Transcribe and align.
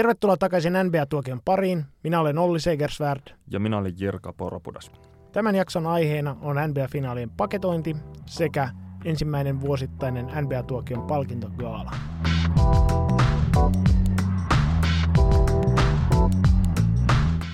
Tervetuloa 0.00 0.36
takaisin 0.36 0.72
NBA-tuokion 0.72 1.40
pariin. 1.44 1.84
Minä 2.04 2.20
olen 2.20 2.38
Olli 2.38 2.60
Segersvärd. 2.60 3.22
Ja 3.50 3.60
minä 3.60 3.78
olen 3.78 3.94
Jirka 3.98 4.32
Poropudas. 4.32 4.90
Tämän 5.32 5.54
jakson 5.54 5.86
aiheena 5.86 6.36
on 6.42 6.56
NBA-finaalien 6.56 7.30
paketointi 7.36 7.96
sekä 8.26 8.68
ensimmäinen 9.04 9.60
vuosittainen 9.60 10.26
NBA-tuokion 10.26 11.02
palkintogaala. 11.02 11.90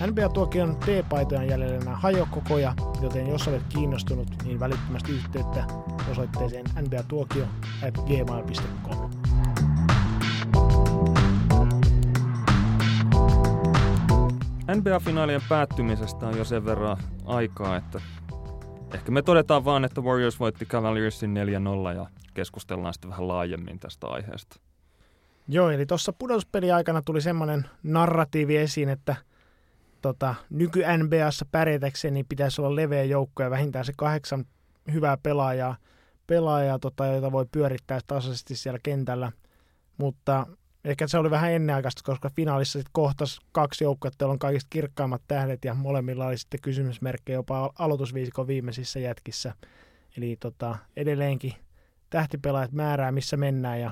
NBA-tuokion 0.07 0.77
T-paitoja 0.77 1.41
on 1.41 1.49
jäljellä 1.49 1.79
nämä 1.79 1.97
hajokokoja, 1.97 2.75
joten 3.01 3.27
jos 3.27 3.49
olet 3.49 3.63
kiinnostunut, 3.69 4.29
niin 4.45 4.61
välittömästi 4.61 5.13
yhteyttä 5.13 5.65
osoitteeseen 6.11 6.65
nbatuokio.gmail.com. 6.81 9.26
NBA-finaalien 14.75 15.43
päättymisestä 15.49 16.27
on 16.27 16.39
jo 16.39 16.45
sen 16.45 16.65
verran 16.65 16.97
aikaa, 17.25 17.77
että 17.77 18.01
ehkä 18.95 19.13
me 19.13 19.23
todetaan 19.23 19.65
vaan, 19.65 19.85
että 19.85 20.01
Warriors 20.01 20.41
voitti 20.41 20.67
Cavaliersin 20.67 21.35
4-0 21.93 21.97
ja 21.97 22.07
keskustellaan 22.35 22.95
sitten 22.95 23.11
vähän 23.11 23.29
laajemmin 23.29 23.79
tästä 23.79 24.07
aiheesta. 24.07 24.61
Joo, 25.49 25.71
eli 25.71 25.87
tuossa 25.87 26.13
pudotuspeli 26.13 26.73
aikana 26.73 27.03
tuli 27.03 27.21
semmoinen 27.21 27.69
narratiivi 27.83 28.57
esiin, 28.57 28.89
että 28.89 29.17
tota, 30.03 30.35
nyky-NBAssa 30.51 31.47
pärjätäkseen 31.51 32.15
niin 32.15 32.27
pitäisi 32.29 32.61
olla 32.61 32.77
leveä 32.77 33.05
joukko 33.05 33.43
ja 33.43 33.51
vähintään 33.51 33.85
se 33.85 33.93
kahdeksan 33.97 34.45
hyvää 34.93 35.17
pelaajaa, 35.17 35.77
pelaajaa 36.27 36.79
tota, 36.79 37.07
joita 37.07 37.33
voi 37.33 37.47
pyörittää 37.53 38.01
tasaisesti 38.07 38.57
siellä 38.57 38.79
kentällä. 38.83 39.33
Mutta 39.99 40.47
Ehkä 40.87 41.07
se 41.07 41.19
oli 41.19 41.31
vähän 41.31 41.53
ennenaikaista, 41.53 42.03
koska 42.05 42.31
finaalissa 42.37 42.79
sitten 42.79 42.93
kohtas 42.93 43.41
kaksi 43.53 43.85
joukkuetta, 43.85 44.27
on 44.27 44.39
kaikista 44.39 44.69
kirkkaimmat 44.71 45.23
tähdet 45.29 45.65
ja 45.65 45.75
molemmilla 45.75 46.27
oli 46.27 46.39
sitten 46.39 46.61
kysymysmerkkejä 46.61 47.37
jopa 47.37 47.73
aloitusviisikon 47.79 48.47
viimeisissä 48.47 49.01
jätkissä. 49.01 49.55
Eli 50.17 50.37
tota, 50.41 50.77
edelleenkin 50.97 51.53
tähtipelaajat 52.11 52.73
määrää, 52.73 53.13
missä 53.13 53.37
mennään 53.37 53.81
ja 53.81 53.91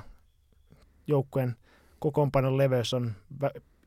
joukkueen 1.07 1.57
kokoonpanon 1.99 2.59
leveys 2.59 2.95
on 2.95 3.13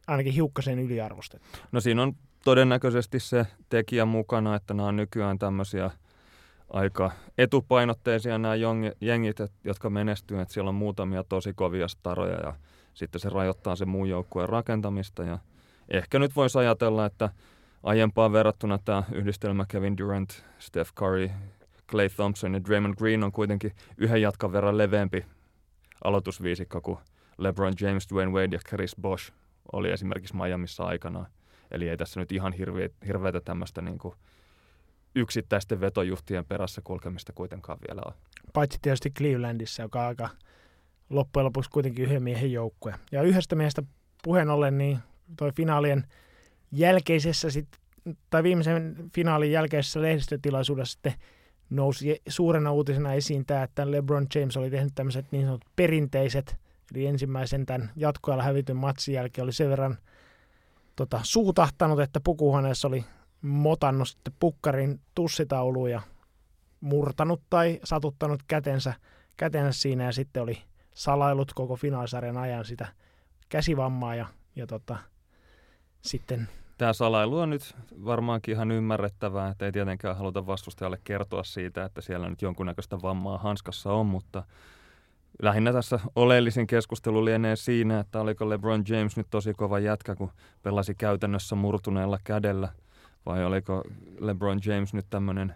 ainakin 0.08 0.34
hiukkasen 0.34 0.80
yliarvostettu. 0.80 1.48
No 1.72 1.82
siinä 1.82 2.04
on 2.04 2.14
todennäköisesti 2.44 3.20
se 3.20 3.46
tekijä 3.70 4.06
mukana, 4.06 4.56
että 4.56 4.74
nämä 4.74 4.88
on 4.88 4.96
nykyään 4.96 5.40
tämmöisiä 5.40 5.92
aika 6.70 7.12
etupainotteisia 7.38 8.38
nämä 8.38 8.56
jengit, 9.02 9.38
jotka 9.64 9.90
menestyvät, 9.90 10.50
siellä 10.50 10.70
on 10.70 10.76
muutamia 10.76 11.24
tosi 11.24 11.54
kovia 11.54 11.88
staroja 11.88 12.40
ja 12.40 12.54
sitten 12.98 13.22
se 13.22 13.30
rajoittaa 13.30 13.76
se 13.76 13.86
muun 13.86 14.10
joukkueen 14.10 14.50
rakentamista 14.50 15.24
ja 15.24 15.40
ehkä 15.90 16.20
nyt 16.20 16.36
voisi 16.36 16.58
ajatella, 16.58 17.06
että 17.06 17.30
aiempaan 17.84 18.32
verrattuna 18.32 18.78
tämä 18.78 19.04
yhdistelmä 19.12 19.66
Kevin 19.68 19.98
Durant, 19.98 20.44
Steph 20.60 20.94
Curry, 20.94 21.30
Clay 21.90 22.10
Thompson 22.10 22.54
ja 22.54 22.64
Draymond 22.64 22.96
Green 22.96 23.24
on 23.24 23.32
kuitenkin 23.32 23.72
yhden 23.98 24.22
jatkan 24.22 24.52
verran 24.52 24.78
leveämpi 24.78 25.26
aloitusviisikko 26.04 26.82
kuin 26.82 26.98
LeBron 27.38 27.74
James, 27.82 28.08
Dwayne 28.14 28.32
Wade 28.32 28.56
ja 28.56 28.60
Chris 28.70 28.96
Bosh 29.02 29.34
oli 29.72 29.92
esimerkiksi 29.92 30.36
Miamiissa 30.36 30.84
aikanaan. 30.84 31.28
Eli 31.72 31.90
ei 31.90 31.98
tässä 31.98 32.20
nyt 32.20 32.32
ihan 32.32 32.54
hirveä, 32.54 32.90
hirveätä 33.08 33.42
tämmöistä 33.42 33.82
niin 33.82 33.98
kuin 33.98 34.16
yksittäisten 35.16 35.82
vetojuhtien 35.82 36.46
perässä 36.46 36.82
kulkemista 36.84 37.34
kuitenkaan 37.34 37.78
vielä 37.88 38.02
ole. 38.06 38.14
Paitsi 38.54 38.80
tietysti 38.82 39.10
Clevelandissa, 39.10 39.82
joka 39.82 40.02
on 40.02 40.08
aika 40.08 40.30
loppujen 41.10 41.46
lopuksi 41.46 41.70
kuitenkin 41.70 42.06
yhden 42.06 42.24
miehen 42.24 42.52
joukkue. 42.52 42.96
Ja 43.12 43.22
yhdestä 43.22 43.56
miehestä 43.56 43.84
puheen 44.24 44.50
ollen, 44.50 44.78
niin 44.78 45.00
toi 45.38 45.52
finaalien 45.52 46.08
jälkeisessä 46.72 47.50
sit, 47.50 47.68
tai 48.30 48.44
viimeisen 48.44 48.96
finaalin 49.16 49.52
jälkeisessä 49.52 50.02
lehdistötilaisuudessa 50.02 50.94
sitten 50.94 51.14
nousi 51.70 52.22
suurena 52.28 52.72
uutisena 52.72 53.14
esiin 53.14 53.46
tämä, 53.46 53.64
että 53.64 53.92
LeBron 53.92 54.28
James 54.36 54.58
oli 54.58 54.70
tehnyt 54.70 54.96
tämmöiset 54.96 55.26
niin 55.32 55.46
sanotut 55.46 55.72
perinteiset, 55.76 56.56
eli 56.96 57.06
ensimmäisen 57.06 57.66
tämän 57.66 57.92
jatkoajalla 57.96 58.44
hävityn 58.44 58.78
matsin 58.78 59.14
jälkeen 59.14 59.44
oli 59.44 59.54
sen 59.54 59.70
verran 59.70 59.98
tota, 60.96 61.20
suutahtanut, 61.24 62.00
että 62.00 62.20
pukuhuoneessa 62.20 62.88
oli 62.88 63.06
motannut 63.42 64.08
sitten 64.08 64.34
pukkarin 64.40 65.00
tussitauluun 65.16 65.92
ja 65.92 66.02
murtanut 66.82 67.42
tai 67.50 67.80
satuttanut 67.84 68.44
kätensä, 68.48 68.94
kätensä 69.38 69.82
siinä 69.82 70.04
ja 70.04 70.12
sitten 70.12 70.44
oli 70.44 70.58
salailut 70.98 71.54
koko 71.54 71.76
finaalisarjan 71.76 72.38
ajan 72.38 72.66
sitä 72.66 72.88
käsivammaa 73.50 74.16
ja, 74.16 74.26
ja 74.56 74.68
tota, 74.68 74.98
sitten 76.02 76.48
Tämä 76.78 76.94
salailu 76.94 77.40
on 77.40 77.50
nyt 77.50 77.76
varmaankin 78.06 78.54
ihan 78.54 78.72
ymmärrettävää, 78.72 79.50
että 79.50 79.66
ei 79.66 79.72
tietenkään 79.72 80.18
haluta 80.18 80.48
vastustajalle 80.48 81.00
kertoa 81.04 81.44
siitä, 81.44 81.86
että 81.86 82.02
siellä 82.02 82.30
nyt 82.30 82.42
jonkunnäköistä 82.42 83.02
vammaa 83.02 83.38
hanskassa 83.38 83.94
on, 83.94 84.06
mutta 84.06 84.44
lähinnä 85.42 85.74
tässä 85.74 86.00
oleellisin 86.16 86.68
keskustelu 86.68 87.26
lienee 87.26 87.56
siinä, 87.56 88.00
että 88.00 88.22
oliko 88.22 88.50
LeBron 88.50 88.84
James 88.90 89.18
nyt 89.18 89.28
tosi 89.30 89.54
kova 89.54 89.80
jätkä, 89.80 90.16
kun 90.16 90.32
pelasi 90.64 90.96
käytännössä 90.96 91.56
murtuneella 91.56 92.20
kädellä, 92.24 92.70
vai 93.26 93.46
oliko 93.46 93.84
LeBron 94.20 94.60
James 94.66 94.94
nyt 94.94 95.06
tämmöinen 95.10 95.56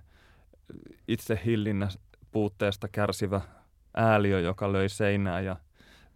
itsehillinnä 1.07 1.87
puutteesta 2.31 2.87
kärsivä 2.87 3.41
ääliö, 3.95 4.39
joka 4.39 4.73
löi 4.73 4.89
seinää 4.89 5.41
ja 5.41 5.55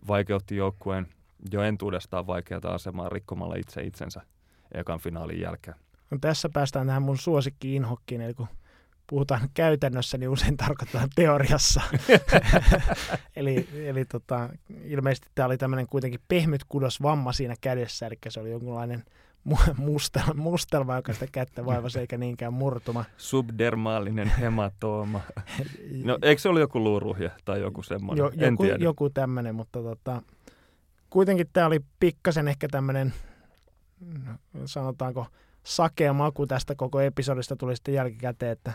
vaikeutti 0.08 0.56
joukkueen 0.56 1.08
jo 1.52 1.62
entuudestaan 1.62 2.28
vaikeata 2.28 2.70
asemaa 2.70 3.10
rikkomalla 3.10 3.56
itse 3.56 3.82
itsensä 3.82 4.22
ekan 4.72 5.00
finaalin 5.00 5.40
jälkeen. 5.40 5.78
No 6.12 6.18
tässä 6.22 6.50
päästään 6.54 6.88
tähän 6.88 7.02
mun 7.02 7.18
suosikki-inhokkiin, 7.18 8.22
eli 8.22 8.34
kun 8.34 8.48
puhutaan 9.08 9.50
käytännössä, 9.54 10.18
niin 10.18 10.30
usein 10.30 10.58
tarkoittaa 10.58 11.08
teoriassa. 11.16 11.82
eli 13.36 13.70
eli 13.86 14.06
tota, 14.06 14.50
ilmeisesti 14.84 15.28
tämä 15.36 15.46
oli 15.46 15.58
tämmöinen 15.58 15.88
kuitenkin 15.88 16.20
pehmyt 16.28 16.64
kudos 16.70 17.02
vamma 17.02 17.34
siinä 17.34 17.56
kädessä, 17.62 18.08
eli 18.08 18.16
se 18.30 18.40
oli 18.40 18.52
jonkunlainen– 18.52 19.04
mustelma, 19.78 20.34
mustelma, 20.34 20.96
joka 20.96 21.14
sitä 21.14 21.28
kättä 21.32 21.66
vaivasi, 21.66 22.00
eikä 22.00 22.18
niinkään 22.18 22.54
murtuma. 22.54 23.06
Subdermaalinen 23.18 24.28
hematooma. 24.28 25.22
No, 26.04 26.18
eikö 26.22 26.42
se 26.42 26.50
ollut 26.50 26.60
joku 26.60 26.84
luuruhja 26.84 27.30
tai 27.46 27.62
joku 27.62 27.84
semmoinen? 27.84 28.24
Jo, 28.24 28.26
joku, 28.26 28.44
en 28.44 28.58
tiedä. 28.58 28.84
joku 28.84 29.10
tämmöinen, 29.10 29.56
mutta 29.56 29.82
tota, 29.82 30.22
kuitenkin 31.10 31.48
tämä 31.54 31.68
oli 31.68 31.80
pikkasen 32.00 32.48
ehkä 32.48 32.68
tämmöinen, 32.68 33.14
sanotaanko, 34.66 35.28
sakea 35.64 36.14
maku 36.14 36.48
tästä 36.48 36.76
koko 36.76 37.00
episodista 37.02 37.56
tuli 37.56 37.76
sitten 37.76 37.94
jälkikäteen, 37.94 38.52
että 38.52 38.74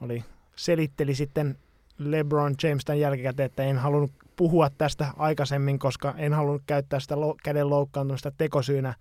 oli, 0.00 0.24
selitteli 0.56 1.14
sitten 1.14 1.58
LeBron 1.98 2.54
James 2.62 2.84
tämän 2.84 3.00
jälkikäteen, 3.00 3.46
että 3.46 3.62
en 3.62 3.78
halunnut 3.78 4.12
puhua 4.36 4.70
tästä 4.70 5.12
aikaisemmin, 5.16 5.78
koska 5.78 6.14
en 6.16 6.32
halunnut 6.32 6.62
käyttää 6.66 7.00
sitä 7.00 7.20
lo- 7.20 7.36
käden 7.44 7.70
loukkaantumista 7.70 8.30
tekosyynä 8.30 8.94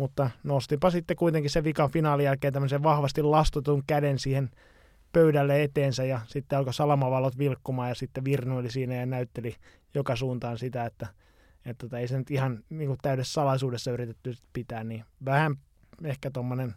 mutta 0.00 0.30
nostipa 0.44 0.90
sitten 0.90 1.16
kuitenkin 1.16 1.50
se 1.50 1.64
vikan 1.64 1.90
finaalin 1.90 2.24
jälkeen 2.24 2.52
tämmöisen 2.52 2.82
vahvasti 2.82 3.22
lastutun 3.22 3.82
käden 3.86 4.18
siihen 4.18 4.50
pöydälle 5.12 5.62
eteensä 5.62 6.04
ja 6.04 6.20
sitten 6.26 6.58
alkoi 6.58 6.74
salamavalot 6.74 7.38
vilkkumaan 7.38 7.88
ja 7.88 7.94
sitten 7.94 8.24
virnuili 8.24 8.70
siinä 8.70 8.94
ja 8.94 9.06
näytteli 9.06 9.56
joka 9.94 10.16
suuntaan 10.16 10.58
sitä, 10.58 10.84
että, 10.84 11.06
että 11.66 11.86
tota, 11.86 11.98
ei 11.98 12.08
se 12.08 12.18
nyt 12.18 12.30
ihan 12.30 12.64
niin 12.70 12.88
kuin 12.88 12.98
täydessä 13.02 13.32
salaisuudessa 13.32 13.90
yritetty 13.90 14.34
pitää, 14.52 14.84
niin 14.84 15.04
vähän 15.24 15.56
ehkä 16.04 16.30
tuommoinen 16.30 16.74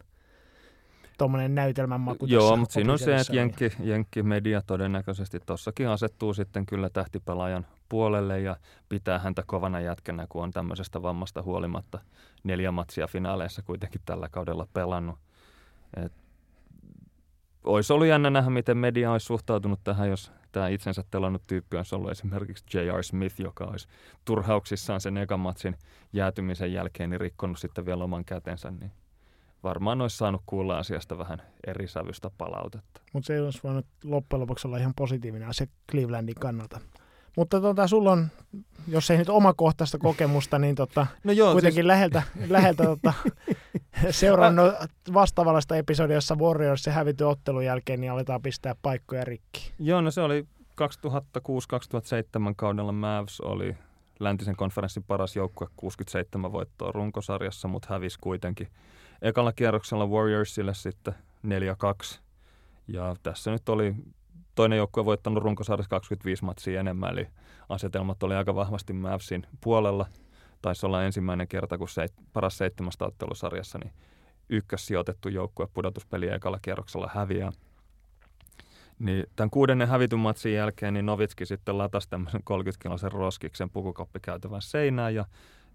tuommoinen 1.18 1.54
näytelmän 1.54 2.00
maku 2.00 2.26
Joo, 2.26 2.56
mutta 2.56 2.72
siinä 2.72 2.92
on 2.92 2.98
se, 2.98 3.16
että 3.16 3.36
jenkki, 3.36 3.72
jenkki 3.80 4.22
media 4.22 4.62
todennäköisesti 4.66 5.40
tuossakin 5.46 5.88
asettuu 5.88 6.34
sitten 6.34 6.66
kyllä 6.66 6.90
tähtipelaajan 6.90 7.66
puolelle 7.88 8.40
ja 8.40 8.56
pitää 8.88 9.18
häntä 9.18 9.42
kovana 9.46 9.80
jätkänä, 9.80 10.26
kun 10.28 10.42
on 10.42 10.50
tämmöisestä 10.50 11.02
vammasta 11.02 11.42
huolimatta 11.42 11.98
neljä 12.44 12.72
matsia 12.72 13.06
finaaleissa 13.06 13.62
kuitenkin 13.62 14.00
tällä 14.04 14.28
kaudella 14.28 14.66
pelannut. 14.72 15.18
Et 15.96 16.12
olisi 17.64 17.92
ollut 17.92 18.06
jännä 18.06 18.30
nähdä, 18.30 18.50
miten 18.50 18.76
media 18.76 19.12
olisi 19.12 19.26
suhtautunut 19.26 19.80
tähän, 19.84 20.08
jos 20.08 20.32
tämä 20.52 20.68
itsensä 20.68 21.04
telannut 21.10 21.42
tyyppi 21.46 21.76
olisi 21.76 21.94
ollut 21.94 22.10
esimerkiksi 22.10 22.78
J.R. 22.78 23.02
Smith, 23.02 23.40
joka 23.40 23.64
olisi 23.64 23.88
turhauksissaan 24.24 25.00
sen 25.00 25.16
ekan 25.16 25.40
matsin 25.40 25.76
jäätymisen 26.12 26.72
jälkeen 26.72 27.10
niin 27.10 27.20
rikkonut 27.20 27.58
sitten 27.58 27.86
vielä 27.86 28.04
oman 28.04 28.24
kätensä, 28.24 28.70
niin 28.70 28.92
varmaan 29.62 30.00
olisi 30.00 30.16
saanut 30.16 30.42
kuulla 30.46 30.78
asiasta 30.78 31.18
vähän 31.18 31.42
eri 31.66 31.88
sävystä 31.88 32.30
palautetta. 32.38 33.00
Mutta 33.12 33.26
se 33.26 33.40
olisi 33.40 33.60
voinut 33.64 33.86
loppujen 34.04 34.40
lopuksi 34.40 34.68
olla 34.68 34.78
ihan 34.78 34.94
positiivinen 34.96 35.48
asia 35.48 35.66
Clevelandin 35.90 36.34
kannalta. 36.34 36.80
Mutta 37.36 37.60
tota, 37.60 37.88
sulla 37.88 38.12
on, 38.12 38.28
jos 38.88 39.10
ei 39.10 39.18
nyt 39.18 39.28
omakohtaista 39.28 39.98
kokemusta, 39.98 40.58
niin 40.58 40.74
tota, 40.74 41.06
no 41.24 41.32
joo, 41.32 41.52
kuitenkin 41.52 41.74
siis... 41.74 41.86
läheltä, 41.86 42.22
läheltä 42.48 42.84
tota, 42.84 43.12
seurannut 44.10 44.74
vastaavallista 45.14 45.76
episodia, 45.76 46.16
jossa 46.16 46.34
Warriors 46.34 46.82
se 46.82 46.90
hävity 46.90 47.24
ottelun 47.24 47.64
jälkeen, 47.64 48.00
niin 48.00 48.12
aletaan 48.12 48.42
pistää 48.42 48.74
paikkoja 48.82 49.24
rikki. 49.24 49.72
Joo, 49.78 50.00
no 50.00 50.10
se 50.10 50.20
oli 50.20 50.46
2006-2007 50.80 52.54
kaudella 52.56 52.92
Mavs 52.92 53.40
oli 53.40 53.76
läntisen 54.20 54.56
konferenssin 54.56 55.04
paras 55.04 55.36
joukkue, 55.36 55.68
67 55.76 56.52
voittoa 56.52 56.92
runkosarjassa, 56.92 57.68
mutta 57.68 57.88
hävisi 57.90 58.18
kuitenkin 58.20 58.68
ekalla 59.22 59.52
kierroksella 59.52 60.06
Warriorsille 60.06 60.74
sitten 60.74 61.14
4-2. 61.46 62.18
Ja 62.88 63.16
tässä 63.22 63.50
nyt 63.50 63.68
oli 63.68 63.94
toinen 64.54 64.76
joukkue 64.76 65.04
voittanut 65.04 65.42
runkosarjassa 65.42 65.90
25 65.90 66.44
matsia 66.44 66.80
enemmän, 66.80 67.12
eli 67.12 67.28
asetelmat 67.68 68.22
oli 68.22 68.34
aika 68.34 68.54
vahvasti 68.54 68.92
Mavsin 68.92 69.46
puolella. 69.60 70.06
Taisi 70.62 70.86
olla 70.86 71.04
ensimmäinen 71.04 71.48
kerta, 71.48 71.78
kun 71.78 71.88
seit, 71.88 72.12
paras 72.32 72.58
seitsemästä 72.58 73.04
ottelusarjassa, 73.04 73.78
niin 73.78 73.92
ykkös 74.48 74.86
sijoitettu 74.86 75.28
joukkue 75.28 75.66
pudotuspeliä 75.74 76.34
ekalla 76.34 76.58
kierroksella 76.62 77.10
häviää. 77.14 77.52
Niin 78.98 79.26
tämän 79.36 79.50
kuudennen 79.50 79.88
hävityn 79.88 80.18
matsin 80.18 80.54
jälkeen 80.54 80.94
niin 80.94 81.06
Novitski 81.06 81.46
sitten 81.46 81.78
latasi 81.78 82.10
tämmöisen 82.10 82.40
30-kilosen 82.50 83.12
roskiksen 83.12 83.70
pukukoppikäytävän 83.70 84.62
seinään 84.62 85.14
ja 85.14 85.24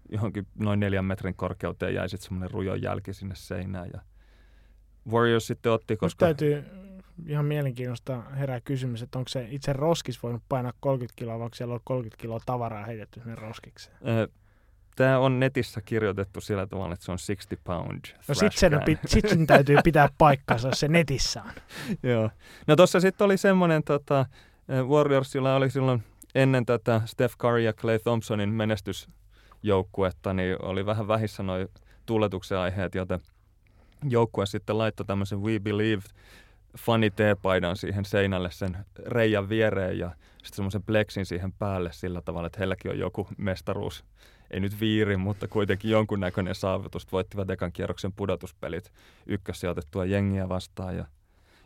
johonkin 0.08 0.46
noin 0.58 0.80
neljän 0.80 1.04
metrin 1.04 1.34
korkeuteen 1.34 1.94
jäi 1.94 2.08
sitten 2.08 2.24
semmoinen 2.24 2.50
rujo 2.50 2.74
jälki 2.74 3.14
sinne 3.14 3.34
seinään. 3.34 3.90
Ja 3.92 4.00
Warriors 5.10 5.46
sitten 5.46 5.72
otti, 5.72 5.96
koska... 5.96 6.26
Nyt 6.26 6.36
täytyy 6.36 6.64
ihan 7.26 7.44
mielenkiinnosta 7.44 8.22
herää 8.22 8.60
kysymys, 8.60 9.02
että 9.02 9.18
onko 9.18 9.28
se 9.28 9.46
itse 9.50 9.72
roskis 9.72 10.22
voinut 10.22 10.42
painaa 10.48 10.72
30 10.80 11.18
kiloa, 11.18 11.38
vai 11.38 11.44
onko 11.44 11.54
siellä 11.54 11.72
ollut 11.72 11.82
30 11.84 12.20
kiloa 12.20 12.40
tavaraa 12.46 12.84
heitetty 12.84 13.20
sinne 13.20 13.34
roskikseen? 13.34 13.96
Tämä 14.96 15.18
on 15.18 15.40
netissä 15.40 15.80
kirjoitettu 15.80 16.40
sillä 16.40 16.66
tavalla, 16.66 16.94
että 16.94 17.04
se 17.04 17.12
on 17.12 17.18
60 17.26 17.64
pound 17.64 18.04
No 18.28 18.34
sit 18.34 18.52
sen, 18.52 18.72
sit 19.06 19.28
sen 19.28 19.46
täytyy 19.46 19.76
pitää 19.84 20.08
paikkansa, 20.18 20.70
se 20.72 20.88
netissä 20.88 21.42
on. 21.42 21.52
Joo. 22.10 22.30
No 22.66 22.76
tuossa 22.76 23.00
sitten 23.00 23.24
oli 23.24 23.36
semmoinen, 23.36 23.82
tota, 23.84 24.26
Warriorsilla 24.88 25.54
oli 25.54 25.70
silloin 25.70 26.02
ennen 26.34 26.66
tätä 26.66 27.00
Steph 27.04 27.36
Curry 27.36 27.60
ja 27.60 27.72
Clay 27.72 27.98
Thompsonin 27.98 28.48
menestysjoukkuetta, 28.48 30.34
niin 30.34 30.56
oli 30.62 30.86
vähän 30.86 31.08
vähissä 31.08 31.42
noin 31.42 31.68
tuuletuksen 32.06 32.58
aiheet, 32.58 32.94
joten 32.94 33.20
joukkue 34.08 34.46
sitten 34.46 34.78
laittoi 34.78 35.06
tämmöisen 35.06 35.42
We 35.42 35.58
Believe 35.58 36.02
funny 36.78 37.10
T-paidan 37.10 37.76
siihen 37.76 38.04
seinälle 38.04 38.50
sen 38.50 38.76
reijän 39.06 39.48
viereen 39.48 39.98
ja 39.98 40.10
sitten 40.36 40.56
semmoisen 40.56 40.82
plexin 40.82 41.26
siihen 41.26 41.52
päälle 41.52 41.92
sillä 41.92 42.22
tavalla, 42.22 42.46
että 42.46 42.58
heilläkin 42.58 42.90
on 42.90 42.98
joku 42.98 43.28
mestaruus. 43.36 44.04
Ei 44.50 44.60
nyt 44.60 44.80
viiri, 44.80 45.16
mutta 45.16 45.48
kuitenkin 45.48 45.90
jonkunnäköinen 45.90 46.54
saavutus. 46.54 47.12
Voittivat 47.12 47.50
ekan 47.50 47.72
kierroksen 47.72 48.12
pudotuspelit 48.12 48.92
ykkössijoitettua 49.26 50.04
jengiä 50.04 50.48
vastaan 50.48 50.96
ja 50.96 51.04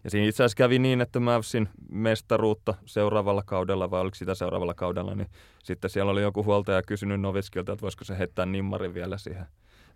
ja 0.04 0.10
siinä 0.10 0.28
itse 0.28 0.42
asiassa 0.42 0.56
kävi 0.56 0.78
niin, 0.78 1.00
että 1.00 1.20
Mavsin 1.20 1.68
mestaruutta 1.90 2.74
seuraavalla 2.86 3.42
kaudella, 3.42 3.90
vai 3.90 4.00
oliko 4.00 4.14
sitä 4.14 4.34
seuraavalla 4.34 4.74
kaudella, 4.74 5.14
niin 5.14 5.28
sitten 5.62 5.90
siellä 5.90 6.12
oli 6.12 6.22
joku 6.22 6.44
huoltaja 6.44 6.82
kysynyt 6.82 7.20
Novitskilta, 7.20 7.72
että 7.72 7.82
voisiko 7.82 8.04
se 8.04 8.18
heittää 8.18 8.46
nimmarin 8.46 8.94
vielä 8.94 9.18
siihen 9.18 9.46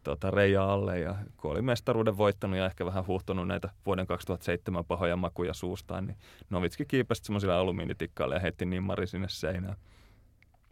tuota, 0.04 0.30
Reija 0.30 0.72
alle 0.72 0.98
ja 0.98 1.14
kun 1.36 1.50
oli 1.50 1.62
mestaruuden 1.62 2.16
voittanut 2.16 2.58
ja 2.58 2.66
ehkä 2.66 2.86
vähän 2.86 3.06
huhtonut 3.06 3.48
näitä 3.48 3.68
vuoden 3.86 4.06
2007 4.06 4.84
pahoja 4.84 5.16
makuja 5.16 5.54
suustaan, 5.54 6.06
niin 6.06 6.16
Novitski 6.50 6.84
kiipesi 6.84 7.22
semmoisilla 7.24 7.58
alumiinitikkailla 7.58 8.34
ja 8.34 8.40
heitti 8.40 8.66
nimmari 8.66 9.06
sinne 9.06 9.28
seinään. 9.28 9.76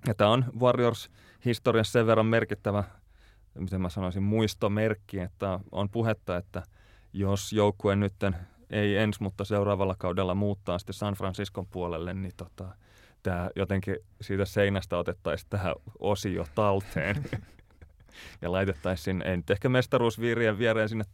Ja 0.06 0.14
tämä 0.14 0.30
on 0.30 0.44
Warriors 0.60 1.10
historiassa 1.44 1.92
sen 1.92 2.06
verran 2.06 2.26
merkittävä, 2.26 2.84
miten 3.54 3.80
mä 3.80 3.88
sanoisin, 3.88 4.22
muistomerkki, 4.22 5.18
että 5.18 5.60
on 5.72 5.88
puhetta, 5.88 6.36
että 6.36 6.62
jos 7.12 7.52
joukkue 7.52 7.96
nyt 7.96 8.14
ei 8.70 8.96
ensi, 8.96 9.22
mutta 9.22 9.44
seuraavalla 9.44 9.94
kaudella 9.98 10.34
muuttaa 10.34 10.78
sitten 10.78 10.94
San 10.94 11.14
Franciscon 11.14 11.66
puolelle, 11.66 12.14
niin 12.14 12.32
tota, 12.36 12.68
tämä 13.22 13.50
jotenkin 13.56 13.96
siitä 14.20 14.44
seinästä 14.44 14.98
otettaisiin 14.98 15.50
tähän 15.50 15.74
osio 15.98 16.46
talteen. 16.54 17.24
ja 18.42 18.52
laitettaisiin, 18.52 19.22
ei 19.22 19.36
nyt 19.36 19.50
ehkä 19.50 19.68
mestaruusviirien 19.68 20.58
viereen 20.58 20.88
sinne 20.88 21.04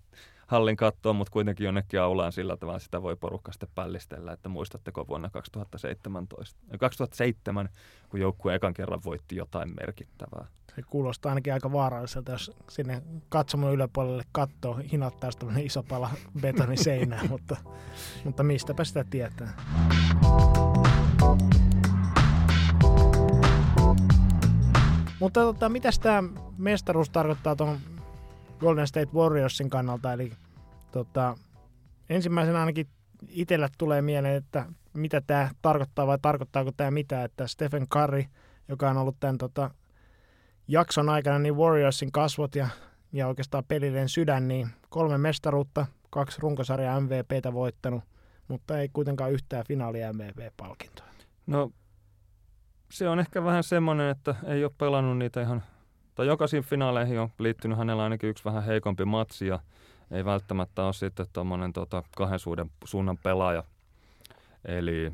hallin 0.46 0.76
kattoon, 0.76 1.16
mutta 1.16 1.30
kuitenkin 1.30 1.64
jonnekin 1.64 2.00
aulaan 2.00 2.32
sillä 2.32 2.56
tavalla 2.56 2.78
sitä 2.78 3.02
voi 3.02 3.16
porukka 3.16 3.52
sitten 3.52 3.68
pällistellä, 3.74 4.32
että 4.32 4.48
muistatteko 4.48 5.08
vuonna 5.08 5.30
2017, 5.30 6.60
2007, 6.78 7.68
kun 8.08 8.20
joukkue 8.20 8.54
ekan 8.54 8.74
kerran 8.74 9.00
voitti 9.04 9.36
jotain 9.36 9.74
merkittävää. 9.80 10.46
Se 10.76 10.82
kuulostaa 10.82 11.30
ainakin 11.30 11.52
aika 11.52 11.72
vaaralliselta, 11.72 12.32
jos 12.32 12.52
sinne 12.68 13.02
katsomon 13.28 13.72
yläpuolelle 13.72 14.24
kattoo 14.32 14.80
hinattaisi 14.92 15.38
tämmöinen 15.38 15.66
iso 15.66 15.82
pala 15.82 16.10
betoniseinää, 16.40 17.24
mutta, 17.28 17.56
mutta 18.24 18.42
mistäpä 18.42 18.84
sitä 18.84 19.04
tietää. 19.10 19.52
Mutta 25.22 25.40
tota, 25.40 25.68
mitä 25.68 25.90
tämä 26.02 26.22
mestaruus 26.58 27.10
tarkoittaa 27.10 27.56
tuohon 27.56 27.78
Golden 28.60 28.86
State 28.86 29.12
Warriorsin 29.14 29.70
kannalta? 29.70 30.12
Eli 30.12 30.32
tota, 30.92 31.36
ensimmäisenä 32.08 32.60
ainakin 32.60 32.86
itsellä 33.28 33.68
tulee 33.78 34.02
mieleen, 34.02 34.36
että 34.36 34.66
mitä 34.92 35.20
tämä 35.20 35.50
tarkoittaa 35.62 36.06
vai 36.06 36.18
tarkoittaako 36.22 36.72
tämä 36.76 36.90
mitä, 36.90 37.24
että 37.24 37.46
Stephen 37.46 37.88
Curry, 37.88 38.24
joka 38.68 38.90
on 38.90 38.96
ollut 38.96 39.16
tämän 39.20 39.38
tota, 39.38 39.70
jakson 40.68 41.08
aikana 41.08 41.38
niin 41.38 41.56
Warriorsin 41.56 42.12
kasvot 42.12 42.54
ja, 42.54 42.68
ja 43.12 43.28
oikeastaan 43.28 43.64
pelilleen 43.68 44.08
sydän, 44.08 44.48
niin 44.48 44.68
kolme 44.88 45.18
mestaruutta, 45.18 45.86
kaksi 46.10 46.38
runkosarja 46.40 47.00
MVPtä 47.00 47.52
voittanut, 47.52 48.02
mutta 48.48 48.78
ei 48.78 48.88
kuitenkaan 48.92 49.32
yhtään 49.32 49.64
finaali 49.68 49.98
MVP-palkintoa. 50.12 51.06
No 51.46 51.70
se 52.92 53.08
on 53.08 53.20
ehkä 53.20 53.44
vähän 53.44 53.62
semmoinen, 53.62 54.10
että 54.10 54.34
ei 54.44 54.64
ole 54.64 54.72
pelannut 54.78 55.18
niitä 55.18 55.42
ihan, 55.42 55.62
tai 56.14 56.26
jokaisiin 56.26 56.62
finaaleihin 56.62 57.20
on 57.20 57.28
liittynyt 57.38 57.78
hänellä 57.78 58.02
ainakin 58.02 58.30
yksi 58.30 58.44
vähän 58.44 58.62
heikompi 58.62 59.04
matsi 59.04 59.46
ja 59.46 59.58
ei 60.10 60.24
välttämättä 60.24 60.84
ole 60.84 60.92
sitten 60.92 61.26
tuommoinen 61.32 61.72
tota, 61.72 62.02
kahden 62.16 62.38
suuden, 62.38 62.70
suunnan 62.84 63.18
pelaaja. 63.18 63.64
Eli 64.64 65.12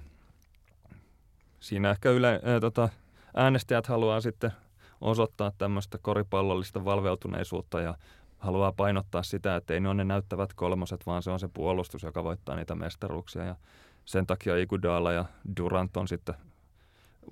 siinä 1.61 1.91
ehkä 1.91 2.11
yle, 2.11 2.41
ää, 2.45 2.61
tota, 2.61 2.89
äänestäjät 3.37 3.87
haluaa 3.87 4.21
sitten 4.21 4.53
osoittaa 5.01 5.53
tämmöistä 5.59 5.99
koripallollista 5.99 6.85
valveutuneisuutta 6.85 7.81
ja 7.81 7.95
haluaa 8.39 8.73
painottaa 8.73 9.23
sitä, 9.23 9.57
että 9.57 9.75
ei 9.75 9.81
ne 9.81 9.89
ole 9.89 9.95
ne 9.95 10.05
näyttävät 10.05 10.55
kolmoset, 10.55 11.07
vaan 11.07 11.23
se 11.23 11.31
on 11.31 11.41
se 11.41 11.49
puolustus, 11.49 12.03
joka 12.03 12.25
voittaa 12.25 12.57
niitä 12.57 12.75
mestaruuksia. 12.75 13.45
Ja 13.45 13.57
sen 14.05 14.27
takia 14.27 14.57
Igudala 14.57 15.13
ja 15.13 15.25
Durant 15.57 15.97
on 15.97 16.09
sitten 16.09 16.35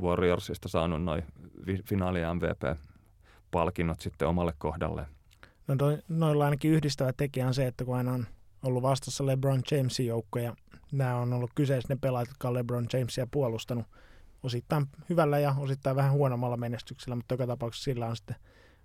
Warriorsista 0.03 0.69
saanut 0.69 1.05
noin 1.05 1.23
finaali 1.85 2.21
MVP-palkinnot 2.35 4.01
sitten 4.01 4.29
omalle 4.29 4.53
kohdalle. 4.59 5.07
No 5.69 5.77
toi, 5.77 5.99
noilla 6.09 6.45
ainakin 6.45 6.71
yhdistävä 6.71 7.13
tekijä 7.13 7.47
on 7.47 7.55
se, 7.55 7.67
että 7.67 7.85
kun 7.85 7.97
aina 7.97 8.13
on 8.13 8.27
ollut 8.63 8.83
vastassa 8.83 9.27
LeBron 9.27 9.63
Jamesin 9.71 10.07
joukko 10.07 10.39
ja 10.39 10.57
nämä 10.93 11.17
on 11.17 11.33
ollut 11.33 11.51
kyseessä 11.55 11.95
ne 11.95 11.99
pelaajat, 12.01 12.29
jotka 12.29 12.49
on 12.49 12.55
LeBron 12.55 12.87
Jamesia 12.93 13.27
puolustanut 13.31 13.87
osittain 14.43 14.87
hyvällä 15.09 15.39
ja 15.39 15.55
osittain 15.59 15.97
vähän 15.97 16.13
huonommalla 16.13 16.57
menestyksellä, 16.57 17.17
mutta 17.17 17.35
joka 17.35 17.47
tapauksessa 17.47 17.85
sillä 17.85 18.07
on 18.07 18.17
sitten 18.17 18.37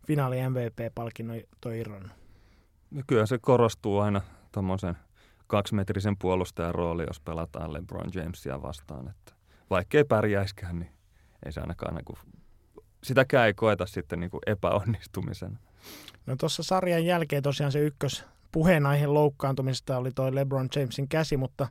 finaali 0.07 0.49
MVP-palkinnon 0.49 1.41
toi 1.61 1.79
irronnut. 1.79 2.11
Kyllä 3.07 3.25
se 3.25 3.37
korostuu 3.41 3.99
aina 3.99 4.21
tuommoisen 4.51 4.97
kaksimetrisen 5.47 6.17
puolustajan 6.17 6.75
rooli, 6.75 7.03
jos 7.07 7.19
pelataan 7.19 7.73
LeBron 7.73 8.09
Jamesia 8.13 8.61
vastaan. 8.61 9.07
Että 9.07 9.33
vaikkei 9.69 10.03
pärjäiskään, 10.03 10.79
niin 10.79 10.91
ei 11.45 11.51
se 11.51 11.61
ainakaan 11.61 11.95
niin 11.95 12.05
kuin, 12.05 12.17
sitäkään 13.03 13.47
ei 13.47 13.53
koeta 13.53 13.85
sitten 13.85 14.19
niin 14.19 14.31
kuin 14.31 14.41
epäonnistumisena. 14.47 15.57
No 16.25 16.35
tuossa 16.35 16.63
sarjan 16.63 17.05
jälkeen 17.05 17.43
tosiaan 17.43 17.71
se 17.71 17.79
ykkös 17.79 18.25
puheenaihe 18.51 19.07
loukkaantumisesta 19.07 19.97
oli 19.97 20.11
toi 20.11 20.35
LeBron 20.35 20.69
Jamesin 20.75 21.07
käsi, 21.07 21.37
mutta 21.37 21.67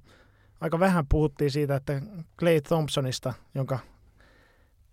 aika 0.61 0.79
vähän 0.81 1.07
puhuttiin 1.07 1.51
siitä, 1.51 1.77
että 1.77 2.03
Clay 2.39 2.61
Thompsonista, 2.61 3.35
jonka 3.55 3.79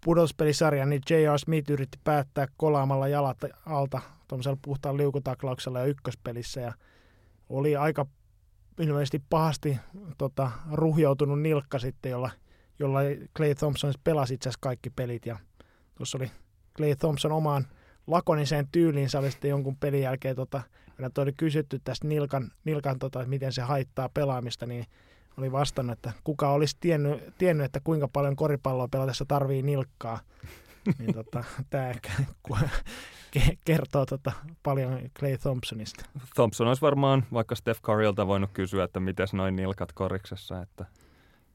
pudospelisarjan, 0.06 0.90
niin 0.90 1.02
J.R. 1.10 1.40
Smith 1.40 1.72
yritti 1.72 2.00
päättää 2.04 2.48
kolaamalla 2.58 3.08
jalat 3.08 3.38
alta 3.66 4.02
tuollaisella 4.28 4.58
puhtaan 4.62 4.98
liukutaklauksella 4.98 5.80
ja 5.80 5.86
ykköspelissä 5.86 6.62
ja 6.62 6.74
oli 7.50 7.76
aika 7.76 8.06
ilmeisesti 8.80 9.24
pahasti 9.30 9.78
tota, 10.18 10.52
ruhjoutunut 10.72 11.42
nilkka 11.42 11.80
sitten, 11.80 12.10
jolla– 12.10 12.30
jolla 12.80 13.00
Clay 13.38 13.56
Thompson 13.56 13.94
pelasi 14.04 14.34
itse 14.34 14.50
asiassa 14.50 14.62
kaikki 14.62 14.90
pelit. 14.90 15.26
Ja 15.26 15.38
tuossa 15.96 16.18
oli 16.18 16.32
Clay 16.78 16.96
Thompson 16.96 17.32
omaan 17.32 17.68
lakoniseen 18.08 18.68
tyyliin, 18.72 19.10
se 19.10 19.18
oli 19.18 19.32
sitten 19.32 19.50
jonkun 19.50 19.78
pelin 19.78 20.02
jälkeen, 20.02 20.36
tota, 20.36 20.62
kun 20.98 21.24
oli 21.24 21.34
kysytty 21.34 21.80
tästä 21.84 22.08
nilkan, 22.08 22.52
nilkan 22.64 23.00
tota, 23.00 23.20
että 23.20 23.30
miten 23.30 23.54
se 23.54 23.62
haittaa 23.62 24.10
pelaamista, 24.10 24.66
niin 24.66 24.86
oli 25.38 25.52
vastannut, 25.52 25.94
että 25.98 26.14
kuka 26.24 26.50
olisi 26.50 26.78
tiennyt, 26.80 27.38
tiennyt 27.38 27.66
että 27.66 27.80
kuinka 27.84 28.08
paljon 28.08 28.36
koripalloa 28.36 28.88
pelatessa 28.88 29.26
tarvii 29.28 29.62
nilkkaa. 29.62 30.20
niin 31.00 31.14
tota, 31.14 31.44
tämä 31.70 31.90
ehkä 31.90 32.12
kertoo 33.66 34.06
tota, 34.06 34.32
paljon 34.64 35.00
Clay 35.20 35.38
Thompsonista. 35.38 36.06
Thompson 36.36 36.68
olisi 36.68 36.82
varmaan 36.82 37.26
vaikka 37.34 37.56
Steph 37.56 37.82
Currylta 37.82 38.28
voinut 38.28 38.50
kysyä, 38.54 38.84
että 38.84 39.00
miten 39.00 39.28
noin 39.34 39.56
nilkat 39.56 39.92
koriksessa, 39.94 40.62
että 40.62 40.86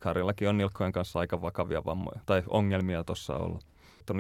Karillakin 0.02 0.49
on 0.49 0.59
nilkkojen 0.59 0.92
kanssa 0.92 1.18
aika 1.18 1.42
vakavia 1.42 1.85
vammoja 1.85 2.21
tai 2.26 2.42
ongelmia 2.47 3.04
tuossa 3.04 3.37
ollut. 3.37 3.66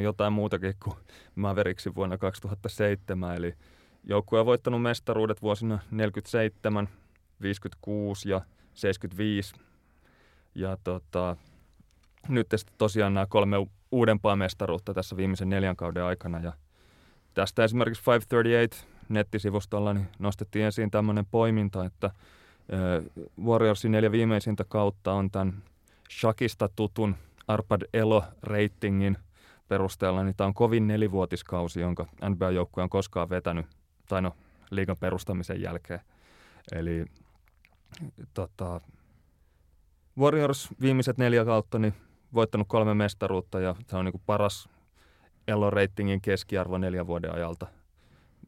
jotain 0.02 0.32
muutakin 0.32 0.74
kuin 0.84 0.96
Mavericksi 1.34 1.94
vuonna 1.94 2.18
2007, 2.18 3.36
eli 3.36 3.54
joukkue 4.04 4.40
on 4.40 4.46
voittanut 4.46 4.82
mestaruudet 4.82 5.42
vuosina 5.42 5.78
47, 5.90 6.88
56 7.40 8.28
ja 8.28 8.40
75. 8.74 9.54
Ja 10.54 10.76
tota, 10.84 11.36
nyt 12.28 12.48
tosiaan 12.78 13.14
nämä 13.14 13.26
kolme 13.26 13.56
uudempaa 13.92 14.36
mestaruutta 14.36 14.94
tässä 14.94 15.16
viimeisen 15.16 15.48
neljän 15.48 15.76
kauden 15.76 16.04
aikana. 16.04 16.40
Ja 16.40 16.52
tästä 17.34 17.64
esimerkiksi 17.64 18.02
538 18.06 18.88
nettisivustolla 19.08 19.94
niin 19.94 20.08
nostettiin 20.18 20.64
esiin 20.64 20.90
tämmöinen 20.90 21.26
poiminta, 21.30 21.84
että 21.84 22.10
Warriorsin 23.44 23.92
neljä 23.92 24.12
viimeisintä 24.12 24.64
kautta 24.68 25.12
on 25.12 25.30
tämän 25.30 25.62
Shakista 26.20 26.68
tutun 26.68 27.16
Arpad 27.48 27.82
Elo-reitingin 27.94 29.18
perusteella, 29.68 30.24
niin 30.24 30.36
tämä 30.36 30.46
on 30.46 30.54
kovin 30.54 30.86
nelivuotiskausi, 30.86 31.80
jonka 31.80 32.06
NBA-joukkue 32.28 32.82
on 32.82 32.90
koskaan 32.90 33.30
vetänyt, 33.30 33.66
tai 34.08 34.22
no 34.22 34.36
liigan 34.70 34.96
perustamisen 34.96 35.62
jälkeen. 35.62 36.00
Eli 36.72 37.04
tota, 38.34 38.80
Warriors 40.18 40.68
viimeiset 40.80 41.18
neljä 41.18 41.44
kautta 41.44 41.78
niin 41.78 41.94
voittanut 42.34 42.68
kolme 42.68 42.94
mestaruutta 42.94 43.60
ja 43.60 43.76
se 43.86 43.96
on 43.96 44.04
niin 44.04 44.12
kuin 44.12 44.22
paras 44.26 44.68
Elo-reitingin 45.48 46.20
keskiarvo 46.20 46.78
neljän 46.78 47.06
vuoden 47.06 47.34
ajalta. 47.34 47.66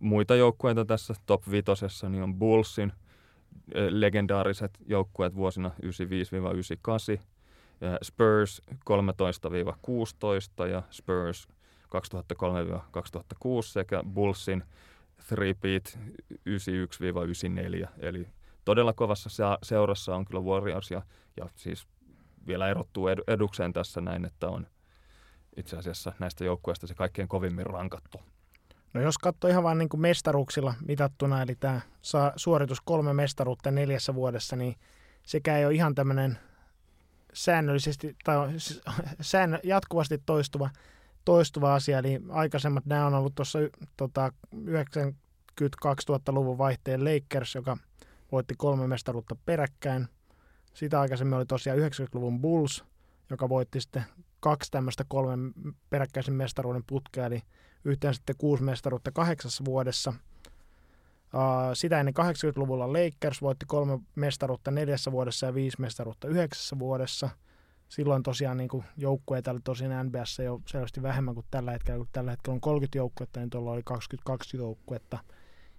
Muita 0.00 0.35
joukkueita 0.35 0.85
tässä 0.85 1.14
top 1.26 1.50
vitosessa 1.50 2.09
niin 2.09 2.23
on 2.23 2.35
Bullsin 2.35 2.92
legendaariset 3.90 4.78
joukkueet 4.87 5.35
vuosina 5.35 5.71
95-98, 7.18 7.21
Spurs 8.02 8.62
13-16 10.64 10.66
ja 10.70 10.82
Spurs 10.90 11.48
2003-2006 11.84 11.88
sekä 13.62 14.02
Bullsin 14.14 14.64
Threepeat 15.28 15.98
91-94. 16.32 17.88
Eli 17.98 18.28
todella 18.64 18.92
kovassa 18.92 19.56
seurassa 19.62 20.16
on 20.16 20.24
kyllä 20.24 20.40
Warriors 20.40 20.90
ja, 20.90 21.02
ja 21.36 21.48
siis 21.54 21.86
vielä 22.46 22.68
erottuu 22.68 23.08
edukseen 23.08 23.72
tässä 23.72 24.00
näin, 24.00 24.24
että 24.24 24.48
on 24.48 24.66
itse 25.56 25.76
asiassa 25.76 26.12
näistä 26.18 26.44
joukkueista 26.44 26.86
se 26.86 26.94
kaikkein 26.94 27.28
kovimmin 27.28 27.66
rankattu. 27.66 28.20
No 28.94 29.00
jos 29.00 29.18
katsoo 29.18 29.50
ihan 29.50 29.62
vain 29.62 29.78
niin 29.78 29.88
kuin 29.88 30.00
mestaruuksilla 30.00 30.74
mitattuna, 30.88 31.42
eli 31.42 31.54
tämä 31.54 31.80
suoritus 32.36 32.80
kolme 32.80 33.12
mestaruutta 33.12 33.70
neljässä 33.70 34.14
vuodessa, 34.14 34.56
niin 34.56 34.76
sekä 35.22 35.58
ei 35.58 35.66
ole 35.66 35.74
ihan 35.74 35.94
tämmöinen 35.94 36.38
säännöllisesti 37.34 38.16
tai 38.24 38.48
säännö, 39.20 39.58
jatkuvasti 39.62 40.22
toistuva, 40.26 40.70
toistuva 41.24 41.74
asia. 41.74 41.98
Eli 41.98 42.20
aikaisemmat 42.28 42.86
nämä 42.86 43.06
on 43.06 43.14
ollut 43.14 43.34
tuossa 43.34 43.58
tota, 43.96 44.32
90-2000-luvun 44.56 46.58
vaihteen 46.58 47.04
Lakers, 47.04 47.54
joka 47.54 47.76
voitti 48.32 48.54
kolme 48.58 48.86
mestaruutta 48.86 49.36
peräkkäin. 49.46 50.08
Sitä 50.74 51.00
aikaisemmin 51.00 51.36
oli 51.36 51.46
tosiaan 51.46 51.78
90-luvun 51.78 52.40
Bulls, 52.40 52.84
joka 53.30 53.48
voitti 53.48 53.80
sitten 53.80 54.04
kaksi 54.40 54.70
tämmöistä 54.70 55.04
kolmen 55.08 55.52
peräkkäisen 55.90 56.34
mestaruuden 56.34 56.84
putkea, 56.86 57.26
eli 57.26 57.42
yhteensä 57.84 58.16
sitten 58.16 58.36
kuusi 58.38 58.62
mestaruutta 58.62 59.10
kahdeksassa 59.10 59.64
vuodessa. 59.64 60.12
Sitä 61.74 62.00
ennen 62.00 62.14
80-luvulla 62.18 62.92
Lakers 62.92 63.42
voitti 63.42 63.66
kolme 63.66 63.98
mestaruutta 64.14 64.70
neljässä 64.70 65.12
vuodessa 65.12 65.46
ja 65.46 65.54
viisi 65.54 65.80
mestaruutta 65.80 66.28
yhdeksässä 66.28 66.78
vuodessa. 66.78 67.30
Silloin 67.88 68.22
tosiaan 68.22 68.56
niin 68.56 68.84
joukkueita 68.96 69.50
oli 69.50 69.60
tosin 69.64 69.90
NBS 70.02 70.38
jo 70.38 70.60
selvästi 70.66 71.02
vähemmän 71.02 71.34
kuin 71.34 71.46
tällä 71.50 71.72
hetkellä. 71.72 71.98
Kun 71.98 72.08
tällä 72.12 72.30
hetkellä 72.30 72.54
on 72.54 72.60
30 72.60 72.98
joukkuetta, 72.98 73.40
niin 73.40 73.50
tuolla 73.50 73.70
oli 73.70 73.82
22 73.84 74.56
joukkuetta. 74.56 75.18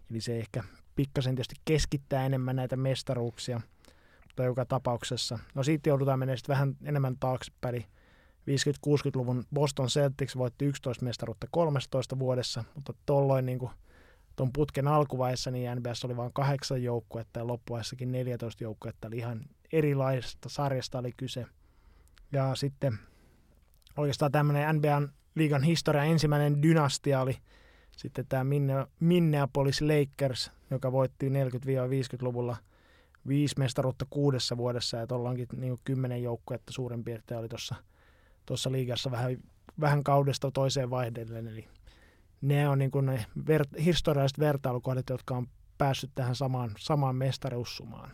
Eli 0.10 0.22
se 0.22 0.40
ehkä 0.40 0.64
pikkasen 0.96 1.36
tietysti 1.36 1.56
keskittää 1.66 2.26
enemmän 2.26 2.56
näitä 2.56 2.76
mestaruuksia. 2.76 3.62
Mutta 4.24 4.44
joka 4.44 4.66
tapauksessa. 4.66 5.40
No 5.56 5.64
siitä 5.64 5.90
joudutaan 5.90 6.20
menemään 6.20 6.38
sitten 6.38 6.54
vähän 6.54 6.76
enemmän 6.84 7.18
taaksepäin. 7.20 7.86
50-60-luvun 8.88 9.44
Boston 9.54 9.88
Celtics 9.88 10.38
voitti 10.38 10.66
11 10.66 11.06
mestaruutta 11.06 11.48
13 11.52 12.20
vuodessa, 12.20 12.64
mutta 12.76 12.94
tolloin 13.06 13.46
niin 13.46 13.70
tuon 14.36 14.54
putken 14.54 14.88
alkuvaiheessa 14.88 15.52
niin 15.52 15.72
NBS 15.76 16.06
oli 16.06 16.18
vain 16.18 16.34
kahdeksan 16.34 16.84
joukkuetta 16.84 17.40
ja 17.40 17.48
loppuvaiheessakin 17.48 18.12
14 18.12 18.64
joukkuetta, 18.64 19.08
eli 19.08 19.18
ihan 19.18 19.42
erilaisesta 19.74 20.50
sarjasta 20.50 21.00
oli 21.00 21.12
kyse. 21.18 21.46
Ja 22.32 22.56
sitten 22.56 23.00
oikeastaan 23.98 24.32
tämmöinen 24.32 24.76
NBAn 24.76 25.10
liigan 25.36 25.64
historian 25.64 26.08
ensimmäinen 26.08 26.62
dynastia 26.62 27.22
oli 27.22 27.38
sitten 27.98 28.26
tämä 28.30 28.46
Minneapolis 29.00 29.82
Lakers, 29.82 30.52
joka 30.72 30.92
voitti 30.92 31.30
40-50-luvulla 31.30 32.58
viisi 33.28 33.56
mestaruutta 33.60 34.06
kuudessa 34.10 34.58
vuodessa, 34.58 34.98
ja 34.98 35.08
tuollaankin 35.08 35.48
niin 35.58 35.80
kymmenen 35.84 36.24
joukkuetta 36.24 36.74
suurin 36.74 37.04
piirtein 37.04 37.40
oli 37.40 37.48
tuossa 38.46 38.72
liigassa 38.72 39.12
vähän, 39.12 39.38
vähän 39.80 40.04
kaudesta 40.04 40.52
toiseen 40.52 40.90
vaihdellen. 40.90 41.48
Eli 41.48 41.68
ne 42.46 42.70
on 42.70 42.80
niin 42.80 42.92
kuin 42.92 43.06
ne 43.06 43.26
ver- 43.40 43.82
historialliset 43.82 44.40
vertailukohdat, 44.40 45.10
jotka 45.10 45.38
on 45.38 45.48
päässyt 45.78 46.12
tähän 46.16 46.36
samaan, 46.36 46.72
samaan 46.78 47.16
mestareussumaan. 47.16 48.12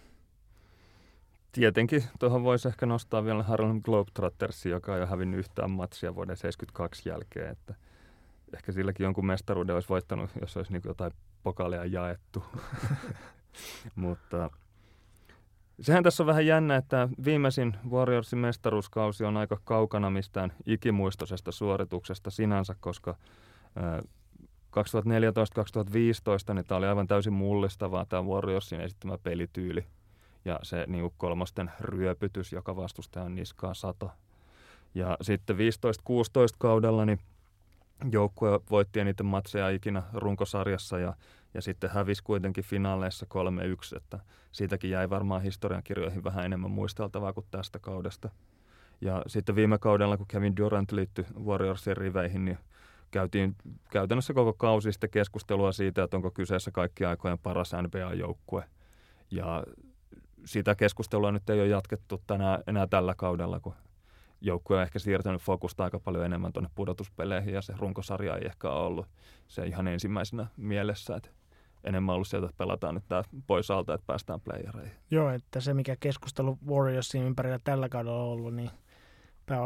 Tietenkin 1.51 2.03
tuohon 2.19 2.43
voisi 2.43 2.67
ehkä 2.67 2.85
nostaa 2.85 3.25
vielä 3.25 3.43
Harlem 3.43 3.81
Globetrottersi, 3.81 4.69
joka 4.69 4.95
ei 4.95 5.01
ole 5.01 5.09
hävinnyt 5.09 5.39
yhtään 5.39 5.71
matsia 5.71 6.15
vuoden 6.15 6.37
72 6.37 7.09
jälkeen. 7.09 7.51
Että 7.51 7.75
ehkä 8.53 8.71
silläkin 8.71 9.03
jonkun 9.03 9.25
mestaruuden 9.25 9.75
olisi 9.75 9.89
voittanut, 9.89 10.29
jos 10.41 10.57
olisi 10.57 10.71
niin 10.71 10.81
jotain 10.85 11.11
pokaaleja 11.43 11.85
jaettu. 11.85 12.43
Mutta 13.95 14.49
Sehän 15.81 16.03
tässä 16.03 16.23
on 16.23 16.27
vähän 16.27 16.45
jännä, 16.45 16.75
että 16.75 17.09
viimeisin 17.25 17.75
Warriorsin 17.89 18.39
mestaruuskausi 18.39 19.23
on 19.23 19.37
aika 19.37 19.57
kaukana 19.63 20.09
mistään 20.09 20.53
ikimuistoisesta 20.65 21.51
suorituksesta 21.51 22.29
sinänsä, 22.29 22.75
koska 22.79 23.15
2014-2015 24.71 26.53
niin 26.53 26.65
tämä 26.65 26.77
oli 26.77 26.87
aivan 26.87 27.07
täysin 27.07 27.33
mullistavaa 27.33 28.05
tämä 28.05 28.21
Warriorsin 28.21 28.81
esittämä 28.81 29.17
pelityyli 29.17 29.85
ja 30.45 30.59
se 30.63 30.85
niin 30.87 31.01
kuin 31.01 31.13
kolmosten 31.17 31.71
ryöpytys, 31.79 32.53
joka 32.53 32.75
vastustajan 32.75 33.35
niskaa 33.35 33.73
sato. 33.73 34.11
Ja 34.95 35.17
sitten 35.21 35.55
15-16 35.55 35.59
kaudella 36.57 37.05
niin 37.05 37.19
joukkue 38.11 38.59
voitti 38.69 38.99
eniten 38.99 39.25
matseja 39.25 39.69
ikinä 39.69 40.03
runkosarjassa 40.13 40.99
ja 40.99 41.13
ja 41.53 41.61
sitten 41.61 41.89
hävisi 41.89 42.23
kuitenkin 42.23 42.63
finaaleissa 42.63 43.25
3-1, 43.93 43.97
että 43.97 44.19
siitäkin 44.51 44.89
jäi 44.89 45.09
varmaan 45.09 45.41
historiankirjoihin 45.41 46.23
vähän 46.23 46.45
enemmän 46.45 46.71
muisteltavaa 46.71 47.33
kuin 47.33 47.45
tästä 47.51 47.79
kaudesta. 47.79 48.29
Ja 49.01 49.23
sitten 49.27 49.55
viime 49.55 49.77
kaudella, 49.77 50.17
kun 50.17 50.27
Kevin 50.27 50.57
Durant 50.57 50.91
liittyi 50.91 51.25
Warriorsin 51.45 51.97
riveihin, 51.97 52.45
niin 52.45 52.57
käytiin 53.11 53.55
käytännössä 53.91 54.33
koko 54.33 54.53
kausi 54.53 54.91
sitten 54.91 55.09
keskustelua 55.09 55.71
siitä, 55.71 56.03
että 56.03 56.17
onko 56.17 56.31
kyseessä 56.31 56.71
kaikki 56.71 57.05
aikojen 57.05 57.39
paras 57.39 57.71
NBA-joukkue. 57.73 58.63
Ja 59.31 59.63
sitä 60.45 60.75
keskustelua 60.75 61.31
nyt 61.31 61.49
ei 61.49 61.59
ole 61.59 61.67
jatkettu 61.67 62.21
tänään, 62.27 62.63
enää 62.67 62.87
tällä 62.87 63.15
kaudella, 63.15 63.59
kun 63.59 63.73
joukkue 64.41 64.77
on 64.77 64.83
ehkä 64.83 64.99
siirtänyt 64.99 65.41
fokusta 65.41 65.83
aika 65.83 65.99
paljon 65.99 66.25
enemmän 66.25 66.53
tuonne 66.53 66.69
pudotuspeleihin 66.75 67.53
ja 67.53 67.61
se 67.61 67.73
runkosarja 67.79 68.35
ei 68.35 68.45
ehkä 68.45 68.69
ollut 68.69 69.05
se 69.47 69.65
ihan 69.65 69.87
ensimmäisenä 69.87 70.47
mielessä. 70.57 71.15
Että 71.15 71.29
enemmän 71.83 72.15
ollut 72.15 72.27
sieltä, 72.27 72.45
että 72.45 72.57
pelataan 72.57 72.95
nyt 72.95 73.03
tämä 73.07 73.23
pois 73.47 73.71
alta, 73.71 73.93
että 73.93 74.07
päästään 74.07 74.41
playereihin. 74.41 74.97
Joo, 75.11 75.29
että 75.29 75.59
se 75.59 75.73
mikä 75.73 75.95
keskustelu 75.99 76.57
Warriorsin 76.67 77.23
ympärillä 77.23 77.59
tällä 77.63 77.89
kaudella 77.89 78.23
on 78.23 78.29
ollut, 78.29 78.55
niin 78.55 78.71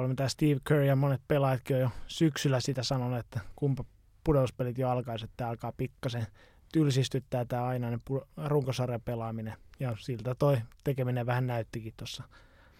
mitä 0.07 0.27
Steve 0.27 0.59
Kerr 0.67 0.81
ja 0.81 0.95
monet 0.95 1.21
pelaajatkin 1.27 1.75
on 1.75 1.81
jo 1.81 1.89
syksyllä 2.07 2.59
sitä 2.59 2.83
sanonut, 2.83 3.19
että 3.19 3.39
kumpa 3.55 3.83
pudotuspelit 4.23 4.77
jo 4.77 4.89
alkaisi, 4.89 5.25
että 5.25 5.49
alkaa 5.49 5.71
pikkasen 5.77 6.27
tylsistyttää 6.73 7.45
tämä 7.45 7.63
ainainen 7.63 8.01
runkosarjan 8.45 9.01
pelaaminen. 9.01 9.53
Ja 9.79 9.95
siltä 9.99 10.35
toi 10.35 10.57
tekeminen 10.83 11.25
vähän 11.25 11.47
näyttikin 11.47 11.93
tuossa 11.97 12.23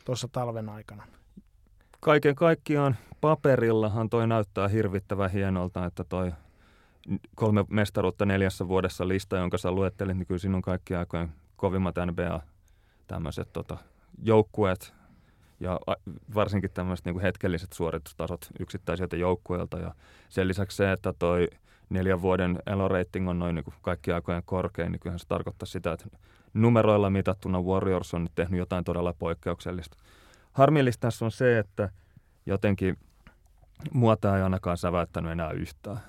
tuossa 0.05 0.27
talven 0.31 0.69
aikana. 0.69 1.03
Kaiken 1.99 2.35
kaikkiaan 2.35 2.95
paperillahan 3.21 4.09
toi 4.09 4.27
näyttää 4.27 4.67
hirvittävän 4.67 5.31
hienolta, 5.31 5.85
että 5.85 6.03
toi 6.03 6.31
kolme 7.35 7.65
mestaruutta 7.69 8.25
neljässä 8.25 8.67
vuodessa 8.67 9.07
lista, 9.07 9.37
jonka 9.37 9.57
sä 9.57 9.71
luettelit, 9.71 10.17
niin 10.17 10.27
kyllä 10.27 10.39
siinä 10.39 10.55
on 10.55 10.61
kaikki 10.61 10.95
aikojen 10.95 11.31
kovimmat 11.55 11.95
NBA 12.05 12.41
tämmöiset 13.07 13.53
tota, 13.53 13.77
joukkueet 14.23 14.93
ja 15.59 15.79
varsinkin 16.35 16.71
tämmöiset 16.73 17.05
niin 17.05 17.19
hetkelliset 17.19 17.73
suoritustasot 17.73 18.47
yksittäisiltä 18.59 19.15
joukkueilta. 19.15 19.79
Ja 19.79 19.95
sen 20.29 20.47
lisäksi 20.47 20.77
se, 20.77 20.91
että 20.91 21.13
toi 21.19 21.47
neljän 21.89 22.21
vuoden 22.21 22.59
elo-rating 22.65 23.29
on 23.29 23.39
noin 23.39 23.55
niin 23.55 23.65
kaikki 23.81 24.11
aikojen 24.11 24.43
korkein, 24.45 24.91
niin 24.91 24.99
kyllähän 24.99 25.19
se 25.19 25.27
tarkoittaa 25.27 25.65
sitä, 25.65 25.91
että 25.91 26.05
numeroilla 26.53 27.09
mitattuna 27.09 27.61
Warriors 27.61 28.13
on 28.13 28.23
nyt 28.23 28.35
tehnyt 28.35 28.57
jotain 28.57 28.83
todella 28.83 29.13
poikkeuksellista. 29.13 29.97
Harmillista 30.51 31.01
tässä 31.01 31.25
on 31.25 31.31
se, 31.31 31.59
että 31.59 31.89
jotenkin 32.45 32.97
muota 33.93 34.37
ei 34.37 34.43
ainakaan 34.43 34.77
säväyttänyt 34.77 35.31
enää 35.31 35.51
yhtään. 35.51 35.99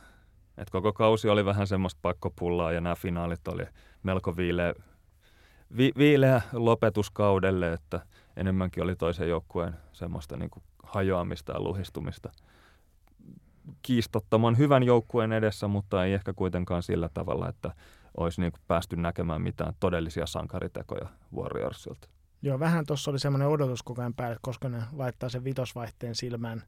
Et 0.59 0.71
koko 0.71 0.93
kausi 0.93 1.29
oli 1.29 1.45
vähän 1.45 1.67
semmoista 1.67 1.99
pakkopullaa 2.03 2.73
ja 2.73 2.81
nämä 2.81 2.95
finaalit 2.95 3.49
oli 3.49 3.67
melko 4.03 4.37
viileä, 4.37 4.75
vi, 5.77 5.93
viileä 5.99 6.43
lopetuskaudelle, 6.53 7.73
että 7.73 8.01
enemmänkin 8.37 8.83
oli 8.83 8.97
toisen 8.97 9.29
joukkueen 9.29 9.77
semmoista 9.93 10.37
niin 10.37 10.51
kuin 10.51 10.63
hajoamista 10.83 11.53
ja 11.53 11.61
luhistumista 11.61 12.33
kiistottoman 13.83 14.59
hyvän 14.59 14.83
joukkueen 14.83 15.33
edessä, 15.33 15.69
mutta 15.69 16.05
ei 16.05 16.15
ehkä 16.15 16.33
kuitenkaan 16.33 16.83
sillä 16.83 17.09
tavalla, 17.15 17.49
että 17.49 17.71
olisi 18.17 18.41
niin 18.41 18.53
kuin 18.53 18.63
päästy 18.69 18.97
näkemään 18.97 19.43
mitään 19.43 19.75
todellisia 19.81 20.27
sankaritekoja 20.27 21.09
Warriorsilta. 21.37 22.09
Joo, 22.43 22.59
vähän 22.59 22.87
tuossa 22.87 23.11
oli 23.11 23.19
semmoinen 23.19 23.49
odotus 23.49 23.83
koko 23.83 24.03
ajan 24.03 24.15
päälle, 24.15 24.37
koska 24.41 24.69
ne 24.69 24.83
laittaa 24.93 25.29
sen 25.29 25.45
vitosvaihteen 25.45 26.15
silmään, 26.15 26.63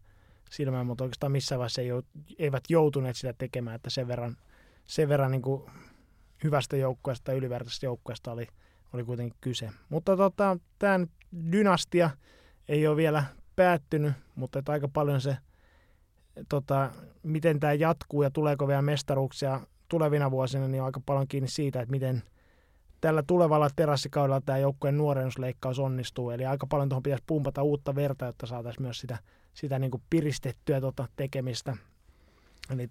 silmään 0.50 0.86
mutta 0.86 1.04
oikeastaan 1.04 1.32
missään 1.32 1.58
vaiheessa 1.58 1.82
ei, 1.82 1.88
eivät 2.38 2.64
joutuneet 2.68 3.16
sitä 3.16 3.34
tekemään, 3.38 3.76
että 3.76 3.90
sen 3.90 4.08
verran, 4.08 4.36
sen 4.86 5.08
verran 5.08 5.30
niin 5.30 5.42
kuin 5.42 5.70
hyvästä 6.44 6.76
joukkueesta 6.76 7.24
tai 7.24 7.36
ylivertaisesta 7.36 7.86
joukkueesta 7.86 8.32
oli, 8.32 8.46
oli 8.92 9.04
kuitenkin 9.04 9.38
kyse. 9.40 9.70
Mutta 9.88 10.16
tota, 10.16 10.58
tämä 10.78 11.06
dynastia 11.52 12.10
ei 12.68 12.86
ole 12.86 12.96
vielä 12.96 13.24
päättynyt, 13.56 14.12
mutta 14.34 14.58
että 14.58 14.72
aika 14.72 14.88
paljon 14.88 15.20
se, 15.20 15.36
tota, 16.48 16.90
miten 17.22 17.60
tämä 17.60 17.72
jatkuu 17.72 18.22
ja 18.22 18.30
tuleeko 18.30 18.68
vielä 18.68 18.82
mestaruuksia 18.82 19.60
tulevina 19.88 20.30
vuosina, 20.30 20.68
niin 20.68 20.82
on 20.82 20.86
aika 20.86 21.00
paljon 21.06 21.28
kiinni 21.28 21.48
siitä, 21.48 21.80
että 21.80 21.90
miten 21.90 22.22
tällä 23.00 23.22
tulevalla 23.26 23.70
terassikaudella 23.76 24.40
tämä 24.40 24.58
joukkueen 24.58 24.98
nuorennusleikkaus 24.98 25.78
onnistuu. 25.78 26.30
Eli 26.30 26.46
aika 26.46 26.66
paljon 26.66 26.88
tuohon 26.88 27.02
pitäisi 27.02 27.24
pumpata 27.26 27.62
uutta 27.62 27.94
verta, 27.94 28.26
jotta 28.26 28.46
saataisiin 28.46 28.82
myös 28.82 29.00
sitä, 29.00 29.18
sitä 29.54 29.78
niin 29.78 29.90
kuin 29.90 30.02
piristettyä 30.10 30.80
tota 30.80 31.08
tekemistä. 31.16 31.76
Eli 32.70 32.86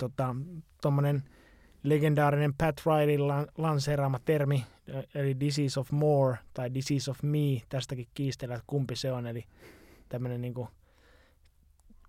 tuommoinen 0.81 1.21
tota, 1.21 1.37
legendaarinen 1.83 2.53
Pat 2.57 2.75
Rileyn 2.85 3.47
lanseeraama 3.57 4.19
termi, 4.25 4.65
eli 5.15 5.39
disease 5.39 5.79
of 5.79 5.91
more 5.91 6.37
tai 6.53 6.73
disease 6.73 7.11
of 7.11 7.23
me, 7.23 7.61
tästäkin 7.69 8.07
kiistellään, 8.13 8.57
että 8.57 8.67
kumpi 8.67 8.95
se 8.95 9.11
on. 9.11 9.27
Eli 9.27 9.43
tämmöinen 10.09 10.41
niin 10.41 10.67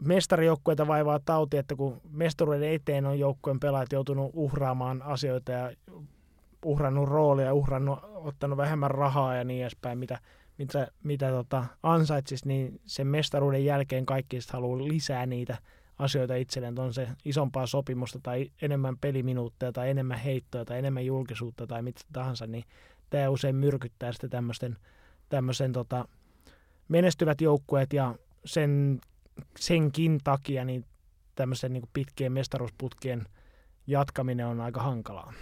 mestarijoukkueita 0.00 0.86
vaivaa 0.86 1.20
tauti, 1.24 1.56
että 1.56 1.74
kun 1.76 2.00
mestaruuden 2.10 2.72
eteen 2.72 3.06
on 3.06 3.18
joukkueen 3.18 3.60
pelaajat 3.60 3.92
joutunut 3.92 4.30
uhraamaan 4.34 5.02
asioita 5.02 5.52
ja 5.52 5.72
uhrannut 6.64 7.08
roolia, 7.08 7.54
uhrannut, 7.54 7.98
ottanut 8.14 8.56
vähemmän 8.56 8.90
rahaa 8.90 9.36
ja 9.36 9.44
niin 9.44 9.62
edespäin, 9.62 9.98
mitä, 9.98 10.18
mitä, 10.58 10.88
mitä 11.02 11.30
tota, 11.30 11.64
ansaitsisi, 11.82 12.48
niin 12.48 12.80
sen 12.86 13.06
mestaruuden 13.06 13.64
jälkeen 13.64 14.06
kaikki 14.06 14.38
haluaa 14.52 14.78
lisää 14.78 15.26
niitä 15.26 15.58
asioita 15.98 16.34
itselleen, 16.34 16.80
on 16.80 16.94
se 16.94 17.08
isompaa 17.24 17.66
sopimusta 17.66 18.18
tai 18.22 18.50
enemmän 18.62 18.96
peliminuutteja 18.98 19.72
tai 19.72 19.90
enemmän 19.90 20.18
heittoja 20.18 20.64
tai 20.64 20.78
enemmän 20.78 21.06
julkisuutta 21.06 21.66
tai 21.66 21.82
mitä 21.82 22.00
tahansa, 22.12 22.46
niin 22.46 22.64
tämä 23.10 23.28
usein 23.28 23.56
myrkyttää 23.56 24.12
sitten 24.12 24.30
tämmöisten, 24.30 24.76
tämmöisen 25.28 25.72
tota, 25.72 26.08
menestyvät 26.88 27.40
joukkueet 27.40 27.92
ja 27.92 28.14
sen, 28.44 29.00
senkin 29.58 30.20
takia 30.24 30.64
niin 30.64 30.84
tämmöisen 31.34 31.72
niin 31.72 31.88
pitkien 31.92 32.32
mestaruusputkien 32.32 33.26
jatkaminen 33.86 34.46
on 34.46 34.60
aika 34.60 34.82
hankalaa. 34.82 35.32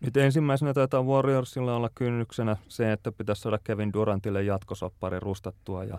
Nyt 0.00 0.16
ensimmäisenä 0.16 0.74
taitaa 0.74 1.02
Warriorsilla 1.02 1.76
olla 1.76 1.90
kynnyksenä 1.94 2.56
se, 2.68 2.92
että 2.92 3.12
pitäisi 3.12 3.42
saada 3.42 3.58
Kevin 3.64 3.92
Durantille 3.92 4.42
jatkosoppari 4.42 5.20
rustattua 5.20 5.84
ja, 5.84 5.98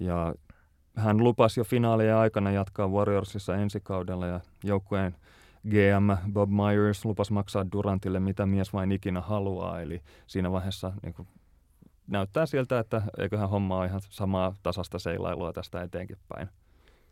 ja 0.00 0.34
hän 0.96 1.16
lupasi 1.16 1.60
jo 1.60 1.64
finaalien 1.64 2.16
aikana 2.16 2.50
jatkaa 2.50 2.88
Warriorsissa 2.88 3.56
ensi 3.56 3.80
kaudella 3.80 4.26
ja 4.26 4.40
joukkueen 4.64 5.16
GM 5.68 6.32
Bob 6.32 6.50
Myers 6.50 7.04
lupasi 7.04 7.32
maksaa 7.32 7.66
Durantille 7.72 8.20
mitä 8.20 8.46
mies 8.46 8.72
vain 8.72 8.92
ikinä 8.92 9.20
haluaa, 9.20 9.80
eli 9.80 10.02
siinä 10.26 10.52
vaiheessa 10.52 10.92
niin 11.02 11.14
kuin, 11.14 11.28
näyttää 12.06 12.46
siltä, 12.46 12.78
että 12.78 13.02
eiköhän 13.18 13.50
homma 13.50 13.78
ole 13.78 13.86
ihan 13.86 14.00
samaa 14.10 14.54
tasasta 14.62 14.98
seilailua 14.98 15.52
tästä 15.52 15.82
eteenkin 15.82 16.18
päin. 16.28 16.48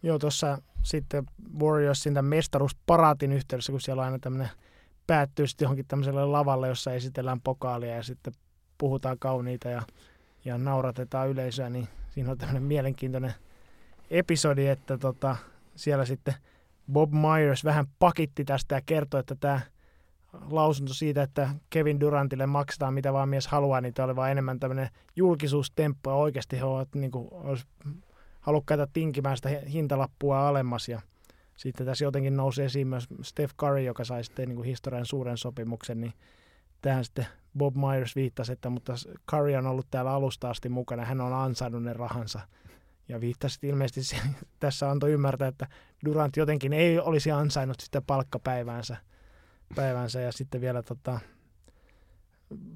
Joo, 0.03 0.18
tuossa 0.18 0.59
sitten 0.83 1.27
Warriorsin 1.61 2.14
tämän 2.14 2.29
mestaruusparaatin 2.29 3.33
yhteydessä, 3.33 3.73
kun 3.73 3.81
siellä 3.81 4.01
on 4.01 4.07
aina 4.07 4.18
tämmöinen 4.18 4.51
päättyy 5.07 5.47
sitten 5.47 5.66
johonkin 5.66 5.87
tämmöiselle 5.87 6.25
lavalle, 6.25 6.68
jossa 6.68 6.92
esitellään 6.92 7.40
pokaalia 7.40 7.94
ja 7.94 8.03
sitten 8.03 8.33
puhutaan 8.79 9.18
kauniita 9.18 9.68
ja, 9.68 9.83
ja 10.44 10.59
nauratetaan 10.59 11.29
yleisöä, 11.29 11.70
niin 11.70 11.88
siinä 12.11 12.31
on 12.31 12.38
tämmöinen 12.38 12.62
mielenkiintoinen 12.62 13.35
episodi, 14.11 14.67
että 14.67 14.99
tota, 14.99 15.37
siellä 15.77 16.05
sitten 16.05 16.35
Bob 16.93 17.12
Myers 17.12 17.64
vähän 17.64 17.87
pakitti 17.99 18.45
tästä 18.45 18.75
ja 18.75 18.81
kertoi, 18.87 19.21
että 19.21 19.35
tämä 19.35 19.61
lausunto 20.51 20.95
siitä, 20.95 21.23
että 21.23 21.51
Kevin 21.71 22.01
Durantille 22.01 22.47
maksetaan 22.47 22.95
mitä 22.95 23.12
vaan 23.12 23.29
mies 23.29 23.47
haluaa, 23.47 23.81
niin 23.81 23.95
tämä 23.95 24.05
oli 24.05 24.17
vaan 24.17 24.31
enemmän 24.31 24.61
tämmöinen 24.61 24.88
julkisuustemppu 25.17 26.11
ja 26.11 26.17
oikeasti 26.17 26.59
he 26.59 26.64
ovat 26.64 26.95
niin 26.95 27.11
kuin, 27.11 27.29
olisi 27.33 27.67
halukkaita 28.40 28.87
tinkimään 28.93 29.37
sitä 29.37 29.49
hintalappua 29.49 30.49
alemmas 30.49 30.88
ja 30.88 31.01
sitten 31.57 31.87
tässä 31.87 32.05
jotenkin 32.05 32.37
nousi 32.37 32.62
esiin 32.62 32.87
myös 32.87 33.07
Steph 33.23 33.55
Curry, 33.57 33.81
joka 33.81 34.05
sai 34.05 34.25
sitten 34.25 34.49
niin 34.49 34.57
kuin 34.57 34.67
historian 34.67 35.07
suuren 35.07 35.38
sopimuksen, 35.38 36.01
niin 36.01 36.12
tähän 36.83 37.05
sitten 37.05 37.27
Bob 37.59 37.75
Myers 37.77 38.17
viittasi, 38.17 38.53
että 38.53 38.71
mutta 38.71 38.93
Curry 39.31 39.55
on 39.55 39.67
ollut 39.67 39.87
täällä 39.90 40.12
alusta 40.12 40.51
asti 40.51 40.69
mukana, 40.69 41.05
hän 41.05 41.21
on 41.21 41.33
ansainnut 41.33 41.83
ne 41.83 41.93
rahansa. 41.93 42.40
Ja 43.09 43.21
viittasi 43.21 43.59
ilmeisesti 43.62 44.03
se, 44.03 44.17
tässä 44.61 44.90
antoi 44.90 45.12
ymmärtää, 45.12 45.49
että 45.49 45.67
Durant 46.05 46.37
jotenkin 46.37 46.73
ei 46.73 46.99
olisi 46.99 47.31
ansainnut 47.31 47.81
sitä 47.81 48.03
palkkapäiväänsä. 48.07 48.97
Päivänsä. 49.75 50.21
Ja 50.21 50.33
sitten 50.33 50.61
vielä 50.61 50.83
tota, 50.83 51.21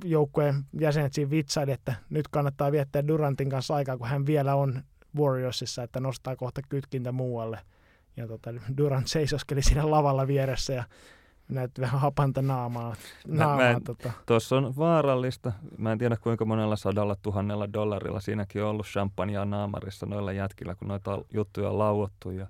joukkueen 0.05 0.65
jäsenet 0.81 1.13
siinä 1.13 1.31
vitsaili, 1.31 1.73
että 1.73 1.95
nyt 2.11 2.29
kannattaa 2.29 2.73
viettää 2.73 3.07
Durantin 3.09 3.51
kanssa 3.51 3.75
aikaa, 3.75 3.99
kun 3.99 4.09
hän 4.09 4.27
vielä 4.27 4.55
on 4.55 4.83
Warriorsissa, 5.17 5.83
että 5.83 6.01
nostaa 6.01 6.37
kohta 6.37 6.61
kytkintä 6.69 7.13
muualle– 7.13 7.59
ja 8.19 8.27
tota, 8.27 8.51
Durant 8.77 9.07
seisoskeli 9.07 9.63
siinä 9.63 9.91
lavalla 9.91 10.27
vieressä 10.27 10.73
ja 10.73 10.85
näytti 11.49 11.81
vähän 11.81 12.01
hapanta 12.01 12.43
naamaa. 12.43 12.97
naamaa 13.27 13.73
mä, 13.73 13.81
tota. 13.85 14.13
Tuossa 14.27 14.57
on 14.57 14.77
vaarallista. 14.77 15.53
Mä 15.79 15.93
en 15.93 15.99
tiedä 15.99 16.17
kuinka 16.17 16.45
monella 16.45 16.77
sadalla 16.77 17.17
tuhannella 17.23 17.73
dollarilla 17.73 18.21
siinäkin 18.21 18.63
on 18.63 18.69
ollut 18.69 18.87
champagnea 18.87 19.45
naamarissa 19.45 20.07
noilla 20.07 20.33
jätkillä, 20.33 20.75
kun 20.75 20.89
noita 20.89 21.25
juttuja 21.35 21.71
on 21.71 21.79
lauottu. 21.79 22.31
Ja 22.31 22.47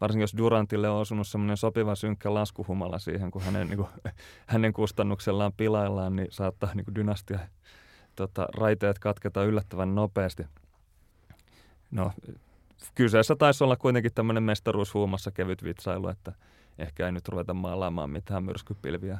varsinkin 0.00 0.22
jos 0.22 0.36
Durantille 0.36 0.88
on 0.88 1.00
osunut 1.00 1.26
semmoinen 1.26 1.56
sopiva 1.56 1.94
synkkä 1.94 2.34
laskuhumala 2.34 2.98
siihen, 2.98 3.30
kun 3.30 3.42
hänen, 3.42 3.66
niin 3.68 3.76
kuin, 3.76 3.88
hänen 4.46 4.72
kustannuksellaan 4.72 5.52
pilaillaan, 5.56 6.16
niin 6.16 6.28
saattaa 6.30 6.74
niin 6.74 6.84
kuin 6.84 6.94
dynastia 6.94 7.38
tota, 8.16 8.46
raiteet 8.56 8.98
katketa 8.98 9.44
yllättävän 9.44 9.94
nopeasti. 9.94 10.46
No, 11.90 12.12
kyseessä 12.94 13.36
taisi 13.36 13.64
olla 13.64 13.76
kuitenkin 13.76 14.14
tämmöinen 14.14 14.42
mestaruushuumassa 14.42 15.30
kevyt 15.30 15.64
vitsailu, 15.64 16.08
että 16.08 16.32
ehkä 16.78 17.06
ei 17.06 17.12
nyt 17.12 17.28
ruveta 17.28 17.54
maalaamaan 17.54 18.10
mitään 18.10 18.44
myrskypilviä 18.44 19.18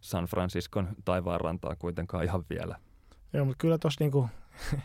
San 0.00 0.24
Franciscon 0.24 0.88
taivaanrantaa 1.04 1.76
kuitenkaan 1.76 2.24
ihan 2.24 2.44
vielä. 2.50 2.76
Joo, 3.32 3.44
mutta 3.44 3.58
kyllä 3.60 3.78
tuossa 3.78 4.04
niinku 4.04 4.28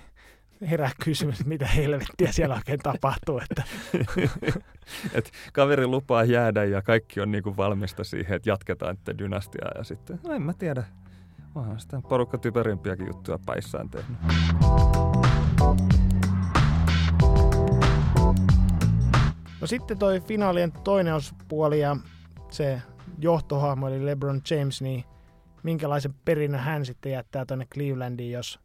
herää 0.70 0.92
kysymys, 1.04 1.46
mitä 1.46 1.66
helvettiä 1.66 2.32
siellä 2.32 2.56
oikein 2.56 2.80
tapahtuu. 2.80 3.40
Että. 3.40 3.64
Et 5.14 5.32
kaveri 5.54 5.88
lupaa 5.88 6.24
jäädä 6.24 6.64
ja 6.64 6.82
kaikki 6.82 7.20
on 7.22 7.32
niinku 7.32 7.58
valmista 7.58 8.04
siihen, 8.04 8.36
että 8.36 8.50
jatketaan 8.50 8.98
tätä 8.98 9.18
dynastiaa 9.18 9.72
ja 9.78 9.84
sitten, 9.84 10.20
no 10.24 10.34
en 10.34 10.42
mä 10.42 10.54
tiedä, 10.54 10.84
onhan 11.56 11.80
sitä 11.80 12.02
porukka 12.10 12.38
typerimpiäkin 12.38 13.08
juttuja 13.08 13.40
päissään 13.46 13.90
tehnyt. 13.90 14.18
Sitten 19.68 20.00
toi 20.00 20.20
finaalien 20.20 20.72
toinen 20.72 21.14
ospuoli 21.14 21.80
ja 21.80 21.98
se 22.50 22.82
johtohahmo 23.20 23.88
eli 23.88 24.06
LeBron 24.06 24.42
James, 24.52 24.82
niin 24.82 25.04
minkälaisen 25.64 26.14
perinnön 26.26 26.62
hän 26.62 26.86
sitten 26.86 27.12
jättää 27.12 27.46
tuonne 27.46 27.66
Clevelandiin, 27.66 28.32
jos, 28.32 28.60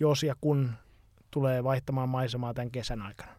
jos 0.00 0.22
ja 0.22 0.34
kun 0.40 0.72
tulee 1.30 1.64
vaihtamaan 1.64 2.08
maisemaa 2.08 2.54
tämän 2.54 2.70
kesän 2.70 3.02
aikana? 3.02 3.32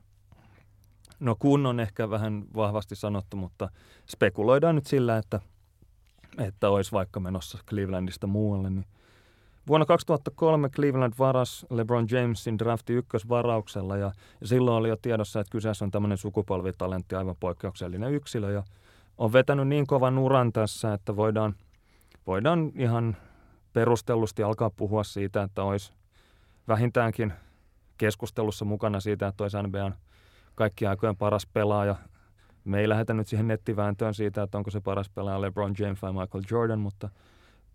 No 1.19 1.35
kun 1.39 1.65
on 1.65 1.79
ehkä 1.79 2.09
vähän 2.09 2.43
vahvasti 2.55 2.95
sanottu, 2.95 3.37
mutta 3.37 3.69
spekuloidaan 4.09 4.75
nyt 4.75 4.87
sillä, 4.87 5.17
että, 5.17 5.39
että 6.37 6.69
olisi 6.69 6.91
vaikka 6.91 7.19
menossa 7.19 7.57
Clevelandista 7.67 8.27
muualle, 8.27 8.69
niin 8.69 8.85
Vuonna 9.67 9.85
2003 9.85 10.69
Cleveland 10.69 11.13
varas 11.19 11.65
LeBron 11.69 12.07
Jamesin 12.11 12.59
drafti 12.59 12.93
ykkösvarauksella 12.93 13.97
ja, 13.97 14.11
silloin 14.43 14.77
oli 14.77 14.89
jo 14.89 14.97
tiedossa, 15.01 15.39
että 15.39 15.51
kyseessä 15.51 15.85
on 15.85 15.91
tämmöinen 15.91 16.17
sukupolvitalentti, 16.17 17.15
aivan 17.15 17.35
poikkeuksellinen 17.39 18.13
yksilö 18.13 18.51
ja 18.51 18.63
on 19.17 19.33
vetänyt 19.33 19.67
niin 19.67 19.87
kovan 19.87 20.17
uran 20.17 20.53
tässä, 20.53 20.93
että 20.93 21.15
voidaan, 21.15 21.55
voidaan 22.27 22.71
ihan 22.75 23.17
perustellusti 23.73 24.43
alkaa 24.43 24.69
puhua 24.69 25.03
siitä, 25.03 25.43
että 25.43 25.63
olisi 25.63 25.93
vähintäänkin 26.67 27.33
keskustelussa 27.97 28.65
mukana 28.65 28.99
siitä, 28.99 29.27
että 29.27 29.43
olisi 29.43 29.57
NBAn 29.63 29.95
kaikki 30.55 30.87
aikojen 30.87 31.17
paras 31.17 31.47
pelaaja. 31.53 31.95
Me 32.63 32.79
ei 32.79 32.89
lähdetä 32.89 33.13
nyt 33.13 33.27
siihen 33.27 33.47
nettivääntöön 33.47 34.13
siitä, 34.13 34.43
että 34.43 34.57
onko 34.57 34.71
se 34.71 34.81
paras 34.81 35.09
pelaaja 35.09 35.41
LeBron 35.41 35.75
James 35.79 36.01
vai 36.01 36.13
Michael 36.13 36.43
Jordan, 36.51 36.79
mutta 36.79 37.09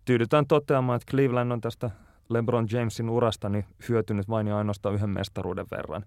tyydytään 0.05 0.47
toteamaan, 0.47 0.95
että 0.95 1.11
Cleveland 1.11 1.51
on 1.51 1.61
tästä 1.61 1.91
LeBron 2.29 2.67
Jamesin 2.71 3.09
urasta 3.09 3.49
niin 3.49 3.65
hyötynyt 3.89 4.29
vain 4.29 4.47
ja 4.47 4.57
ainoastaan 4.57 4.95
yhden 4.95 5.09
mestaruuden 5.09 5.65
verran, 5.71 6.05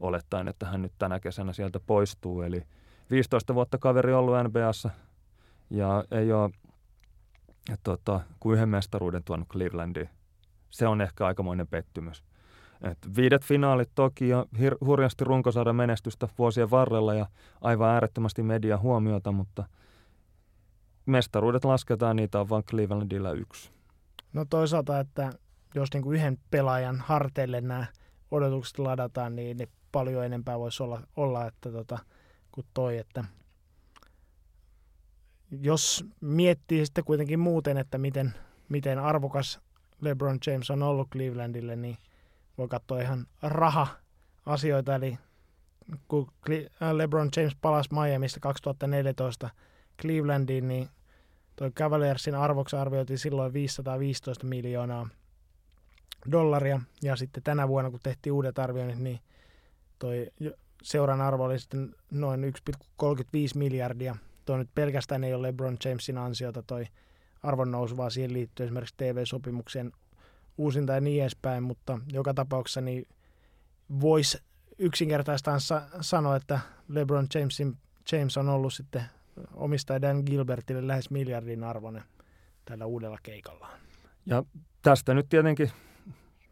olettaen, 0.00 0.48
että 0.48 0.66
hän 0.66 0.82
nyt 0.82 0.92
tänä 0.98 1.20
kesänä 1.20 1.52
sieltä 1.52 1.80
poistuu. 1.80 2.42
Eli 2.42 2.62
15 3.10 3.54
vuotta 3.54 3.78
kaveri 3.78 4.12
ollut 4.12 4.34
NBAssa 4.44 4.90
ja 5.70 6.04
ei 6.10 6.32
ole 6.32 6.50
tota, 7.82 8.20
kuin 8.40 8.54
yhden 8.54 8.68
mestaruuden 8.68 9.24
tuonut 9.24 9.48
Clevelandiin. 9.48 10.08
Se 10.70 10.86
on 10.86 11.00
ehkä 11.00 11.26
aikamoinen 11.26 11.68
pettymys. 11.68 12.24
Et 12.82 12.98
viidet 13.16 13.44
finaalit 13.44 13.90
toki 13.94 14.28
ja 14.28 14.46
hir- 14.58 14.86
hurjasti 14.86 15.24
runkosarjan 15.24 15.76
menestystä 15.76 16.28
vuosien 16.38 16.70
varrella 16.70 17.14
ja 17.14 17.26
aivan 17.60 17.90
äärettömästi 17.90 18.42
media 18.42 18.78
huomiota, 18.78 19.32
mutta 19.32 19.64
mestaruudet 21.08 21.64
lasketaan, 21.64 22.16
niitä 22.16 22.40
on 22.40 22.48
vain 22.48 22.64
Clevelandilla 22.64 23.32
yksi. 23.32 23.70
No 24.32 24.44
toisaalta, 24.44 25.00
että 25.00 25.32
jos 25.74 25.88
niin 25.94 26.02
kuin 26.02 26.16
yhden 26.16 26.38
pelaajan 26.50 27.00
harteille 27.00 27.60
nämä 27.60 27.86
odotukset 28.30 28.78
ladataan, 28.78 29.36
niin 29.36 29.56
ne 29.56 29.68
paljon 29.92 30.24
enempää 30.24 30.58
voisi 30.58 30.82
olla, 30.82 31.02
olla 31.16 31.46
että 31.46 31.72
tota, 31.72 31.98
kuin 32.52 32.66
toi, 32.74 32.98
että 32.98 33.24
jos 35.50 36.04
miettii 36.20 36.86
sitten 36.86 37.04
kuitenkin 37.04 37.40
muuten, 37.40 37.78
että 37.78 37.98
miten, 37.98 38.34
miten 38.68 38.98
arvokas 38.98 39.60
LeBron 40.00 40.38
James 40.46 40.70
on 40.70 40.82
ollut 40.82 41.08
Clevelandille, 41.10 41.76
niin 41.76 41.96
voi 42.58 42.68
katsoa 42.68 43.00
ihan 43.00 43.26
raha-asioita, 43.42 44.94
eli 44.94 45.18
kun 46.08 46.32
äh, 46.50 46.92
LeBron 46.92 47.28
James 47.36 47.56
palasi 47.60 47.88
Miamista 47.94 48.40
2014 48.40 49.50
Clevelandiin, 50.02 50.68
niin 50.68 50.88
toi 51.58 51.70
Cavaliersin 51.70 52.34
arvoksi 52.34 52.76
arvioitiin 52.76 53.18
silloin 53.18 53.52
515 53.52 54.46
miljoonaa 54.46 55.08
dollaria, 56.32 56.80
ja 57.02 57.16
sitten 57.16 57.42
tänä 57.42 57.68
vuonna, 57.68 57.90
kun 57.90 58.00
tehtiin 58.02 58.32
uudet 58.32 58.58
arvioinnit, 58.58 58.98
niin 58.98 59.20
toi 59.98 60.30
seuran 60.82 61.20
arvo 61.20 61.44
oli 61.44 61.58
sitten 61.58 61.94
noin 62.10 62.44
1,35 62.44 63.10
miljardia. 63.54 64.16
Tuo 64.44 64.56
nyt 64.56 64.68
pelkästään 64.74 65.24
ei 65.24 65.34
ole 65.34 65.48
LeBron 65.48 65.76
Jamesin 65.84 66.18
ansiota 66.18 66.62
toi 66.62 66.86
arvon 67.42 67.70
nousu, 67.70 67.96
vaan 67.96 68.10
siihen 68.10 68.32
liittyy 68.32 68.64
esimerkiksi 68.64 68.94
TV-sopimuksen 68.96 69.92
uusinta 70.58 70.92
ja 70.92 71.00
niin 71.00 71.22
edespäin, 71.22 71.62
mutta 71.62 71.98
joka 72.12 72.34
tapauksessa 72.34 72.80
niin 72.80 73.06
voisi 74.00 74.42
yksinkertaistaan 74.78 75.60
sa- 75.60 75.88
sanoa, 76.00 76.36
että 76.36 76.60
LeBron 76.88 77.26
Jamesin, 77.34 77.76
James 78.12 78.36
on 78.36 78.48
ollut 78.48 78.74
sitten 78.74 79.04
omistaja 79.54 80.02
Dan 80.02 80.22
Gilbertille 80.26 80.86
lähes 80.86 81.10
miljardin 81.10 81.64
arvoinen 81.64 82.02
tällä 82.64 82.86
uudella 82.86 83.18
keikallaan. 83.22 83.78
Ja 84.26 84.42
tästä 84.82 85.14
nyt 85.14 85.28
tietenkin 85.28 85.70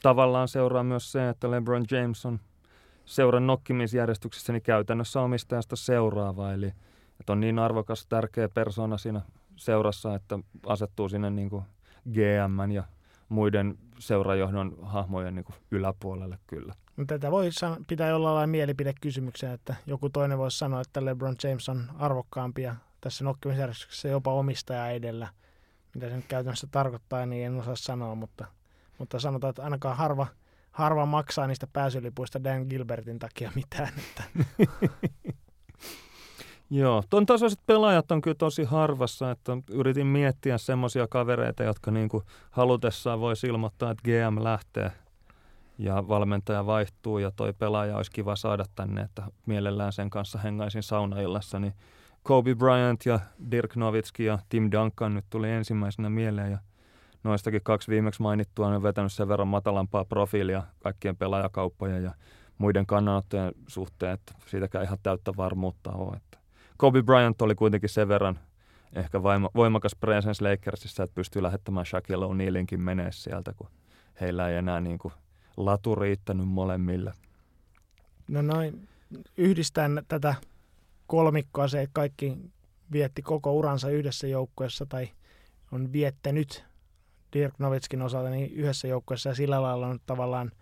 tavallaan 0.03 0.49
seuraa 0.49 0.83
myös 0.83 1.13
se, 1.13 1.29
että 1.29 1.51
LeBron 1.51 1.85
James 1.91 2.27
on 2.27 2.41
seuran 3.05 3.47
nokkimisjärjestyksessä 3.47 4.53
niin 4.53 4.63
käytännössä 4.63 5.21
omistajasta 5.21 5.77
seuraava, 5.77 6.53
eli 6.53 6.73
että 7.21 7.33
on 7.33 7.41
niin 7.41 7.59
arvokas, 7.59 8.07
tärkeä 8.07 8.49
persona 8.49 8.99
siinä 8.99 9.21
seurassa, 9.57 10.15
että 10.15 10.39
asettuu 10.67 11.09
sinne 11.09 11.31
niin 11.31 11.51
kuin 11.51 11.65
GM 12.13 12.71
ja 12.73 12.85
muiden 13.29 13.79
seurajohdon 13.99 14.79
hahmojen 14.83 15.35
niin 15.35 15.45
kuin 15.45 15.57
yläpuolelle 15.71 16.39
kyllä. 16.47 16.75
Tätä 17.07 17.31
voi 17.31 17.51
pitää 17.89 18.09
jollain 18.09 18.51
mielipidekysymyksen, 18.51 19.51
että 19.51 19.75
joku 19.87 20.11
toinen 20.11 20.39
voisi 20.39 20.59
sanoa, 20.59 20.81
että 20.81 21.05
LeBron 21.05 21.37
James 21.45 21.69
on 21.69 21.85
arvokkaampi 21.99 22.63
ja 22.63 22.77
tässä 23.01 23.25
nokkimisjärjestyksessä 23.25 24.09
jopa 24.09 24.33
omistaja 24.33 24.91
edellä. 24.91 25.29
Mitä 25.95 26.09
se 26.09 26.17
nyt 26.17 26.27
käytännössä 26.29 26.67
tarkoittaa, 26.71 27.27
niin 27.27 27.47
en 27.47 27.61
osaa 27.61 27.77
sanoa, 27.77 28.15
mutta, 28.15 28.47
mutta 28.99 29.21
sanotaan, 29.21 29.51
että 29.51 29.65
ainakaan 29.65 29.97
harva, 29.97 30.27
harva 30.71 31.07
maksaa 31.07 31.47
niistä 31.47 31.67
pääsylipuista 31.73 32.45
Dan 32.45 32.67
Gilbertin 32.71 33.19
takia 33.19 33.53
mitään. 33.55 33.93
Että. 33.99 34.23
Joo, 36.71 37.03
ton 37.11 37.27
tasoiset 37.27 37.61
pelaajat 37.67 38.11
on 38.11 38.21
kyllä 38.21 38.35
tosi 38.35 38.65
harvassa, 38.65 39.31
että 39.31 39.53
yritin 39.71 40.07
miettiä 40.07 40.59
semmoisia 40.59 41.09
kavereita, 41.09 41.65
jotka 41.65 41.91
niin 41.91 42.09
kuin 42.09 42.25
halutessaan 42.51 43.21
voisi 43.21 43.47
ilmoittaa, 43.47 43.91
että 43.91 44.03
GM 44.03 44.45
lähtee 44.45 44.93
ja 45.79 46.09
valmentaja 46.09 46.67
vaihtuu 46.67 47.19
ja 47.19 47.31
toi 47.31 47.53
pelaaja 47.53 47.97
olisi 47.97 48.11
kiva 48.11 48.37
saada 48.37 48.65
tänne, 48.75 49.01
että 49.01 49.23
mielellään 49.47 49.93
sen 49.93 50.11
kanssa 50.11 50.39
hengaisin 50.39 50.83
saunaillassa, 50.83 51.59
niin 51.59 51.75
Kobe 52.23 52.55
Bryant 52.55 53.07
ja 53.07 53.21
Dirk 53.51 53.77
Nowitzki 53.77 54.25
ja 54.25 54.39
Tim 54.49 54.71
Duncan 54.73 55.15
nyt 55.15 55.25
tuli 55.31 55.51
ensimmäisenä 55.51 56.11
mieleen 56.11 56.51
ja 56.51 56.59
noistakin 57.25 57.61
kaksi 57.63 57.91
viimeksi 57.91 58.23
mainittua 58.23 58.67
on 58.67 58.83
vetänyt 58.83 59.13
sen 59.13 59.29
verran 59.29 59.49
matalampaa 59.49 60.05
profiilia 60.05 60.63
kaikkien 60.83 61.17
pelaajakauppojen 61.17 62.05
ja 62.05 62.15
muiden 62.59 62.87
kannanottojen 62.87 63.53
suhteen, 63.67 64.13
että 64.13 64.35
siitäkään 64.47 64.85
ihan 64.85 64.99
täyttä 65.03 65.33
varmuutta 65.37 65.93
ole. 65.93 66.17
Että 66.17 66.39
Kobe 66.77 67.03
Bryant 67.03 67.43
oli 67.43 67.55
kuitenkin 67.55 67.91
sen 67.91 68.09
verran 68.09 68.39
ehkä 68.93 69.23
voimakas 69.55 69.97
presence 70.01 70.51
Lakersissa, 70.51 71.03
että 71.03 71.15
pystyy 71.15 71.43
lähettämään 71.43 71.87
Shaquille 71.87 72.27
O'Nealinkin 72.27 72.81
menee 72.81 73.13
sieltä, 73.13 73.53
kun 73.57 73.69
heillä 74.21 74.49
ei 74.49 74.57
enää 74.57 74.81
niin 74.81 74.99
kuin 74.99 75.15
latu 75.57 75.95
riittänyt 75.95 76.49
molemmille. 76.49 77.13
No 78.29 78.43
noin, 78.43 78.89
yhdistän 79.37 80.03
tätä 80.09 80.35
kolmikkoa 81.07 81.69
se, 81.69 81.83
että 81.83 81.95
kaikki 81.95 82.37
vietti 82.93 83.23
koko 83.23 83.53
uransa 83.53 83.91
yhdessä 83.91 84.27
joukkueessa 84.27 84.87
tai 84.87 85.09
on 85.73 85.93
viettänyt 85.93 86.65
Dirk 87.33 87.55
Novitskin 87.59 88.03
osalta 88.03 88.31
niin 88.31 88.53
yhdessä 88.53 88.89
joukkueessa 88.89 89.29
ja 89.29 89.35
sillä 89.35 89.63
lailla 89.63 89.87
on 89.87 89.99
tavallaan 90.07 90.53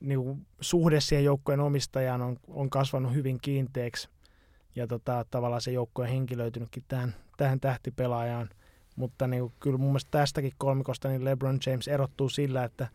niin 0.00 0.22
kuin 0.22 0.46
suhde 0.60 1.00
siihen 1.00 1.24
joukkueen 1.24 1.60
omistajaan 1.60 2.22
on, 2.22 2.36
on 2.48 2.70
kasvanut 2.70 3.14
hyvin 3.14 3.38
kiinteäksi 3.42 4.08
ja 4.76 4.86
tota, 4.86 5.24
tavallaan 5.30 5.62
se 5.62 5.72
joukko 5.72 6.02
on 6.02 6.08
henkilöitynytkin 6.08 6.84
tähän, 6.88 7.14
tähän 7.36 7.60
tähtipelaajaan. 7.60 8.50
Mutta 8.96 9.26
niin 9.26 9.40
kuin, 9.40 9.52
kyllä 9.60 9.78
mun 9.78 9.88
mielestä 9.88 10.10
tästäkin 10.10 10.52
kolmikosta 10.58 11.08
niin 11.08 11.24
LeBron 11.24 11.58
James 11.66 11.88
erottuu 11.88 12.28
sillä, 12.28 12.64
että 12.64 12.88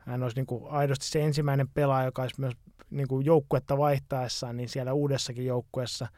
hän 0.00 0.22
olisi 0.22 0.36
niin 0.36 0.46
kuin 0.46 0.70
aidosti 0.70 1.06
se 1.06 1.24
ensimmäinen 1.24 1.68
pelaaja, 1.68 2.04
joka 2.04 2.22
olisi 2.22 2.40
myös 2.40 2.54
niin 2.90 3.08
kuin 3.08 3.26
joukkuetta 3.26 3.78
vaihtaessaan, 3.78 4.56
niin 4.56 4.68
siellä 4.68 4.92
uudessakin 4.92 5.46
joukkueessa 5.46 6.08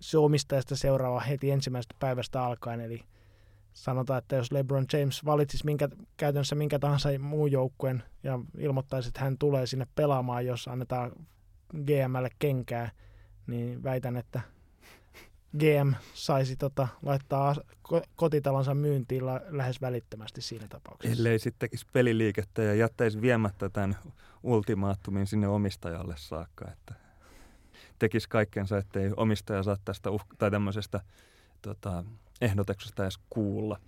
se 0.00 0.18
omistajasta 0.18 0.76
seuraava 0.76 1.20
heti 1.20 1.50
ensimmäisestä 1.50 1.94
päivästä 1.98 2.44
alkaen. 2.44 2.80
Eli 2.80 3.00
sanotaan, 3.72 4.18
että 4.18 4.36
jos 4.36 4.52
LeBron 4.52 4.86
James 4.92 5.24
valitsisi 5.24 5.64
minkä, 5.64 5.88
käytännössä 6.16 6.54
minkä 6.54 6.78
tahansa 6.78 7.18
muun 7.18 7.52
joukkueen 7.52 8.02
ja 8.22 8.38
ilmoittaisi, 8.58 9.08
että 9.08 9.20
hän 9.20 9.38
tulee 9.38 9.66
sinne 9.66 9.86
pelaamaan, 9.94 10.46
jos 10.46 10.68
annetaan 10.68 11.12
GMlle 11.86 12.28
kenkää, 12.38 12.90
niin 13.46 13.82
väitän, 13.82 14.16
että 14.16 14.40
GM 15.58 15.92
saisi 16.14 16.56
tota, 16.56 16.88
laittaa 17.02 17.54
kotitalonsa 18.16 18.74
myyntiin 18.74 19.22
lähes 19.48 19.80
välittömästi 19.80 20.42
siinä 20.42 20.66
tapauksessa. 20.68 21.18
Ellei 21.18 21.38
sitten 21.38 21.58
tekisi 21.58 21.86
peliliikettä 21.92 22.62
ja 22.62 22.74
jättäisi 22.74 23.20
viemättä 23.20 23.68
tämän 23.68 23.96
ultimaattumin 24.42 25.26
sinne 25.26 25.48
omistajalle 25.48 26.14
saakka, 26.16 26.70
että 26.72 26.94
tekisi 27.98 28.28
kaikkensa, 28.28 28.78
ettei 28.78 29.10
omistaja 29.16 29.62
saa 29.62 29.76
tästä 29.84 30.10
uh- 30.10 30.36
tai 30.38 30.50
tämmöisestä 30.50 31.00
tota, 31.62 32.04
ehdotuksesta 32.40 33.02
edes 33.02 33.18
kuulla. 33.30 33.80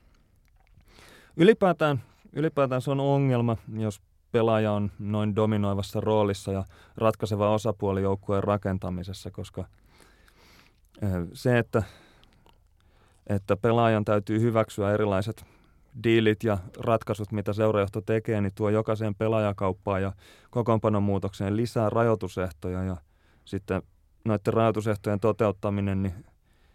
Ylipäätään, 1.36 2.02
ylipäätään 2.32 2.82
se 2.82 2.90
on 2.90 3.00
ongelma, 3.00 3.56
jos 3.78 4.00
pelaaja 4.32 4.72
on 4.72 4.90
noin 4.98 5.36
dominoivassa 5.36 6.00
roolissa 6.00 6.52
ja 6.52 6.64
ratkaiseva 6.96 7.54
osapuoli 7.54 8.02
joukkueen 8.02 8.44
rakentamisessa, 8.44 9.30
koska 9.30 9.64
se, 11.32 11.58
että, 11.58 11.82
että 13.26 13.56
pelaajan 13.56 14.04
täytyy 14.04 14.40
hyväksyä 14.40 14.92
erilaiset 14.92 15.44
diilit 16.04 16.44
ja 16.44 16.58
ratkaisut, 16.78 17.32
mitä 17.32 17.52
seurajohto 17.52 18.00
tekee, 18.00 18.40
niin 18.40 18.54
tuo 18.54 18.70
jokaiseen 18.70 19.14
pelaajakauppaan 19.14 20.02
ja 20.02 20.12
kokoonpanon 20.50 21.02
muutokseen 21.02 21.56
lisää 21.56 21.90
rajoitusehtoja 21.90 22.84
ja 22.84 22.96
sitten 23.44 23.82
noiden 24.24 24.54
rajoitusehtojen 24.54 25.20
toteuttaminen, 25.20 26.02
niin 26.02 26.14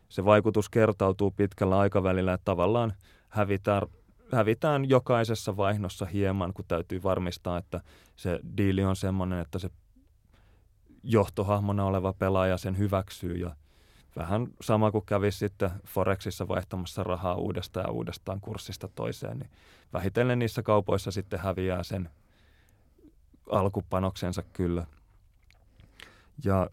se 0.10 0.26
vaikutus 0.26 0.70
kertautuu 0.70 1.32
pitkällä 1.32 1.80
aikavälillä, 1.80 2.34
että 2.34 2.46
tavallaan 2.46 2.94
hävitään 3.30 3.88
hävitään 4.32 4.90
jokaisessa 4.90 5.58
vaihdossa 5.58 6.06
hieman, 6.06 6.54
kun 6.54 6.66
täytyy 6.68 7.04
varmistaa, 7.04 7.58
että 7.58 7.82
se 8.16 8.40
diili 8.58 8.84
on 8.84 8.96
sellainen, 8.96 9.40
että 9.40 9.60
se 9.60 9.70
johtohahmona 11.04 11.86
oleva 11.86 12.14
pelaaja 12.14 12.58
sen 12.58 12.78
hyväksyy 12.78 13.36
ja 13.36 13.56
vähän 14.16 14.48
sama 14.62 14.92
kuin 14.92 15.06
kävisi 15.06 15.38
sitten 15.38 15.70
Forexissa 15.88 16.48
vaihtamassa 16.48 17.04
rahaa 17.04 17.36
uudestaan 17.36 17.86
ja 17.88 17.92
uudestaan 17.92 18.42
kurssista 18.42 18.88
toiseen, 18.88 19.40
niin 19.40 19.50
vähitellen 19.94 20.40
niissä 20.40 20.64
kaupoissa 20.64 21.12
sitten 21.12 21.40
häviää 21.40 21.84
sen 21.84 22.10
alkupanoksensa 23.50 24.44
kyllä. 24.54 24.86
Ja 26.44 26.70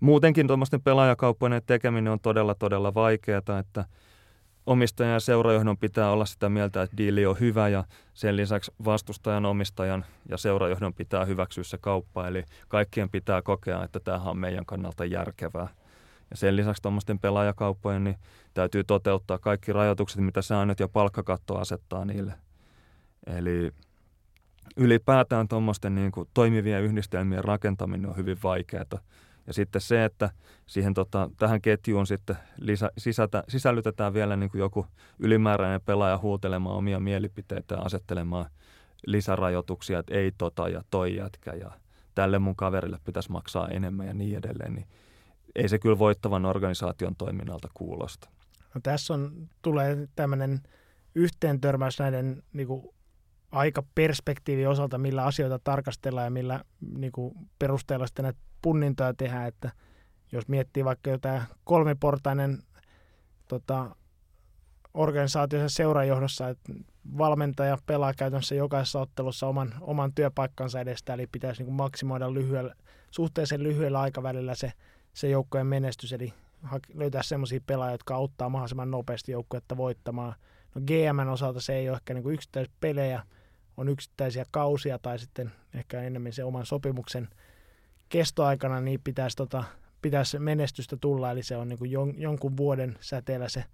muutenkin 0.00 0.46
tuommoisten 0.46 0.82
pelaajakauppojen 0.82 1.62
tekeminen 1.66 2.12
on 2.12 2.20
todella, 2.20 2.54
todella 2.54 2.94
vaikeaa, 2.94 3.58
että 3.60 3.84
omistajan 4.66 5.12
ja 5.12 5.20
seurajohdon 5.20 5.78
pitää 5.78 6.10
olla 6.10 6.24
sitä 6.24 6.48
mieltä, 6.48 6.82
että 6.82 6.96
diili 6.96 7.26
on 7.26 7.40
hyvä 7.40 7.68
ja 7.68 7.84
sen 8.14 8.36
lisäksi 8.36 8.72
vastustajan, 8.84 9.46
omistajan 9.46 10.04
ja 10.28 10.36
seurajohdon 10.36 10.94
pitää 10.94 11.24
hyväksyä 11.24 11.64
se 11.64 11.78
kauppa. 11.78 12.28
Eli 12.28 12.44
kaikkien 12.68 13.10
pitää 13.10 13.42
kokea, 13.42 13.84
että 13.84 14.00
tämähän 14.00 14.28
on 14.28 14.38
meidän 14.38 14.66
kannalta 14.66 15.04
järkevää. 15.04 15.68
Ja 16.30 16.36
sen 16.36 16.56
lisäksi 16.56 16.82
tuommoisten 16.82 17.18
pelaajakauppojen 17.18 18.04
niin 18.04 18.16
täytyy 18.54 18.84
toteuttaa 18.84 19.38
kaikki 19.38 19.72
rajoitukset, 19.72 20.20
mitä 20.20 20.42
säännöt 20.42 20.80
ja 20.80 20.88
palkkakatto 20.88 21.58
asettaa 21.58 22.04
niille. 22.04 22.34
Eli 23.26 23.72
ylipäätään 24.76 25.48
tuommoisten 25.48 25.94
niin 25.94 26.12
kuin 26.12 26.28
toimivien 26.34 26.82
yhdistelmien 26.82 27.44
rakentaminen 27.44 28.10
on 28.10 28.16
hyvin 28.16 28.38
vaikeaa. 28.42 29.00
Ja 29.46 29.52
sitten 29.52 29.80
se, 29.80 30.04
että 30.04 30.30
siihen 30.66 30.94
tota, 30.94 31.30
tähän 31.36 31.60
ketjuun 31.60 32.06
sitten 32.06 32.36
lisä, 32.60 32.90
sisätä, 32.98 33.44
sisällytetään 33.48 34.14
vielä 34.14 34.36
niin 34.36 34.50
kuin 34.50 34.58
joku 34.58 34.86
ylimääräinen 35.18 35.80
pelaaja 35.80 36.18
huutelemaan 36.18 36.76
omia 36.76 37.00
mielipiteitä 37.00 37.74
ja 37.74 37.80
asettelemaan 37.80 38.46
lisärajoituksia, 39.06 39.98
että 39.98 40.14
ei 40.14 40.32
tota 40.38 40.68
ja 40.68 40.82
toi 40.90 41.16
jätkä 41.16 41.52
ja 41.52 41.70
tälle 42.14 42.38
mun 42.38 42.56
kaverille 42.56 42.98
pitäisi 43.04 43.32
maksaa 43.32 43.68
enemmän 43.68 44.06
ja 44.06 44.14
niin 44.14 44.38
edelleen, 44.38 44.74
niin 44.74 44.86
ei 45.56 45.68
se 45.68 45.78
kyllä 45.78 45.98
voittavan 45.98 46.44
organisaation 46.44 47.16
toiminnalta 47.16 47.68
kuulosta. 47.74 48.28
No 48.74 48.80
tässä 48.82 49.14
on, 49.14 49.48
tulee 49.62 50.08
tämmöinen 50.16 50.60
yhteen 51.14 51.60
törmäys 51.60 51.98
näiden 51.98 52.42
niin 52.52 52.68
kuin 52.68 52.88
perspektiivi 53.94 54.66
osalta, 54.66 54.98
millä 54.98 55.24
asioita 55.24 55.58
tarkastellaan 55.58 56.26
ja 56.26 56.30
millä 56.30 56.64
niin 56.96 57.12
kuin 57.12 57.34
perusteella 57.58 58.06
sitten 58.06 58.22
näitä 58.22 58.38
punnintoja 58.62 59.14
tehdään, 59.14 59.48
että 59.48 59.70
jos 60.32 60.48
miettii 60.48 60.84
vaikka 60.84 61.10
jotain 61.10 61.42
kolmiportainen 61.64 62.62
tota, 63.48 63.96
organisaatiossa 64.94 65.76
seurajohdossa, 65.76 66.48
että 66.48 66.72
valmentaja 67.18 67.78
pelaa 67.86 68.14
käytännössä 68.14 68.54
jokaisessa 68.54 69.00
ottelussa 69.00 69.46
oman, 69.46 69.74
oman 69.80 70.12
työpaikkansa 70.14 70.80
edestä, 70.80 71.14
eli 71.14 71.26
pitäisi 71.32 71.60
niin 71.60 71.66
kuin 71.66 71.76
maksimoida 71.76 72.34
lyhyellä, 72.34 72.74
suhteellisen 73.10 73.62
lyhyellä 73.62 74.00
aikavälillä 74.00 74.54
se, 74.54 74.72
se 75.16 75.28
joukkojen 75.28 75.66
menestys, 75.66 76.12
eli 76.12 76.32
löytää 76.94 77.22
sellaisia 77.22 77.60
pelaajia, 77.66 77.94
jotka 77.94 78.14
auttaa 78.14 78.48
mahdollisimman 78.48 78.90
nopeasti 78.90 79.32
joukkuetta 79.32 79.76
voittamaan. 79.76 80.34
No 80.74 80.80
GMn 80.80 81.28
osalta 81.28 81.60
se 81.60 81.74
ei 81.74 81.88
ole 81.88 81.96
ehkä 81.96 82.14
niin 82.14 82.30
yksittäispelejä, 82.30 83.22
on 83.76 83.88
yksittäisiä 83.88 84.44
kausia 84.50 84.98
tai 84.98 85.18
sitten 85.18 85.52
ehkä 85.74 86.02
enemmän 86.02 86.32
se 86.32 86.44
oman 86.44 86.66
sopimuksen 86.66 87.28
kestoaikana, 88.08 88.80
niin 88.80 89.00
pitäisi, 89.04 89.36
tota, 89.36 89.64
pitäisi 90.02 90.38
menestystä 90.38 90.96
tulla, 91.00 91.30
eli 91.30 91.42
se 91.42 91.56
on 91.56 91.68
niin 91.68 91.90
jon, 91.90 92.14
jonkun 92.20 92.56
vuoden 92.56 92.96
säteellä 93.00 93.48
se 93.48 93.64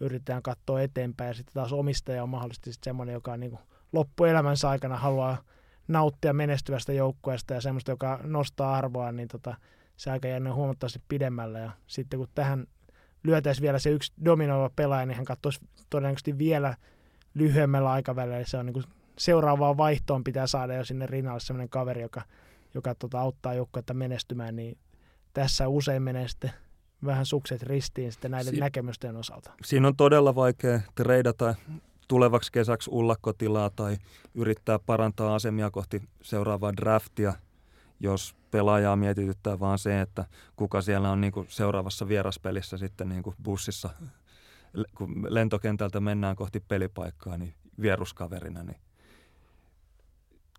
yritetään 0.00 0.42
katsoa 0.42 0.80
eteenpäin, 0.80 1.28
ja 1.28 1.34
sitten 1.34 1.54
taas 1.54 1.72
omistaja 1.72 2.22
on 2.22 2.28
mahdollisesti 2.28 2.70
semmoinen, 2.84 3.12
joka 3.12 3.32
on 3.32 3.40
niin 3.40 3.50
kuin 3.50 3.62
loppuelämänsä 3.92 4.68
aikana 4.68 4.96
haluaa 4.96 5.42
nauttia 5.88 6.32
menestyvästä 6.32 6.92
joukkueesta 6.92 7.54
ja 7.54 7.60
semmoista, 7.60 7.90
joka 7.90 8.20
nostaa 8.22 8.76
arvoa, 8.76 9.12
niin 9.12 9.28
tota, 9.28 9.56
se 9.96 10.10
aika 10.10 10.28
jää 10.28 10.54
huomattavasti 10.54 11.02
pidemmällä. 11.08 11.58
Ja 11.58 11.70
sitten 11.86 12.18
kun 12.18 12.28
tähän 12.34 12.66
lyötäisiin 13.24 13.62
vielä 13.62 13.78
se 13.78 13.90
yksi 13.90 14.12
dominoiva 14.24 14.70
pelaaja, 14.76 15.06
niin 15.06 15.16
hän 15.16 15.24
katsoisi 15.24 15.60
todennäköisesti 15.90 16.38
vielä 16.38 16.74
lyhyemmällä 17.34 17.90
aikavälillä. 17.90 18.46
Se 18.46 18.56
on 18.56 18.66
niin 18.66 18.74
kuin 18.74 18.84
seuraavaan 19.18 19.76
vaihtoon 19.76 20.24
pitää 20.24 20.46
saada 20.46 20.74
jo 20.74 20.84
sinne 20.84 21.06
rinnalle 21.06 21.40
sellainen 21.40 21.68
kaveri, 21.68 22.02
joka, 22.02 22.22
joka 22.74 22.94
tota, 22.94 23.20
auttaa 23.20 23.54
joukkuetta 23.54 23.94
menestymään, 23.94 24.56
niin 24.56 24.78
tässä 25.32 25.68
usein 25.68 26.02
menee 26.02 26.28
sitten 26.28 26.50
vähän 27.04 27.26
sukset 27.26 27.62
ristiin 27.62 28.12
sitten 28.12 28.30
näiden 28.30 28.54
si- 28.54 28.60
näkemysten 28.60 29.16
osalta. 29.16 29.52
Siinä 29.64 29.88
on 29.88 29.96
todella 29.96 30.34
vaikea 30.34 30.80
treidata 30.94 31.54
tulevaksi 32.08 32.52
kesäksi 32.52 32.90
ullakkotilaa 32.90 33.70
tai 33.70 33.96
yrittää 34.34 34.78
parantaa 34.78 35.34
asemia 35.34 35.70
kohti 35.70 36.02
seuraavaa 36.22 36.76
draftia, 36.76 37.32
jos 38.00 38.34
pelaajaa 38.56 38.96
mietityttää 38.96 39.60
vaan 39.60 39.78
se, 39.78 40.00
että 40.00 40.24
kuka 40.56 40.82
siellä 40.82 41.10
on 41.10 41.20
niin 41.20 41.32
kuin 41.32 41.46
seuraavassa 41.50 42.08
vieraspelissä 42.08 42.76
sitten 42.76 43.08
niin 43.08 43.22
kuin 43.22 43.36
bussissa, 43.42 43.90
kun 44.94 45.26
lentokentältä 45.28 46.00
mennään 46.00 46.36
kohti 46.36 46.60
pelipaikkaa, 46.68 47.36
niin 47.36 47.54
vieruskaverina, 47.80 48.62
niin 48.62 48.76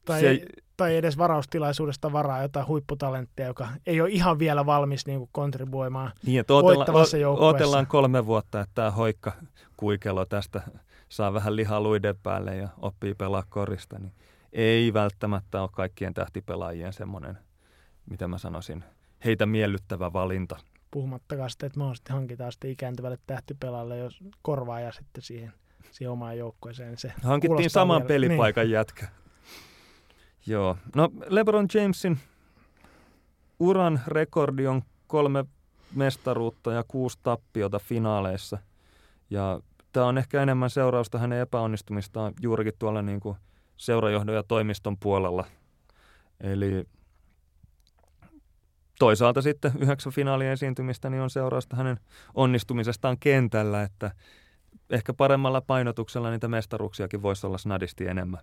tai, 0.05 0.21
se, 0.21 0.45
tai 0.77 0.95
edes 0.95 1.17
varaustilaisuudesta 1.17 2.11
varaa 2.11 2.41
jotain 2.41 2.67
huipputalenttia, 2.67 3.45
joka 3.45 3.67
ei 3.85 4.01
ole 4.01 4.09
ihan 4.09 4.39
vielä 4.39 4.65
valmis 4.65 5.05
niin 5.05 5.19
kuin 5.19 5.29
kontribuoimaan 5.31 6.11
niin, 6.25 6.45
voittavassa 6.49 7.17
joukkueessa. 7.17 7.55
Otellaan 7.55 7.87
kolme 7.87 8.25
vuotta, 8.25 8.61
että 8.61 8.75
tämä 8.75 8.91
hoikka 8.91 9.31
kuikelo 9.77 10.25
tästä 10.25 10.61
saa 11.09 11.33
vähän 11.33 11.55
lihaa 11.55 11.81
luiden 11.81 12.15
päälle 12.23 12.55
ja 12.55 12.69
oppii 12.77 13.13
pelaa 13.13 13.43
korista, 13.49 13.99
niin 13.99 14.13
ei 14.53 14.93
välttämättä 14.93 15.61
ole 15.61 15.69
kaikkien 15.73 16.13
tähtipelaajien 16.13 16.93
semmoinen, 16.93 17.37
mitä 18.09 18.27
mä 18.27 18.37
sanoisin, 18.37 18.83
heitä 19.25 19.45
miellyttävä 19.45 20.13
valinta. 20.13 20.59
Puhumattakaan 20.91 21.49
sitten, 21.49 21.67
että 21.67 21.79
mahdollisesti 21.79 22.13
hankitaan 22.13 22.51
sitten 22.51 22.71
ikääntyvälle 22.71 23.17
tähtipelaajalle, 23.27 23.97
jos 23.97 24.19
korvaaja 24.41 24.91
sitten 24.91 25.23
siihen, 25.23 25.53
siihen 25.91 26.11
omaan 26.11 26.37
joukkueeseen. 26.37 26.97
Se 26.97 27.13
Hankittiin 27.23 27.69
saman 27.69 27.97
vielä. 27.97 28.07
pelipaikan 28.07 28.63
niin. 28.65 28.71
jätkä. 28.71 29.07
Joo. 30.47 30.77
No 30.95 31.09
LeBron 31.27 31.67
Jamesin 31.73 32.19
uran 33.59 34.01
rekordi 34.07 34.67
on 34.67 34.81
kolme 35.07 35.45
mestaruutta 35.95 36.71
ja 36.71 36.83
kuusi 36.87 37.19
tappiota 37.23 37.79
finaaleissa. 37.79 38.57
Ja 39.29 39.59
tämä 39.93 40.05
on 40.05 40.17
ehkä 40.17 40.43
enemmän 40.43 40.69
seurausta 40.69 41.19
hänen 41.19 41.39
epäonnistumistaan 41.39 42.33
juurikin 42.41 42.73
tuolla 42.79 43.01
niin 43.01 43.19
kuin 43.19 43.37
seurajohdon 43.77 44.35
ja 44.35 44.43
toimiston 44.43 44.97
puolella. 44.97 45.45
Eli 46.41 46.87
toisaalta 48.99 49.41
sitten 49.41 49.71
yhdeksän 49.79 50.13
finaalien 50.13 50.51
esiintymistä 50.51 51.09
niin 51.09 51.21
on 51.21 51.29
seurausta 51.29 51.75
hänen 51.75 51.99
onnistumisestaan 52.33 53.17
kentällä, 53.19 53.83
että 53.83 54.11
ehkä 54.89 55.13
paremmalla 55.13 55.61
painotuksella 55.61 56.31
niitä 56.31 56.47
mestaruuksiakin 56.47 57.21
voisi 57.21 57.47
olla 57.47 57.57
snadisti 57.57 58.07
enemmän. 58.07 58.39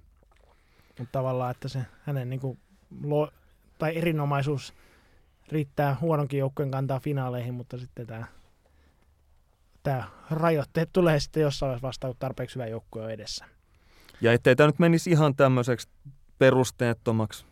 Mutta 0.99 1.13
tavallaan, 1.13 1.51
että 1.51 1.69
se 1.69 1.81
hänen 2.03 2.31
niin 2.31 2.41
kuin, 2.41 2.59
lo, 3.05 3.31
tai 3.79 3.97
erinomaisuus 3.97 4.75
riittää 5.49 5.97
huononkin 6.01 6.39
joukkueen 6.39 6.71
kantaa 6.71 7.01
finaaleihin, 7.01 7.55
mutta 7.55 7.79
sitten 7.79 8.07
tämä 8.07 8.27
tämä 9.85 10.05
rajoitteet 10.31 10.91
tulee 10.93 11.21
sitten 11.21 11.43
jossain 11.43 11.69
vaiheessa 11.69 11.87
vasta, 11.87 12.07
kun 12.07 12.17
tarpeeksi 12.19 12.55
hyvä 12.55 12.67
joukkue 12.67 13.03
on 13.03 13.11
edessä. 13.11 13.45
Ja 14.21 14.33
ettei 14.33 14.57
tämä 14.57 14.67
nyt 14.67 14.79
menisi 14.79 15.11
ihan 15.11 15.37
tämmöiseksi 15.37 15.89
perusteettomaksi 16.39 17.45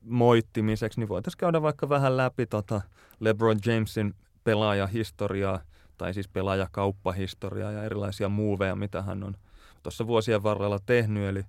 moittimiseksi, 0.00 1.00
niin 1.00 1.08
voitaisiin 1.08 1.38
käydä 1.38 1.62
vaikka 1.62 1.88
vähän 1.88 2.16
läpi 2.16 2.46
tota 2.46 2.80
LeBron 3.20 3.58
Jamesin 3.66 4.14
pelaajahistoriaa, 4.44 5.60
tai 5.98 6.14
siis 6.14 6.28
pelaajakauppahistoriaa 6.28 7.72
ja 7.72 7.84
erilaisia 7.84 8.28
muuveja, 8.28 8.76
mitä 8.76 9.02
hän 9.02 9.24
on 9.24 9.34
tuossa 9.82 10.06
vuosien 10.06 10.42
varrella 10.42 10.78
tehnyt. 10.86 11.28
Eli 11.28 11.44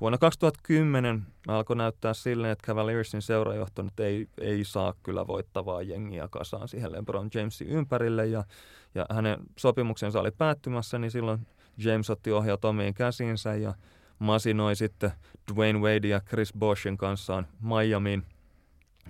Vuonna 0.00 0.18
2010 0.18 1.22
alkoi 1.48 1.76
näyttää 1.76 2.14
silleen, 2.14 2.52
että 2.52 2.66
Cavaliersin 2.66 3.22
seurajohto 3.22 3.82
nyt 3.82 4.00
ei, 4.00 4.28
ei 4.40 4.64
saa 4.64 4.94
kyllä 5.02 5.26
voittavaa 5.26 5.82
jengiä 5.82 6.28
kasaan 6.30 6.68
siihen 6.68 6.92
LeBron 6.92 7.30
Jamesin 7.34 7.68
ympärille 7.68 8.26
ja, 8.26 8.44
ja 8.94 9.06
hänen 9.10 9.38
sopimuksensa 9.56 10.20
oli 10.20 10.30
päättymässä, 10.30 10.98
niin 10.98 11.10
silloin 11.10 11.46
James 11.78 12.10
otti 12.10 12.32
ohjat 12.32 12.64
omiin 12.64 12.94
käsiinsä 12.94 13.54
ja 13.54 13.74
masinoi 14.20 14.76
sitten 14.76 15.12
Dwayne 15.54 15.78
Wade 15.78 16.08
ja 16.08 16.20
Chris 16.20 16.52
Boschin 16.58 16.96
kanssaan 16.96 17.46
Miamiin. 17.60 18.26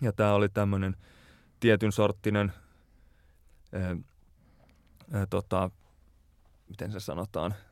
Ja 0.02 0.12
tämä 0.12 0.34
oli 0.34 0.48
tämmöinen 0.48 0.96
tietyn 1.60 1.92
sorttinen, 1.92 2.52
ää, 3.72 3.96
ää, 5.12 5.26
tota, 5.26 5.70
miten 6.68 6.92
se 6.92 7.00
sanotaan– 7.00 7.54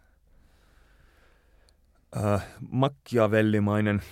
äh, 2.16 2.46
makkiavellimainen 2.70 4.03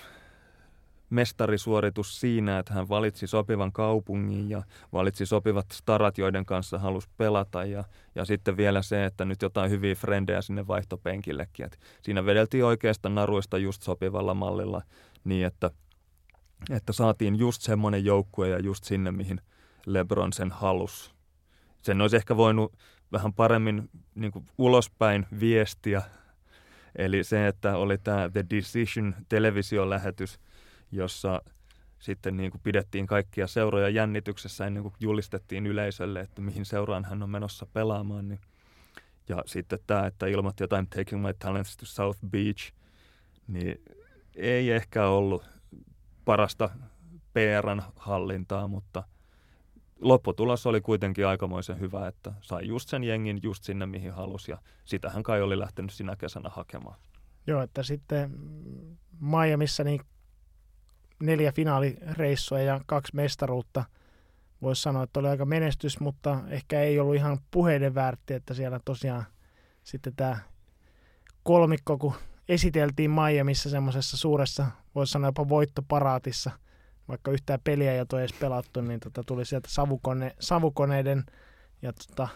mestarisuoritus 1.10 2.20
siinä, 2.20 2.58
että 2.58 2.74
hän 2.74 2.88
valitsi 2.88 3.26
sopivan 3.26 3.72
kaupungin 3.72 4.50
ja 4.50 4.62
valitsi 4.92 5.26
sopivat 5.26 5.66
starat, 5.72 6.18
joiden 6.18 6.46
kanssa 6.46 6.78
halusi 6.78 7.08
pelata. 7.16 7.64
Ja, 7.64 7.84
ja 8.14 8.24
sitten 8.24 8.56
vielä 8.56 8.82
se, 8.82 9.04
että 9.04 9.24
nyt 9.24 9.42
jotain 9.42 9.70
hyviä 9.70 9.94
frendejä 9.94 10.42
sinne 10.42 10.66
vaihtopenkillekin. 10.66 11.66
Et 11.66 11.78
siinä 12.02 12.26
vedeltiin 12.26 12.64
oikeasta 12.64 13.08
naruista 13.08 13.58
just 13.58 13.82
sopivalla 13.82 14.34
mallilla 14.34 14.82
niin, 15.24 15.46
että, 15.46 15.70
että 16.70 16.92
saatiin 16.92 17.36
just 17.36 17.62
semmoinen 17.62 18.04
joukkue 18.04 18.48
ja 18.48 18.58
just 18.58 18.84
sinne, 18.84 19.10
mihin 19.10 19.40
LeBron 19.86 20.32
sen 20.32 20.50
halus. 20.50 21.14
Sen 21.82 22.00
olisi 22.00 22.16
ehkä 22.16 22.36
voinut 22.36 22.72
vähän 23.12 23.32
paremmin 23.32 23.90
niin 24.14 24.32
ulospäin 24.58 25.26
viestiä 25.40 26.02
Eli 26.98 27.24
se, 27.24 27.46
että 27.46 27.76
oli 27.76 27.98
tämä 27.98 28.30
The 28.32 28.44
Decision 28.50 29.14
televisiolähetys, 29.28 30.38
jossa 30.96 31.42
sitten 31.98 32.36
niin 32.36 32.50
kuin 32.50 32.60
pidettiin 32.64 33.06
kaikkia 33.06 33.46
seuroja 33.46 33.88
jännityksessä 33.88 34.66
ennen 34.66 34.82
kuin 34.82 34.94
julistettiin 35.00 35.66
yleisölle, 35.66 36.20
että 36.20 36.40
mihin 36.40 36.64
seuraan 36.64 37.04
hän 37.04 37.22
on 37.22 37.30
menossa 37.30 37.66
pelaamaan. 37.66 38.28
Niin. 38.28 38.40
Ja 39.28 39.42
sitten 39.46 39.78
tämä, 39.86 40.06
että 40.06 40.26
ilmoitti 40.26 40.62
jotain 40.62 40.86
taking 40.86 41.22
my 41.22 41.34
talents 41.38 41.76
to 41.76 41.86
South 41.86 42.18
Beach, 42.30 42.72
niin 43.48 43.82
ei 44.36 44.70
ehkä 44.70 45.06
ollut 45.06 45.44
parasta 46.24 46.70
PRn 47.32 47.82
hallintaa, 47.96 48.68
mutta 48.68 49.02
lopputulos 50.00 50.66
oli 50.66 50.80
kuitenkin 50.80 51.26
aikamoisen 51.26 51.80
hyvä, 51.80 52.08
että 52.08 52.32
sai 52.40 52.66
just 52.66 52.88
sen 52.88 53.04
jengin 53.04 53.40
just 53.42 53.64
sinne, 53.64 53.86
mihin 53.86 54.12
halusi, 54.12 54.50
ja 54.50 54.58
sitähän 54.84 55.22
kai 55.22 55.42
oli 55.42 55.58
lähtenyt 55.58 55.92
sinä 55.92 56.16
kesänä 56.16 56.48
hakemaan. 56.48 56.96
Joo, 57.46 57.62
että 57.62 57.82
sitten 57.82 58.30
Miamiissa 59.20 59.84
niin 59.84 60.00
neljä 61.20 61.52
finaalireissua 61.52 62.60
ja 62.60 62.80
kaksi 62.86 63.16
mestaruutta. 63.16 63.84
Voisi 64.62 64.82
sanoa, 64.82 65.02
että 65.02 65.20
oli 65.20 65.28
aika 65.28 65.44
menestys, 65.44 66.00
mutta 66.00 66.40
ehkä 66.48 66.80
ei 66.80 67.00
ollut 67.00 67.14
ihan 67.14 67.38
puheiden 67.50 67.94
väärti, 67.94 68.34
että 68.34 68.54
siellä 68.54 68.80
tosiaan 68.84 69.24
sitten 69.84 70.12
tämä 70.16 70.38
kolmikko, 71.42 71.98
kun 71.98 72.14
esiteltiin 72.48 73.10
Miamiissa 73.10 73.70
semmoisessa 73.70 74.16
suuressa, 74.16 74.66
voisi 74.94 75.10
sanoa 75.10 75.28
jopa 75.28 75.48
voittoparaatissa, 75.48 76.50
vaikka 77.08 77.30
yhtään 77.30 77.60
peliä 77.64 77.92
ei 77.92 78.00
ole 78.00 78.20
edes 78.20 78.32
pelattu, 78.32 78.80
niin 78.80 79.00
tota, 79.00 79.22
tuli 79.26 79.44
sieltä 79.44 79.68
savukone, 79.70 80.36
savukoneiden 80.40 81.24
ja 81.82 81.92
tota, 81.92 82.28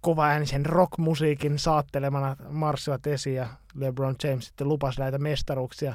kovaäänisen 0.00 0.66
rockmusiikin 0.66 1.58
saattelemana 1.58 2.36
marssivat 2.48 3.06
esiin 3.06 3.36
ja 3.36 3.48
LeBron 3.74 4.16
James 4.24 4.46
sitten 4.46 4.68
lupasi 4.68 5.00
näitä 5.00 5.18
mestaruuksia 5.18 5.94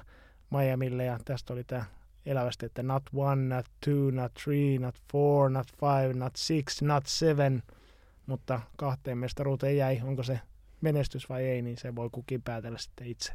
Miamille 0.50 1.06
ja 1.06 1.20
tästä 1.26 1.54
oli 1.54 1.64
tämä 1.64 1.86
elävästi, 2.26 2.66
että 2.66 2.84
not 2.84 3.04
one, 3.16 3.56
not 3.56 3.66
two, 3.86 4.12
not 4.12 4.34
three, 4.44 4.78
not 4.80 4.96
four, 5.12 5.50
not 5.50 5.68
five, 5.80 6.14
not 6.14 6.34
six, 6.36 6.82
not 6.82 7.04
seven, 7.06 7.64
mutta 8.26 8.62
kahteen 8.78 9.18
mestaruuteen 9.18 9.78
jäi. 9.78 10.02
Onko 10.04 10.24
se 10.24 10.40
menestys 10.82 11.30
vai 11.30 11.44
ei, 11.44 11.62
niin 11.62 11.78
se 11.78 11.96
voi 11.96 12.10
kukin 12.12 12.42
päätellä 12.42 12.78
sitten 12.78 13.08
itse. 13.08 13.34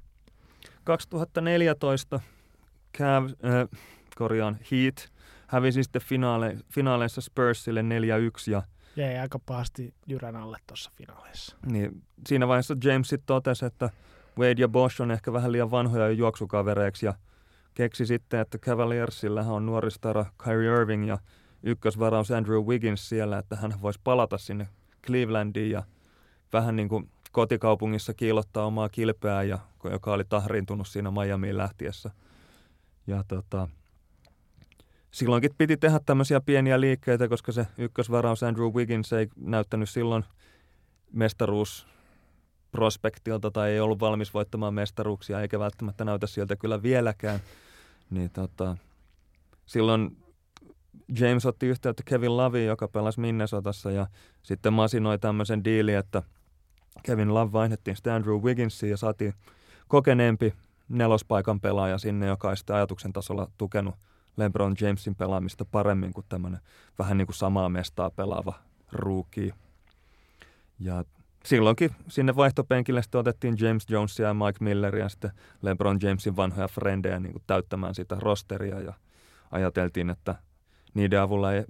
2014 0.85 2.21
Cav, 2.99 3.25
äh, 3.25 3.81
korjaan 4.17 4.59
Heat 4.71 5.13
hävisi 5.47 5.83
sitten 5.83 6.03
finaale, 6.03 6.57
finaaleissa 6.73 7.21
Spursille 7.21 7.83
4-1 7.83 8.51
ja 8.51 8.63
Jäi 8.97 9.19
aika 9.19 9.39
pahasti 9.39 9.95
jyrän 10.07 10.37
alle 10.37 10.59
tuossa 10.67 10.91
finaaleissa. 10.97 11.57
Niin, 11.67 12.03
siinä 12.27 12.49
vaiheessa 12.49 12.77
James 12.85 13.09
sitten 13.09 13.27
totesi, 13.27 13.67
että 13.67 13.91
Wade 14.39 14.55
ja 14.59 14.69
Bosch 14.69 15.01
on 15.01 15.11
ehkä 15.11 15.33
vähän 15.33 15.53
liian 15.53 15.71
vanhoja 15.71 16.11
juoksukavereiksi 16.11 17.07
ja 17.07 17.15
keksi 17.75 18.07
sitten, 18.07 18.41
että 18.41 18.59
Cavaliersillähän 18.59 19.55
on 19.55 19.67
nuori 19.67 19.91
stara 19.91 20.27
Kyrie 20.45 20.81
Irving 20.81 21.09
ja 21.09 21.19
ykkösvaraus 21.63 22.31
Andrew 22.31 22.65
Wiggins 22.65 23.09
siellä, 23.09 23.39
että 23.39 23.57
hän 23.57 23.75
voisi 23.83 24.01
palata 24.05 24.39
sinne 24.39 24.69
Clevelandiin 25.07 25.71
ja 25.71 25.83
vähän 26.53 26.77
niin 26.77 26.89
kuin 26.89 27.11
kotikaupungissa 27.33 28.15
kiilottaa 28.15 28.67
omaa 28.67 28.89
kilpeään, 28.89 29.49
ja, 29.49 29.59
joka 29.91 30.13
oli 30.13 30.25
tahriintunut 30.25 30.89
siinä 30.89 31.11
Miamiin 31.11 31.57
lähtiessä. 31.57 32.11
Ja 33.07 33.25
tota, 33.29 33.69
silloinkin 35.11 35.55
piti 35.59 35.77
tehdä 35.77 36.01
tämmöisiä 36.07 36.41
pieniä 36.41 36.81
liikkeitä, 36.81 37.29
koska 37.29 37.53
se 37.53 37.67
ykkösvaraus 37.79 38.43
Andrew 38.43 38.73
Wiggins 38.73 39.13
ei 39.13 39.29
näyttänyt 39.37 39.91
silloin 39.91 40.25
mestaruus 41.13 41.87
prospektilta 42.73 43.51
tai 43.51 43.71
ei 43.71 43.81
ollut 43.81 44.01
valmis 44.01 44.35
voittamaan 44.35 44.75
mestaruuksia, 44.75 45.41
eikä 45.41 45.59
välttämättä 45.59 46.05
näytä 46.05 46.27
sieltä 46.27 46.57
kyllä 46.57 46.83
vieläkään. 46.83 47.41
Niin 48.11 48.31
tota, 48.31 48.77
silloin 49.67 50.17
James 51.19 51.47
otti 51.47 51.67
yhteyttä 51.67 52.03
Kevin 52.07 52.37
Lavin, 52.37 52.67
joka 52.67 52.89
pelasi 52.89 53.21
Minnesotassa 53.21 53.91
ja 53.91 54.07
sitten 54.43 54.73
masinoi 54.73 55.19
tämmöisen 55.19 55.65
diilin, 55.65 55.97
että 55.97 56.23
Kevin 57.03 57.35
Love 57.35 57.53
vaihdettiin 57.53 57.97
Andrew 58.15 58.37
Wigginsiin 58.43 58.91
ja 58.91 58.97
saatiin 58.97 59.35
kokeneempi 59.89 60.55
nelospaikan 60.89 61.61
pelaaja 61.61 61.99
sinne, 61.99 62.27
joka 62.27 62.49
olisi 62.49 62.61
sitten 62.61 62.77
ajatuksen 62.77 63.13
tasolla 63.13 63.51
tukenut 63.59 63.95
LeBron 64.37 64.77
Jamesin 64.81 65.15
pelaamista 65.15 65.65
paremmin 65.65 66.13
kuin 66.13 66.27
tämmöinen 66.29 66.61
vähän 66.99 67.19
niin 67.19 67.27
kuin 67.27 67.37
samaa 67.37 67.69
mestaa 67.69 68.11
pelaava 68.11 68.55
rookie. 68.93 69.55
Ja 70.79 71.05
silloinkin 71.45 71.91
sinne 72.09 72.37
vaihtopenkille 72.37 73.03
sitten 73.03 73.19
otettiin 73.19 73.57
James 73.61 73.87
Jonesia 73.91 74.27
ja 74.27 74.35
Mike 74.35 74.65
Milleria 74.65 75.05
ja 75.05 75.09
sitten 75.09 75.31
LeBron 75.63 75.99
Jamesin 76.03 76.37
vanhoja 76.37 76.69
frendejä 76.69 77.21
niin 77.21 77.33
kuin 77.33 77.43
täyttämään 77.47 77.95
sitä 77.95 78.17
rosteria 78.19 78.81
ja 78.81 78.93
ajateltiin, 79.51 80.11
että 80.11 80.35
niiden 80.95 81.21
avulla 81.21 81.53
ei, 81.53 81.65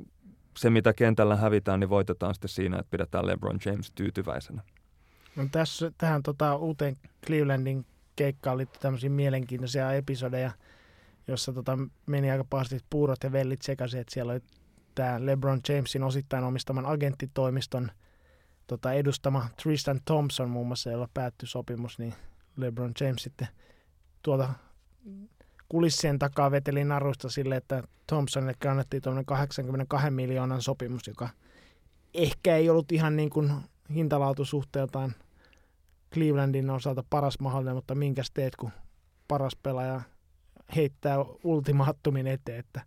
se, 0.56 0.70
mitä 0.70 0.92
kentällä 0.92 1.36
hävitään, 1.36 1.80
niin 1.80 1.90
voitetaan 1.90 2.34
sitten 2.34 2.48
siinä, 2.48 2.78
että 2.78 2.90
pidetään 2.90 3.26
LeBron 3.26 3.58
James 3.64 3.92
tyytyväisenä. 3.92 4.62
No 5.36 5.46
tässä, 5.52 5.92
tähän 5.98 6.22
tota, 6.22 6.56
uuteen 6.56 6.96
Clevelandin 7.26 7.86
keikkaan 8.16 8.58
liittyy 8.58 8.80
tämmöisiä 8.80 9.10
mielenkiintoisia 9.10 9.92
episodeja, 9.92 10.50
jossa 11.28 11.52
tota, 11.52 11.78
meni 12.06 12.30
aika 12.30 12.44
pahasti 12.50 12.78
puurot 12.90 13.24
ja 13.24 13.32
vellit 13.32 13.62
sekaisin, 13.62 14.00
että 14.00 14.14
siellä 14.14 14.32
oli 14.32 14.40
tämä 14.94 15.26
LeBron 15.26 15.60
Jamesin 15.68 16.02
osittain 16.02 16.44
omistaman 16.44 16.86
agenttitoimiston 16.86 17.90
tota, 18.70 18.92
edustama 18.92 19.48
Tristan 19.62 20.00
Thompson 20.04 20.50
muun 20.50 20.66
muassa, 20.66 20.90
jolla 20.90 21.08
päättyi 21.14 21.48
sopimus, 21.48 21.98
niin 21.98 22.14
LeBron 22.56 22.92
James 23.00 23.22
sitten 23.22 23.48
tuolta 24.22 24.54
kulissien 25.68 26.18
takaa 26.18 26.50
veteli 26.50 26.84
narusta 26.84 27.28
sille, 27.28 27.56
että 27.56 27.82
Thompsonille 28.06 28.70
annettiin 28.70 29.02
tuommoinen 29.02 29.26
82 29.26 30.10
miljoonan 30.10 30.62
sopimus, 30.62 31.06
joka 31.06 31.28
ehkä 32.14 32.56
ei 32.56 32.70
ollut 32.70 32.92
ihan 32.92 33.16
niin 33.16 33.30
kuin 33.30 33.52
hintalaatusuhteeltaan 33.94 35.14
Clevelandin 36.14 36.70
osalta 36.70 37.04
paras 37.10 37.40
mahdollinen, 37.40 37.74
mutta 37.74 37.94
minkäs 37.94 38.30
teet, 38.30 38.56
kun 38.56 38.70
paras 39.28 39.56
pelaaja 39.62 40.00
heittää 40.76 41.16
ultimaattumin 41.44 42.26
eteen, 42.26 42.58
että 42.58 42.80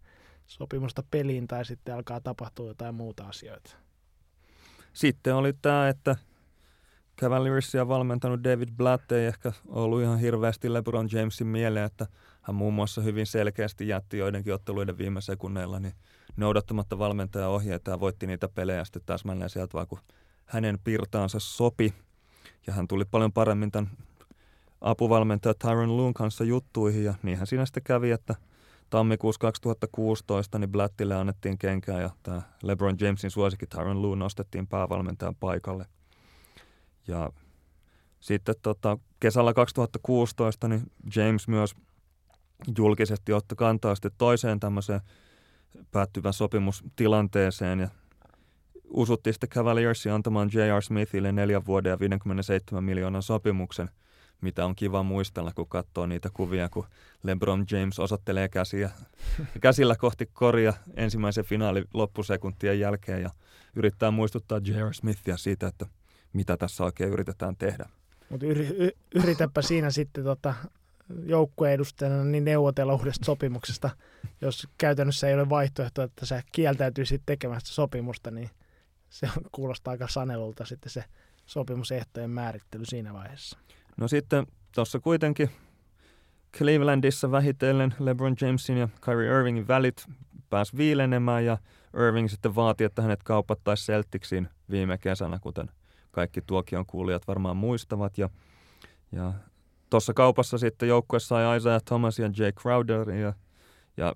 sopimusta 0.46 1.04
peliin 1.12 1.48
tai 1.48 1.66
sitten 1.66 1.96
alkaa 1.96 2.22
tapahtua 2.22 2.68
jotain 2.68 2.96
muuta 2.96 3.28
asioita. 3.28 3.83
Sitten 4.94 5.36
oli 5.36 5.54
tämä, 5.62 5.90
että 5.90 6.16
Cavaliersia 7.22 7.88
valmentanut 7.88 8.44
David 8.44 8.70
Blatt 8.78 9.12
ei 9.12 9.26
ehkä 9.26 9.52
ollut 9.68 10.02
ihan 10.02 10.20
hirveästi 10.20 10.74
LeBron 10.74 11.10
Jamesin 11.12 11.48
mieleen, 11.48 11.86
että 11.86 12.08
hän 12.42 12.56
muun 12.56 12.74
muassa 12.74 13.02
hyvin 13.02 13.26
selkeästi 13.26 13.88
jätti 13.88 14.18
joidenkin 14.18 14.54
otteluiden 14.54 14.98
viime 14.98 15.22
sekunneilla 15.22 15.80
niin 15.80 15.94
noudattamatta 16.38 17.00
valmentajan 17.00 17.50
ohjeita 17.50 17.92
ja 17.92 18.00
voitti 18.00 18.28
niitä 18.28 18.48
pelejä 18.48 18.86
sitten 18.86 19.02
täsmälleen 19.06 19.50
sieltä 19.50 19.74
vaan 19.74 19.88
kun 19.88 20.00
hänen 20.46 20.80
pirtaansa 20.84 21.40
sopi. 21.40 21.94
Ja 22.68 22.74
hän 22.74 22.88
tuli 22.88 23.06
paljon 23.06 23.34
paremmin 23.34 23.72
tämän 23.72 23.92
apuvalmentaja 24.82 25.54
Tyron 25.54 25.98
Loon 25.98 26.14
kanssa 26.14 26.44
juttuihin 26.44 27.04
ja 27.04 27.14
niinhän 27.24 27.48
siinä 27.48 27.66
sitten 27.66 27.84
kävi, 27.84 28.12
että 28.12 28.36
tammikuussa 28.94 29.40
2016 29.40 30.60
niin 30.60 30.72
Blattille 30.72 31.16
annettiin 31.16 31.58
kenkää 31.58 32.02
ja 32.02 32.10
tämä 32.24 32.42
LeBron 32.64 32.96
Jamesin 33.00 33.32
suosikki 33.32 33.68
Tyron 33.68 34.02
Loon 34.02 34.20
nostettiin 34.20 34.68
päävalmentajan 34.68 35.36
paikalle. 35.36 35.86
Ja 37.08 37.32
sitten 38.20 38.56
tota, 38.62 38.98
kesällä 39.20 39.54
2016 39.54 40.68
niin 40.68 40.92
James 41.16 41.48
myös 41.48 41.76
julkisesti 42.78 43.34
otti 43.34 43.56
kantaa 43.56 43.96
sitten 43.96 44.12
toiseen 44.18 44.60
tämmöiseen 44.60 45.02
päättyvän 45.92 46.34
sopimustilanteeseen 46.34 47.80
ja 47.80 47.88
usuttiin 48.84 49.34
sitten 49.34 49.50
Cavaliersin 49.50 50.12
antamaan 50.12 50.50
J.R. 50.54 50.82
Smithille 50.82 51.32
neljän 51.32 51.66
vuoden 51.66 51.90
ja 51.90 52.00
57 52.00 52.84
miljoonan 52.84 53.24
sopimuksen, 53.24 53.90
mitä 54.44 54.66
on 54.66 54.76
kiva 54.76 55.04
muistella, 55.04 55.52
kun 55.56 55.68
katsoo 55.68 56.06
niitä 56.06 56.30
kuvia, 56.34 56.70
kun 56.70 56.86
LeBron 57.24 57.66
James 57.72 58.00
osoittelee 58.00 58.50
käsiä, 58.50 58.90
käsillä 59.62 59.96
kohti 59.96 60.26
koria 60.34 60.74
ensimmäisen 60.96 61.46
finaalin 61.46 61.86
loppusekuntien 61.94 62.80
jälkeen 62.80 63.22
ja 63.22 63.30
yrittää 63.76 64.12
muistuttaa 64.12 64.62
J.R. 64.64 64.94
Smithia 64.94 65.38
siitä, 65.38 65.68
että 65.68 65.86
mitä 66.34 66.58
tässä 66.58 66.84
oikein 66.84 67.14
yritetään 67.14 67.56
tehdä. 67.56 67.90
Mutta 68.30 68.46
yri, 68.46 68.92
yritäpä 69.16 69.62
siinä 69.62 69.92
sitten 69.92 70.24
tota, 70.24 70.54
joukkueen 71.26 71.80
niin 72.32 72.46
neuvotella 72.46 72.94
uudesta 72.94 73.26
sopimuksesta, 73.26 73.90
jos 74.42 74.68
käytännössä 74.78 75.28
ei 75.28 75.34
ole 75.34 75.50
vaihtoehto, 75.50 76.02
että 76.02 76.26
sä 76.26 76.44
kieltäytyisit 76.52 77.22
tekemästä 77.26 77.70
sopimusta, 77.70 78.32
niin 78.32 78.50
se 79.10 79.30
kuulostaa 79.52 79.92
aika 79.92 80.08
sanelulta 80.08 80.66
sitten 80.66 80.92
se 80.92 81.04
sopimusehtojen 81.46 82.30
määrittely 82.30 82.86
siinä 82.86 83.14
vaiheessa. 83.14 83.58
No 83.98 84.08
sitten 84.08 84.48
tuossa 84.76 85.00
kuitenkin 85.00 85.50
Clevelandissa 86.58 87.32
vähitellen 87.32 87.94
LeBron 88.00 88.36
Jamesin 88.42 88.78
ja 88.78 88.88
Kyrie 89.02 89.40
Irvingin 89.40 89.68
välit 89.68 90.06
pääsi 90.50 90.78
viilenemään 90.78 91.46
ja 91.46 91.58
Irving 92.08 92.30
sitten 92.30 92.56
vaati, 92.56 92.84
että 92.84 93.02
hänet 93.02 93.24
kaupattaisiin 93.24 93.86
Celticsiin 93.86 94.50
viime 94.70 94.98
kesänä, 94.98 95.40
kuten 95.40 95.70
kaikki 96.12 96.42
tuokion 96.42 96.86
kuulijat 96.86 97.28
varmaan 97.28 97.58
muistavat. 97.58 98.18
Ja, 98.18 98.30
ja 99.12 99.34
tuossa 99.90 100.14
kaupassa 100.14 100.58
sitten 100.58 100.90
joukkue 100.90 101.20
sai 101.20 101.58
Isaiah 101.58 101.84
Thomas 101.84 102.20
ja 102.20 102.30
Jay 102.38 102.52
Crowder 102.52 103.10
ja, 103.10 103.34
ja 103.98 104.14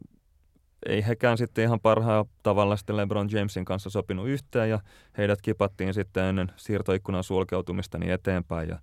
ei 0.86 1.08
hekään 1.08 1.38
sitten 1.38 1.64
ihan 1.64 1.80
parhaalla 1.80 2.30
tavalla 2.44 2.78
sitten 2.78 2.98
LeBron 2.98 3.32
Jamesin 3.32 3.66
kanssa 3.66 3.90
sopinut 3.90 4.28
yhteen 4.28 4.70
ja 4.70 4.80
heidät 5.18 5.42
kipattiin 5.42 5.94
sitten 5.94 6.24
ennen 6.24 6.52
siirtoikkunan 6.56 7.24
sulkeutumista 7.24 7.98
niin 7.98 8.12
eteenpäin 8.12 8.70
ja 8.70 8.80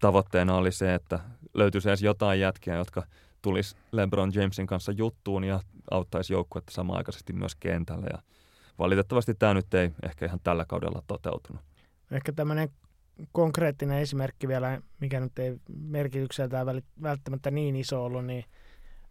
tavoitteena 0.00 0.56
oli 0.56 0.72
se, 0.72 0.94
että 0.94 1.20
löytyisi 1.54 1.88
edes 1.88 2.02
jotain 2.02 2.40
jätkiä, 2.40 2.74
jotka 2.74 3.02
tulisi 3.42 3.76
LeBron 3.92 4.32
Jamesin 4.34 4.66
kanssa 4.66 4.92
juttuun 4.92 5.44
ja 5.44 5.60
auttaisi 5.90 6.32
joukkuetta 6.32 6.72
samaaikaisesti 6.72 7.32
myös 7.32 7.54
kentällä 7.54 8.06
ja 8.12 8.18
valitettavasti 8.78 9.34
tämä 9.34 9.54
nyt 9.54 9.74
ei 9.74 9.90
ehkä 10.02 10.26
ihan 10.26 10.40
tällä 10.42 10.64
kaudella 10.64 11.02
toteutunut. 11.06 11.62
Ehkä 12.10 12.32
tämmöinen 12.32 12.68
konkreettinen 13.32 13.98
esimerkki 13.98 14.48
vielä, 14.48 14.80
mikä 15.00 15.20
nyt 15.20 15.38
ei 15.38 15.56
merkitykseltään 15.80 16.66
välttämättä 17.02 17.50
niin 17.50 17.76
iso 17.76 18.04
ollut, 18.04 18.24
niin 18.24 18.44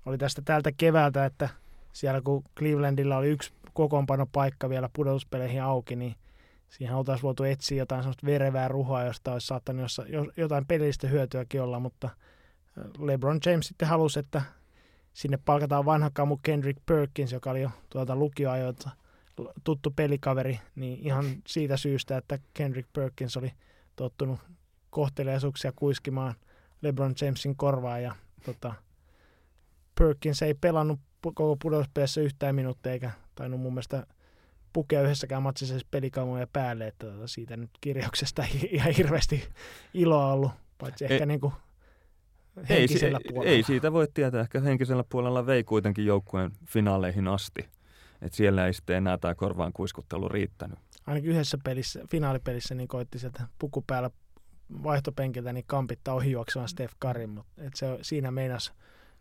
oli 0.05 0.17
tästä 0.17 0.41
tältä 0.45 0.71
keväältä, 0.77 1.25
että 1.25 1.49
siellä 1.93 2.21
kun 2.21 2.43
Clevelandilla 2.57 3.17
oli 3.17 3.29
yksi 3.29 3.53
kokoonpanopaikka 3.73 4.69
vielä 4.69 4.89
pudotuspeleihin 4.93 5.63
auki, 5.63 5.95
niin 5.95 6.15
siihen 6.77 6.95
oltaisiin 6.95 7.23
voitu 7.23 7.43
etsiä 7.43 7.77
jotain 7.77 8.03
sellaista 8.03 8.25
verevää 8.25 8.67
ruhoa, 8.67 9.03
josta 9.03 9.33
olisi 9.33 9.47
saattanut 9.47 9.91
jotain 10.37 10.65
pelillistä 10.65 11.07
hyötyäkin 11.07 11.61
olla, 11.61 11.79
mutta 11.79 12.09
LeBron 12.99 13.39
James 13.45 13.67
sitten 13.67 13.87
halusi, 13.87 14.19
että 14.19 14.41
sinne 15.13 15.39
palkataan 15.45 15.85
vanha 15.85 16.09
kamu 16.13 16.37
Kendrick 16.43 16.85
Perkins, 16.85 17.31
joka 17.31 17.51
oli 17.51 17.61
jo 17.61 17.69
tuolta 17.89 18.15
lukioajoilta 18.15 18.89
tuttu 19.63 19.91
pelikaveri, 19.91 20.59
niin 20.75 20.99
ihan 20.99 21.25
siitä 21.47 21.77
syystä, 21.77 22.17
että 22.17 22.39
Kendrick 22.53 22.89
Perkins 22.93 23.37
oli 23.37 23.51
tottunut 23.95 24.39
kohteliaisuuksia 24.89 25.71
kuiskimaan 25.75 26.33
LeBron 26.81 27.15
Jamesin 27.21 27.55
korvaa 27.55 27.99
ja 27.99 28.15
tota, 28.45 28.73
Perkins 29.99 30.41
ei 30.41 30.53
pelannut 30.53 30.99
koko 31.21 31.57
pudotuspelissä 31.61 32.21
yhtään 32.21 32.55
minuuttia 32.55 32.91
eikä 32.91 33.11
tainnut 33.35 33.61
mun 33.61 33.73
mielestä 33.73 34.07
pukea 34.73 35.01
yhdessäkään 35.01 35.43
matsissa 35.43 35.75
pelikamoja 35.91 36.47
päälle, 36.53 36.87
että 36.87 37.07
tota, 37.07 37.27
siitä 37.27 37.57
nyt 37.57 37.69
kirjauksesta 37.81 38.43
ei 38.43 38.69
ihan 38.75 38.93
hirveästi 38.93 39.43
iloa 39.93 40.33
ollut, 40.33 40.51
paitsi 40.77 41.05
ei, 41.05 41.13
ehkä 41.13 41.25
niin 41.25 41.39
kuin 41.39 41.53
henkisellä 42.69 43.19
ei, 43.23 43.31
puolella. 43.31 43.55
Ei 43.55 43.63
siitä 43.63 43.91
voi 43.91 44.07
tietää, 44.13 44.41
ehkä 44.41 44.59
henkisellä 44.59 45.03
puolella 45.09 45.45
vei 45.45 45.63
kuitenkin 45.63 46.05
joukkueen 46.05 46.51
finaaleihin 46.67 47.27
asti, 47.27 47.65
että 48.21 48.35
siellä 48.37 48.67
ei 48.67 48.73
sitten 48.73 48.95
enää 48.95 49.17
tämä 49.17 49.35
korvaan 49.35 49.73
kuiskuttelu 49.73 50.29
riittänyt. 50.29 50.79
Ainakin 51.07 51.31
yhdessä 51.31 51.57
pelissä, 51.63 52.01
finaalipelissä 52.11 52.75
niin 52.75 52.87
koitti 52.87 53.19
sieltä 53.19 53.47
puku 53.59 53.83
päällä 53.87 54.09
vaihtopenkiltä 54.83 55.53
niin 55.53 55.65
kampittaa 55.67 56.13
ohi 56.13 56.31
juoksemaan 56.31 56.69
Steph 56.69 56.95
Curry, 57.01 57.27
mutta 57.27 57.51
et 57.57 57.75
se, 57.75 57.87
siinä 58.01 58.31
meinasi 58.31 58.71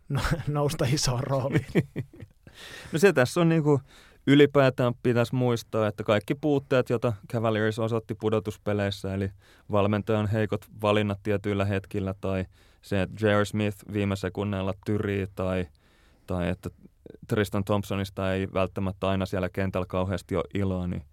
no, 0.09 0.21
nousta 0.47 0.85
isoon 0.85 1.23
rooliin. 1.23 1.65
no 2.91 2.99
se 2.99 3.13
tässä 3.13 3.41
on 3.41 3.49
niin 3.49 3.63
kuin 3.63 3.81
ylipäätään 4.27 4.93
pitäisi 5.03 5.35
muistaa, 5.35 5.87
että 5.87 6.03
kaikki 6.03 6.35
puutteet, 6.35 6.89
joita 6.89 7.13
Cavaliers 7.31 7.79
osoitti 7.79 8.15
pudotuspeleissä, 8.15 9.13
eli 9.13 9.29
valmentajan 9.71 10.27
heikot 10.27 10.65
valinnat 10.81 11.19
tietyillä 11.23 11.65
hetkillä, 11.65 12.15
tai 12.21 12.45
se, 12.81 13.01
että 13.01 13.27
J.R. 13.27 13.45
Smith 13.45 13.77
viime 13.93 14.15
sekunneilla 14.15 14.73
tyrii, 14.85 15.27
tai, 15.35 15.67
tai 16.27 16.49
että 16.49 16.69
Tristan 17.27 17.63
Thompsonista 17.63 18.33
ei 18.33 18.47
välttämättä 18.53 19.07
aina 19.07 19.25
siellä 19.25 19.49
kentällä 19.49 19.85
kauheasti 19.89 20.35
ole 20.35 20.43
iloa, 20.53 20.87
niin 20.87 21.03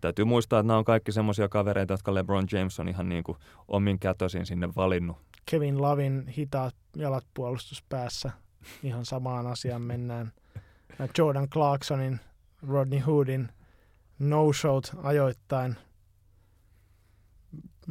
täytyy 0.00 0.24
muistaa, 0.24 0.60
että 0.60 0.66
nämä 0.66 0.78
on 0.78 0.84
kaikki 0.84 1.12
semmoisia 1.12 1.48
kavereita, 1.48 1.94
jotka 1.94 2.14
LeBron 2.14 2.46
James 2.52 2.80
on 2.80 2.88
ihan 2.88 3.08
niin 3.08 3.24
kuin 3.24 3.38
omin 3.68 3.98
kätösin 3.98 4.46
sinne 4.46 4.68
valinnut. 4.76 5.16
Kevin 5.50 5.82
Lavin 5.82 6.28
hitaat 6.28 6.74
jalat 6.96 7.24
puolustuspäässä, 7.34 8.30
ihan 8.82 9.04
samaan 9.04 9.46
asiaan 9.46 9.82
mennään. 9.82 10.32
Jordan 11.18 11.48
Clarksonin 11.48 12.20
Rodney 12.68 13.00
Hoodin 13.00 13.48
no-showt 14.18 14.94
ajoittain. 15.02 15.76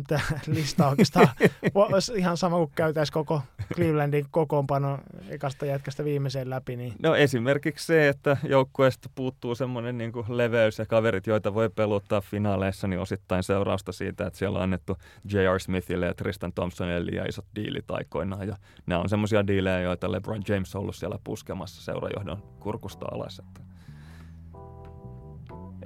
Tämä 0.07 0.21
lista 0.47 0.87
oikeastaan 0.87 1.27
olisi 1.75 2.13
ihan 2.15 2.37
sama 2.37 2.57
kuin 2.57 2.71
käytäisiin 2.75 3.13
koko 3.13 3.41
Clevelandin 3.75 4.25
kokoonpano 4.31 4.99
ekasta 5.29 5.65
jätkästä 5.65 6.03
viimeiseen 6.03 6.49
läpi. 6.49 6.75
Niin. 6.75 6.93
No 7.03 7.15
esimerkiksi 7.15 7.85
se, 7.85 8.09
että 8.09 8.37
joukkueesta 8.43 9.09
puuttuu 9.15 9.55
semmoinen 9.55 9.97
niin 9.97 10.11
leveys 10.27 10.79
ja 10.79 10.85
kaverit, 10.85 11.27
joita 11.27 11.53
voi 11.53 11.69
peluttaa 11.69 12.21
finaaleissa, 12.21 12.87
niin 12.87 12.99
osittain 12.99 13.43
seurausta 13.43 13.91
siitä, 13.91 14.27
että 14.27 14.39
siellä 14.39 14.57
on 14.57 14.63
annettu 14.63 14.97
J.R. 15.33 15.59
Smithille 15.59 16.05
ja 16.05 16.13
Tristan 16.13 16.53
Thompsonille 16.53 17.05
liian 17.05 17.29
isot 17.29 17.45
diilit 17.55 17.91
aikoinaan. 17.91 18.47
Ja 18.47 18.55
nämä 18.85 19.01
on 19.01 19.09
semmoisia 19.09 19.47
diilejä, 19.47 19.79
joita 19.79 20.11
LeBron 20.11 20.43
James 20.47 20.75
on 20.75 20.81
ollut 20.81 20.95
siellä 20.95 21.19
puskemassa 21.23 21.81
seurajohdon 21.81 22.43
kurkusta 22.59 23.05
alas. 23.11 23.39
Että 23.39 23.74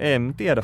en 0.00 0.34
tiedä. 0.36 0.62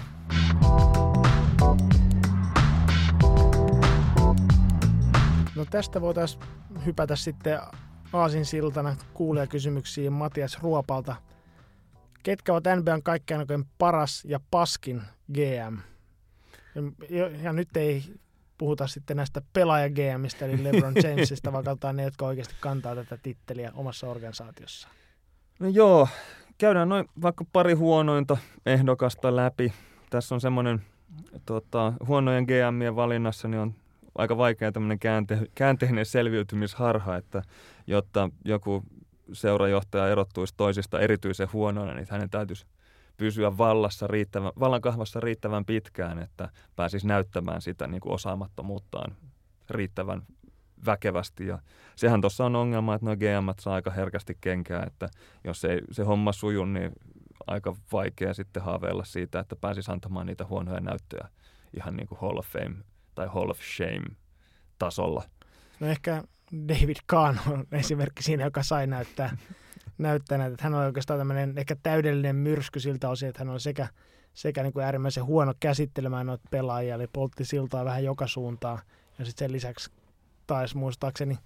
No 5.56 5.64
tästä 5.70 6.00
voitaisiin 6.00 6.42
hypätä 6.86 7.16
sitten 7.16 7.60
aasinsiltana 8.12 8.96
kuulijakysymyksiin 9.14 10.12
Matias 10.12 10.58
Ruopalta. 10.62 11.16
Ketkä 12.22 12.52
ovat 12.52 12.64
NBAn 12.76 13.02
kaikkein 13.02 13.40
oikein 13.40 13.64
paras 13.78 14.24
ja 14.24 14.40
paskin 14.50 15.02
GM? 15.32 15.78
Ja, 17.10 17.28
ja 17.42 17.52
nyt 17.52 17.76
ei 17.76 18.04
puhuta 18.58 18.86
sitten 18.86 19.16
näistä 19.16 19.42
pelaaja 19.52 19.90
GMistä, 19.90 20.46
eli 20.46 20.64
LeBron 20.64 20.94
Jamesista, 21.04 21.52
vaan 21.52 21.64
katsotaan 21.64 21.96
ne, 21.96 22.02
jotka 22.02 22.26
oikeasti 22.26 22.54
kantaa 22.60 22.94
tätä 22.94 23.16
titteliä 23.16 23.72
omassa 23.74 24.08
organisaatiossa. 24.08 24.88
No 25.58 25.68
joo, 25.68 26.08
käydään 26.58 26.88
noin 26.88 27.08
vaikka 27.22 27.44
pari 27.52 27.74
huonointa 27.74 28.36
ehdokasta 28.66 29.36
läpi. 29.36 29.72
Tässä 30.10 30.34
on 30.34 30.40
semmoinen 30.40 30.82
tota, 31.46 31.92
huonojen 32.06 32.44
GMien 32.44 32.96
valinnassa 32.96 33.48
niin 33.48 33.60
on 33.60 33.74
aika 34.14 34.36
vaikea 34.36 34.72
tämmöinen 34.72 34.98
käänte, 34.98 35.38
käänteinen 35.54 36.06
selviytymisharha, 36.06 37.16
että 37.16 37.42
jotta 37.86 38.30
joku 38.44 38.82
seurajohtaja 39.32 40.08
erottuisi 40.08 40.54
toisista 40.56 41.00
erityisen 41.00 41.52
huonona, 41.52 41.94
niin 41.94 42.06
hänen 42.10 42.30
täytyisi 42.30 42.66
pysyä 43.16 43.58
vallassa 43.58 44.06
riittävän, 44.06 44.52
vallankahvassa 44.60 45.20
riittävän 45.20 45.64
pitkään, 45.64 46.18
että 46.18 46.48
pääsisi 46.76 47.06
näyttämään 47.06 47.62
sitä 47.62 47.86
niin 47.86 48.00
kuin 48.00 48.12
osaamattomuuttaan 48.12 49.16
riittävän 49.70 50.22
väkevästi. 50.86 51.46
Ja 51.46 51.58
sehän 51.96 52.20
tuossa 52.20 52.44
on 52.44 52.56
ongelma, 52.56 52.94
että 52.94 53.06
nuo 53.06 53.16
GM 53.16 53.60
saa 53.60 53.74
aika 53.74 53.90
herkästi 53.90 54.38
kenkää, 54.40 54.82
että 54.86 55.08
jos 55.44 55.64
ei 55.64 55.80
se 55.90 56.02
homma 56.02 56.32
suju, 56.32 56.64
niin 56.64 56.92
aika 57.46 57.76
vaikea 57.92 58.34
sitten 58.34 58.62
haaveilla 58.62 59.04
siitä, 59.04 59.40
että 59.40 59.56
pääsisi 59.56 59.92
antamaan 59.92 60.26
niitä 60.26 60.44
huonoja 60.44 60.80
näyttöjä 60.80 61.28
ihan 61.76 61.96
niin 61.96 62.06
kuin 62.06 62.18
Hall 62.20 62.38
of 62.38 62.46
Fame 62.46 62.76
tai 63.14 63.26
Hall 63.26 63.50
of 63.50 63.58
Shame 63.76 64.16
tasolla. 64.78 65.22
No 65.80 65.86
ehkä 65.86 66.22
David 66.68 66.96
Kahn 67.06 67.38
on 67.50 67.64
esimerkki 67.72 68.22
siinä, 68.22 68.44
joka 68.44 68.62
sai 68.62 68.86
näyttää, 68.86 69.36
näyttää 69.98 70.38
näitä. 70.38 70.56
Hän 70.60 70.74
on 70.74 70.84
oikeastaan 70.84 71.20
tämmöinen 71.20 71.58
ehkä 71.58 71.76
täydellinen 71.82 72.36
myrsky 72.36 72.80
siltä 72.80 73.08
osin, 73.08 73.28
että 73.28 73.40
hän 73.40 73.48
on 73.48 73.60
sekä, 73.60 73.88
sekä 74.34 74.62
niin 74.62 74.72
kuin 74.72 74.84
äärimmäisen 74.84 75.24
huono 75.24 75.54
käsittelemään 75.60 76.26
noita 76.26 76.48
pelaajia, 76.50 76.94
eli 76.94 77.06
poltti 77.06 77.44
siltaa 77.44 77.84
vähän 77.84 78.04
joka 78.04 78.26
suuntaan. 78.26 78.78
Ja 79.18 79.24
sitten 79.24 79.44
sen 79.44 79.52
lisäksi 79.52 79.90
taisi 80.46 80.76
muistaakseni 80.76 81.38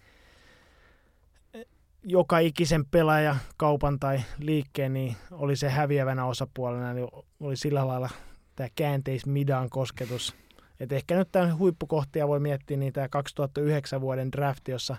joka 2.02 2.38
ikisen 2.38 2.84
pelaaja 2.86 3.36
kaupan 3.56 3.98
tai 3.98 4.20
liikkeen, 4.38 4.92
niin 4.92 5.16
oli 5.30 5.56
se 5.56 5.70
häviävänä 5.70 6.24
osapuolena, 6.24 6.94
niin 6.94 7.08
oli 7.40 7.56
sillä 7.56 7.88
lailla 7.88 8.10
tämä 8.56 8.68
käänteismidan 8.74 9.70
kosketus. 9.70 10.34
Et 10.80 10.92
ehkä 10.92 11.16
nyt 11.16 11.28
tämän 11.32 11.58
huippukohtia 11.58 12.28
voi 12.28 12.40
miettiä 12.40 12.76
niin 12.76 12.92
tämä 12.92 13.08
2009 13.08 14.00
vuoden 14.00 14.32
draft, 14.32 14.68
jossa 14.68 14.96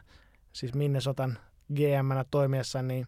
siis 0.54 0.74
Minnesotan 0.74 1.38
GM 1.74 2.10
toimiessa, 2.32 2.82
niin 2.82 3.08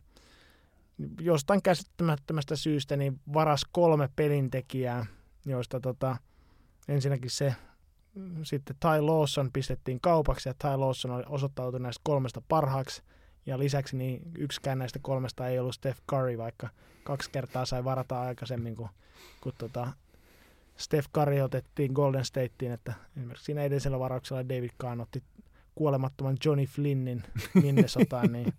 jostain 1.20 1.62
käsittämättömästä 1.62 2.56
syystä 2.56 2.98
niin 2.98 3.20
varas 3.34 3.62
kolme 3.72 4.10
pelintekijää, 4.16 5.06
joista 5.46 5.80
tota, 5.80 6.18
ensinnäkin 6.88 7.30
se 7.30 7.56
sitten 8.44 8.76
Ty 8.80 9.02
Lawson 9.02 9.50
pistettiin 9.54 10.00
kaupaksi 10.02 10.50
ja 10.50 10.54
Ty 10.54 10.78
Lawson 10.78 11.12
oli 11.12 11.24
osoittautunut 11.28 11.82
näistä 11.82 12.02
kolmesta 12.04 12.42
parhaaksi. 12.48 13.04
Ja 13.46 13.60
lisäksi 13.60 13.98
niin 13.98 14.22
yksikään 14.38 14.80
näistä 14.80 15.00
kolmesta 15.02 15.48
ei 15.48 15.60
ollut 15.60 15.76
Steph 15.76 16.02
Curry, 16.10 16.38
vaikka 16.38 16.70
kaksi 17.04 17.32
kertaa 17.32 17.66
sai 17.66 17.84
varata 17.84 18.22
aikaisemmin, 18.22 18.76
kun, 18.76 18.90
kun 19.42 19.54
tota 19.58 19.92
Steph 20.78 21.10
Curry 21.16 21.42
otettiin 21.42 21.92
Golden 21.92 22.26
Stateen, 22.26 22.72
että 22.72 22.94
esimerkiksi 23.18 23.46
siinä 23.46 23.64
edellisellä 23.64 24.00
varauksella 24.00 24.50
David 24.50 24.70
Kahn 24.78 25.02
otti 25.02 25.24
kuolemattoman 25.76 26.38
Johnny 26.46 26.66
Flynnin 26.66 27.24
Minnesotaan, 27.64 28.32
niin 28.32 28.54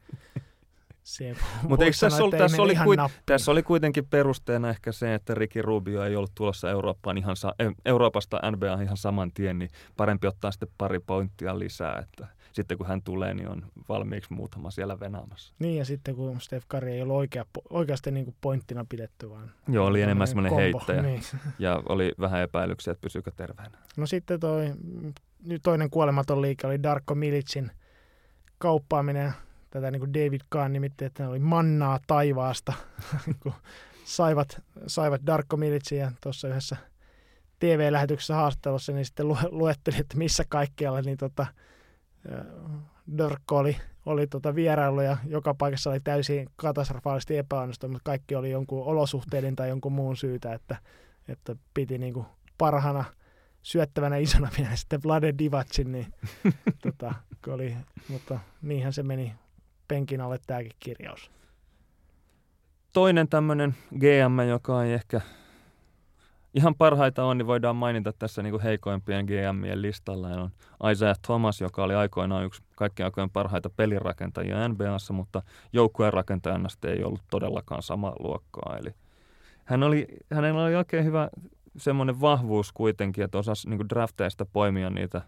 mutta 1.68 1.84
eikö 1.84 1.96
tässä, 2.00 2.24
ollut, 2.24 2.38
tässä, 2.38 2.62
oli 2.62 2.76
kuit, 2.84 3.00
tässä 3.26 3.50
oli 3.50 3.62
kuitenkin 3.62 4.06
perusteena 4.06 4.70
ehkä 4.70 4.92
se, 4.92 5.14
että 5.14 5.34
Ricky 5.34 5.62
Rubio 5.62 6.04
ei 6.04 6.16
ollut 6.16 6.32
tulossa 6.34 6.70
Eurooppaan 6.70 7.18
ihan 7.18 7.36
sa, 7.36 7.54
Euroopasta 7.84 8.40
NBA 8.50 8.82
ihan 8.82 8.96
saman 8.96 9.32
tien, 9.32 9.58
niin 9.58 9.70
parempi 9.96 10.26
ottaa 10.26 10.50
sitten 10.50 10.68
pari 10.78 11.00
pointtia 11.00 11.58
lisää. 11.58 11.98
Että 11.98 12.26
sitten 12.52 12.78
kun 12.78 12.86
hän 12.86 13.02
tulee, 13.02 13.34
niin 13.34 13.48
on 13.48 13.62
valmiiksi 13.88 14.32
muutama 14.32 14.70
siellä 14.70 15.00
venaamassa. 15.00 15.54
Niin 15.58 15.78
ja 15.78 15.84
sitten 15.84 16.16
kun 16.16 16.40
Steph 16.40 16.66
Curry 16.68 16.90
ei 16.90 17.02
ollut 17.02 17.16
oikea, 17.16 17.44
oikeasti 17.70 18.10
niin 18.10 18.24
kuin 18.24 18.36
pointtina 18.40 18.86
pidetty, 18.88 19.30
vaan... 19.30 19.50
Joo, 19.68 19.86
oli 19.86 20.02
enemmän 20.02 20.26
semmoinen 20.26 20.54
heittäjä 20.54 21.02
Niin. 21.02 21.22
ja 21.58 21.82
oli 21.88 22.12
vähän 22.20 22.42
epäilyksiä, 22.42 22.92
että 22.92 23.00
pysyykö 23.00 23.30
terveenä. 23.36 23.78
No 23.96 24.06
sitten 24.06 24.40
toi 24.40 24.72
toinen 25.62 25.90
kuolematon 25.90 26.42
liike 26.42 26.66
oli 26.66 26.82
Darko 26.82 27.14
Milicin 27.14 27.70
kauppaaminen. 28.58 29.32
Tätä 29.74 29.90
niin 29.90 30.00
kuin 30.00 30.14
David 30.14 30.40
Kahn 30.48 30.72
nimitti, 30.72 31.04
että 31.04 31.22
ne 31.22 31.28
oli 31.28 31.38
mannaa 31.38 32.00
taivaasta, 32.06 32.72
kun 33.42 33.52
saivat, 34.04 34.62
saivat 34.86 35.26
Darko 35.26 35.58
ja 35.98 36.12
tuossa 36.20 36.48
yhdessä 36.48 36.76
TV-lähetyksessä 37.58 38.34
haastattelussa, 38.34 38.92
niin 38.92 39.04
sitten 39.04 39.28
lu- 39.28 39.36
luetteli, 39.50 39.96
että 40.00 40.16
missä 40.16 40.44
kaikkialla, 40.48 41.00
niin 41.00 41.16
tota, 41.16 41.46
Darko 43.18 43.58
oli, 43.58 43.76
oli 44.06 44.26
tota 44.26 44.54
vierailu 44.54 45.00
ja 45.00 45.16
joka 45.26 45.54
paikassa 45.54 45.90
oli 45.90 46.00
täysin 46.00 46.48
katastrofaalisesti 46.56 47.36
epäonnistunut, 47.36 47.92
mutta 47.92 48.10
kaikki 48.10 48.34
oli 48.34 48.50
jonkun 48.50 48.84
olosuhteiden 48.84 49.56
tai 49.56 49.68
jonkun 49.68 49.92
muun 49.92 50.16
syytä, 50.16 50.54
että, 50.54 50.76
että 51.28 51.56
piti 51.74 51.98
niin 51.98 52.14
kuin 52.14 52.26
parhana 52.58 53.04
syöttävänä 53.62 54.16
isona 54.16 54.50
miehenä 54.56 54.76
sitten 54.76 55.02
Vlade 55.04 55.34
Divacin, 55.38 55.92
niin 55.92 56.06
tota, 56.82 57.14
oli, 57.46 57.76
mutta 58.08 58.38
niinhän 58.62 58.92
se 58.92 59.02
meni 59.02 59.32
penkin 59.88 60.20
alle 60.20 60.38
tämäkin 60.46 60.72
kirjaus. 60.80 61.30
Toinen 62.92 63.28
tämmöinen 63.28 63.74
GM, 63.98 64.48
joka 64.48 64.84
ei 64.84 64.92
ehkä 64.92 65.20
ihan 66.54 66.74
parhaita 66.74 67.24
on, 67.24 67.38
niin 67.38 67.46
voidaan 67.46 67.76
mainita 67.76 68.12
tässä 68.12 68.42
niin 68.42 68.50
kuin 68.50 68.62
heikoimpien 68.62 69.26
GMien 69.26 69.82
listalla. 69.82 70.28
Ja 70.28 70.50
on 70.80 70.90
Isaiah 70.90 71.18
Thomas, 71.26 71.60
joka 71.60 71.84
oli 71.84 71.94
aikoinaan 71.94 72.44
yksi 72.44 72.62
kaikkien 72.76 73.04
aikojen 73.04 73.30
parhaita 73.30 73.70
pelirakentajia 73.70 74.68
NBAssa, 74.68 75.12
mutta 75.12 75.42
joukkueen 75.72 76.12
rakentajana 76.12 76.68
ei 76.86 77.04
ollut 77.04 77.22
todellakaan 77.30 77.82
samaa 77.82 78.16
luokkaa. 78.18 78.76
Eli 78.78 78.94
hän 79.64 79.82
oli, 79.82 80.06
hänellä 80.32 80.64
oli 80.64 80.74
oikein 80.74 81.04
hyvä 81.04 81.28
semmoinen 81.76 82.20
vahvuus 82.20 82.72
kuitenkin, 82.72 83.24
että 83.24 83.38
osasi 83.38 83.70
niin 83.70 83.88
drafteista 83.88 84.46
poimia 84.46 84.90
niitä 84.90 85.22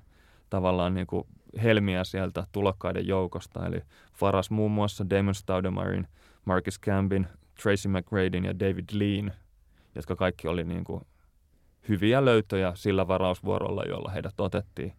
tavallaan 0.51 0.95
niin 0.95 1.07
kuin 1.07 1.27
helmiä 1.63 2.05
sieltä 2.05 2.47
tulokkaiden 2.53 3.07
joukosta. 3.07 3.67
Eli 3.67 3.83
Faras 4.13 4.51
muun 4.51 4.71
muassa 4.71 5.11
Damon 5.11 5.35
Stoudemirein, 5.35 6.09
Marcus 6.45 6.81
Cambin, 6.81 7.27
Tracy 7.63 7.89
McGradin 7.89 8.45
ja 8.45 8.59
David 8.59 8.85
Lean, 8.93 9.33
jotka 9.95 10.17
kaikki 10.17 10.49
oli 10.49 10.65
niin 10.65 10.85
kuin 10.85 11.07
hyviä 11.89 12.25
löytöjä 12.25 12.73
sillä 12.75 13.09
varausvuorolla, 13.09 13.83
jolla 13.83 14.11
heidät 14.11 14.41
otettiin. 14.41 14.93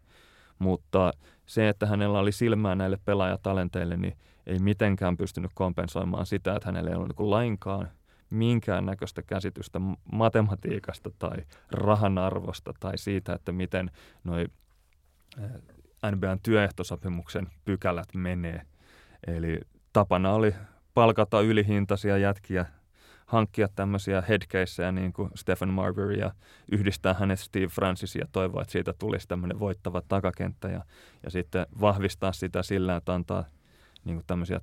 Mutta 0.60 1.14
se, 1.46 1.70
että 1.70 1.86
hänellä 1.86 2.20
oli 2.20 2.32
silmää 2.32 2.76
näille 2.76 2.98
pelaajatalenteille, 3.06 3.98
niin 3.98 4.18
ei 4.48 4.60
mitenkään 4.60 5.18
pystynyt 5.18 5.52
kompensoimaan 5.54 6.26
sitä, 6.26 6.56
että 6.56 6.66
hänellä 6.66 6.90
ei 6.90 6.96
ollut 6.96 7.18
niin 7.18 7.32
lainkaan 7.32 7.92
minkäännäköistä 8.30 9.22
käsitystä 9.22 9.80
matematiikasta 10.12 11.12
tai 11.20 11.38
rahan 11.72 12.18
arvosta 12.18 12.74
tai 12.80 12.98
siitä, 12.98 13.34
että 13.34 13.52
miten 13.52 13.92
noi 14.24 14.46
NBAn 16.12 16.40
työehtosopimuksen 16.44 17.48
pykälät 17.66 18.08
menee. 18.16 18.62
Eli 19.28 19.60
tapana 19.94 20.32
oli 20.32 20.56
palkata 20.94 21.42
ylihintaisia 21.42 22.18
jätkiä, 22.18 22.66
hankkia 23.26 23.68
tämmöisiä 23.76 24.24
headcaseja 24.30 24.92
niin 24.92 25.14
kuin 25.14 25.30
Stephen 25.36 25.70
Marbury 25.70 26.14
ja 26.14 26.32
yhdistää 26.72 27.14
hänet 27.14 27.40
Steve 27.40 27.68
Francis 27.68 28.16
ja 28.16 28.28
toivoa, 28.32 28.62
että 28.62 28.72
siitä 28.72 28.94
tulisi 28.94 29.28
tämmöinen 29.28 29.60
voittava 29.60 30.02
takakenttä 30.08 30.68
ja, 30.68 30.82
ja 31.24 31.32
sitten 31.32 31.66
vahvistaa 31.82 32.34
sitä 32.34 32.64
sillä, 32.64 32.96
että 32.96 33.14
antaa 33.14 33.46
niin 34.06 34.16
kuin 34.16 34.26
tämmöisiä 34.28 34.62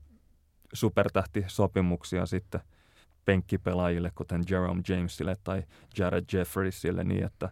supertähtisopimuksia 0.72 2.26
sitten 2.26 2.60
penkkipelaajille, 3.24 4.12
kuten 4.14 4.42
Jerome 4.50 4.82
Jamesille 4.88 5.36
tai 5.44 5.62
Jared 5.98 6.24
Jeffriesille 6.32 7.04
niin, 7.04 7.24
että 7.24 7.48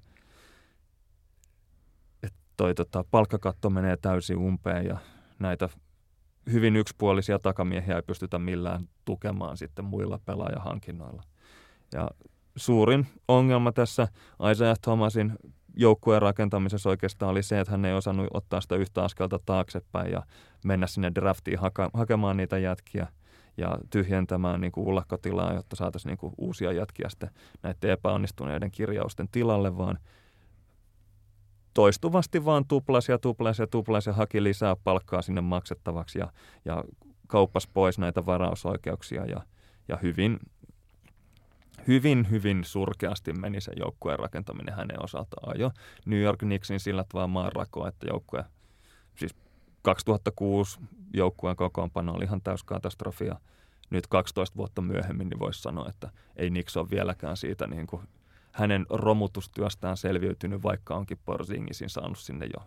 toi 2.62 2.74
tota, 2.74 3.04
palkkakatto 3.10 3.70
menee 3.70 3.96
täysin 3.96 4.36
umpeen 4.36 4.86
ja 4.86 4.96
näitä 5.38 5.68
hyvin 6.52 6.76
yksipuolisia 6.76 7.38
takamiehiä 7.38 7.96
ei 7.96 8.02
pystytä 8.02 8.38
millään 8.38 8.88
tukemaan 9.04 9.56
sitten 9.56 9.84
muilla 9.84 10.20
pelaajahankinnoilla. 10.24 11.22
Ja 11.92 12.10
suurin 12.56 13.06
ongelma 13.28 13.72
tässä 13.72 14.08
Isaiah 14.52 14.78
Thomasin 14.78 15.32
joukkueen 15.76 16.22
rakentamisessa 16.22 16.90
oikeastaan 16.90 17.30
oli 17.30 17.42
se, 17.42 17.60
että 17.60 17.70
hän 17.70 17.84
ei 17.84 17.94
osannut 17.94 18.26
ottaa 18.34 18.60
sitä 18.60 18.76
yhtä 18.76 19.04
askelta 19.04 19.38
taaksepäin 19.46 20.12
ja 20.12 20.22
mennä 20.64 20.86
sinne 20.86 21.12
draftiin 21.14 21.58
haka- 21.58 21.90
hakemaan 21.94 22.36
niitä 22.36 22.58
jätkiä 22.58 23.06
ja 23.56 23.78
tyhjentämään 23.90 24.60
niin 24.60 24.72
kuin 24.72 24.88
ullakkotilaa, 24.88 25.54
jotta 25.54 25.76
saataisiin 25.76 26.10
niin 26.10 26.18
kuin 26.18 26.34
uusia 26.38 26.72
jätkiä 26.72 27.08
sitten 27.08 27.30
näiden 27.62 27.90
epäonnistuneiden 27.90 28.70
kirjausten 28.70 29.28
tilalle, 29.32 29.76
vaan 29.76 29.98
toistuvasti 31.74 32.44
vaan 32.44 32.64
tuplasi 32.64 33.12
ja 33.12 33.18
tuplasi 33.18 33.62
ja 33.62 33.66
tuplasi 33.66 34.10
ja 34.10 34.14
haki 34.14 34.42
lisää 34.42 34.76
palkkaa 34.84 35.22
sinne 35.22 35.40
maksettavaksi 35.40 36.18
ja, 36.18 36.32
ja 36.64 36.84
kauppas 37.26 37.66
pois 37.66 37.98
näitä 37.98 38.26
varausoikeuksia 38.26 39.26
ja, 39.26 39.40
ja 39.88 39.96
hyvin, 40.02 40.38
hyvin, 41.88 42.30
hyvin 42.30 42.64
surkeasti 42.64 43.32
meni 43.32 43.60
se 43.60 43.72
joukkueen 43.76 44.18
rakentaminen 44.18 44.74
hänen 44.74 45.04
osaltaan 45.04 45.60
jo. 45.60 45.70
New 46.06 46.20
York 46.20 46.38
Knicksin 46.38 46.80
sillä 46.80 47.04
tavalla 47.04 47.26
maanrakoa, 47.26 47.88
että 47.88 48.06
joukkue, 48.06 48.44
siis 49.14 49.34
2006 49.82 50.80
joukkueen 51.14 51.56
kokoonpano 51.56 52.12
oli 52.12 52.24
ihan 52.24 52.42
täys 52.42 52.64
katastrofia. 52.64 53.36
Nyt 53.90 54.06
12 54.06 54.56
vuotta 54.56 54.82
myöhemmin 54.82 55.28
niin 55.28 55.38
voisi 55.38 55.62
sanoa, 55.62 55.88
että 55.88 56.10
ei 56.36 56.50
ole 56.76 56.90
vieläkään 56.90 57.36
siitä 57.36 57.66
niin 57.66 57.86
kuin 57.86 58.02
hänen 58.52 58.86
romutustyöstään 58.90 59.96
selviytynyt, 59.96 60.62
vaikka 60.62 60.94
onkin 60.94 61.18
Porzingisin 61.24 61.90
saanut 61.90 62.18
sinne 62.18 62.46
jo 62.46 62.66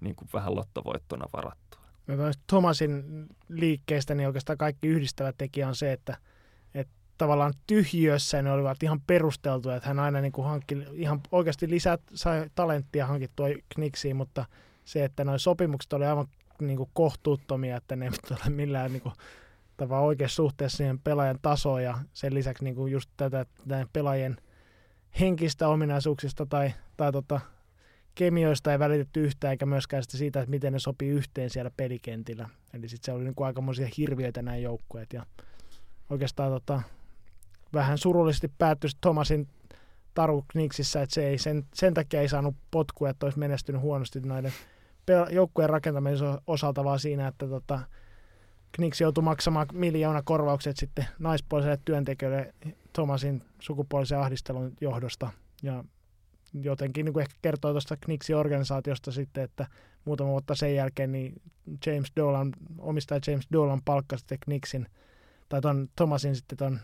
niin 0.00 0.16
kuin 0.16 0.28
vähän 0.32 0.54
lottovoittona 0.54 1.26
varattua. 1.32 1.80
Thomasin 2.46 3.26
liikkeestä 3.48 4.14
niin 4.14 4.26
oikeastaan 4.26 4.58
kaikki 4.58 4.88
yhdistävä 4.88 5.32
tekijä 5.32 5.68
on 5.68 5.74
se, 5.74 5.92
että, 5.92 6.16
että 6.74 6.92
tavallaan 7.18 7.54
tyhjössä 7.66 8.42
ne 8.42 8.52
olivat 8.52 8.82
ihan 8.82 9.00
perusteltuja, 9.00 9.76
että 9.76 9.88
hän 9.88 9.98
aina 9.98 10.20
niin 10.20 10.32
kuin 10.32 10.46
hankki 10.46 10.76
ihan 10.92 11.20
oikeasti 11.32 11.70
lisää 11.70 11.98
sai 12.14 12.50
talenttia 12.54 13.06
hankittua 13.06 13.46
Knicksiin, 13.74 14.16
mutta 14.16 14.44
se, 14.84 15.04
että 15.04 15.24
noin 15.24 15.38
sopimukset 15.38 15.92
oli 15.92 16.06
aivan 16.06 16.26
niin 16.60 16.76
kuin 16.76 16.90
kohtuuttomia, 16.92 17.76
että 17.76 17.96
ne 17.96 18.04
eivät 18.04 18.30
ole 18.30 18.54
millään 18.54 18.92
niin 18.92 19.02
kuin, 19.02 19.14
tavallaan 19.76 20.06
oikeassa 20.06 20.36
suhteessa 20.36 20.76
siihen 20.76 20.98
pelaajan 20.98 21.38
tasoon 21.42 21.82
ja 21.82 21.98
sen 22.12 22.34
lisäksi 22.34 22.64
niin 22.64 22.74
kuin 22.74 22.92
just 22.92 23.10
tätä 23.16 23.46
pelaajien– 23.92 24.36
henkistä 25.20 25.68
ominaisuuksista 25.68 26.46
tai, 26.46 26.72
tai 26.96 27.12
tota, 27.12 27.40
kemioista 28.14 28.72
ei 28.72 28.78
välitetty 28.78 29.24
yhtään, 29.24 29.50
eikä 29.50 29.66
myöskään 29.66 30.02
siitä, 30.08 30.40
että 30.40 30.50
miten 30.50 30.72
ne 30.72 30.78
sopii 30.78 31.08
yhteen 31.08 31.50
siellä 31.50 31.70
pelikentillä. 31.76 32.48
Eli 32.74 32.88
sitten 32.88 33.04
se 33.06 33.12
oli 33.12 33.24
niin 33.24 33.34
kuin 33.34 33.46
aikamoisia 33.46 33.88
hirviöitä 33.96 34.42
nämä 34.42 34.56
joukkueet. 34.56 35.12
Ja 35.12 35.26
oikeastaan 36.10 36.52
tota, 36.52 36.82
vähän 37.72 37.98
surullisesti 37.98 38.52
päättyi 38.58 38.90
Thomasin 39.00 39.48
taru 40.14 40.44
Knicksissä, 40.48 41.02
että 41.02 41.14
se 41.14 41.28
ei 41.28 41.38
sen, 41.38 41.64
sen 41.74 41.94
takia 41.94 42.20
ei 42.20 42.28
saanut 42.28 42.56
potkua, 42.70 43.10
että 43.10 43.26
olisi 43.26 43.38
menestynyt 43.38 43.80
huonosti 43.80 44.20
näiden 44.20 44.52
joukkueen 45.30 45.70
rakentamisen 45.70 46.38
osalta, 46.46 46.84
vaan 46.84 46.98
siinä, 46.98 47.28
että 47.28 47.46
tota, 47.46 47.80
Knicks 48.72 49.00
joutui 49.00 49.24
maksamaan 49.24 49.66
miljoona 49.72 50.22
korvaukset 50.22 50.76
sitten 50.76 51.06
naispuoliselle 51.18 51.78
työntekijöille 51.84 52.54
Thomasin 52.92 53.42
sukupuolisen 53.60 54.18
ahdistelun 54.18 54.72
johdosta. 54.80 55.30
Ja 55.62 55.84
jotenkin 56.62 57.04
niin 57.04 57.12
kuin 57.12 57.22
ehkä 57.22 57.34
kertoo 57.42 57.70
tuosta 57.70 57.96
Knicksin 57.96 58.36
organisaatiosta 58.36 59.12
sitten, 59.12 59.44
että 59.44 59.66
muutama 60.04 60.30
vuotta 60.30 60.54
sen 60.54 60.74
jälkeen 60.74 61.12
niin 61.12 61.42
James 61.86 62.12
Dolan, 62.16 62.52
omistaja 62.78 63.20
James 63.26 63.46
Dolan 63.52 63.82
palkkasi 63.84 64.20
sitten 64.20 64.38
Knicksin, 64.40 64.86
tai 65.48 65.60
ton 65.60 65.88
Thomasin 65.96 66.36
sitten 66.36 66.58
ton 66.58 66.80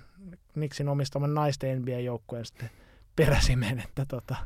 Knicksin 0.53 0.89
omistaman 0.89 1.35
naisten 1.35 1.83
NBA-joukkueen 1.83 2.45
sitten 2.45 2.71
peräsimeen, 3.17 3.81
että 3.81 4.07
tota. 4.09 4.37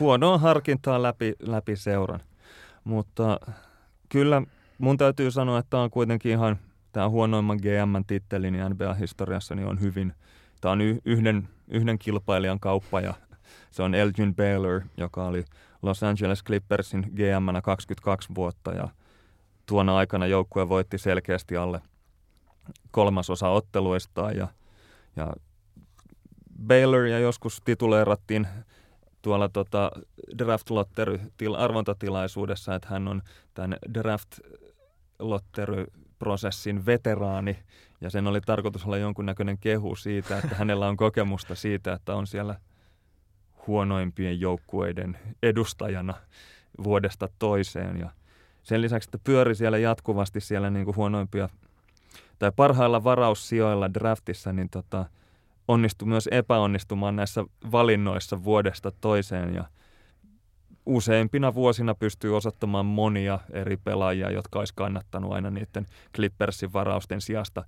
Huonoa 0.00 0.38
harkintaa 0.38 1.02
läpi, 1.02 1.34
läpi 1.40 1.76
seuran, 1.76 2.20
mutta 2.84 3.40
kyllä 4.08 4.42
mun 4.82 4.96
täytyy 4.96 5.30
sanoa, 5.30 5.58
että 5.58 5.70
tämä 5.70 5.82
on 5.82 5.90
kuitenkin 5.90 6.32
ihan 6.32 6.56
tämä 6.92 7.08
huonoimman 7.08 7.56
GM-titteli 7.56 8.50
niin 8.50 8.64
NBA-historiassa 8.70 9.54
niin 9.54 9.66
on 9.68 9.80
hyvin, 9.80 10.12
tämä 10.60 10.72
on 10.72 10.80
yhden, 11.04 11.48
yhden 11.68 11.98
kilpailijan 11.98 12.60
kauppa 12.60 13.00
ja 13.00 13.14
se 13.70 13.82
on 13.82 13.94
Elgin 13.94 14.34
Baylor, 14.34 14.80
joka 14.96 15.24
oli 15.24 15.44
Los 15.82 16.02
Angeles 16.02 16.44
Clippersin 16.44 17.00
gm 17.00 17.62
22 17.62 18.28
vuotta 18.34 18.72
ja 18.72 18.88
tuona 19.66 19.96
aikana 19.96 20.26
joukkue 20.26 20.68
voitti 20.68 20.98
selkeästi 20.98 21.56
alle 21.56 21.80
kolmasosa 22.90 23.48
otteluistaan 23.48 24.36
ja, 24.36 24.48
ja 25.16 25.32
Baylor 26.66 27.04
ja 27.04 27.18
joskus 27.18 27.62
tituleerattiin 27.64 28.48
tuolla 29.22 29.48
tota 29.48 29.90
draft 30.38 30.70
lottery 30.70 31.20
arvontatilaisuudessa, 31.58 32.74
että 32.74 32.88
hän 32.88 33.08
on 33.08 33.22
tämän 33.54 33.76
draft 33.94 34.38
lottery 35.30 35.86
prosessin 36.18 36.86
veteraani 36.86 37.58
ja 38.00 38.10
sen 38.10 38.26
oli 38.26 38.40
tarkoitus 38.40 38.84
olla 38.84 38.96
jonkunnäköinen 38.96 39.58
kehu 39.58 39.96
siitä, 39.96 40.38
että 40.38 40.54
hänellä 40.54 40.88
on 40.88 40.96
kokemusta 40.96 41.54
siitä, 41.54 41.92
että 41.92 42.14
on 42.14 42.26
siellä 42.26 42.54
huonoimpien 43.66 44.40
joukkueiden 44.40 45.18
edustajana 45.42 46.14
vuodesta 46.84 47.28
toiseen. 47.38 48.00
Ja 48.00 48.10
sen 48.62 48.82
lisäksi, 48.82 49.08
että 49.08 49.18
pyöri 49.24 49.54
siellä 49.54 49.78
jatkuvasti 49.78 50.40
siellä 50.40 50.70
niin 50.70 50.84
kuin 50.84 50.96
huonoimpia 50.96 51.48
tai 52.38 52.52
parhailla 52.56 53.04
varaussijoilla 53.04 53.94
draftissa, 53.94 54.52
niin 54.52 54.70
tota, 54.70 55.06
onnistui 55.68 56.08
myös 56.08 56.28
epäonnistumaan 56.32 57.16
näissä 57.16 57.44
valinnoissa 57.72 58.44
vuodesta 58.44 58.92
toiseen. 59.00 59.54
Ja 59.54 59.64
useimpina 60.86 61.54
vuosina 61.54 61.94
pystyy 61.94 62.36
osoittamaan 62.36 62.86
monia 62.86 63.38
eri 63.50 63.76
pelaajia, 63.76 64.30
jotka 64.30 64.58
olisi 64.58 64.74
kannattanut 64.76 65.32
aina 65.32 65.50
niiden 65.50 65.86
Clippersin 66.14 66.72
varausten 66.72 67.20
sijasta 67.20 67.64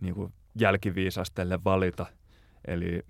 niin 0.00 0.14
kuin 0.14 0.32
jälkiviisastelle 0.60 1.64
valita. 1.64 2.06
Eli 2.64 3.02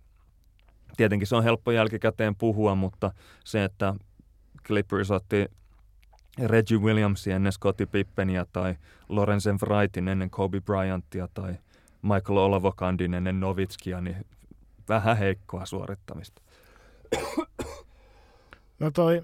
tietenkin 0.96 1.26
se 1.26 1.36
on 1.36 1.44
helppo 1.44 1.70
jälkikäteen 1.70 2.36
puhua, 2.36 2.74
mutta 2.74 3.12
se, 3.44 3.64
että 3.64 3.94
Clippers 4.66 5.10
otti 5.10 5.46
Reggie 6.44 6.78
Williamsia 6.78 7.36
ennen 7.36 7.52
Scottie 7.52 7.86
Pippenia 7.86 8.46
tai 8.52 8.74
Lorenzen 9.08 9.58
Wrightin 9.62 10.08
ennen 10.08 10.30
Kobe 10.30 10.60
Bryantia 10.60 11.28
tai 11.34 11.54
Michael 12.02 12.36
Olovokandin 12.36 13.14
ennen 13.14 13.40
Novitskia, 13.40 14.00
niin 14.00 14.26
vähän 14.88 15.16
heikkoa 15.16 15.66
suorittamista. 15.66 16.42
No 18.78 18.90
toi 18.90 19.22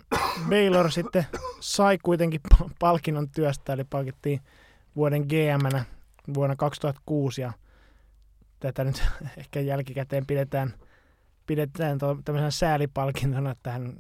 Baylor 0.49 0.91
sitten 0.91 1.27
sai 1.61 1.99
kuitenkin 1.99 2.41
palkinnon 2.79 3.29
työstä, 3.29 3.73
eli 3.73 3.85
palkittiin 3.85 4.41
vuoden 4.97 5.23
gm 5.23 5.79
vuonna 6.35 6.57
2006 6.57 7.41
ja 7.41 7.53
tätä 8.61 8.85
nyt 8.85 9.03
ehkä 9.39 9.61
jälkikäteen 9.61 10.27
pidetään, 10.27 10.75
pidetään 11.47 11.99
tämmöisenä 11.99 12.51
säälipalkintona, 12.51 13.51
että 13.51 13.73
hän 13.73 13.95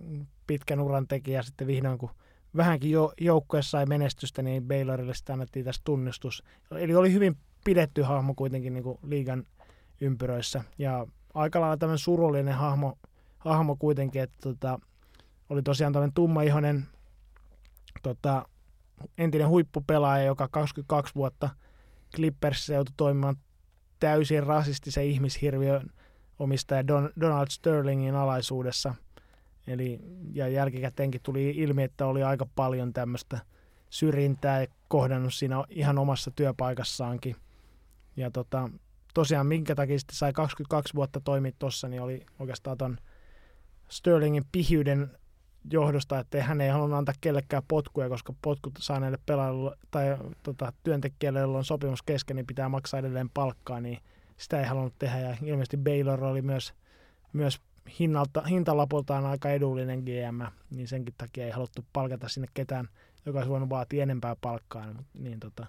pitkän 0.46 0.80
uran 0.80 1.08
tekijä 1.08 1.42
sitten 1.42 1.66
vihdoin, 1.66 1.98
kun 1.98 2.10
vähänkin 2.56 2.90
jo, 2.90 3.12
joukkue 3.20 3.62
sai 3.62 3.86
menestystä, 3.86 4.42
niin 4.42 4.68
Baylorille 4.68 5.14
sitten 5.14 5.32
annettiin 5.32 5.64
tässä 5.64 5.82
tunnistus. 5.84 6.44
Eli 6.70 6.94
oli 6.94 7.12
hyvin 7.12 7.36
pidetty 7.64 8.02
hahmo 8.02 8.34
kuitenkin 8.34 8.74
niin 8.74 8.84
kuin 8.84 8.98
liigan 9.02 9.46
ympyröissä 10.00 10.64
ja 10.78 11.06
aika 11.34 11.60
lailla 11.60 11.76
tämmöinen 11.76 11.98
surullinen 11.98 12.54
hahmo, 12.54 12.98
hahmo 13.38 13.76
kuitenkin, 13.76 14.22
että 14.22 14.36
tota, 14.42 14.78
oli 15.52 15.62
tosiaan 15.62 15.92
tämmöinen 15.92 16.14
tummaihoinen 16.14 16.86
tota, 18.02 18.48
entinen 19.18 19.48
huippupelaaja, 19.48 20.24
joka 20.24 20.48
22 20.48 21.14
vuotta 21.14 21.50
Clippersissä 22.16 22.74
joutui 22.74 22.94
toimimaan 22.96 23.36
täysin 24.00 24.42
rasistisen 24.42 25.04
ihmishirviön 25.04 25.90
omistaja 26.38 26.86
Don, 26.86 27.10
Donald 27.20 27.46
Sterlingin 27.50 28.14
alaisuudessa. 28.14 28.94
Eli, 29.66 30.00
ja 30.32 30.48
jälkikäteenkin 30.48 31.20
tuli 31.22 31.50
ilmi, 31.50 31.82
että 31.82 32.06
oli 32.06 32.22
aika 32.22 32.46
paljon 32.54 32.92
tämmöistä 32.92 33.38
syrjintää 33.90 34.60
ja 34.60 34.66
kohdannut 34.88 35.34
siinä 35.34 35.64
ihan 35.68 35.98
omassa 35.98 36.30
työpaikassaankin. 36.30 37.36
Ja 38.16 38.30
tota, 38.30 38.70
tosiaan 39.14 39.46
minkä 39.46 39.74
takia 39.74 39.98
sitten 39.98 40.16
sai 40.16 40.32
22 40.32 40.94
vuotta 40.94 41.20
toimia 41.20 41.52
tuossa, 41.58 41.88
niin 41.88 42.02
oli 42.02 42.26
oikeastaan 42.38 42.78
ton 42.78 42.98
Sterlingin 43.88 44.44
pihyyden 44.52 45.10
johdosta, 45.70 46.18
että 46.18 46.42
hän 46.42 46.60
ei 46.60 46.68
halunnut 46.68 46.98
antaa 46.98 47.14
kellekään 47.20 47.62
potkuja, 47.68 48.08
koska 48.08 48.34
potkut 48.42 48.74
saaneille 48.78 49.18
pelaajille 49.26 49.76
tai 49.90 50.16
tota, 50.42 50.72
työntekijälle, 50.82 51.38
joilla 51.38 51.58
on 51.58 51.64
sopimus 51.64 52.02
kesken, 52.02 52.36
niin 52.36 52.46
pitää 52.46 52.68
maksaa 52.68 53.00
edelleen 53.00 53.30
palkkaa, 53.30 53.80
niin 53.80 53.98
sitä 54.36 54.60
ei 54.60 54.66
halunnut 54.66 54.98
tehdä. 54.98 55.20
Ja 55.20 55.36
ilmeisesti 55.42 55.76
Baylor 55.76 56.24
oli 56.24 56.42
myös, 56.42 56.74
myös 57.32 57.60
hinnalta, 57.98 58.42
hintalapultaan 58.42 59.26
aika 59.26 59.50
edullinen 59.50 60.00
GM, 60.00 60.42
niin 60.70 60.88
senkin 60.88 61.14
takia 61.18 61.44
ei 61.44 61.50
haluttu 61.50 61.84
palkata 61.92 62.28
sinne 62.28 62.48
ketään, 62.54 62.88
joka 63.26 63.38
olisi 63.38 63.50
voinut 63.50 63.70
vaatia 63.70 64.02
enempää 64.02 64.36
palkkaa. 64.40 64.86
Niin, 64.86 65.06
niin 65.14 65.40
tota, 65.40 65.66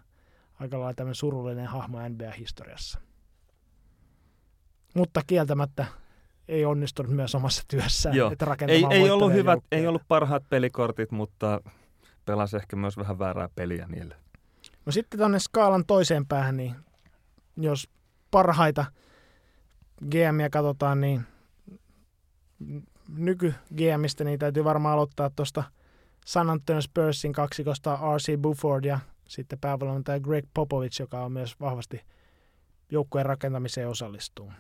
aika 0.60 0.80
lailla 0.80 0.94
tämmöinen 0.94 1.16
surullinen 1.16 1.68
hahmo 1.68 2.10
NBA-historiassa. 2.10 3.00
Mutta 4.96 5.22
kieltämättä 5.28 5.86
ei 6.48 6.66
onnistunut 6.66 7.12
myös 7.12 7.36
omassa 7.36 7.64
työssään. 7.68 8.16
Joo. 8.16 8.32
Että 8.32 8.56
ei, 8.68 8.86
ei, 8.90 9.12
ollut 9.12 9.34
hyvät, 9.34 9.60
ei 9.72 9.88
ollut 9.88 10.02
parhaat 10.08 10.44
pelikortit, 10.50 11.12
mutta 11.12 11.62
pelasi 12.26 12.58
ehkä 12.58 12.76
myös 12.76 12.98
vähän 12.98 13.20
väärää 13.20 13.50
peliä 13.56 13.86
niille. 13.90 14.16
No 14.86 14.92
sitten 14.92 15.18
tuonne 15.18 15.40
skaalan 15.40 15.86
toiseen 15.86 16.26
päähän, 16.26 16.58
niin 16.58 16.76
jos 17.58 17.90
parhaita 18.32 18.86
GMiä 20.10 20.50
katsotaan, 20.50 21.02
niin 21.02 21.22
nyky 23.18 23.54
GMistä 23.76 24.24
niin 24.24 24.40
täytyy 24.40 24.64
varmaan 24.64 24.94
aloittaa 24.94 25.30
tuosta 25.30 25.64
San 26.26 26.50
Antonio 26.50 26.82
Spursin 26.82 27.34
kaksikosta 27.34 28.00
R.C. 28.16 28.38
Bufford 28.38 28.86
ja 28.86 29.00
sitten 29.28 29.60
päävalmentaja 29.60 30.20
Greg 30.20 30.46
Popovich, 30.54 31.00
joka 31.00 31.24
on 31.24 31.32
myös 31.32 31.60
vahvasti 31.60 32.02
joukkueen 32.92 33.26
rakentamiseen 33.26 33.90
osallistuu. 33.90 34.52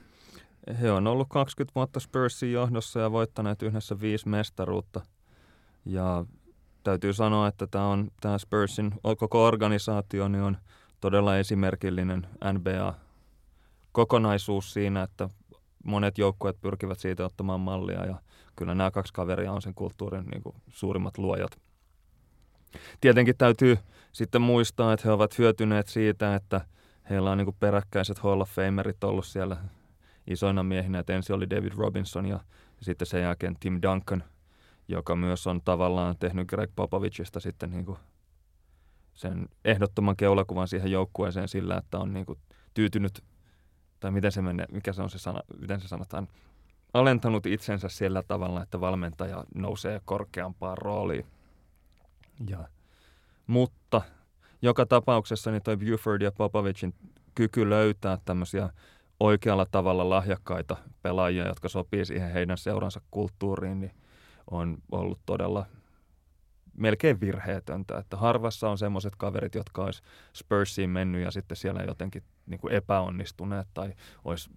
He 0.82 0.92
on 0.92 1.08
ollut 1.08 1.28
20 1.30 1.76
vuotta 1.76 2.00
Spursin 2.00 2.52
johdossa 2.52 3.00
ja 3.00 3.12
voittaneet 3.12 3.62
yhdessä 3.62 4.00
viisi 4.00 4.30
mestaruutta. 4.30 5.02
Ja 5.86 6.26
täytyy 6.84 7.14
sanoa, 7.14 7.48
että 7.48 7.68
tämä, 7.68 7.88
on, 7.88 8.12
tämä 8.22 8.38
Spursin 8.38 8.94
koko 9.18 9.46
organisaatio 9.46 10.28
niin 10.28 10.44
on 10.44 10.58
todella 11.00 11.38
esimerkillinen 11.38 12.28
NBA-kokonaisuus 12.54 14.74
siinä, 14.74 15.04
että 15.04 15.30
monet 15.84 16.18
joukkueet 16.18 16.62
pyrkivät 16.62 17.00
siitä 17.00 17.26
ottamaan 17.26 17.60
mallia 17.60 18.06
ja 18.06 18.16
kyllä 18.56 18.76
nämä 18.76 18.92
kaksi 18.92 19.14
kaveria 19.14 19.52
on 19.52 19.62
sen 19.62 19.74
kulttuurin 19.74 20.26
niin 20.26 20.44
kuin, 20.44 20.56
suurimmat 20.70 21.18
luojat. 21.18 21.60
Tietenkin 23.02 23.38
täytyy 23.38 23.78
sitten 24.12 24.42
muistaa, 24.42 24.94
että 24.94 25.08
he 25.08 25.12
ovat 25.12 25.38
hyötyneet 25.38 25.88
siitä, 25.88 26.36
että 26.36 26.62
heillä 27.10 27.32
on 27.32 27.38
niin 27.38 27.46
kuin 27.46 27.58
peräkkäiset 27.60 28.20
Hall 28.20 28.42
of 28.42 28.50
Famerit 28.50 29.04
ollut 29.04 29.26
siellä 29.26 29.58
isoina 30.28 30.64
miehinä, 30.64 31.00
että 31.00 31.14
ensin 31.14 31.36
oli 31.36 31.50
David 31.50 31.72
Robinson 31.76 32.26
ja 32.26 32.40
sitten 32.82 33.06
sen 33.06 33.22
jälkeen 33.22 33.56
Tim 33.60 33.80
Duncan, 33.82 34.24
joka 34.88 35.16
myös 35.16 35.48
on 35.48 35.62
tavallaan 35.66 36.18
tehnyt 36.18 36.48
Greg 36.48 36.72
Popovicista 36.76 37.40
sitten 37.40 37.72
niin 37.72 37.86
kuin 37.86 37.98
sen 39.14 39.50
ehdottoman 39.66 40.16
keulakuvan 40.16 40.68
siihen 40.68 40.92
joukkueeseen 40.92 41.48
sillä, 41.48 41.78
että 41.78 41.98
on 41.98 42.14
niin 42.14 42.26
kuin 42.26 42.40
tyytynyt, 42.74 43.24
tai 44.00 44.12
miten 44.12 44.32
se 44.32 44.42
menee, 44.42 44.66
mikä 44.72 44.94
se 44.94 45.02
on 45.02 45.10
se 45.10 45.18
sana, 45.18 45.40
miten 45.60 45.82
se 45.82 45.88
sanotaan, 45.88 46.28
alentanut 46.94 47.46
itsensä 47.46 47.90
sillä 47.90 48.24
tavalla, 48.28 48.64
että 48.64 48.82
valmentaja 48.82 49.44
nousee 49.56 50.02
korkeampaan 50.06 50.78
rooliin. 50.78 51.26
Ja, 52.48 52.68
mutta 53.48 54.02
joka 54.62 54.86
tapauksessa 54.86 55.52
niin 55.52 55.64
toi 55.64 55.78
Buford 55.78 56.22
ja 56.22 56.32
Popovicin 56.32 56.94
kyky 57.36 57.70
löytää 57.70 58.18
tämmöisiä 58.26 58.70
oikealla 59.24 59.66
tavalla 59.66 60.10
lahjakkaita 60.10 60.78
pelaajia, 61.02 61.48
jotka 61.48 61.70
sopii 61.70 62.06
siihen 62.06 62.32
heidän 62.32 62.58
seuransa 62.58 63.02
kulttuuriin, 63.12 63.80
niin 63.80 63.92
on 64.52 64.78
ollut 64.92 65.20
todella 65.26 65.66
melkein 66.78 67.20
virheetöntä. 67.20 67.98
Että 67.98 68.18
harvassa 68.18 68.70
on 68.70 68.78
semmoiset 68.78 69.16
kaverit, 69.18 69.56
jotka 69.56 69.84
olisi 69.84 70.04
Spursiin 70.34 70.90
mennyt 70.90 71.24
ja 71.24 71.32
sitten 71.32 71.58
siellä 71.58 71.84
jotenkin 71.84 72.24
niin 72.46 72.60
kuin 72.60 72.74
epäonnistuneet 72.74 73.68
tai 73.74 73.94
olisi 74.26 74.50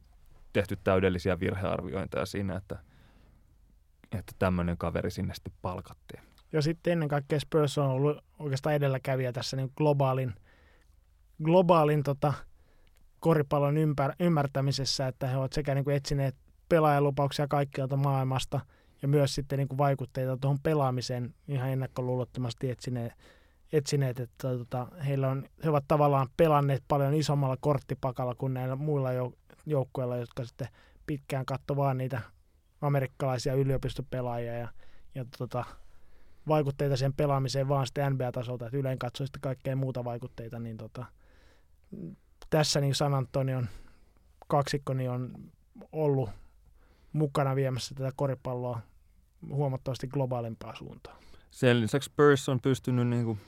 tehty 0.52 0.78
täydellisiä 0.84 1.40
virhearviointeja 1.40 2.26
siinä, 2.26 2.56
että, 2.56 2.78
että 4.12 4.32
tämmöinen 4.38 4.78
kaveri 4.78 5.10
sinne 5.10 5.34
sitten 5.34 5.52
palkattiin. 5.62 6.22
Ja 6.52 6.62
sitten 6.62 6.92
ennen 6.92 7.08
kaikkea 7.08 7.40
Spurs 7.40 7.78
on 7.78 7.90
ollut 7.90 8.24
oikeastaan 8.38 8.74
edelläkävijä 8.74 9.32
tässä 9.32 9.56
niin 9.56 9.72
globaalin, 9.76 10.34
globaalin 11.44 12.02
tota, 12.02 12.34
koripallon 13.26 13.76
ympär, 13.76 14.12
ymmärtämisessä, 14.20 15.06
että 15.06 15.26
he 15.26 15.36
ovat 15.36 15.52
sekä 15.52 15.74
niin 15.74 15.84
kuin 15.84 15.96
etsineet 15.96 16.36
pelaajalupauksia 16.68 17.48
kaikkialta 17.48 17.96
maailmasta 17.96 18.60
ja 19.02 19.08
myös 19.08 19.34
sitten 19.34 19.58
niin 19.58 19.68
kuin 19.68 19.78
vaikutteita 19.78 20.36
tuohon 20.36 20.58
pelaamiseen 20.62 21.34
ihan 21.48 21.70
ennakkoluulottomasti 21.70 22.70
etsineet, 22.70 23.12
etsineet 23.72 24.20
että 24.20 24.48
tota, 24.48 24.86
heillä 25.06 25.28
on, 25.28 25.44
he 25.64 25.70
ovat 25.70 25.84
tavallaan 25.88 26.28
pelanneet 26.36 26.82
paljon 26.88 27.14
isommalla 27.14 27.56
korttipakalla 27.60 28.34
kuin 28.34 28.54
näillä 28.54 28.76
muilla 28.76 29.10
joukkueilla, 29.66 30.16
jotka 30.16 30.44
sitten 30.44 30.68
pitkään 31.06 31.46
katsovat 31.46 31.96
niitä 31.96 32.20
amerikkalaisia 32.80 33.54
yliopistopelaajia 33.54 34.54
ja, 34.54 34.68
ja 35.14 35.24
tota, 35.38 35.64
vaikutteita 36.48 36.96
sen 36.96 37.14
pelaamiseen 37.14 37.68
vaan 37.68 37.86
sitten 37.86 38.12
NBA-tasolta, 38.12 38.66
että 38.66 38.78
yleen 38.78 38.98
katsoo 38.98 39.26
sitten 39.26 39.40
kaikkea 39.40 39.76
muuta 39.76 40.04
vaikutteita, 40.04 40.58
niin 40.58 40.76
tota, 40.76 41.06
tässä 42.50 42.80
niin 42.80 42.94
San 42.94 43.14
Antonion 43.14 43.68
kaksikko 44.48 44.94
niin 44.94 45.10
on 45.10 45.32
ollut 45.92 46.30
mukana 47.12 47.56
viemässä 47.56 47.94
tätä 47.94 48.12
koripalloa 48.16 48.80
huomattavasti 49.48 50.08
globaalimpaa 50.08 50.74
suuntaan. 50.74 51.16
Sen 51.50 51.80
lisäksi 51.80 52.06
Spurs 52.06 52.48
on 52.48 52.60
pystynyt 52.60 53.08
niin 53.08 53.24
kuin 53.24 53.38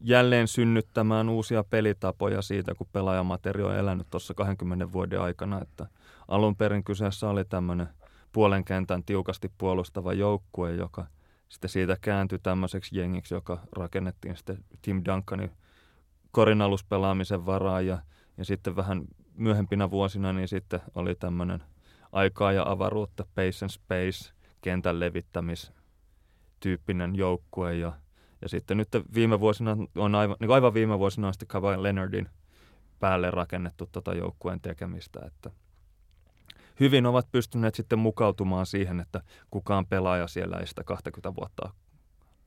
jälleen 0.00 0.48
synnyttämään 0.48 1.28
uusia 1.28 1.64
pelitapoja 1.64 2.42
siitä, 2.42 2.74
kun 2.74 2.86
pelaajamaterio 2.92 3.66
on 3.66 3.76
elänyt 3.76 4.06
tuossa 4.10 4.34
20 4.34 4.92
vuoden 4.92 5.20
aikana. 5.20 5.62
Että 5.62 5.86
alun 6.28 6.56
perin 6.56 6.84
kyseessä 6.84 7.28
oli 7.28 7.44
tämmöinen 7.44 7.88
puolen 8.32 8.64
kentän 8.64 9.04
tiukasti 9.04 9.52
puolustava 9.58 10.12
joukkue, 10.12 10.72
joka 10.72 11.06
sitten 11.48 11.70
siitä 11.70 11.96
kääntyi 12.00 12.38
tämmöiseksi 12.38 12.98
jengiksi, 12.98 13.34
joka 13.34 13.60
rakennettiin 13.72 14.36
sitten 14.36 14.58
Tim 14.82 15.02
Duncanin 15.04 15.50
korinaluspelaamisen 16.30 17.46
varaan 17.46 17.86
ja, 17.86 17.98
ja 18.38 18.44
sitten 18.44 18.76
vähän 18.76 19.04
myöhempinä 19.34 19.90
vuosina 19.90 20.32
niin 20.32 20.48
sitten 20.48 20.80
oli 20.94 21.14
tämmöinen 21.14 21.62
aikaa 22.12 22.52
ja 22.52 22.70
avaruutta, 22.70 23.26
pace 23.34 23.64
and 23.64 23.70
space, 23.70 24.32
kentän 24.60 25.00
levittämistyyppinen 25.00 27.16
joukkue 27.16 27.74
ja, 27.74 27.92
ja 28.42 28.48
sitten 28.48 28.76
nyt 28.76 28.88
viime 29.14 29.40
vuosina 29.40 29.76
on 29.96 30.14
aivan, 30.14 30.36
niin 30.40 30.50
aivan 30.50 30.74
viime 30.74 30.98
vuosina 30.98 31.26
on 31.26 31.34
sitten 31.34 31.82
Leonardin 31.82 32.28
päälle 33.00 33.30
rakennettu 33.30 33.88
tota 33.92 34.14
joukkueen 34.14 34.60
tekemistä, 34.60 35.20
että 35.26 35.50
hyvin 36.80 37.06
ovat 37.06 37.32
pystyneet 37.32 37.74
sitten 37.74 37.98
mukautumaan 37.98 38.66
siihen, 38.66 39.00
että 39.00 39.20
kukaan 39.50 39.86
pelaaja 39.86 40.26
siellä 40.26 40.56
ei 40.56 40.66
sitä 40.66 40.84
20 40.84 41.34
vuotta 41.34 41.70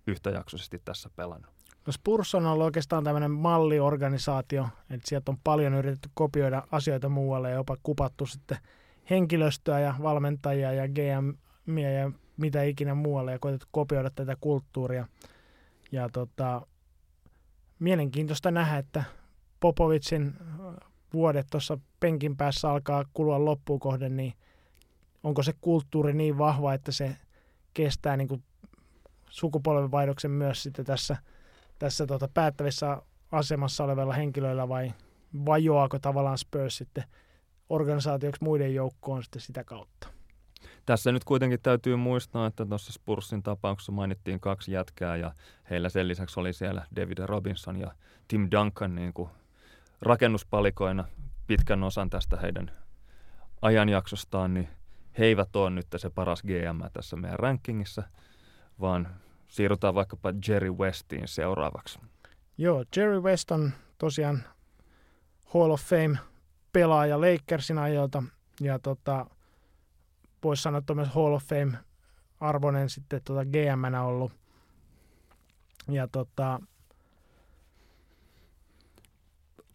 yhtäjaksoisesti 0.08 0.82
tässä 0.86 1.10
pelannut. 1.16 1.59
No 1.88 1.94
Spurs 1.94 2.36
on 2.36 2.46
ollut 2.46 2.66
oikeastaan 2.66 3.04
tämmöinen 3.04 3.32
malliorganisaatio, 3.32 4.68
että 4.90 5.10
sieltä 5.10 5.32
on 5.32 5.38
paljon 5.44 5.74
yritetty 5.74 6.10
kopioida 6.14 6.64
asioita 6.72 7.10
muualle 7.10 7.50
ja 7.50 7.56
jopa 7.56 7.78
kupattu 7.84 8.26
sitten 8.26 8.58
henkilöstöä 9.10 9.80
ja 9.80 9.96
valmentajia 10.02 10.74
ja 10.74 10.88
GM 10.88 11.34
ja 11.78 12.12
mitä 12.38 12.64
ikinä 12.64 12.96
muualle 12.96 13.32
ja 13.32 13.40
koetettu 13.40 13.68
kopioida 13.72 14.10
tätä 14.10 14.36
kulttuuria. 14.42 15.08
Ja 15.92 16.10
tota, 16.10 16.68
mielenkiintoista 17.80 18.52
nähdä, 18.52 18.78
että 18.78 19.04
Popovitsin 19.60 20.34
vuodet 21.14 21.48
tuossa 21.52 21.78
penkin 22.00 22.38
päässä 22.38 22.70
alkaa 22.70 23.06
kulua 23.14 23.46
loppuun 23.46 23.80
kohden, 23.80 24.18
niin 24.18 24.34
onko 25.24 25.44
se 25.44 25.54
kulttuuri 25.62 26.14
niin 26.14 26.38
vahva, 26.38 26.74
että 26.74 26.92
se 26.92 27.18
kestää 27.74 28.18
niin 28.18 28.44
sukupolvenvaihdoksen 29.30 30.32
myös 30.32 30.64
sitten 30.64 30.86
tässä, 30.86 31.18
tässä 31.80 32.06
tota 32.06 32.30
päättävissä 32.34 33.02
asemassa 33.32 33.84
olevilla 33.84 34.14
henkilöillä 34.14 34.70
vai 34.70 34.94
vajoako 35.46 36.00
tavallaan 36.00 36.38
Spurs 36.38 36.78
sitten 36.78 37.04
organisaatioksi 37.70 38.44
muiden 38.44 38.76
joukkoon 38.76 39.24
sitten 39.24 39.42
sitä 39.42 39.64
kautta? 39.64 40.08
Tässä 40.86 41.12
nyt 41.12 41.24
kuitenkin 41.24 41.60
täytyy 41.64 41.96
muistaa, 41.96 42.48
että 42.48 42.66
tuossa 42.66 42.94
Spursin 42.94 43.44
tapauksessa 43.44 43.92
mainittiin 43.92 44.40
kaksi 44.40 44.72
jätkää 44.72 45.16
ja 45.16 45.32
heillä 45.70 45.90
sen 45.90 46.08
lisäksi 46.08 46.40
oli 46.40 46.54
siellä 46.54 46.88
David 46.96 47.18
Robinson 47.26 47.78
ja 47.78 47.92
Tim 48.28 48.48
Duncan 48.52 48.96
niin 48.96 49.14
kuin 49.14 49.30
rakennuspalikoina 50.02 51.06
pitkän 51.48 51.84
osan 51.84 52.10
tästä 52.10 52.38
heidän 52.38 52.72
ajanjaksostaan, 53.62 54.54
niin 54.54 54.70
he 55.18 55.26
eivät 55.26 55.56
ole 55.56 55.70
nyt 55.70 55.88
se 55.96 56.10
paras 56.10 56.44
GM 56.44 56.82
tässä 56.94 57.16
meidän 57.16 57.40
rankingissa, 57.40 58.04
vaan 58.82 59.16
siirrytään 59.50 59.96
vaikkapa 59.96 60.34
Jerry 60.48 60.72
Westiin 60.72 61.28
seuraavaksi. 61.28 62.00
Joo, 62.58 62.86
Jerry 62.96 63.22
West 63.22 63.52
on 63.52 63.72
tosiaan 63.98 64.44
Hall 65.46 65.72
of 65.72 65.82
Fame 65.82 66.18
pelaaja 66.74 67.22
Lakersin 67.22 67.78
ajoilta 67.78 68.24
ja 68.62 68.80
tota, 68.80 69.26
voisi 70.44 70.64
sanoa, 70.64 70.78
että 70.78 70.94
on 70.94 70.98
myös 70.98 71.10
Hall 71.10 71.34
of 71.34 71.44
Fame 71.44 71.78
arvoinen 72.40 72.90
sitten 72.90 73.22
tota 73.24 73.46
gm 73.46 74.04
ollut. 74.06 74.32
Ja 75.88 76.08
tota, 76.08 76.60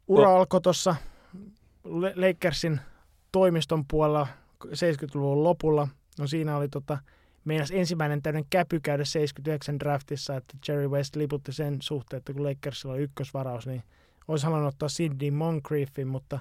ura 0.09 0.37
alkoi 0.37 0.61
tuossa 0.61 0.97
Lakersin 2.15 2.81
toimiston 3.33 3.85
puolella 3.91 4.27
70-luvun 4.67 5.45
lopulla. 5.45 5.89
No 6.19 6.27
siinä 6.27 6.57
oli 6.57 6.69
tota, 6.69 6.99
meidän 7.45 7.67
ensimmäinen 7.73 8.23
täyden 8.23 8.45
käpy 8.51 8.81
käydä 8.81 9.05
79 9.05 9.81
draftissa, 9.81 10.37
että 10.37 10.57
Jerry 10.69 10.89
West 10.89 11.17
liputti 11.17 11.53
sen 11.53 11.77
suhteen, 11.81 12.19
että 12.19 12.33
kun 12.33 12.45
Lakersilla 12.45 12.95
oli 12.95 13.03
ykkösvaraus, 13.03 13.67
niin 13.67 13.83
olisi 14.29 14.47
halunnut 14.47 14.75
ottaa 14.75 14.89
Sidney 14.89 15.31
Moncrieffin, 15.31 16.09
mutta 16.09 16.39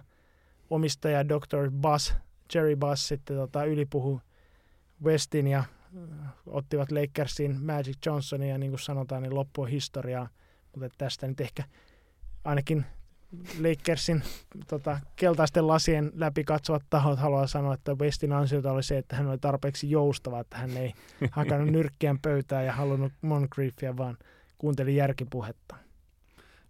omistaja 0.70 1.30
Dr. 1.30 1.72
Buzz, 1.72 2.14
Jerry 2.56 2.76
Buzz 2.76 3.01
sitten 3.01 3.38
tota, 3.38 3.66
ylipuhu 3.66 4.22
Westin 5.04 5.47
ja 5.47 5.60
äh, 5.60 6.30
ottivat 6.45 6.91
Lakersin 6.91 7.62
Magic 7.62 8.06
Johnsonin 8.06 8.49
ja 8.49 8.58
niin 8.58 8.72
kuin 8.72 8.80
sanotaan, 8.80 9.24
niin 9.24 9.36
loppu 9.36 9.62
on 9.62 9.68
historiaa. 9.68 10.30
Mutta 10.76 10.89
tästä 10.97 11.28
nyt 11.28 11.41
ehkä 11.41 11.64
ainakin 12.43 12.86
Lakersin 13.60 14.24
tota, 14.68 15.00
keltaisten 15.16 15.68
lasien 15.68 16.12
läpi 16.16 16.44
katsovat 16.44 16.84
tahot 16.90 17.20
haluaa 17.20 17.48
sanoa, 17.48 17.74
että 17.74 17.96
Westin 17.96 18.34
ansiota 18.34 18.72
oli 18.72 18.84
se, 18.84 18.98
että 18.98 19.16
hän 19.16 19.28
oli 19.28 19.38
tarpeeksi 19.38 19.92
joustava, 19.92 20.40
että 20.40 20.58
hän 20.58 20.78
ei 20.78 20.94
hakannut 21.32 21.70
nyrkkiään 21.70 22.20
pöytään 22.20 22.66
ja 22.66 22.74
halunnut 22.74 23.14
Moncrieffia, 23.22 23.98
vaan 23.98 24.18
kuunteli 24.58 24.96
järkipuhetta. 24.96 25.76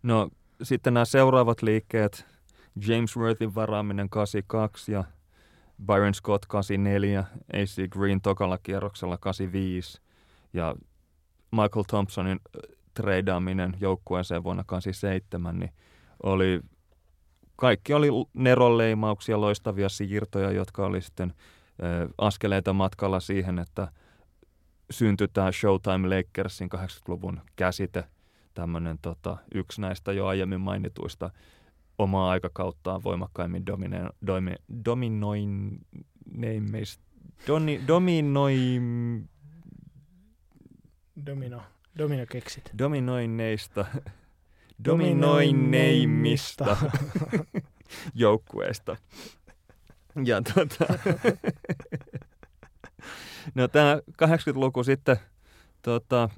No 0.03 0.29
sitten 0.63 0.93
nämä 0.93 1.05
seuraavat 1.05 1.61
liikkeet, 1.61 2.25
James 2.87 3.17
Worthin 3.17 3.55
varaaminen 3.55 4.09
82 4.09 4.91
ja 4.91 5.03
Byron 5.85 6.13
Scott 6.13 6.45
84, 6.45 7.23
AC 7.53 7.89
Green 7.89 8.21
tokalla 8.21 8.57
kierroksella 8.57 9.17
85 9.17 10.01
ja 10.53 10.75
Michael 11.51 11.83
Thompsonin 11.87 12.39
treidaaminen 12.93 13.77
joukkueeseen 13.79 14.43
vuonna 14.43 14.63
87, 14.63 15.59
niin 15.59 15.71
oli, 16.23 16.61
kaikki 17.55 17.93
oli 17.93 18.07
neronleimauksia, 18.33 19.41
loistavia 19.41 19.89
siirtoja, 19.89 20.51
jotka 20.51 20.85
oli 20.85 21.01
sitten 21.01 21.33
äh, 21.33 21.35
askeleita 22.17 22.73
matkalla 22.73 23.19
siihen, 23.19 23.59
että 23.59 23.87
syntyi 24.91 25.27
tämä 25.27 25.51
Showtime 25.51 26.15
Lakersin 26.15 26.69
80-luvun 26.75 27.41
käsite, 27.55 28.03
tämmöinen 28.53 28.97
tota, 29.01 29.37
yksi 29.55 29.81
näistä 29.81 30.11
jo 30.11 30.27
aiemmin 30.27 30.61
mainituista 30.61 31.29
omaa 31.97 32.29
aikakauttaan 32.29 33.03
voimakkaimmin 33.03 33.65
domine, 33.65 34.09
domi, 34.27 34.53
dominoineimmeista, 34.85 37.03
doni, 37.47 37.81
dominoim... 37.87 39.27
Domino. 41.25 41.61
Domino 41.97 42.25
keksit. 42.29 42.71
Dominoineimmista 44.85 46.77
joukkueista. 48.13 48.97
Ja 50.25 50.41
tota, 50.41 50.93
no 53.55 53.67
tämä 53.67 53.97
80-luku 54.11 54.83
sitten, 54.83 55.17
tota, 55.81 56.29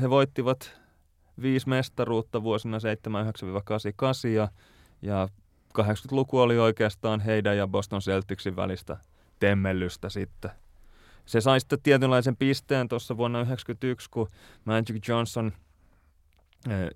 he 0.00 0.10
voittivat 0.10 0.82
viisi 1.42 1.68
mestaruutta 1.68 2.42
vuosina 2.42 2.78
79-88 4.26 4.28
ja, 4.28 4.48
ja 5.02 5.28
80-luku 5.78 6.38
oli 6.38 6.58
oikeastaan 6.58 7.20
heidän 7.20 7.56
ja 7.56 7.66
Boston 7.66 8.00
Celticsin 8.00 8.56
välistä 8.56 8.96
temmellystä 9.38 10.08
sitten. 10.08 10.50
Se 11.26 11.40
sai 11.40 11.60
sitten 11.60 11.82
tietynlaisen 11.82 12.36
pisteen 12.36 12.88
tuossa 12.88 13.16
vuonna 13.16 13.38
1991, 13.38 14.10
kun 14.10 14.28
Magic 14.64 15.08
Johnson 15.08 15.52
eh, 16.70 16.90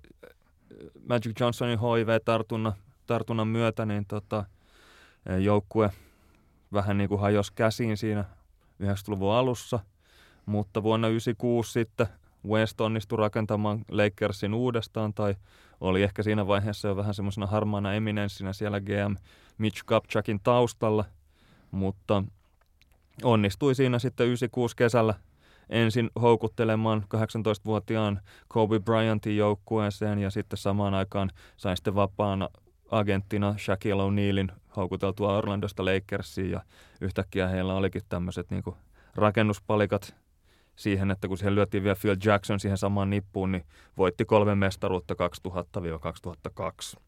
Magic 1.09 1.39
Johnsonin 1.39 1.79
HIV-tartunnan 1.79 2.73
tartunnan 3.07 3.47
myötä 3.47 3.85
niin 3.85 4.05
tota, 4.05 4.45
e, 5.25 5.37
joukkue 5.37 5.89
vähän 6.73 6.97
niin 6.97 7.09
kuin 7.09 7.21
hajosi 7.21 7.53
käsiin 7.55 7.97
siinä 7.97 8.25
90-luvun 8.83 9.33
alussa, 9.33 9.79
mutta 10.45 10.83
vuonna 10.83 11.07
1996 11.07 11.71
sitten 11.71 12.07
West 12.47 12.81
onnistui 12.81 13.17
rakentamaan 13.17 13.85
Lakersin 13.91 14.53
uudestaan, 14.53 15.13
tai 15.13 15.35
oli 15.81 16.03
ehkä 16.03 16.23
siinä 16.23 16.47
vaiheessa 16.47 16.87
jo 16.87 16.95
vähän 16.95 17.13
semmoisena 17.13 17.47
harmaana 17.47 17.93
eminenssinä 17.93 18.53
siellä 18.53 18.81
GM 18.81 19.15
Mitch 19.57 19.83
Kupchakin 19.85 20.39
taustalla, 20.43 21.05
mutta 21.71 22.23
onnistui 23.23 23.75
siinä 23.75 23.99
sitten 23.99 24.27
96 24.27 24.75
kesällä 24.75 25.13
ensin 25.69 26.09
houkuttelemaan 26.21 27.03
18-vuotiaan 27.15 28.19
Kobe 28.47 28.79
Bryantin 28.79 29.37
joukkueeseen 29.37 30.19
ja 30.19 30.29
sitten 30.29 30.57
samaan 30.57 30.93
aikaan 30.93 31.29
sain 31.57 31.77
sitten 31.77 31.95
vapaana 31.95 32.49
agenttina 32.91 33.55
Shaquille 33.57 34.03
O'Nealin 34.03 34.51
houkuteltua 34.75 35.37
Orlandosta 35.37 35.85
Lakersiin 35.85 36.51
ja 36.51 36.61
yhtäkkiä 37.01 37.47
heillä 37.47 37.73
olikin 37.73 38.01
tämmöiset 38.09 38.49
niin 38.49 38.63
rakennuspalikat 39.15 40.15
siihen, 40.75 41.11
että 41.11 41.27
kun 41.27 41.37
siihen 41.37 41.55
lyötiin 41.55 41.83
vielä 41.83 41.95
Phil 42.01 42.15
Jackson 42.25 42.59
siihen 42.59 42.77
samaan 42.77 43.09
nippuun, 43.09 43.51
niin 43.51 43.65
voitti 43.97 44.25
kolme 44.25 44.55
mestaruutta 44.55 45.15
2000-2002. 46.97 46.99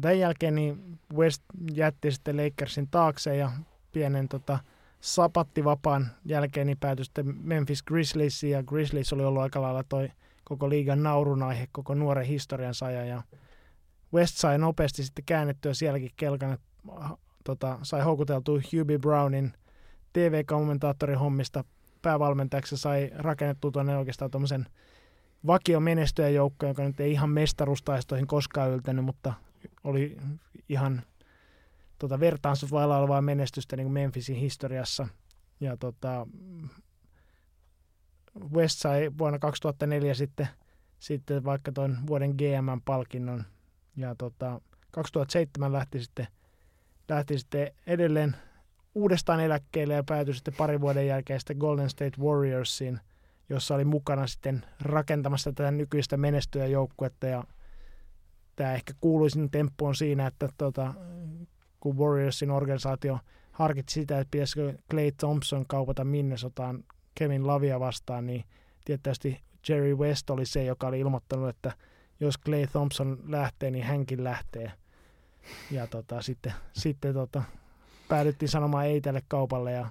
Tämän 0.00 0.18
jälkeen 0.18 0.54
niin 0.54 0.98
West 1.14 1.42
jätti 1.74 2.10
sitten 2.10 2.36
Lakersin 2.36 2.88
taakse 2.90 3.36
ja 3.36 3.50
pienen 3.92 4.28
tota, 4.28 4.58
sapattivapaan 5.00 6.06
jälkeen 6.24 6.66
niin 6.66 6.78
päätyi 6.78 7.04
sitten 7.04 7.34
Memphis 7.42 7.82
Grizzliesiin 7.82 8.52
ja 8.52 8.62
Grizzlies 8.62 9.12
oli 9.12 9.24
ollut 9.24 9.42
aika 9.42 9.62
lailla 9.62 9.82
toi 9.88 10.08
koko 10.44 10.68
liigan 10.68 11.02
naurun 11.02 11.42
aihe 11.42 11.68
koko 11.72 11.94
nuoren 11.94 12.26
historiansa 12.26 12.86
ajan 12.86 13.08
ja 13.08 13.22
West 14.14 14.36
sai 14.36 14.58
nopeasti 14.58 15.04
sitten 15.04 15.24
käännettyä 15.24 15.74
sielläkin 15.74 16.10
kelkan, 16.16 16.58
tota, 17.44 17.78
sai 17.82 18.02
houkuteltua 18.02 18.60
Hubie 18.72 18.98
Brownin 18.98 19.52
TV-kommentaattorin 20.12 21.18
hommista 21.18 21.64
päävalmentajaksi 22.02 22.76
sai 22.76 23.10
rakennettua 23.16 23.70
tuonne 23.70 23.96
oikeastaan 23.96 24.30
tuommoisen 24.30 24.66
vakio 25.46 25.80
joukko, 26.34 26.66
joka 26.66 26.82
nyt 26.82 27.00
ei 27.00 27.12
ihan 27.12 27.30
mestarustaistoihin 27.30 28.26
koskaan 28.26 28.70
yltänyt, 28.70 29.04
mutta 29.04 29.34
oli 29.84 30.16
ihan 30.68 31.02
tota, 31.98 32.20
vertaansa 32.20 32.66
vailla 32.70 32.98
olevaa 32.98 33.22
menestystä 33.22 33.76
niin 33.76 33.84
kuin 33.84 33.92
Memphisin 33.92 34.36
historiassa. 34.36 35.08
Ja 35.60 35.76
tota, 35.76 36.26
West 38.54 38.78
sai 38.78 39.10
vuonna 39.18 39.38
2004 39.38 40.14
sitten, 40.14 40.48
sitten 40.98 41.44
vaikka 41.44 41.72
tuon 41.72 41.98
vuoden 42.06 42.30
GM-palkinnon. 42.30 43.44
Ja 43.96 44.14
tota, 44.14 44.60
2007 44.90 45.72
lähti 45.72 46.02
sitten, 46.02 46.26
lähti 47.08 47.38
sitten 47.38 47.72
edelleen 47.86 48.36
uudestaan 48.94 49.40
eläkkeelle 49.40 49.94
ja 49.94 50.04
päätyi 50.04 50.34
sitten 50.34 50.54
parin 50.54 50.80
vuoden 50.80 51.06
jälkeen 51.06 51.40
sitten 51.40 51.56
Golden 51.56 51.90
State 51.90 52.20
Warriorsiin, 52.20 53.00
jossa 53.48 53.74
oli 53.74 53.84
mukana 53.84 54.26
sitten 54.26 54.64
rakentamassa 54.80 55.52
tätä 55.52 55.70
nykyistä 55.70 56.16
menestyjäjoukkuetta 56.16 57.26
ja 57.26 57.44
tämä 58.56 58.72
ehkä 58.72 58.92
kuuluisin 59.00 59.50
temppu 59.50 59.86
on 59.86 59.94
siinä, 59.94 60.26
että 60.26 60.48
tota, 60.58 60.94
kun 61.80 61.98
Warriorsin 61.98 62.50
organisaatio 62.50 63.18
harkitsi 63.52 64.00
sitä, 64.00 64.18
että 64.18 64.30
pitäisikö 64.30 64.74
Clay 64.90 65.12
Thompson 65.12 65.66
kaupata 65.66 66.04
Minnesotaan 66.04 66.84
Kevin 67.14 67.46
Lavia 67.46 67.80
vastaan, 67.80 68.26
niin 68.26 68.44
tietysti 68.84 69.40
Jerry 69.68 69.94
West 69.94 70.30
oli 70.30 70.46
se, 70.46 70.64
joka 70.64 70.86
oli 70.86 71.00
ilmoittanut, 71.00 71.48
että 71.48 71.72
jos 72.20 72.38
Clay 72.38 72.66
Thompson 72.66 73.18
lähtee, 73.26 73.70
niin 73.70 73.84
hänkin 73.84 74.24
lähtee. 74.24 74.72
Ja 75.70 75.86
tota, 75.86 76.22
sitten, 76.22 76.52
sitten 76.72 77.14
tota, 77.14 77.42
päädyttiin 78.08 78.48
sanomaan 78.48 78.86
ei 78.86 79.00
tälle 79.00 79.22
kaupalle. 79.28 79.72
Ja, 79.72 79.88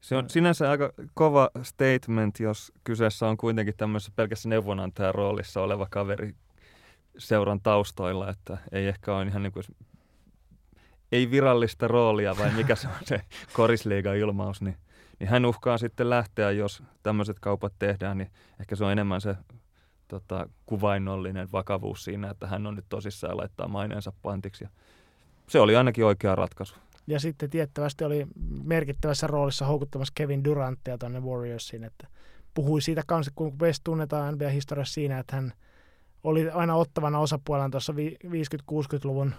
se 0.00 0.16
on 0.16 0.30
sinänsä 0.30 0.70
aika 0.70 0.92
kova 1.14 1.50
statement, 1.62 2.40
jos 2.40 2.72
kyseessä 2.84 3.26
on 3.26 3.36
kuitenkin 3.36 3.74
tämmöisessä 3.76 4.12
pelkässä 4.16 4.48
neuvonantajan 4.48 5.14
roolissa 5.14 5.62
oleva 5.62 5.86
kaveri 5.90 6.34
seuran 7.18 7.60
taustoilla, 7.60 8.30
että 8.30 8.58
ei 8.72 8.86
ehkä 8.86 9.16
ole 9.16 9.26
ihan 9.26 9.42
niin 9.42 9.52
kuin, 9.52 9.64
ei 11.12 11.30
virallista 11.30 11.88
roolia 11.88 12.36
vai 12.38 12.50
mikä 12.50 12.74
se 12.74 12.88
on 12.88 12.94
se 13.04 13.20
korisliigan 13.52 14.16
ilmaus, 14.16 14.62
niin, 14.62 14.76
niin 15.18 15.28
hän 15.28 15.44
uhkaa 15.44 15.78
sitten 15.78 16.10
lähteä, 16.10 16.50
jos 16.50 16.82
tämmöiset 17.02 17.36
kaupat 17.40 17.72
tehdään, 17.78 18.18
niin 18.18 18.30
ehkä 18.60 18.76
se 18.76 18.84
on 18.84 18.92
enemmän 18.92 19.20
se 19.20 19.36
tota, 20.08 20.48
kuvainnollinen 20.66 21.48
vakavuus 21.52 22.04
siinä, 22.04 22.30
että 22.30 22.46
hän 22.46 22.66
on 22.66 22.74
nyt 22.74 22.84
tosissaan 22.88 23.36
laittaa 23.36 23.68
maineensa 23.68 24.12
pantiksi. 24.22 24.64
Ja 24.64 24.70
se 25.46 25.60
oli 25.60 25.76
ainakin 25.76 26.04
oikea 26.04 26.34
ratkaisu. 26.34 26.74
Ja 27.06 27.20
sitten 27.20 27.50
tiettävästi 27.50 28.04
oli 28.04 28.26
merkittävässä 28.64 29.26
roolissa 29.26 29.66
houkuttamassa 29.66 30.12
Kevin 30.16 30.44
Duranttia 30.44 30.98
tuonne 30.98 31.20
Warriorsiin, 31.20 31.84
että 31.84 32.06
puhui 32.54 32.82
siitä 32.82 33.02
kanssa, 33.06 33.32
kun 33.34 33.58
West 33.58 33.80
tunnetaan 33.84 34.34
NBA-historiassa 34.34 34.94
siinä, 34.94 35.18
että 35.18 35.36
hän 35.36 35.52
oli 36.24 36.50
aina 36.50 36.74
ottavana 36.74 37.18
osapuolena 37.18 37.70
tuossa 37.70 37.92
50-60-luvun 37.92 39.34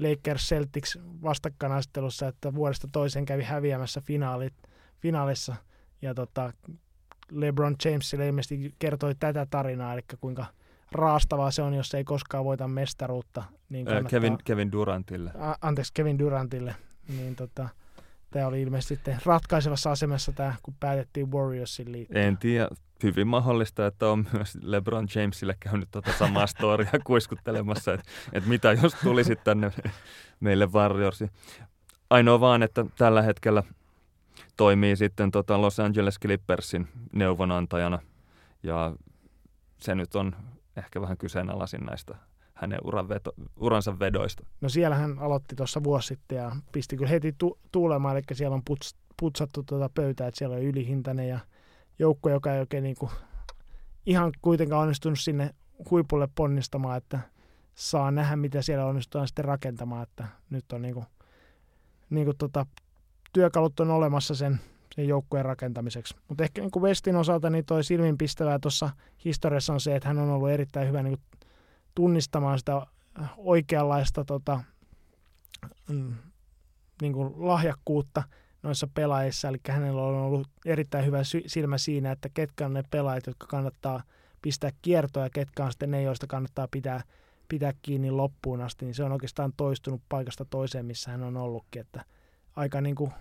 Lakers 0.00 0.48
Celtics 0.48 0.98
vastakkainasettelussa, 1.22 2.28
että 2.28 2.54
vuodesta 2.54 2.88
toiseen 2.92 3.24
kävi 3.24 3.42
häviämässä 3.42 4.00
finaalit, 4.00 4.54
finaalissa. 4.98 5.56
Ja 6.02 6.14
tota, 6.14 6.52
LeBron 7.30 7.76
Jamesille 7.84 8.26
ilmeisesti 8.26 8.74
kertoi 8.78 9.14
tätä 9.14 9.46
tarinaa, 9.50 9.92
eli 9.92 10.02
kuinka 10.20 10.46
raastavaa 10.92 11.50
se 11.50 11.62
on, 11.62 11.74
jos 11.74 11.94
ei 11.94 12.04
koskaan 12.04 12.44
voita 12.44 12.68
mestaruutta. 12.68 13.44
Niin 13.68 13.86
kannattaa, 13.86 14.10
Kevin, 14.10 14.38
Kevin 14.44 14.72
Durantille. 14.72 15.30
A, 15.38 15.54
anteeksi, 15.60 15.92
Kevin 15.94 16.18
Durantille 16.18 16.74
niin 17.16 17.36
tota, 17.36 17.68
tämä 18.30 18.46
oli 18.46 18.62
ilmeisesti 18.62 18.94
sitten 18.94 19.18
ratkaisevassa 19.24 19.90
asemassa 19.90 20.32
tämä, 20.32 20.54
kun 20.62 20.74
päätettiin 20.80 21.32
Warriorsin 21.32 21.92
liittyä. 21.92 22.22
En 22.22 22.36
tiedä. 22.36 22.68
Hyvin 23.02 23.26
mahdollista, 23.26 23.86
että 23.86 24.08
on 24.08 24.26
myös 24.32 24.58
LeBron 24.62 25.08
Jamesille 25.14 25.56
käynyt 25.60 25.88
tuota 25.90 26.12
samaa 26.18 26.46
storia 26.46 26.90
kuiskuttelemassa, 27.04 27.94
että, 27.94 28.10
että 28.32 28.48
mitä 28.48 28.72
jos 28.72 28.94
tulisit 28.94 29.44
tänne 29.44 29.72
meille 30.40 30.66
Warriorsiin. 30.66 31.30
Ainoa 32.10 32.40
vaan, 32.40 32.62
että 32.62 32.84
tällä 32.98 33.22
hetkellä 33.22 33.62
toimii 34.56 34.96
sitten 34.96 35.30
tota 35.30 35.62
Los 35.62 35.80
Angeles 35.80 36.18
Clippersin 36.18 36.88
neuvonantajana 37.12 37.98
ja 38.62 38.92
se 39.78 39.94
nyt 39.94 40.14
on 40.14 40.36
ehkä 40.76 41.00
vähän 41.00 41.16
kyseenalaisin 41.16 41.84
näistä 41.84 42.14
hänen 42.54 42.78
uran 42.84 43.08
veto, 43.08 43.32
uransa 43.56 43.98
vedoista? 43.98 44.46
No 44.60 44.68
siellä 44.68 44.96
hän 44.96 45.18
aloitti 45.18 45.56
tuossa 45.56 45.84
vuosi 45.84 46.06
sitten 46.06 46.38
ja 46.38 46.56
pisti 46.72 46.96
kyllä 46.96 47.10
heti 47.10 47.34
tu- 47.38 47.58
tuulemaan, 47.72 48.16
eli 48.16 48.24
siellä 48.32 48.54
on 48.54 48.62
puts, 48.64 48.96
putsattu 49.20 49.62
tuota 49.62 49.90
pöytää, 49.94 50.28
että 50.28 50.38
siellä 50.38 50.56
on 50.56 50.62
ylihintainen 50.62 51.28
ja 51.28 51.38
joukko, 52.00 52.30
joka 52.30 52.54
ei 52.54 52.60
oikein 52.60 52.82
niin 52.82 52.96
kuin 52.98 53.10
ihan 54.06 54.32
kuitenkaan 54.42 54.82
onnistunut 54.82 55.18
sinne 55.18 55.54
huipulle 55.90 56.28
ponnistamaan, 56.34 56.96
että 56.96 57.20
saa 57.74 58.10
nähdä, 58.10 58.36
mitä 58.36 58.62
siellä 58.62 58.86
onnistutaan 58.86 59.28
sitten 59.28 59.44
rakentamaan, 59.44 60.02
että 60.02 60.26
nyt 60.50 60.72
on 60.72 60.82
niin 60.82 60.94
kuin, 60.94 61.06
niin 62.10 62.24
kuin 62.24 62.36
tota, 62.36 62.66
työkalut 63.32 63.80
on 63.80 63.90
olemassa 63.90 64.34
sen, 64.34 64.60
sen 64.94 65.08
joukkueen 65.08 65.44
rakentamiseksi. 65.44 66.16
Mutta 66.28 66.44
ehkä 66.44 66.60
niin 66.60 66.70
kuin 66.70 66.82
Westin 66.82 67.16
osalta 67.16 67.50
niin 67.50 67.64
toi 67.64 67.84
silminpistävää 67.84 68.58
tuossa 68.58 68.90
historiassa 69.24 69.72
on 69.72 69.80
se, 69.80 69.96
että 69.96 70.08
hän 70.08 70.18
on 70.18 70.30
ollut 70.30 70.50
erittäin 70.50 70.88
hyvä 70.88 71.02
niin 71.02 71.18
kuin 71.18 71.48
tunnistamaan 71.94 72.58
sitä 72.58 72.86
oikeanlaista 73.36 74.24
tota, 74.24 74.60
mm, 75.88 76.14
niin 77.02 77.12
kuin 77.12 77.32
lahjakkuutta 77.36 78.22
noissa 78.62 78.88
pelaajissa. 78.94 79.48
Eli 79.48 79.58
hänellä 79.68 80.02
on 80.02 80.14
ollut 80.14 80.48
erittäin 80.66 81.06
hyvä 81.06 81.18
silmä 81.46 81.78
siinä, 81.78 82.12
että 82.12 82.28
ketkä 82.28 82.66
on 82.66 82.74
ne 82.74 82.82
pelaajat, 82.90 83.26
jotka 83.26 83.46
kannattaa 83.46 84.02
pistää 84.42 84.70
kiertoa 84.82 85.22
ja 85.22 85.30
ketkä 85.30 85.64
on 85.64 85.72
sitten 85.72 85.90
ne, 85.90 86.02
joista 86.02 86.26
kannattaa 86.26 86.68
pitää, 86.70 87.02
pitää 87.48 87.72
kiinni 87.82 88.10
loppuun 88.10 88.60
asti. 88.60 88.84
Niin 88.84 88.94
se 88.94 89.04
on 89.04 89.12
oikeastaan 89.12 89.52
toistunut 89.56 90.02
paikasta 90.08 90.44
toiseen, 90.44 90.86
missä 90.86 91.10
hän 91.10 91.22
on 91.22 91.36
ollutkin. 91.36 91.80
Että 91.80 92.04
aika 92.56 92.80
niin 92.80 92.94
kuin 92.96 93.12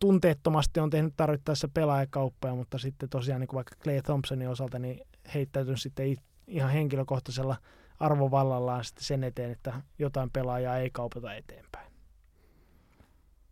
tunteettomasti 0.00 0.80
on 0.80 0.90
tehnyt 0.90 1.14
tarvittaessa 1.16 1.68
pelaajakauppaa, 1.68 2.54
mutta 2.54 2.78
sitten 2.78 3.08
tosiaan 3.08 3.40
niin 3.40 3.48
kuin 3.48 3.56
vaikka 3.56 3.76
Clay 3.76 4.02
Thompsonin 4.02 4.48
osalta 4.48 4.78
niin 4.78 5.00
heittäytynyt 5.34 5.82
sitten 5.82 6.16
ihan 6.46 6.70
henkilökohtaisella 6.70 7.56
arvovallallaan 8.00 8.84
sitten 8.84 9.04
sen 9.04 9.24
eteen, 9.24 9.50
että 9.50 9.82
jotain 9.98 10.30
pelaajaa 10.30 10.78
ei 10.78 10.90
kaupata 10.90 11.34
eteenpäin. 11.34 11.75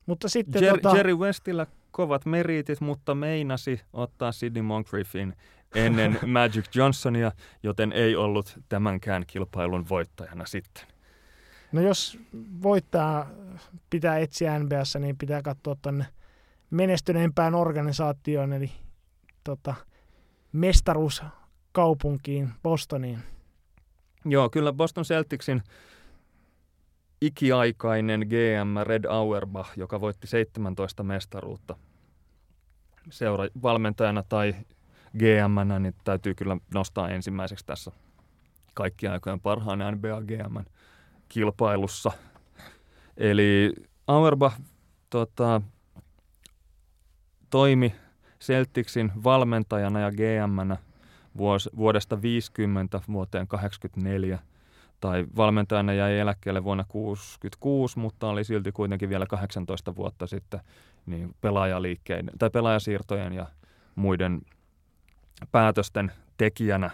Mutta 0.06 0.28
sitten 0.28 0.62
Jer- 0.62 0.80
tota... 0.80 0.96
Jerry 0.96 1.16
Westillä 1.16 1.66
kovat 1.90 2.26
meritit, 2.26 2.80
mutta 2.80 3.14
meinasi 3.14 3.80
ottaa 3.92 4.32
Sidney 4.32 4.62
Moncrieffin 4.62 5.36
ennen 5.74 6.18
Magic 6.26 6.76
Johnsonia, 6.76 7.32
joten 7.62 7.92
ei 7.92 8.16
ollut 8.16 8.58
tämänkään 8.68 9.24
kilpailun 9.26 9.88
voittajana 9.88 10.46
sitten. 10.46 10.84
No 11.72 11.80
jos 11.80 12.18
voittaa 12.62 13.30
pitää 13.90 14.18
etsiä 14.18 14.58
NBAssa, 14.58 14.98
niin 14.98 15.18
pitää 15.18 15.42
katsoa 15.42 15.76
tuonne 15.82 16.06
menestyneempään 16.70 17.54
organisaatioon, 17.54 18.52
eli 18.52 18.70
tota, 19.44 19.74
mestaruus 20.52 21.22
kaupunkiin, 21.72 22.50
Bostoniin. 22.62 23.18
Joo, 24.24 24.50
kyllä 24.50 24.72
Boston 24.72 25.04
Celticsin 25.04 25.62
ikiaikainen 27.26 28.20
GM 28.20 28.76
Red 28.82 29.04
Auerbach, 29.04 29.70
joka 29.76 30.00
voitti 30.00 30.26
17 30.26 31.02
mestaruutta 31.02 31.76
seura 33.10 33.44
valmentajana 33.62 34.22
tai 34.22 34.54
gm 35.18 35.82
niin 35.82 35.94
täytyy 36.04 36.34
kyllä 36.34 36.56
nostaa 36.74 37.08
ensimmäiseksi 37.08 37.66
tässä 37.66 37.92
kaikkien 38.74 39.12
aikojen 39.12 39.40
parhaan 39.40 39.78
NBA 39.78 40.22
GM 40.22 40.64
kilpailussa. 41.28 42.12
Eli 43.16 43.74
Auerbach 44.06 44.60
tota, 45.10 45.60
toimi 47.50 47.94
Celticsin 48.40 49.12
valmentajana 49.24 50.00
ja 50.00 50.10
gm 50.10 50.76
vuodesta 51.76 52.22
50 52.22 53.00
vuoteen 53.12 53.48
84 53.48 54.38
tai 55.04 55.24
valmentajana 55.36 55.92
jäi 55.92 56.18
eläkkeelle 56.18 56.64
vuonna 56.64 56.84
66, 56.88 57.98
mutta 57.98 58.28
oli 58.28 58.44
silti 58.44 58.72
kuitenkin 58.72 59.08
vielä 59.08 59.26
18 59.26 59.96
vuotta 59.96 60.26
sitten 60.26 60.60
niin 61.06 61.34
pelaajaliikkeiden 61.40 62.38
tai 62.38 62.50
pelaajasiirtojen 62.50 63.32
ja 63.32 63.46
muiden 63.94 64.40
päätösten 65.52 66.12
tekijänä. 66.36 66.90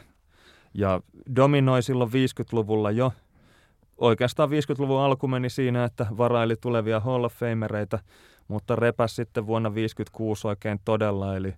Ja 0.75 1.01
dominoi 1.37 1.83
silloin 1.83 2.11
50-luvulla 2.11 2.91
jo. 2.91 3.13
Oikeastaan 3.99 4.49
50-luvun 4.49 5.01
alku 5.01 5.29
meni 5.29 5.51
siinä, 5.51 5.85
että 5.85 6.07
varaili 6.19 6.57
tulevia 6.57 7.01
Hall 7.01 7.25
of 7.25 7.35
Famereita, 7.35 7.99
mutta 8.49 8.77
repäs 8.77 9.17
sitten 9.17 9.47
vuonna 9.47 9.69
1956 9.69 10.47
oikein 10.47 10.81
todella, 10.85 11.37
eli 11.37 11.55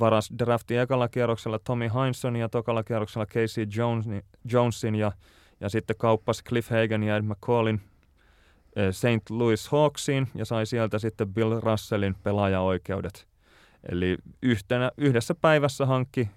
varas 0.00 0.30
drafti 0.38 0.76
ekalla 0.76 1.08
kierroksella 1.08 1.58
Tommy 1.58 1.90
Heinsonin 1.94 2.40
ja 2.40 2.48
tokalla 2.48 2.84
kierroksella 2.84 3.26
Casey 3.26 3.66
Jonesin, 3.76 4.22
Jonesin 4.52 4.94
ja, 4.94 5.12
ja 5.60 5.68
sitten 5.68 5.96
kauppasi 5.96 6.44
Cliff 6.44 6.70
Hagan 6.70 7.02
ja 7.02 7.16
Ed 7.16 7.22
McCallin 7.22 7.80
eh, 8.76 8.94
St. 8.94 9.30
Louis 9.30 9.68
Hawksiin 9.68 10.28
ja 10.34 10.44
sai 10.44 10.66
sieltä 10.66 10.98
sitten 10.98 11.34
Bill 11.34 11.60
Russellin 11.60 12.14
pelaajaoikeudet. 12.22 13.28
Eli 13.88 14.16
yhtenä, 14.42 14.90
yhdessä 14.96 15.34
päivässä 15.34 15.86
hankki 15.86 16.28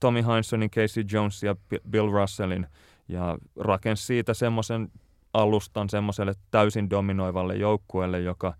Tommy 0.00 0.26
Heinsonin, 0.26 0.70
Casey 0.70 1.04
Jones 1.12 1.42
ja 1.42 1.56
Bill 1.90 2.10
Russellin 2.10 2.66
ja 3.08 3.38
rakensi 3.56 4.06
siitä 4.06 4.34
semmoisen 4.34 4.88
alustan 5.34 5.88
semmoiselle 5.88 6.34
täysin 6.50 6.90
dominoivalle 6.90 7.56
joukkueelle, 7.56 8.20
joka 8.20 8.54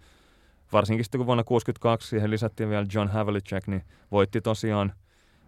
varsinkin 0.73 1.05
sitten 1.05 1.19
kun 1.19 1.27
vuonna 1.27 1.45
1962 1.45 2.09
siihen 2.09 2.31
lisättiin 2.31 2.69
vielä 2.71 2.87
John 2.95 3.09
Havlicek, 3.09 3.67
niin 3.67 3.83
voitti 4.11 4.41
tosiaan 4.41 4.93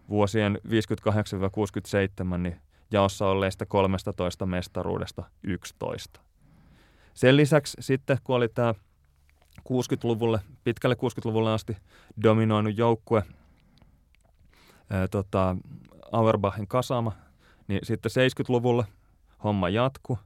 vuosien 0.09 0.59
58-67 0.67 2.37
niin 2.37 2.55
jaossa 2.91 3.27
olleista 3.27 3.65
13 3.65 4.45
mestaruudesta 4.45 5.23
11. 5.43 6.19
Sen 7.13 7.37
lisäksi 7.37 7.77
sitten, 7.79 8.17
kun 8.23 8.35
oli 8.35 8.49
tämä 8.49 8.73
60-luvulle, 9.59 10.39
pitkälle 10.63 10.95
60-luvulle 10.95 11.53
asti 11.53 11.77
dominoinut 12.23 12.77
joukkue, 12.77 13.23
ää, 14.89 15.07
tota, 15.07 15.55
Auerbachin 16.11 16.67
kasama, 16.67 17.11
niin 17.67 17.79
sitten 17.83 18.11
70-luvulle 18.11 18.85
homma 19.43 19.69
jatku. 19.69 20.19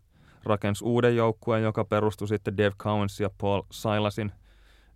Rakensi 0.43 0.86
uuden 0.86 1.16
joukkueen, 1.16 1.63
joka 1.63 1.86
perustui 1.86 2.28
sitten 2.28 2.57
Dave 2.57 2.76
Cowens 2.78 3.20
ja 3.20 3.30
Paul 3.38 3.61
Silasin 3.72 4.32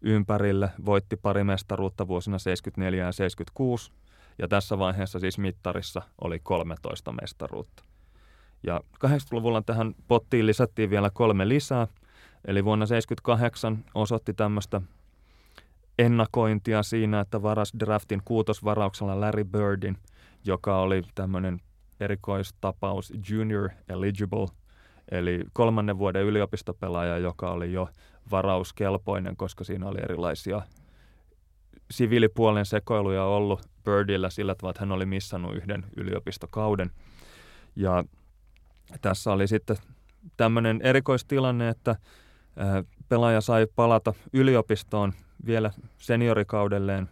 ympärille. 0.01 0.69
Voitti 0.85 1.15
pari 1.15 1.43
mestaruutta 1.43 2.07
vuosina 2.07 2.39
74 2.39 3.05
ja 3.05 3.11
76. 3.11 3.91
Ja 4.39 4.47
tässä 4.47 4.79
vaiheessa 4.79 5.19
siis 5.19 5.37
mittarissa 5.37 6.01
oli 6.21 6.39
13 6.39 7.11
mestaruutta. 7.11 7.83
Ja 8.63 8.81
80-luvulla 9.05 9.61
tähän 9.61 9.95
pottiin 10.07 10.45
lisättiin 10.45 10.89
vielä 10.89 11.09
kolme 11.09 11.47
lisää. 11.47 11.87
Eli 12.47 12.65
vuonna 12.65 12.85
78 12.85 13.85
osoitti 13.95 14.33
tämmöistä 14.33 14.81
ennakointia 15.99 16.83
siinä, 16.83 17.19
että 17.19 17.41
varas 17.41 17.73
draftin 17.79 18.21
kuutosvarauksella 18.25 19.21
Larry 19.21 19.43
Birdin, 19.43 19.97
joka 20.45 20.79
oli 20.79 21.01
tämmöinen 21.15 21.61
erikoistapaus 21.99 23.13
junior 23.29 23.69
eligible, 23.89 24.47
eli 25.11 25.43
kolmannen 25.53 25.97
vuoden 25.97 26.23
yliopistopelaaja, 26.23 27.17
joka 27.17 27.51
oli 27.51 27.73
jo 27.73 27.89
varauskelpoinen, 28.31 29.37
koska 29.37 29.63
siinä 29.63 29.87
oli 29.87 29.99
erilaisia 30.03 30.61
siviilipuolen 31.91 32.65
sekoiluja 32.65 33.23
ollut 33.23 33.61
Birdillä 33.83 34.29
sillä 34.29 34.55
tavalla, 34.55 34.71
että 34.71 34.81
hän 34.81 34.91
oli 34.91 35.05
missannut 35.05 35.55
yhden 35.55 35.85
yliopistokauden. 35.97 36.91
Ja 37.75 38.03
tässä 39.01 39.31
oli 39.31 39.47
sitten 39.47 39.77
tämmöinen 40.37 40.79
erikoistilanne, 40.83 41.69
että 41.69 41.95
pelaaja 43.09 43.41
sai 43.41 43.67
palata 43.75 44.13
yliopistoon 44.33 45.13
vielä 45.45 45.71
seniorikaudelleen 45.97 47.09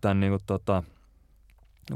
tämän 0.00 0.20
niin 0.20 0.32
kuin, 0.32 0.42
tota, 0.46 0.82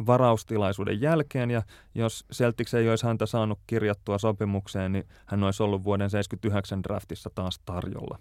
varaustilaisuuden 0.07 1.01
jälkeen, 1.01 1.51
ja 1.51 1.63
jos 1.95 2.25
Celtics 2.33 2.75
ei 2.75 2.91
olisi 2.91 3.07
häntä 3.07 3.27
saanut 3.27 3.59
kirjattua 3.67 4.19
sopimukseen, 4.19 4.93
niin 4.93 5.09
hän 5.27 5.45
olisi 5.45 5.63
ollut 5.63 5.85
vuoden 5.85 6.11
79 6.11 6.83
draftissa 6.83 7.31
taas 7.35 7.61
tarjolla. 7.65 8.19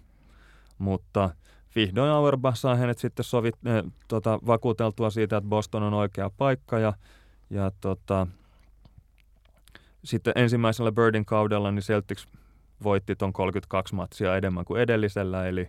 Mutta 0.78 1.30
vihdoin 1.76 2.10
Auerbach 2.10 2.56
saa 2.56 2.76
hänet 2.76 2.98
sitten 2.98 3.24
sovit, 3.24 3.54
äh, 3.66 3.92
tota, 4.08 4.38
vakuuteltua 4.46 5.10
siitä, 5.10 5.36
että 5.36 5.48
Boston 5.48 5.82
on 5.82 5.94
oikea 5.94 6.30
paikka, 6.30 6.78
ja, 6.78 6.92
ja 7.50 7.70
tota, 7.80 8.26
sitten 10.04 10.32
ensimmäisellä 10.36 10.92
Birdin 10.92 11.24
kaudella 11.24 11.70
niin 11.70 11.82
Celtics 11.82 12.28
voitti 12.82 13.16
tuon 13.16 13.32
32 13.32 13.94
matsia 13.94 14.36
enemmän 14.36 14.64
kuin 14.64 14.80
edellisellä, 14.80 15.46
eli 15.46 15.68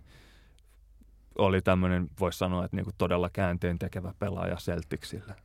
oli 1.38 1.62
tämmöinen, 1.62 2.10
voisi 2.20 2.38
sanoa, 2.38 2.66
että 2.66 2.78
niinku 2.78 2.92
todella 2.98 3.30
käänteen 3.34 3.80
tekevä 3.80 4.14
pelaaja 4.20 4.56
Celticsille. 4.56 5.36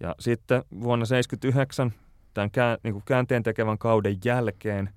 Ja 0.00 0.14
sitten 0.18 0.64
vuonna 0.80 1.06
1979 1.06 1.92
tämän 2.34 2.50
kään, 2.50 2.78
niin 2.82 3.02
käänteen 3.04 3.42
tekevän 3.42 3.78
kauden 3.78 4.16
jälkeen, 4.24 4.90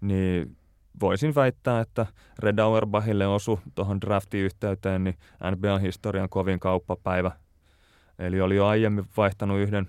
niin 0.00 0.56
voisin 1.00 1.34
väittää, 1.34 1.80
että 1.80 2.06
Red 2.38 2.58
Auerbachille 2.58 3.26
osu 3.26 3.60
tuohon 3.74 4.00
draftin 4.00 4.40
yhteyteen 4.40 5.04
niin 5.04 5.18
NBA-historian 5.50 6.28
kovin 6.28 6.60
kauppapäivä. 6.60 7.30
Eli 8.18 8.40
oli 8.40 8.56
jo 8.56 8.66
aiemmin 8.66 9.04
vaihtanut 9.16 9.58
yhden 9.58 9.88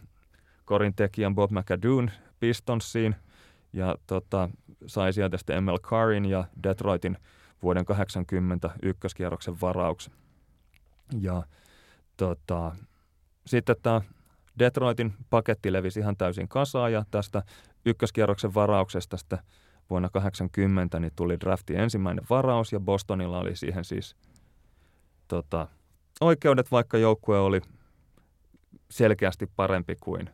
korin 0.65 0.95
tekijän 0.95 1.35
Bob 1.35 1.51
McAdoon 1.51 2.11
Pistonsiin 2.39 3.15
ja 3.73 3.95
tota, 4.07 4.49
sai 4.87 5.13
sieltä 5.13 5.37
sitten 5.37 5.63
ML 5.63 5.77
Carrin 5.77 6.25
ja 6.25 6.45
Detroitin 6.63 7.17
vuoden 7.63 7.85
80 7.85 8.69
ykköskierroksen 8.83 9.61
varauksen. 9.61 10.13
Ja 11.21 11.43
tota, 12.17 12.75
sitten 13.45 13.75
tämä 13.83 14.01
Detroitin 14.59 15.13
paketti 15.29 15.73
levisi 15.73 15.99
ihan 15.99 16.17
täysin 16.17 16.47
kasaan 16.47 16.93
ja 16.93 17.05
tästä 17.11 17.43
ykköskierroksen 17.85 18.53
varauksesta 18.53 19.17
sitten 19.17 19.39
vuonna 19.89 20.09
80 20.09 20.99
niin 20.99 21.11
tuli 21.15 21.39
drafti 21.39 21.75
ensimmäinen 21.75 22.25
varaus 22.29 22.73
ja 22.73 22.79
Bostonilla 22.79 23.39
oli 23.39 23.55
siihen 23.55 23.85
siis 23.85 24.15
tota, 25.27 25.67
oikeudet, 26.21 26.71
vaikka 26.71 26.97
joukkue 26.97 27.39
oli 27.39 27.61
selkeästi 28.89 29.51
parempi 29.55 29.95
kuin 29.95 30.29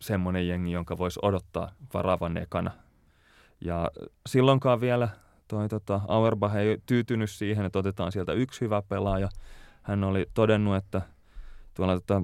semmoinen 0.00 0.48
jengi, 0.48 0.72
jonka 0.72 0.98
voisi 0.98 1.20
odottaa 1.22 1.70
varaavan 1.94 2.36
ekana. 2.36 2.70
Ja 3.60 3.90
silloinkaan 4.28 4.80
vielä 4.80 5.08
toi, 5.48 5.68
tota, 5.68 6.00
Auerbach 6.08 6.56
ei 6.56 6.78
tyytynyt 6.86 7.30
siihen, 7.30 7.66
että 7.66 7.78
otetaan 7.78 8.12
sieltä 8.12 8.32
yksi 8.32 8.60
hyvä 8.60 8.82
pelaaja. 8.82 9.28
Hän 9.82 10.04
oli 10.04 10.26
todennut, 10.34 10.76
että 10.76 11.02
tuolla 11.74 11.94
tota, 11.94 12.22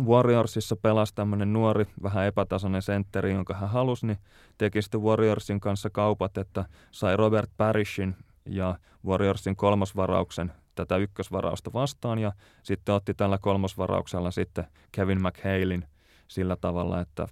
Warriorsissa 0.00 0.76
pelasi 0.76 1.14
tämmöinen 1.14 1.52
nuori, 1.52 1.86
vähän 2.02 2.26
epätasainen 2.26 2.82
sentteri, 2.82 3.32
jonka 3.32 3.54
hän 3.54 3.68
halusi, 3.68 4.06
niin 4.06 4.18
teki 4.58 4.82
sitten 4.82 5.02
Warriorsin 5.02 5.60
kanssa 5.60 5.90
kaupat, 5.90 6.38
että 6.38 6.64
sai 6.90 7.16
Robert 7.16 7.50
Parishin 7.56 8.16
ja 8.46 8.78
Warriorsin 9.06 9.56
kolmosvarauksen 9.56 10.52
tätä 10.74 10.96
ykkösvarausta 10.96 11.72
vastaan 11.72 12.18
ja 12.18 12.32
sitten 12.62 12.94
otti 12.94 13.14
tällä 13.14 13.38
kolmosvarauksella 13.38 14.30
sitten 14.30 14.64
Kevin 14.92 15.22
McHalein 15.22 15.84
sillä 16.28 16.56
tavalla, 16.56 17.00
että 17.00 17.26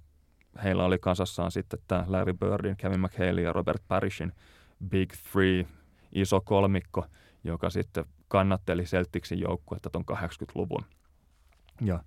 heillä 0.63 0.85
oli 0.85 0.99
kasassaan 0.99 1.51
sitten 1.51 1.79
tämä 1.87 2.05
Larry 2.07 2.33
Birdin, 2.33 2.77
Kevin 2.77 2.99
McHale 2.99 3.41
ja 3.41 3.53
Robert 3.53 3.83
Parishin 3.87 4.33
Big 4.89 5.13
Three, 5.31 5.65
iso 6.11 6.41
kolmikko, 6.41 7.05
joka 7.43 7.69
sitten 7.69 8.05
kannatteli 8.27 8.83
Celticsin 8.83 9.39
joukkuetta 9.39 9.89
tuon 9.89 10.05
80-luvun. 10.11 10.85
Ja 11.81 12.03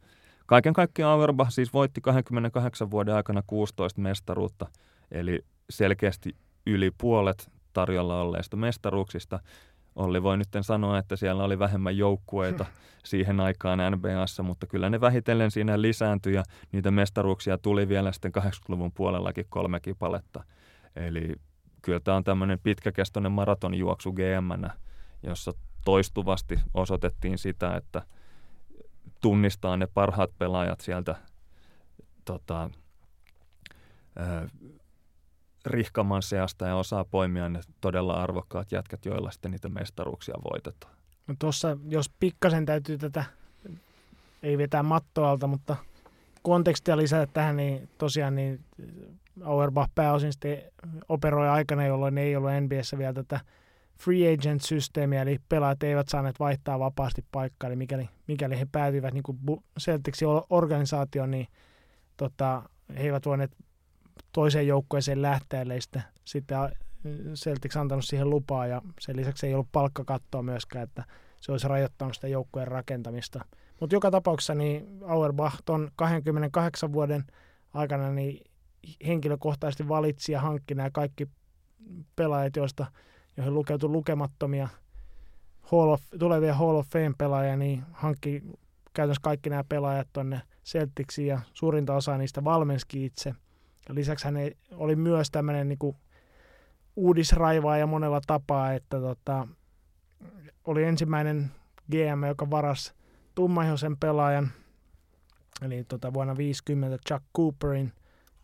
Kaiken 0.46 0.72
kaikkiaan 0.72 1.12
Auerbach 1.12 1.50
siis 1.50 1.72
voitti 1.72 2.00
28 2.00 2.90
vuoden 2.90 3.14
aikana 3.14 3.42
16 3.46 4.00
mestaruutta, 4.00 4.66
eli 5.10 5.44
selkeästi 5.70 6.36
yli 6.66 6.90
puolet 6.98 7.50
tarjolla 7.72 8.20
olleista 8.20 8.56
mestaruuksista. 8.56 9.40
Olli 9.96 10.22
voi 10.22 10.36
nyt 10.36 10.48
sanoa, 10.60 10.98
että 10.98 11.16
siellä 11.16 11.44
oli 11.44 11.58
vähemmän 11.58 11.96
joukkueita 11.96 12.66
siihen 13.04 13.40
aikaan 13.40 13.78
NBAssa, 13.92 14.42
mutta 14.42 14.66
kyllä 14.66 14.90
ne 14.90 15.00
vähitellen 15.00 15.50
siinä 15.50 15.82
lisääntyi 15.82 16.34
ja 16.34 16.42
niitä 16.72 16.90
mestaruuksia 16.90 17.58
tuli 17.58 17.88
vielä 17.88 18.12
sitten 18.12 18.32
80-luvun 18.38 18.92
puolellakin 18.92 19.46
kolme 19.48 19.80
kipaletta. 19.80 20.44
Eli 20.96 21.34
kyllä 21.82 22.00
tämä 22.00 22.16
on 22.16 22.24
tämmöinen 22.24 22.58
pitkäkestoinen 22.62 23.32
maratonjuoksu 23.32 24.12
gm 24.12 24.68
jossa 25.22 25.52
toistuvasti 25.84 26.60
osoitettiin 26.74 27.38
sitä, 27.38 27.76
että– 27.76 28.02
tunnistaa 29.24 29.76
ne 29.76 29.86
parhaat 29.86 30.30
pelaajat 30.38 30.80
sieltä 30.80 31.16
tota, 32.24 32.70
äh, 34.20 34.50
rihkaman 35.66 36.22
seasta 36.22 36.66
ja 36.66 36.76
osaa 36.76 37.04
poimia 37.04 37.48
ne 37.48 37.60
todella 37.80 38.14
arvokkaat 38.14 38.72
jätkät, 38.72 39.04
joilla 39.04 39.30
sitten 39.30 39.50
niitä 39.50 39.68
mestaruuksia 39.68 40.34
voitetaan. 40.52 40.94
No 41.26 41.34
tuossa, 41.38 41.76
jos 41.88 42.10
pikkasen 42.20 42.66
täytyy 42.66 42.98
tätä, 42.98 43.24
ei 44.42 44.58
vetää 44.58 44.82
mattoalta, 44.82 45.46
mutta 45.46 45.76
kontekstia 46.42 46.96
lisätä 46.96 47.32
tähän, 47.32 47.56
niin 47.56 47.88
tosiaan 47.98 48.34
niin 48.34 48.60
Auerbach 49.44 49.90
pääosin 49.94 50.32
sitten 50.32 50.62
operoi 51.08 51.48
aikana, 51.48 51.86
jolloin 51.86 52.18
ei 52.18 52.36
ollut 52.36 52.50
NBS 52.60 52.94
vielä 52.98 53.12
tätä 53.12 53.40
free 53.98 54.34
agent-systeemiä, 54.34 55.22
eli 55.22 55.38
pelaajat 55.48 55.82
eivät 55.82 56.08
saaneet 56.08 56.40
vaihtaa 56.40 56.78
vapaasti 56.78 57.24
paikkaa, 57.32 57.68
eli 57.68 57.76
mikäli, 57.76 58.08
mikäli 58.28 58.58
he 58.58 58.66
päätyivät 58.72 59.14
niin 59.14 59.22
kuin 59.22 59.38
Celticsin 59.80 60.28
organisaatioon, 60.50 61.30
niin 61.30 61.46
tota, 62.16 62.62
he 62.96 63.02
eivät 63.02 63.26
voineet 63.26 63.56
toiseen 64.32 64.66
joukkueeseen 64.66 65.22
lähteä, 65.22 65.62
eli 65.62 65.80
sitten, 65.80 66.02
sitten 66.24 66.58
Celtics 67.34 67.76
antanut 67.76 68.04
siihen 68.04 68.30
lupaa 68.30 68.66
ja 68.66 68.82
sen 69.00 69.16
lisäksi 69.16 69.46
ei 69.46 69.54
ollut 69.54 69.72
palkkakattoa 69.72 70.42
myöskään, 70.42 70.84
että 70.84 71.04
se 71.40 71.52
olisi 71.52 71.68
rajoittanut 71.68 72.14
sitä 72.14 72.28
joukkueen 72.28 72.68
rakentamista. 72.68 73.44
Mutta 73.80 73.96
joka 73.96 74.10
tapauksessa 74.10 74.54
niin 74.54 74.86
Auerbach 75.06 75.62
ton 75.64 75.90
28 75.96 76.92
vuoden 76.92 77.24
aikana 77.74 78.10
niin 78.10 78.40
henkilökohtaisesti 79.06 79.88
valitsi 79.88 80.32
ja 80.32 80.40
hankki 80.40 80.74
nämä 80.74 80.90
kaikki 80.90 81.28
pelaajat, 82.16 82.56
joista, 82.56 82.86
joihin 83.36 83.54
lukeutui 83.54 83.88
lukemattomia 83.88 84.68
Hall 85.62 85.88
of, 85.88 86.02
tulevia 86.18 86.54
Hall 86.54 86.76
of 86.76 86.88
Fame-pelaajia, 86.88 87.56
niin 87.56 87.82
hankki 87.92 88.42
käytännössä 88.94 89.20
kaikki 89.22 89.50
nämä 89.50 89.64
pelaajat 89.68 90.08
tuonne 90.12 90.40
Celticsiin 90.64 91.28
ja 91.28 91.40
suurinta 91.52 91.94
osaa 91.94 92.18
niistä 92.18 92.44
valmenski 92.44 93.04
itse. 93.04 93.34
Ja 93.88 93.94
lisäksi 93.94 94.24
hän 94.24 94.34
oli 94.72 94.96
myös 94.96 95.30
tämmöinen 95.30 95.68
niin 95.68 95.96
uudisraivaaja 96.96 97.86
monella 97.86 98.20
tapaa, 98.26 98.72
että 98.72 99.00
tota, 99.00 99.48
oli 100.64 100.84
ensimmäinen 100.84 101.50
GM, 101.90 102.24
joka 102.28 102.50
varas 102.50 102.94
tummaihoisen 103.34 103.96
pelaajan, 103.96 104.52
eli 105.62 105.84
tota, 105.84 106.14
vuonna 106.14 106.36
50 106.36 106.98
Chuck 107.08 107.24
Cooperin, 107.36 107.92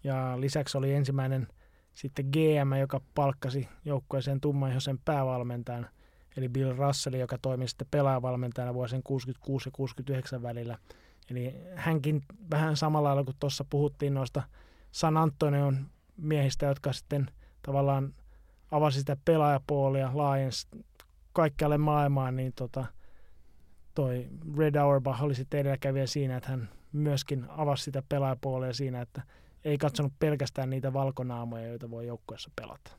ja 0.05 0.41
lisäksi 0.41 0.78
oli 0.78 0.95
ensimmäinen 0.95 1.49
sitten 2.01 2.26
GM, 2.32 2.72
joka 2.80 3.01
palkkasi 3.14 3.68
joukkueeseen 3.84 4.40
tummaihoisen 4.40 4.98
päävalmentajan, 5.05 5.88
eli 6.36 6.48
Bill 6.48 6.76
Russell, 6.76 7.14
joka 7.14 7.38
toimi 7.42 7.68
sitten 7.68 7.86
pelaajavalmentajana 7.90 8.74
vuosien 8.74 9.03
66 9.03 9.68
ja 9.68 9.72
69 9.72 10.42
välillä. 10.42 10.78
Eli 11.30 11.55
hänkin 11.74 12.22
vähän 12.51 12.76
samalla 12.76 13.09
lailla 13.09 13.24
kuin 13.24 13.36
tuossa 13.40 13.64
puhuttiin 13.70 14.14
noista 14.14 14.42
San 14.92 15.16
Antonion 15.16 15.86
miehistä, 16.16 16.66
jotka 16.66 16.92
sitten 16.92 17.30
tavallaan 17.62 18.14
avasi 18.70 18.98
sitä 18.98 19.16
pelaajapuolia, 19.24 20.11
laajensi 20.14 20.66
kaikkialle 21.32 21.78
maailmaan, 21.78 22.36
niin 22.36 22.53
tota, 22.53 22.84
toi 23.94 24.28
Red 24.59 24.74
Auerbach 24.74 25.22
oli 25.22 25.34
sitten 25.34 25.61
edelläkävijä 25.61 26.07
siinä, 26.07 26.36
että 26.36 26.48
hän 26.51 26.68
myöskin 26.92 27.46
avasi 27.48 27.84
sitä 27.84 28.03
pelaajapuolia 28.09 28.72
siinä, 28.72 29.01
että 29.01 29.22
ei 29.65 29.79
katsonut 29.79 30.13
pelkästään 30.19 30.71
niitä 30.71 30.93
valkonaamoja, 30.93 31.67
joita 31.67 31.91
voi 31.91 32.07
joukkueessa 32.07 32.51
pelata. 32.57 32.91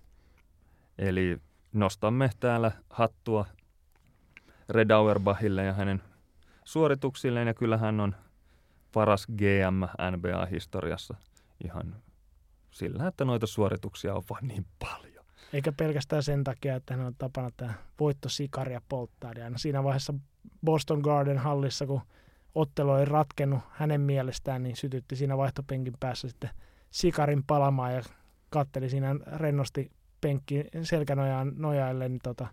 Eli 0.97 1.38
nostamme 1.74 2.30
täällä 2.39 2.72
hattua 2.89 3.45
Red 4.70 4.91
Auerbachille 4.91 5.66
ja 5.66 5.74
hänen 5.74 6.01
suorituksilleen, 6.64 7.47
ja 7.47 7.53
kyllä 7.53 7.78
hän 7.78 7.99
on 7.99 8.16
paras 8.93 9.28
GM 9.28 9.84
NBA-historiassa 10.16 11.16
ihan 11.64 11.95
sillä, 12.72 13.07
että 13.07 13.26
noita 13.26 13.47
suorituksia 13.47 14.16
on 14.16 14.24
vain 14.30 14.47
niin 14.47 14.66
paljon. 14.80 15.26
Eikä 15.53 15.72
pelkästään 15.72 16.24
sen 16.24 16.43
takia, 16.43 16.76
että 16.76 16.93
hän 16.93 17.05
on 17.05 17.16
tapana 17.16 17.49
tämä 17.57 17.74
voittosikaria 17.99 18.82
polttaa. 18.89 19.32
Ja 19.34 19.51
siinä 19.55 19.84
vaiheessa 19.84 20.14
Boston 20.66 20.99
Garden 20.99 21.38
hallissa, 21.38 21.86
kun 21.86 22.01
ottelu 22.55 22.93
ei 22.93 23.05
ratkennut 23.05 23.59
hänen 23.71 24.01
mielestään, 24.01 24.63
niin 24.63 24.75
sytytti 24.75 25.15
siinä 25.15 25.37
vaihtopenkin 25.37 25.93
päässä 25.99 26.27
sitten 26.27 26.49
sikarin 26.91 27.43
palamaan 27.43 27.93
ja 27.93 28.01
katteli 28.49 28.89
siinä 28.89 29.15
rennosti 29.35 29.91
penkki 30.21 30.65
selkänojaan 30.83 31.51
nojaille 31.55 32.09
niin 32.09 32.19
tota, 32.23 32.47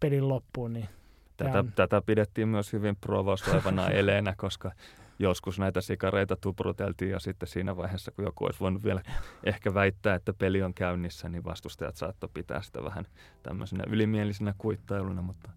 pelin 0.00 0.28
loppuun. 0.28 0.72
Niin 0.72 0.88
tätä, 1.36 1.64
tätä 1.74 2.02
pidettiin 2.02 2.48
myös 2.48 2.72
hyvin 2.72 2.96
provosoivana 2.96 3.88
eleenä, 4.00 4.34
koska 4.36 4.72
joskus 5.18 5.58
näitä 5.58 5.80
sikareita 5.80 6.36
tupruteltiin 6.36 7.10
ja 7.10 7.18
sitten 7.18 7.48
siinä 7.48 7.76
vaiheessa, 7.76 8.10
kun 8.10 8.24
joku 8.24 8.44
olisi 8.44 8.60
voinut 8.60 8.84
vielä 8.84 9.02
ehkä 9.44 9.74
väittää, 9.74 10.14
että 10.14 10.32
peli 10.32 10.62
on 10.62 10.74
käynnissä, 10.74 11.28
niin 11.28 11.44
vastustajat 11.44 11.96
saattoi 11.96 12.30
pitää 12.34 12.62
sitä 12.62 12.82
vähän 12.82 13.04
tämmöisenä 13.42 13.84
ylimielisenä 13.86 14.54
kuittailuna, 14.58 15.22
mutta 15.22 15.50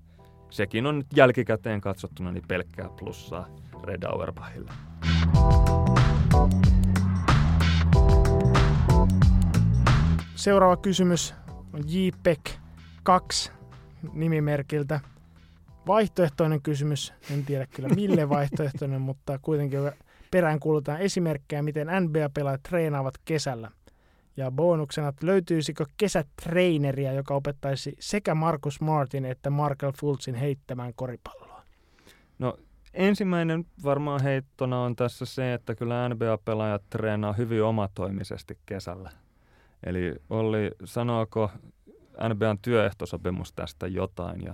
sekin 0.51 0.85
on 0.85 0.97
nyt 0.97 1.07
jälkikäteen 1.15 1.81
katsottuna 1.81 2.31
niin 2.31 2.47
pelkkää 2.47 2.89
plussaa 2.99 3.47
Red 3.83 4.03
Auerbachille. 4.03 4.71
Seuraava 10.35 10.77
kysymys 10.77 11.33
on 11.73 11.83
JPEG 11.87 12.39
2 13.03 13.51
nimimerkiltä. 14.13 14.99
Vaihtoehtoinen 15.87 16.61
kysymys, 16.61 17.13
en 17.31 17.45
tiedä 17.45 17.67
kyllä 17.75 17.89
mille 17.89 18.29
vaihtoehtoinen, 18.29 19.01
mutta 19.01 19.39
kuitenkin 19.41 19.79
perään 20.31 20.59
kuulutaan 20.59 20.99
esimerkkejä, 20.99 21.61
miten 21.61 21.87
NBA-pelaajat 21.87 22.63
treenaavat 22.63 23.13
kesällä. 23.25 23.71
Ja 24.37 24.51
bonuksena, 24.51 25.07
että 25.07 25.25
löytyisikö 25.25 25.85
kesätreineriä, 25.97 27.13
joka 27.13 27.35
opettaisi 27.35 27.95
sekä 27.99 28.35
Markus 28.35 28.81
Martin 28.81 29.25
että 29.25 29.49
Markel 29.49 29.91
Fultzin 29.99 30.35
heittämään 30.35 30.93
koripalloa? 30.95 31.63
No 32.39 32.57
ensimmäinen 32.93 33.65
varmaan 33.83 34.23
heittona 34.23 34.81
on 34.81 34.95
tässä 34.95 35.25
se, 35.25 35.53
että 35.53 35.75
kyllä 35.75 36.09
NBA-pelaajat 36.09 36.83
treenaa 36.89 37.33
hyvin 37.33 37.63
omatoimisesti 37.63 38.57
kesällä. 38.65 39.09
Eli 39.83 40.15
Olli, 40.29 40.71
sanooko 40.85 41.51
NBAn 42.33 42.57
työehtosopimus 42.61 43.53
tästä 43.53 43.87
jotain? 43.87 44.43
Ja 44.43 44.53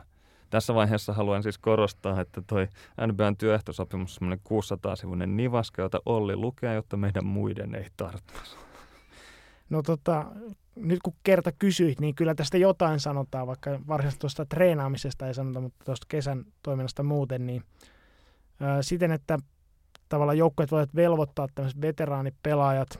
tässä 0.49 0.75
vaiheessa 0.75 1.13
haluan 1.13 1.43
siis 1.43 1.57
korostaa, 1.57 2.21
että 2.21 2.41
toi 2.47 2.67
NBAn 3.07 3.37
työehtosopimus 3.37 4.11
on 4.11 4.13
semmoinen 4.13 4.39
600-sivuinen 4.49 5.37
nivaska, 5.37 5.81
jota 5.81 5.99
Olli 6.05 6.35
lukee, 6.35 6.75
jotta 6.75 6.97
meidän 6.97 7.25
muiden 7.25 7.75
ei 7.75 7.87
tarvitsisi. 7.97 8.66
No 9.69 9.81
tota, 9.81 10.25
nyt 10.75 10.99
kun 11.03 11.13
kerta 11.23 11.51
kysyit, 11.51 11.99
niin 11.99 12.15
kyllä 12.15 12.35
tästä 12.35 12.57
jotain 12.57 12.99
sanotaan, 12.99 13.47
vaikka 13.47 13.79
varsinaisesti 13.87 14.19
tuosta 14.19 14.45
treenaamisesta 14.45 15.27
ei 15.27 15.33
sanota, 15.33 15.61
mutta 15.61 15.85
tuosta 15.85 16.05
kesän 16.09 16.45
toiminnasta 16.63 17.03
muuten, 17.03 17.45
niin 17.45 17.63
ää, 18.59 18.81
siten, 18.81 19.11
että 19.11 19.37
tavallaan 20.09 20.37
joukkueet 20.37 20.71
voivat 20.71 20.95
velvoittaa 20.95 21.47
tämmöiset 21.55 21.81
veteraanipelaajat 21.81 22.99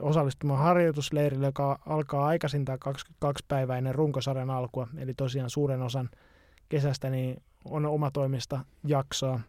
osallistumaan 0.00 0.60
harjoitusleirille, 0.60 1.46
joka 1.46 1.78
alkaa 1.86 2.26
aikaisintaan 2.26 2.78
22 2.78 3.44
päivää 3.48 3.78
ennen 3.78 3.94
runkosarjan 3.94 4.50
alkua, 4.50 4.88
eli 4.96 5.14
tosiaan 5.14 5.50
suuren 5.50 5.82
osan 5.82 6.10
kesästä 6.68 7.10
niin 7.10 7.42
on 7.64 7.86
omatoimista 7.86 8.60
jaksoa. 8.86 9.40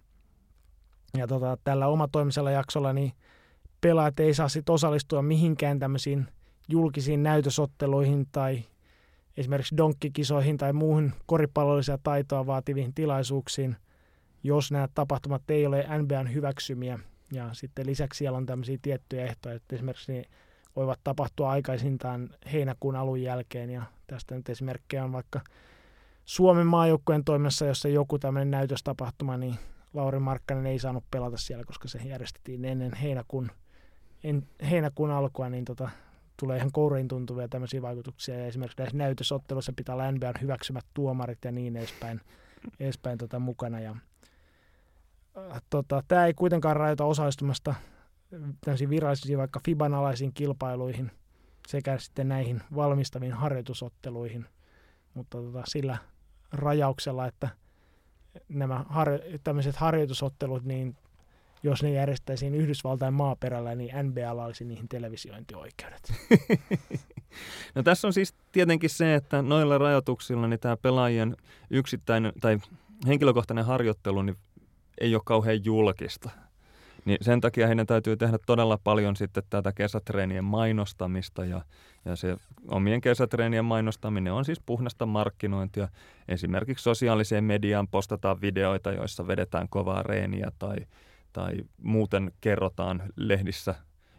Ja 1.17 1.27
tota, 1.27 1.57
tällä 1.63 1.87
omatoimisella 1.87 2.51
jaksolla 2.51 2.93
niin 2.93 3.11
pelaajat 3.81 4.19
ei 4.19 4.33
saa 4.33 4.49
sit 4.49 4.69
osallistua 4.69 5.21
mihinkään 5.21 5.79
tämmöisiin 5.79 6.27
julkisiin 6.69 7.23
näytösotteluihin 7.23 8.27
tai 8.31 8.63
esimerkiksi 9.37 9.77
donkkikisoihin 9.77 10.57
tai 10.57 10.73
muuhun 10.73 11.11
koripallollisia 11.25 11.97
taitoa 12.03 12.45
vaativiin 12.45 12.93
tilaisuuksiin, 12.93 13.75
jos 14.43 14.71
nämä 14.71 14.87
tapahtumat 14.95 15.49
ei 15.49 15.65
ole 15.65 15.85
NBAn 16.01 16.33
hyväksymiä. 16.33 16.99
Ja 17.31 17.49
sitten 17.53 17.85
lisäksi 17.85 18.17
siellä 18.17 18.37
on 18.37 18.45
tämmöisiä 18.45 18.77
tiettyjä 18.81 19.25
ehtoja, 19.25 19.55
että 19.55 19.75
esimerkiksi 19.75 20.23
voivat 20.75 20.99
tapahtua 21.03 21.51
aikaisintaan 21.51 22.29
heinäkuun 22.53 22.95
alun 22.95 23.21
jälkeen. 23.21 23.69
Ja 23.69 23.83
tästä 24.07 24.35
nyt 24.35 24.49
esimerkkejä 24.49 25.03
on 25.03 25.11
vaikka 25.11 25.41
Suomen 26.25 26.67
maajoukkueen 26.67 27.23
toimessa, 27.23 27.65
jossa 27.65 27.87
joku 27.87 28.19
tämmöinen 28.19 28.51
näytöstapahtuma, 28.51 29.37
niin 29.37 29.55
Lauri 29.93 30.19
Markkanen 30.19 30.65
ei 30.65 30.79
saanut 30.79 31.03
pelata 31.11 31.37
siellä, 31.37 31.63
koska 31.63 31.87
se 31.87 31.99
järjestettiin 31.99 32.65
ennen 32.65 32.93
heinäkuun, 32.93 33.51
en, 34.23 34.47
heinäkuun 34.69 35.11
alkua, 35.11 35.49
niin 35.49 35.65
tota, 35.65 35.89
tulee 36.39 36.57
ihan 36.57 36.71
kouriin 36.71 37.07
tuntuvia 37.07 37.47
tämmöisiä 37.47 37.81
vaikutuksia. 37.81 38.39
Ja 38.39 38.45
esimerkiksi 38.45 38.77
näissä 38.77 38.97
näytösotteluissa 38.97 39.73
pitää 39.75 39.95
olla 39.95 40.11
NBAn 40.11 40.33
hyväksymät 40.41 40.85
tuomarit 40.93 41.45
ja 41.45 41.51
niin 41.51 41.75
edespäin, 41.75 42.21
edespäin 42.79 43.17
tota, 43.17 43.39
mukana. 43.39 43.79
Ja, 43.79 43.95
äh, 45.37 45.61
tota, 45.69 46.03
tämä 46.07 46.25
ei 46.25 46.33
kuitenkaan 46.33 46.75
rajoita 46.75 47.05
osallistumasta 47.05 47.75
tämmöisiin 48.61 48.89
virallisiin 48.89 49.37
vaikka 49.37 49.61
FIBAN 49.65 49.93
alaisiin 49.93 50.33
kilpailuihin 50.33 51.11
sekä 51.67 51.97
sitten 51.97 52.29
näihin 52.29 52.61
valmistaviin 52.75 53.33
harjoitusotteluihin, 53.33 54.45
mutta 55.13 55.37
tota, 55.37 55.63
sillä 55.65 55.97
rajauksella, 56.51 57.27
että 57.27 57.49
nämä 58.49 58.85
har- 58.89 59.19
tämmöiset 59.43 59.75
harjoitusottelut, 59.75 60.63
niin 60.63 60.95
jos 61.63 61.83
ne 61.83 61.91
järjestäisiin 61.91 62.55
Yhdysvaltain 62.55 63.13
maaperällä, 63.13 63.75
niin 63.75 63.91
NBAlla 64.03 64.45
olisi 64.45 64.65
niihin 64.65 64.89
televisiointioikeudet. 64.89 66.13
no 67.75 67.83
tässä 67.83 68.07
on 68.07 68.13
siis 68.13 68.33
tietenkin 68.51 68.89
se, 68.89 69.15
että 69.15 69.41
noilla 69.41 69.77
rajoituksilla 69.77 70.47
niin 70.47 70.59
tämä 70.59 70.77
pelaajien 70.77 71.37
yksittäinen 71.69 72.33
tai 72.41 72.57
henkilökohtainen 73.07 73.65
harjoittelu 73.65 74.21
niin 74.21 74.37
ei 75.01 75.15
ole 75.15 75.21
kauhean 75.25 75.65
julkista. 75.65 76.29
Niin 77.05 77.17
sen 77.21 77.41
takia 77.41 77.67
heidän 77.67 77.87
täytyy 77.87 78.17
tehdä 78.17 78.37
todella 78.45 78.79
paljon 78.83 79.15
sitten 79.15 79.43
tätä 79.49 79.71
kesätreenien 79.71 80.43
mainostamista 80.43 81.45
ja, 81.45 81.61
ja 82.05 82.15
se 82.15 82.37
omien 82.67 83.01
kesätreenien 83.01 83.65
mainostaminen 83.65 84.33
on 84.33 84.45
siis 84.45 84.59
puhdasta 84.65 85.05
markkinointia. 85.05 85.87
Esimerkiksi 86.27 86.83
sosiaaliseen 86.83 87.43
mediaan 87.43 87.87
postataan 87.87 88.41
videoita, 88.41 88.91
joissa 88.91 89.27
vedetään 89.27 89.69
kovaa 89.69 90.03
reeniä 90.03 90.51
tai, 90.59 90.75
tai 91.39 91.55
muuten 91.81 92.31
kerrotaan 92.41 93.03
lehdissä 93.15 93.75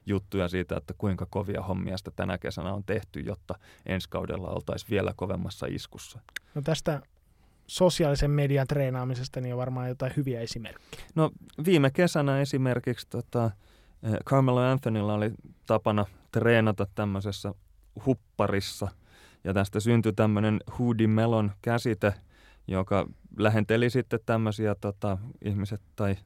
juttuja 0.07 0.49
siitä, 0.49 0.77
että 0.77 0.95
kuinka 0.99 1.27
kovia 1.31 1.63
hommia 1.63 1.97
sitä 1.97 2.11
tänä 2.17 2.39
kesänä 2.39 2.75
on 2.75 2.85
tehty, 2.85 3.21
jotta 3.21 3.55
ensi 3.87 4.09
kaudella 4.09 4.49
oltaisiin 4.49 4.91
vielä 4.91 5.13
kovemmassa 5.17 5.67
iskussa. 5.67 6.19
No 6.55 6.63
tästä 6.63 7.03
sosiaalisen 7.67 8.31
median 8.31 8.67
treenaamisesta 8.67 9.41
niin 9.41 9.55
on 9.55 9.59
varmaan 9.59 9.89
jotain 9.89 10.13
hyviä 10.17 10.41
esimerkkejä. 10.41 11.05
No 11.15 11.31
viime 11.65 11.91
kesänä 11.91 12.41
esimerkiksi 12.41 13.07
tota, 13.11 13.51
eh, 14.03 14.13
Carmelo 14.25 14.61
Anthonylla 14.61 15.15
oli 15.15 15.31
tapana 15.67 16.07
treenata 16.33 16.87
tämmöisessä 16.95 17.55
hupparissa 18.07 18.89
ja 19.45 19.55
tästä 19.55 19.81
syntyi 19.81 20.13
tämmöinen 20.13 20.61
Hoodie 20.79 21.07
Melon 21.07 21.53
käsite, 21.63 22.15
joka 22.69 23.07
lähenteli 23.39 23.91
sitten 23.91 24.21
tämmöisiä 24.27 24.75
tota, 24.75 25.19
ihmiset 25.45 25.81
tai 25.97 26.17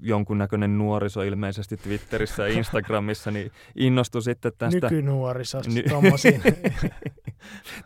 jonkunnäköinen 0.00 0.78
nuoriso 0.78 1.22
ilmeisesti 1.22 1.76
Twitterissä 1.76 2.48
ja 2.48 2.58
Instagramissa, 2.58 3.30
niin 3.30 3.52
innostui 3.76 4.22
sitten 4.22 4.52
tästä... 4.58 4.88
Nykynuoriso, 4.90 5.60
Ny- 5.74 5.82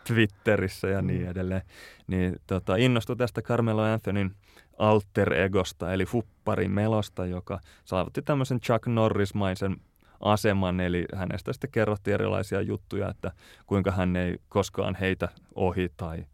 Twitterissä 0.07 0.87
ja 0.87 1.01
niin 1.01 1.21
mm. 1.21 1.29
edelleen. 1.29 1.61
Niin 2.07 2.35
tota, 2.47 2.75
innostui 2.75 3.15
tästä 3.15 3.41
Carmelo 3.41 3.81
Anthonyn 3.81 4.31
alter 4.77 5.33
egosta, 5.33 5.93
eli 5.93 6.05
Fuppari 6.05 6.67
Melosta, 6.67 7.25
joka 7.25 7.59
saavutti 7.85 8.21
tämmöisen 8.21 8.59
Chuck 8.59 8.87
Norrismaisen 8.87 9.77
aseman, 10.19 10.79
eli 10.79 11.05
hänestä 11.15 11.53
sitten 11.53 11.71
kerrottiin 11.71 12.13
erilaisia 12.13 12.61
juttuja, 12.61 13.09
että 13.09 13.31
kuinka 13.65 13.91
hän 13.91 14.15
ei 14.15 14.35
koskaan 14.49 14.95
heitä 14.95 15.29
ohi 15.55 15.91
tai 15.97 16.25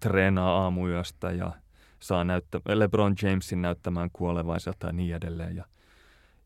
treenaa 0.00 0.62
aamuyöstä 0.62 1.30
ja 1.30 1.52
saa 2.00 2.24
näyttä, 2.24 2.60
LeBron 2.68 3.14
Jamesin 3.22 3.62
näyttämään 3.62 4.10
kuolevaiselta 4.12 4.86
ja 4.86 4.92
niin 4.92 5.14
edelleen. 5.14 5.56
Ja, 5.56 5.64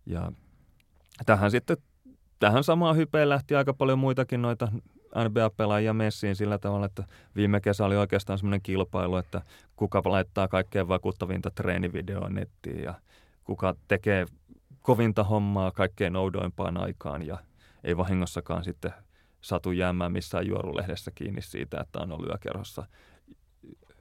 ja 0.06 0.32
tähän 1.26 1.50
sitten, 1.50 1.76
tähän 2.38 2.64
samaan 2.64 2.96
hypeen 2.96 3.28
lähti 3.28 3.54
aika 3.54 3.74
paljon 3.74 3.98
muitakin 3.98 4.42
noita 4.42 4.68
NBA-pelaajia 5.14 5.92
messiin 5.92 6.36
sillä 6.36 6.58
tavalla, 6.58 6.86
että 6.86 7.04
viime 7.36 7.60
kesä 7.60 7.84
oli 7.84 7.96
oikeastaan 7.96 8.38
semmoinen 8.38 8.62
kilpailu, 8.62 9.16
että 9.16 9.42
kuka 9.76 10.02
laittaa 10.04 10.48
kaikkein 10.48 10.88
vakuuttavinta 10.88 11.50
treenivideoa 11.50 12.28
nettiin 12.28 12.82
ja 12.82 12.94
kuka 13.44 13.74
tekee 13.88 14.26
kovinta 14.82 15.24
hommaa 15.24 15.70
kaikkein 15.70 16.16
oudoimpaan 16.16 16.76
aikaan 16.76 17.26
ja 17.26 17.38
ei 17.84 17.96
vahingossakaan 17.96 18.64
sitten 18.64 18.92
satu 19.40 19.72
jäämään 19.72 20.12
missään 20.12 20.46
juorulehdessä 20.46 21.10
kiinni 21.14 21.42
siitä, 21.42 21.80
että 21.80 21.98
on 21.98 22.12
ollut 22.12 22.28
yökerhossa 22.28 22.86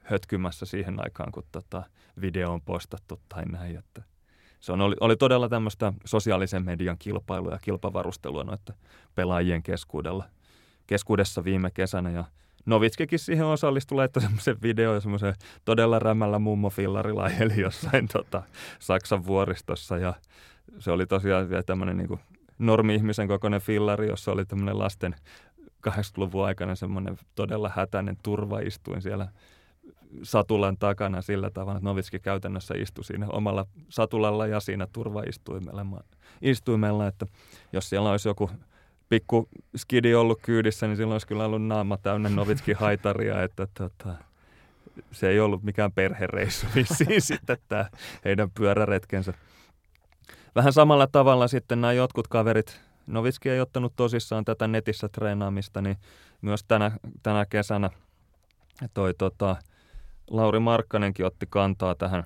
hötkymässä 0.02 0.66
siihen 0.66 1.04
aikaan, 1.04 1.32
kun 1.32 1.42
tota 1.52 1.82
video 2.20 2.52
on 2.52 2.60
postattu 2.60 3.20
tai 3.28 3.44
näin. 3.44 3.78
Että 3.78 4.02
se 4.60 4.72
on, 4.72 4.80
oli, 4.80 4.96
oli 5.00 5.16
todella 5.16 5.48
tämmöistä 5.48 5.92
sosiaalisen 6.04 6.64
median 6.64 6.98
kilpailua 6.98 7.52
ja 7.52 7.58
kilpavarustelua 7.62 8.44
noiden 8.44 8.74
pelaajien 9.14 9.62
keskuudella, 9.62 10.24
keskuudessa 10.86 11.44
viime 11.44 11.70
kesänä. 11.70 12.10
Ja 12.10 12.24
Novitskikin 12.66 13.18
siihen 13.18 13.46
osallistui, 13.46 13.96
laittoi 13.96 14.22
semmoisen 14.22 14.62
video 14.62 14.94
ja 14.94 15.00
semmoisen 15.00 15.34
todella 15.64 15.98
rämällä 15.98 16.38
mummofillarilla 16.38 17.30
eli 17.40 17.60
jossain 17.60 18.08
tota, 18.08 18.42
Saksan 18.78 19.26
vuoristossa. 19.26 19.98
Ja 19.98 20.14
se 20.78 20.90
oli 20.90 21.06
tosiaan 21.06 21.50
vielä 21.50 21.62
tämmöinen 21.62 21.96
niin 21.96 22.20
normi-ihmisen 22.58 23.28
kokoinen 23.28 23.60
fillari, 23.60 24.08
jossa 24.08 24.32
oli 24.32 24.44
tämmöinen 24.44 24.78
lasten 24.78 25.14
80-luvun 25.88 26.46
aikana 26.46 26.74
semmoinen 26.74 27.18
todella 27.34 27.70
hätäinen 27.76 28.16
turvaistuin 28.22 29.02
siellä 29.02 29.28
satulan 30.22 30.76
takana 30.76 31.22
sillä 31.22 31.50
tavalla, 31.50 31.78
että 31.78 31.88
Novitski 31.88 32.20
käytännössä 32.20 32.74
istui 32.76 33.04
siinä 33.04 33.26
omalla 33.28 33.66
satulalla 33.88 34.46
ja 34.46 34.60
siinä 34.60 34.86
turvaistuimella, 34.92 36.04
istuimella, 36.42 37.06
että 37.06 37.26
jos 37.72 37.88
siellä 37.88 38.10
olisi 38.10 38.28
joku 38.28 38.50
pikku 39.08 39.48
skidi 39.76 40.14
ollut 40.14 40.38
kyydissä, 40.42 40.86
niin 40.86 40.96
silloin 40.96 41.14
olisi 41.14 41.26
kyllä 41.26 41.44
ollut 41.44 41.66
naama 41.66 41.96
täynnä 41.96 42.28
Novitski 42.28 42.72
haitaria, 42.72 43.42
että 43.42 43.66
tota, 43.74 44.14
se 45.12 45.28
ei 45.28 45.40
ollut 45.40 45.62
mikään 45.62 45.92
perhereissu 45.92 46.66
vissiin 46.74 47.22
sitten 47.22 47.58
tämä 47.68 47.86
heidän 48.24 48.50
pyöräretkensä. 48.50 49.34
Vähän 50.54 50.72
samalla 50.72 51.06
tavalla 51.06 51.48
sitten 51.48 51.80
nämä 51.80 51.92
jotkut 51.92 52.28
kaverit, 52.28 52.80
Novitski 53.06 53.50
ei 53.50 53.60
ottanut 53.60 53.92
tosissaan 53.96 54.44
tätä 54.44 54.68
netissä 54.68 55.08
treenaamista, 55.08 55.82
niin 55.82 55.96
myös 56.42 56.64
tänä, 56.64 56.90
tänä 57.22 57.46
kesänä 57.46 57.90
toi 58.94 59.14
tota, 59.14 59.56
Lauri 60.30 60.60
Markkanenkin 60.60 61.26
otti 61.26 61.46
kantaa 61.50 61.94
tähän, 61.94 62.24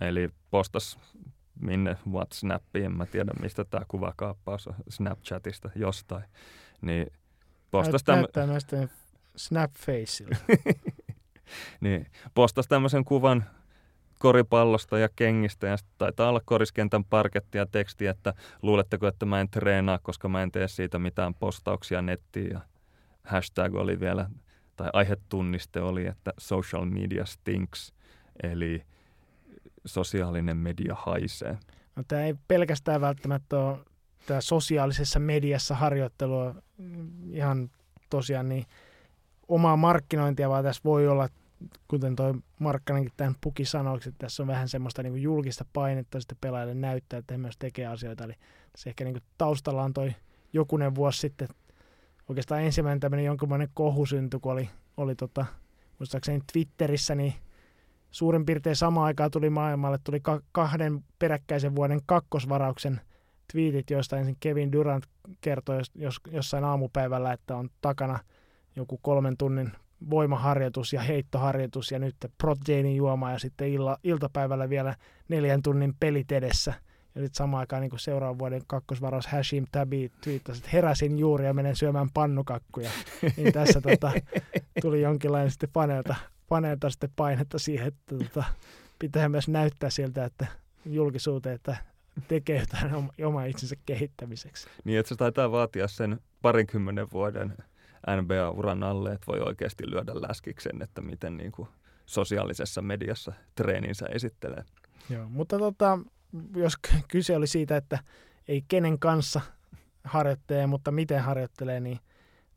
eli 0.00 0.30
postas 0.50 0.98
minne 1.60 1.96
WhatsAppiin, 2.10 2.84
en 2.84 2.96
mä 2.96 3.06
tiedä 3.06 3.32
mistä 3.40 3.64
tämä 3.64 3.84
kuvakaappaus 3.88 4.66
on, 4.66 4.74
Snapchatista 4.88 5.70
jostain, 5.74 6.24
niin 6.80 7.06
postas 7.70 8.04
tämmö... 8.04 8.20
Näyttää 8.20 8.46
näistä 8.46 8.88
Snapfaceilla. 9.36 10.36
niin, 11.80 12.06
postas 12.34 12.68
tämmöisen 12.68 13.04
kuvan 13.04 13.44
koripallosta 14.18 14.98
ja 14.98 15.08
kengistä 15.16 15.66
ja 15.66 15.76
taitaa 15.98 16.28
olla 16.28 16.40
koriskentän 16.44 17.04
parketti 17.04 17.58
ja 17.58 17.66
teksti, 17.66 18.06
että 18.06 18.34
luuletteko, 18.62 19.06
että 19.06 19.26
mä 19.26 19.40
en 19.40 19.48
treenaa, 19.48 19.98
koska 20.02 20.28
mä 20.28 20.42
en 20.42 20.52
tee 20.52 20.68
siitä 20.68 20.98
mitään 20.98 21.34
postauksia 21.34 22.02
nettiin 22.02 22.50
ja 22.50 22.60
hashtag 23.24 23.74
oli 23.74 24.00
vielä 24.00 24.30
tai 24.76 24.90
aihetunniste 24.92 25.80
oli, 25.80 26.06
että 26.06 26.32
social 26.38 26.84
media 26.84 27.26
stinks, 27.26 27.94
eli 28.42 28.82
sosiaalinen 29.84 30.56
media 30.56 30.94
haisee. 30.98 31.58
No, 31.96 32.02
tämä 32.08 32.22
ei 32.22 32.34
pelkästään 32.48 33.00
välttämättä 33.00 33.58
ole 33.58 33.78
tämä 34.26 34.40
sosiaalisessa 34.40 35.18
mediassa 35.18 35.74
harjoittelua 35.74 36.54
ihan 37.30 37.70
tosiaan 38.10 38.48
niin 38.48 38.66
omaa 39.48 39.76
markkinointia, 39.76 40.50
vaan 40.50 40.64
tässä 40.64 40.80
voi 40.84 41.08
olla, 41.08 41.28
kuten 41.88 42.16
tuo 42.16 42.34
Markkanenkin 42.58 43.12
tämän 43.16 43.34
puki 43.40 43.64
sanoi, 43.64 43.96
että 43.96 44.10
tässä 44.18 44.42
on 44.42 44.46
vähän 44.46 44.68
semmoista 44.68 45.02
niin 45.02 45.12
kuin 45.12 45.22
julkista 45.22 45.64
painetta 45.72 46.20
sitten 46.20 46.38
pelaajille 46.40 46.74
näyttää, 46.74 47.18
että 47.18 47.34
he 47.34 47.38
myös 47.38 47.58
tekee 47.58 47.86
asioita. 47.86 48.24
Eli 48.24 48.34
tässä 48.72 48.90
ehkä 48.90 49.04
niin 49.04 49.14
kuin 49.14 49.24
taustalla 49.38 49.82
on 49.82 49.92
toi 49.92 50.14
jokunen 50.52 50.94
vuosi 50.94 51.18
sitten 51.18 51.48
oikeastaan 52.32 52.62
ensimmäinen 52.62 53.00
tämmöinen 53.00 53.24
jonkunlainen 53.24 53.68
kohu 53.74 54.06
syntyi, 54.06 54.40
kun 54.40 54.52
oli, 54.52 54.68
oli 54.96 55.14
tota, 55.14 55.46
muistaakseni 55.98 56.40
Twitterissä, 56.52 57.14
niin 57.14 57.34
suurin 58.10 58.46
piirtein 58.46 58.76
samaan 58.76 59.06
aikaan 59.06 59.30
tuli 59.30 59.50
maailmalle, 59.50 59.98
tuli 60.04 60.20
ka- 60.20 60.40
kahden 60.52 61.04
peräkkäisen 61.18 61.74
vuoden 61.74 62.00
kakkosvarauksen 62.06 63.00
twiitit, 63.52 63.90
joista 63.90 64.18
ensin 64.18 64.36
Kevin 64.40 64.72
Durant 64.72 65.04
kertoi 65.40 65.76
jos, 65.76 65.90
jos, 65.94 66.20
jossain 66.30 66.64
aamupäivällä, 66.64 67.32
että 67.32 67.56
on 67.56 67.68
takana 67.80 68.18
joku 68.76 68.98
kolmen 69.02 69.36
tunnin 69.36 69.72
voimaharjoitus 70.10 70.92
ja 70.92 71.00
heittoharjoitus 71.00 71.90
ja 71.90 71.98
nyt 71.98 72.16
proteiinin 72.38 72.96
juoma 72.96 73.32
ja 73.32 73.38
sitten 73.38 73.68
illa, 73.68 73.96
iltapäivällä 74.04 74.68
vielä 74.68 74.94
neljän 75.28 75.62
tunnin 75.62 75.94
pelit 76.00 76.32
edessä– 76.32 76.74
ja 77.14 77.20
sitten 77.20 77.34
samaan 77.34 77.60
aikaan 77.60 77.82
niin 77.82 77.98
seuraavan 77.98 78.38
vuoden 78.38 78.62
kakkosvaraus 78.66 79.26
Hashim 79.26 79.64
Tabi 79.72 80.12
twiittasi, 80.20 80.58
että 80.58 80.70
heräsin 80.72 81.18
juuri 81.18 81.44
ja 81.44 81.54
menen 81.54 81.76
syömään 81.76 82.10
pannukakkuja. 82.14 82.90
niin 83.36 83.52
tässä 83.52 83.80
tota, 83.80 84.12
tuli 84.82 85.02
jonkinlainen 85.02 85.50
sitten 85.50 85.70
paneelta, 85.72 86.14
paneelta 86.48 86.90
sitten 86.90 87.10
painetta 87.16 87.58
siihen, 87.58 87.88
että 87.88 88.18
tota, 88.18 88.44
pitää 88.98 89.28
myös 89.28 89.48
näyttää 89.48 89.90
siltä, 89.90 90.24
että 90.24 90.46
julkisuuteen, 90.86 91.54
että 91.54 91.76
tekee 92.28 92.60
jotain 92.60 93.10
oma 93.24 93.44
itsensä 93.44 93.76
kehittämiseksi. 93.86 94.68
Niin, 94.84 94.98
että 94.98 95.08
se 95.08 95.16
taitaa 95.16 95.52
vaatia 95.52 95.88
sen 95.88 96.20
parinkymmenen 96.42 97.10
vuoden 97.12 97.54
NBA-uran 98.22 98.82
alle, 98.82 99.12
että 99.12 99.26
voi 99.26 99.40
oikeasti 99.40 99.90
lyödä 99.90 100.12
läskiksen, 100.14 100.82
että 100.82 101.00
miten 101.00 101.36
niin 101.36 101.52
kuin 101.52 101.68
sosiaalisessa 102.06 102.82
mediassa 102.82 103.32
treeninsä 103.54 104.06
esittelee. 104.06 104.64
Joo, 105.10 105.28
mutta 105.28 105.58
tota, 105.58 105.98
jos 106.56 106.74
kyse 107.08 107.36
oli 107.36 107.46
siitä, 107.46 107.76
että 107.76 107.98
ei 108.48 108.64
kenen 108.68 108.98
kanssa 108.98 109.40
harjoittelee, 110.04 110.66
mutta 110.66 110.90
miten 110.90 111.22
harjoittelee, 111.22 111.80
niin 111.80 111.98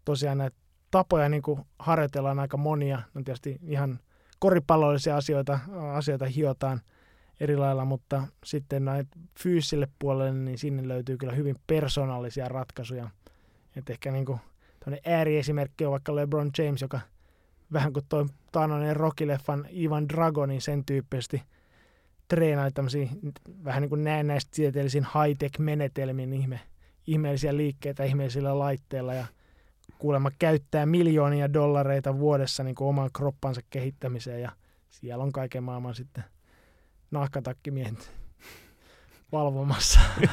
tosiaan 0.05 0.37
näitä 0.37 0.57
tapoja 0.91 1.29
niin 1.29 1.41
kuin 1.41 1.61
harjoitellaan 1.79 2.39
aika 2.39 2.57
monia. 2.57 3.01
No 3.13 3.21
tietysti 3.23 3.59
ihan 3.63 3.99
koripallollisia 4.39 5.17
asioita, 5.17 5.59
asioita 5.93 6.25
hiotaan 6.25 6.81
eri 7.39 7.57
lailla, 7.57 7.85
mutta 7.85 8.27
sitten 8.45 8.85
näin 8.85 9.07
fyysiselle 9.39 9.87
puolelle, 9.99 10.33
niin 10.33 10.57
sinne 10.57 10.87
löytyy 10.87 11.17
kyllä 11.17 11.33
hyvin 11.33 11.55
persoonallisia 11.67 12.47
ratkaisuja. 12.47 13.09
Et 13.75 13.89
ehkä 13.89 14.11
niin 14.11 14.25
kuin 14.25 14.39
ääriesimerkki 15.05 15.85
on 15.85 15.91
vaikka 15.91 16.15
LeBron 16.15 16.51
James, 16.57 16.81
joka 16.81 16.99
vähän 17.73 17.93
kuin 17.93 18.05
toi 18.09 18.25
taanoinen 18.51 18.95
Rocky-leffan 18.95 19.67
Ivan 19.69 20.09
Dragonin 20.09 20.61
sen 20.61 20.85
tyyppisesti– 20.85 21.41
treenaili 22.27 22.71
tämmöisiä 22.71 23.07
vähän 23.63 23.81
niin 23.81 23.89
kuin 23.89 24.03
näennäistä 24.03 24.51
tieteellisiin 24.55 25.03
high-tech-menetelmiin 25.03 26.33
ihme, 26.33 26.59
ihmeellisiä 27.07 27.57
liikkeitä 27.57 28.03
ihmeellisillä 28.03 28.59
laitteilla 28.59 29.13
ja 29.13 29.25
kuulemma 29.97 30.31
käyttää 30.39 30.85
miljoonia 30.85 31.53
dollareita 31.53 32.19
vuodessa 32.19 32.63
niin 32.63 32.75
kuin 32.75 32.87
oman 32.87 33.09
kroppansa 33.13 33.61
kehittämiseen 33.69 34.41
ja 34.41 34.51
siellä 34.89 35.23
on 35.23 35.31
kaiken 35.31 35.63
maailman 35.63 35.95
sitten 35.95 36.23
nahkatakkimiehet 37.11 38.11
valvomassa, 39.31 39.99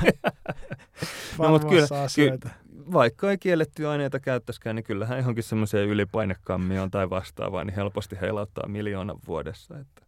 No, 1.38 1.48
mut 1.48 1.62
kyllä- 1.62 1.72
valvomassa 1.72 2.02
asioita. 2.02 2.50
Vaikka 2.92 3.30
ei 3.30 3.38
kiellettyjä 3.38 3.90
aineita 3.90 4.20
käyttäisikään, 4.20 4.76
niin 4.76 4.84
kyllähän 4.84 5.18
johonkin 5.18 5.44
semmoiseen 5.44 5.88
ylipainekammioon 5.88 6.90
tai 6.90 7.10
vastaavaan 7.10 7.66
niin 7.66 7.74
helposti 7.74 8.20
heilauttaa 8.20 8.68
miljoonan 8.68 9.18
vuodessa. 9.26 9.78
Että. 9.78 10.01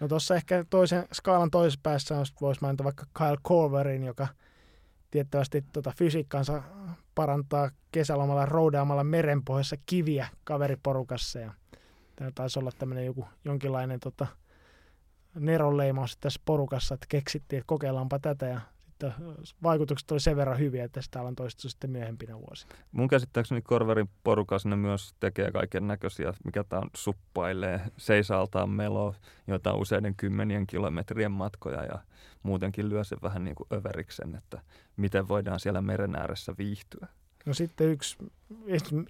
No 0.00 0.08
tuossa 0.08 0.34
ehkä 0.34 0.64
toisen 0.70 1.06
skaalan 1.12 1.50
toisessa 1.50 1.80
päässä 1.82 2.14
voisi 2.40 2.60
mainita 2.60 2.84
vaikka 2.84 3.06
Kyle 3.18 3.36
Corverin, 3.48 4.04
joka 4.04 4.28
tiettävästi 5.10 5.64
tota 5.72 5.92
fysiikkaansa 5.96 6.62
parantaa 7.14 7.70
kesälomalla 7.92 8.46
roudaamalla 8.46 9.04
merenpohjassa 9.04 9.76
kiviä 9.86 10.28
kaveriporukassa. 10.44 11.38
Ja 11.38 11.52
tämä 12.16 12.30
taisi 12.34 12.58
olla 12.58 12.70
tämmöinen 12.78 13.06
joku 13.06 13.26
jonkinlainen 13.44 14.00
tota, 14.00 14.26
neronleimaus 15.34 16.16
tässä 16.16 16.40
porukassa, 16.44 16.94
että 16.94 17.06
keksittiin, 17.08 17.58
että 17.58 17.66
kokeillaanpa 17.66 18.18
tätä 18.18 18.46
ja 18.46 18.60
sitten 19.00 19.46
vaikutukset 19.62 20.10
oli 20.10 20.20
sen 20.20 20.36
verran 20.36 20.58
hyviä, 20.58 20.84
että 20.84 21.02
sitä 21.02 21.18
ollaan 21.18 21.36
toistettu 21.36 21.68
sitten 21.68 21.90
myöhempinä 21.90 22.38
vuosina. 22.38 22.74
Mun 22.92 23.08
käsittääkseni 23.08 23.62
Korverin 23.62 24.10
porukassa 24.24 24.68
ne 24.68 24.76
myös 24.76 25.14
tekee 25.20 25.50
kaiken 25.52 25.86
näköisiä, 25.86 26.32
mikä 26.44 26.64
tämä 26.64 26.80
on, 26.80 26.90
suppailee, 26.96 27.80
seisaltaan 27.96 28.70
melo, 28.70 29.14
jota 29.46 29.72
on 29.72 29.80
useiden 29.80 30.14
kymmenien 30.14 30.66
kilometrien 30.66 31.32
matkoja 31.32 31.84
ja 31.84 31.98
muutenkin 32.42 32.88
lyö 32.88 33.04
sen 33.04 33.18
vähän 33.22 33.44
niin 33.44 33.54
kuin 33.54 33.66
överiksen, 33.72 34.34
että 34.34 34.60
miten 34.96 35.28
voidaan 35.28 35.60
siellä 35.60 35.82
meren 35.82 36.16
ääressä 36.16 36.54
viihtyä. 36.58 37.08
No 37.46 37.54
sitten 37.54 37.88
yksi 37.88 38.16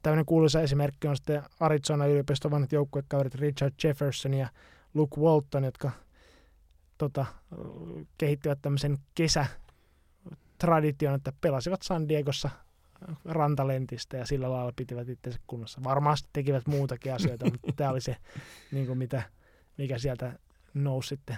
tämmöinen 0.02 0.26
kuuluisa 0.26 0.60
esimerkki 0.60 1.08
on 1.08 1.16
sitten 1.16 1.42
Arizona 1.60 2.06
yliopiston 2.06 2.50
vanhat 2.50 2.72
joukkuekaverit 2.72 3.34
Richard 3.34 3.74
Jefferson 3.84 4.34
ja 4.34 4.48
Luke 4.94 5.20
Walton, 5.20 5.64
jotka 5.64 5.90
tota, 6.98 7.26
kehittivät 8.18 8.58
tämmöisen 8.62 8.98
kesätradition, 10.60 11.14
että 11.14 11.32
pelasivat 11.40 11.82
San 11.82 12.08
Diegossa 12.08 12.50
rantalentistä 13.24 14.16
ja 14.16 14.26
sillä 14.26 14.50
lailla 14.50 14.72
pitivät 14.76 15.08
itsensä 15.08 15.40
kunnossa. 15.46 15.80
Varmasti 15.84 16.28
tekivät 16.32 16.66
muutakin 16.66 17.14
asioita, 17.14 17.44
mutta 17.50 17.72
tämä 17.76 17.90
oli 17.90 18.00
se, 18.00 18.16
niin 18.72 18.86
kuin 18.86 18.98
mitä, 18.98 19.22
mikä 19.78 19.98
sieltä 19.98 20.38
nousi 20.74 21.08
sitten, 21.08 21.36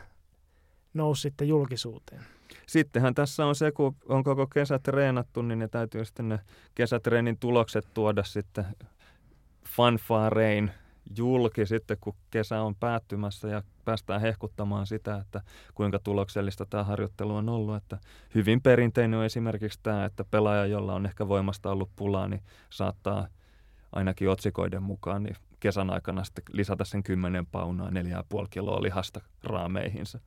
nousi 0.95 1.23
sitten 1.23 1.49
julkisuuteen. 1.49 2.23
Sittenhän 2.67 3.15
tässä 3.15 3.47
on 3.47 3.55
se, 3.55 3.73
kun 3.73 3.97
on 4.09 4.25
koko 4.25 4.47
kesä 4.47 4.79
treenattu, 4.79 5.43
niin 5.43 5.59
ne 5.59 5.69
täytyy 5.69 6.05
sitten 6.05 6.29
ne 6.29 6.39
kesätreenin 6.75 7.39
tulokset 7.39 7.87
tuoda 7.95 8.25
sitten 8.25 8.65
fanfaarein 9.69 10.71
julki 11.17 11.67
sitten, 11.67 11.97
kun 12.01 12.15
kesä 12.31 12.63
on 12.63 12.75
päättymässä 12.75 13.49
ja 13.49 13.63
päästään 13.85 14.21
hehkuttamaan 14.21 14.87
sitä, 14.87 15.17
että 15.17 15.41
kuinka 15.75 15.99
tuloksellista 15.99 16.67
tämä 16.67 16.85
harjoittelu 16.85 17.37
on 17.37 17.49
ollut. 17.49 17.77
Että 17.77 17.99
hyvin 18.35 18.63
perinteinen 18.63 19.19
on 19.19 19.25
esimerkiksi 19.25 19.81
tämä, 19.83 20.05
että 20.05 20.25
pelaaja, 20.25 20.67
jolla 20.67 20.95
on 20.95 21.07
ehkä 21.07 21.29
voimasta 21.29 21.71
ollut 21.71 21.91
pulaa, 21.97 22.29
niin 22.29 22.43
saattaa 22.71 23.27
ainakin 23.93 24.31
otsikoiden 24.31 24.83
mukaan 24.83 25.23
niin 25.23 25.37
kesän 25.61 25.91
aikana 25.91 26.25
sitten 26.25 26.45
lisätä 26.53 26.85
sen 26.85 27.03
10 27.03 27.47
paunaa, 27.47 27.91
4,5 27.91 28.47
kiloa 28.51 28.83
lihasta 28.83 29.21
raameihinsa. 29.45 30.21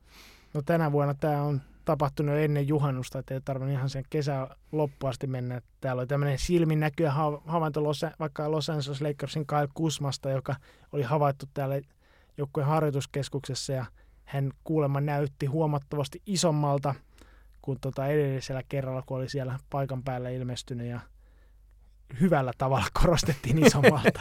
No 0.54 0.62
tänä 0.62 0.92
vuonna 0.92 1.14
tämä 1.14 1.42
on 1.42 1.60
tapahtunut 1.86 2.34
jo 2.34 2.40
ennen 2.40 2.68
juhannusta, 2.68 3.18
että 3.18 3.34
ei 3.34 3.40
tarvinnut 3.40 3.76
ihan 3.76 3.90
sen 3.90 4.04
kesän 4.10 4.48
loppuun 4.72 5.10
asti 5.10 5.26
mennä. 5.26 5.60
Täällä 5.80 6.00
oli 6.00 6.06
tämmöinen 6.06 6.38
silminnäkyä 6.38 7.12
havainto 7.46 7.84
Los, 7.84 8.06
vaikka 8.18 8.50
Los 8.50 8.70
Angeles 8.70 9.00
Lakersin 9.00 9.46
Kyle 9.46 9.68
Kusmasta, 9.74 10.30
joka 10.30 10.56
oli 10.92 11.02
havaittu 11.02 11.46
täällä 11.54 11.80
joukkueen 12.38 12.68
harjoituskeskuksessa 12.68 13.72
ja 13.72 13.84
hän 14.24 14.50
kuulemma 14.64 15.00
näytti 15.00 15.46
huomattavasti 15.46 16.22
isommalta 16.26 16.94
kuin 17.62 17.78
tota 17.80 18.06
edellisellä 18.06 18.62
kerralla, 18.68 19.02
kun 19.06 19.16
oli 19.16 19.28
siellä 19.28 19.58
paikan 19.70 20.02
päällä 20.02 20.30
ilmestynyt 20.30 20.86
ja 20.86 21.00
hyvällä 22.20 22.52
tavalla 22.58 22.86
korostettiin 23.02 23.66
isommalta. 23.66 24.20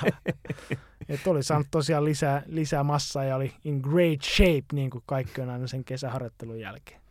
että 1.10 1.30
oli 1.30 1.44
saanut 1.44 1.68
tosiaan 1.72 2.06
lisää, 2.06 2.44
lisää 2.46 2.84
massaa 2.84 3.24
ja 3.24 3.36
oli 3.36 3.54
in 3.64 3.80
great 3.84 4.22
shape, 4.22 4.66
niin 4.74 4.90
kuin 4.90 5.04
kaikki 5.06 5.42
on 5.42 5.50
aina 5.50 5.68
sen 5.68 5.84
kesäharjoittelun 5.84 6.60
jälkeen. 6.60 7.05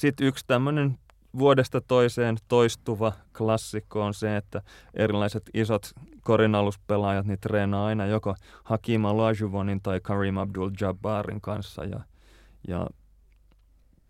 Sitten 0.00 0.26
yksi 0.26 0.46
tämmöinen 0.46 0.98
vuodesta 1.38 1.80
toiseen 1.80 2.36
toistuva 2.48 3.12
klassikko 3.38 4.04
on 4.04 4.14
se, 4.14 4.36
että 4.36 4.62
erilaiset 4.94 5.50
isot 5.54 5.90
korinaluspelaajat 6.20 7.26
niin 7.26 7.40
treenaa 7.40 7.86
aina 7.86 8.06
joko 8.06 8.34
Hakim 8.64 9.04
Olajuwonin 9.04 9.82
tai 9.82 10.00
Karim 10.00 10.34
Abdul-Jabbarin 10.34 11.40
kanssa. 11.40 11.84
Ja, 11.84 12.00
ja 12.68 12.86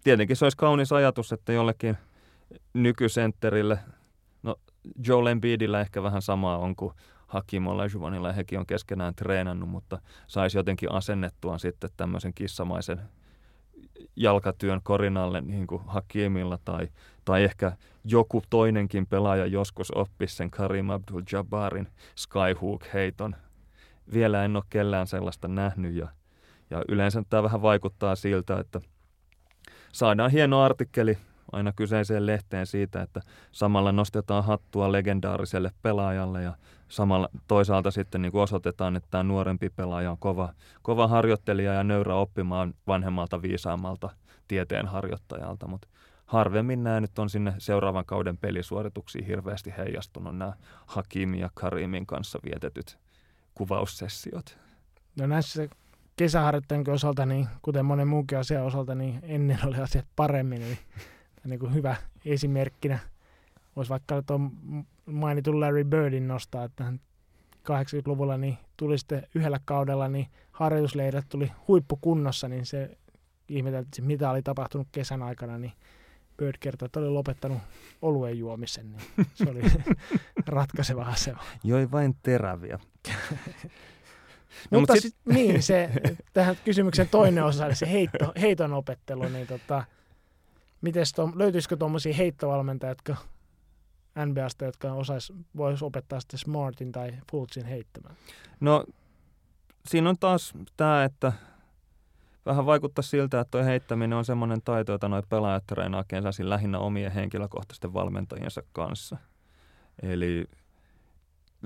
tietenkin 0.05 0.37
se 0.37 0.45
olisi 0.45 0.57
kaunis 0.57 0.93
ajatus, 0.93 1.33
että 1.33 1.53
jollekin 1.53 1.97
nykysentterille, 2.73 3.79
no 4.43 4.57
Joel 5.07 5.27
Embiidillä 5.27 5.81
ehkä 5.81 6.03
vähän 6.03 6.23
samaa 6.23 6.59
on 6.59 6.77
kuin 6.77 6.95
Hakim 7.27 7.67
Olajuwonilla 7.67 8.33
hekin 8.33 8.59
on 8.59 8.67
keskenään 8.67 9.15
treenannut, 9.15 9.69
mutta 9.69 9.99
saisi 10.27 10.59
jotenkin 10.59 10.93
asennettua 10.93 11.59
sitten 11.59 11.91
tämmöisen 11.97 12.35
kissamaisen 12.35 13.01
jalkatyön 14.17 14.81
korinalle 14.83 15.41
niin 15.41 15.67
kuin 15.67 15.83
Hakimilla 15.87 16.59
tai, 16.65 16.89
tai 17.25 17.45
ehkä 17.45 17.73
joku 18.05 18.43
toinenkin 18.51 19.07
pelaaja 19.07 19.47
joskus 19.47 19.91
oppisi 19.91 20.37
sen 20.37 20.51
Karim 20.51 20.87
Abdul-Jabbarin 20.89 21.87
Skyhook-heiton. 22.17 23.37
Vielä 24.13 24.45
en 24.45 24.57
ole 24.57 24.65
kellään 24.71 25.07
sellaista 25.07 25.49
nähnyt 25.49 25.95
ja, 25.95 26.09
ja 26.71 26.83
yleensä 26.89 27.23
tämä 27.31 27.43
vähän 27.43 27.63
vaikuttaa 27.63 28.17
siltä, 28.17 28.59
että 28.61 28.81
saadaan 29.93 30.31
hieno 30.31 30.63
artikkeli 30.63 31.19
aina 31.53 31.73
kyseiseen 31.73 32.27
lehteen 32.27 32.67
siitä, 32.67 33.03
että 33.03 33.21
samalla 33.53 33.93
nostetaan 33.93 34.45
hattua 34.45 34.93
legendaariselle 34.93 35.71
pelaajalle 35.83 36.43
ja 36.43 36.55
samalla 36.89 37.29
toisaalta 37.49 37.91
sitten 37.91 38.23
niin 38.23 38.33
kuin 38.33 38.43
osoitetaan, 38.43 38.97
että 38.97 39.09
tämä 39.11 39.23
nuorempi 39.23 39.71
pelaaja 39.71 40.11
on 40.11 40.19
kova, 40.19 40.53
kova 40.83 41.09
harjoittelija 41.09 41.75
ja 41.75 41.85
nöyrä 41.85 42.15
oppimaan 42.15 42.75
vanhemmalta 42.87 43.43
viisaammalta 43.43 44.11
tieteenharjoittajalta, 44.49 45.67
mutta 45.67 45.89
harvemmin 46.27 46.85
nämä 46.85 47.01
nyt 47.01 47.19
on 47.19 47.31
sinne 47.31 47.55
seuraavan 47.59 48.05
kauden 48.05 48.37
pelisuorituksiin 48.37 49.27
hirveästi 49.27 49.75
heijastunut 49.77 50.39
nämä 50.39 50.53
Hakimin 50.87 51.41
ja 51.41 51.51
Karimin 51.55 52.07
kanssa 52.07 52.39
vietetyt 52.45 52.99
kuvaussessiot. 53.55 54.59
No 55.19 55.27
näissä 55.27 55.69
kesäharjoittajien 56.17 56.91
osalta, 56.91 57.27
niin 57.27 57.49
kuten 57.63 57.85
monen 57.85 58.09
muunkin 58.09 58.39
asian 58.39 58.65
osalta, 58.65 58.95
niin 58.95 59.19
ennen 59.23 59.59
oli 59.67 59.77
asiat 59.77 60.07
paremmin. 60.17 60.63
Eli 60.63 60.79
niin 61.45 61.61
kuin 61.61 61.75
hyvä 61.75 61.97
esimerkkinä 62.25 62.99
voisi 63.77 63.89
vaikka 63.89 64.23
tuon 64.23 64.51
mainitun 65.07 65.61
Larry 65.61 65.85
Birdin 65.85 66.29
nostaa, 66.29 66.65
että 66.65 66.85
hän 66.85 67.01
80-luvulla 67.69 68.37
niin 68.37 68.59
tuli 68.77 68.99
sitten 68.99 69.27
yhdellä 69.35 69.61
kaudella, 69.65 70.09
niin 70.09 70.27
harjoitusleirit 70.53 71.29
tuli 71.29 71.53
huippukunnossa, 71.69 72.49
niin 72.49 72.67
se 72.67 72.99
ihmeteltiin, 73.49 74.05
mitä 74.05 74.31
oli 74.31 74.43
tapahtunut 74.43 74.89
kesän 74.93 75.23
aikana, 75.23 75.59
niin 75.59 75.73
Bird 76.37 76.57
kertoi, 76.61 76.87
että 76.87 77.01
oli 77.01 77.09
lopettanut 77.09 77.59
oluen 78.03 78.39
juomisen, 78.39 78.93
niin 78.93 79.03
se 79.35 79.51
oli 79.51 79.61
ratkaiseva 80.47 81.03
asema. 81.03 81.43
Joi 81.65 81.91
vain 81.91 82.17
teräviä. 82.23 82.79
no, 84.71 84.81
mutta 84.81 84.93
sit... 84.93 85.03
sit, 85.03 85.17
niin, 85.25 85.63
se, 85.63 85.91
tähän 86.33 86.57
kysymyksen 86.65 87.09
toinen 87.09 87.45
osa, 87.45 87.67
eli 87.67 87.75
se 87.75 87.93
heitto, 87.93 88.33
heiton 88.41 88.73
opettelu, 88.73 89.29
niin 89.29 89.47
tota, 89.47 89.85
mites 90.81 91.13
to, 91.13 91.33
löytyisikö 91.35 91.77
tuommoisia 91.77 92.15
heittovalmentajia, 92.15 92.91
jotka 92.91 93.17
NBAsta, 94.27 94.65
jotka 94.65 94.93
osais, 94.93 95.33
vois 95.57 95.83
opettaa 95.83 96.21
sitten 96.21 96.39
Smartin 96.39 96.93
tai 96.93 97.13
Fultzin 97.31 97.67
heittämään? 97.67 98.17
No, 98.61 98.85
siinä 99.87 100.11
on 100.11 100.17
taas 100.21 100.55
tämä, 100.77 101.05
että 101.05 101.33
vähän 102.47 102.67
vaikuttaa 102.67 103.03
siltä, 103.03 103.41
että 103.41 103.51
tuo 103.51 103.65
heittäminen 103.65 104.19
on 104.19 104.25
semmoinen 104.25 104.63
taito, 104.65 104.93
jota 104.93 105.09
nuo 105.09 105.23
pelaajat 105.29 105.67
treenaa 105.67 106.05
kesäisin 106.09 106.51
lähinnä 106.51 106.79
omien 106.79 107.13
henkilökohtaisten 107.13 107.95
valmentajiensa 107.95 108.63
kanssa. 108.73 109.17
Eli 110.03 110.45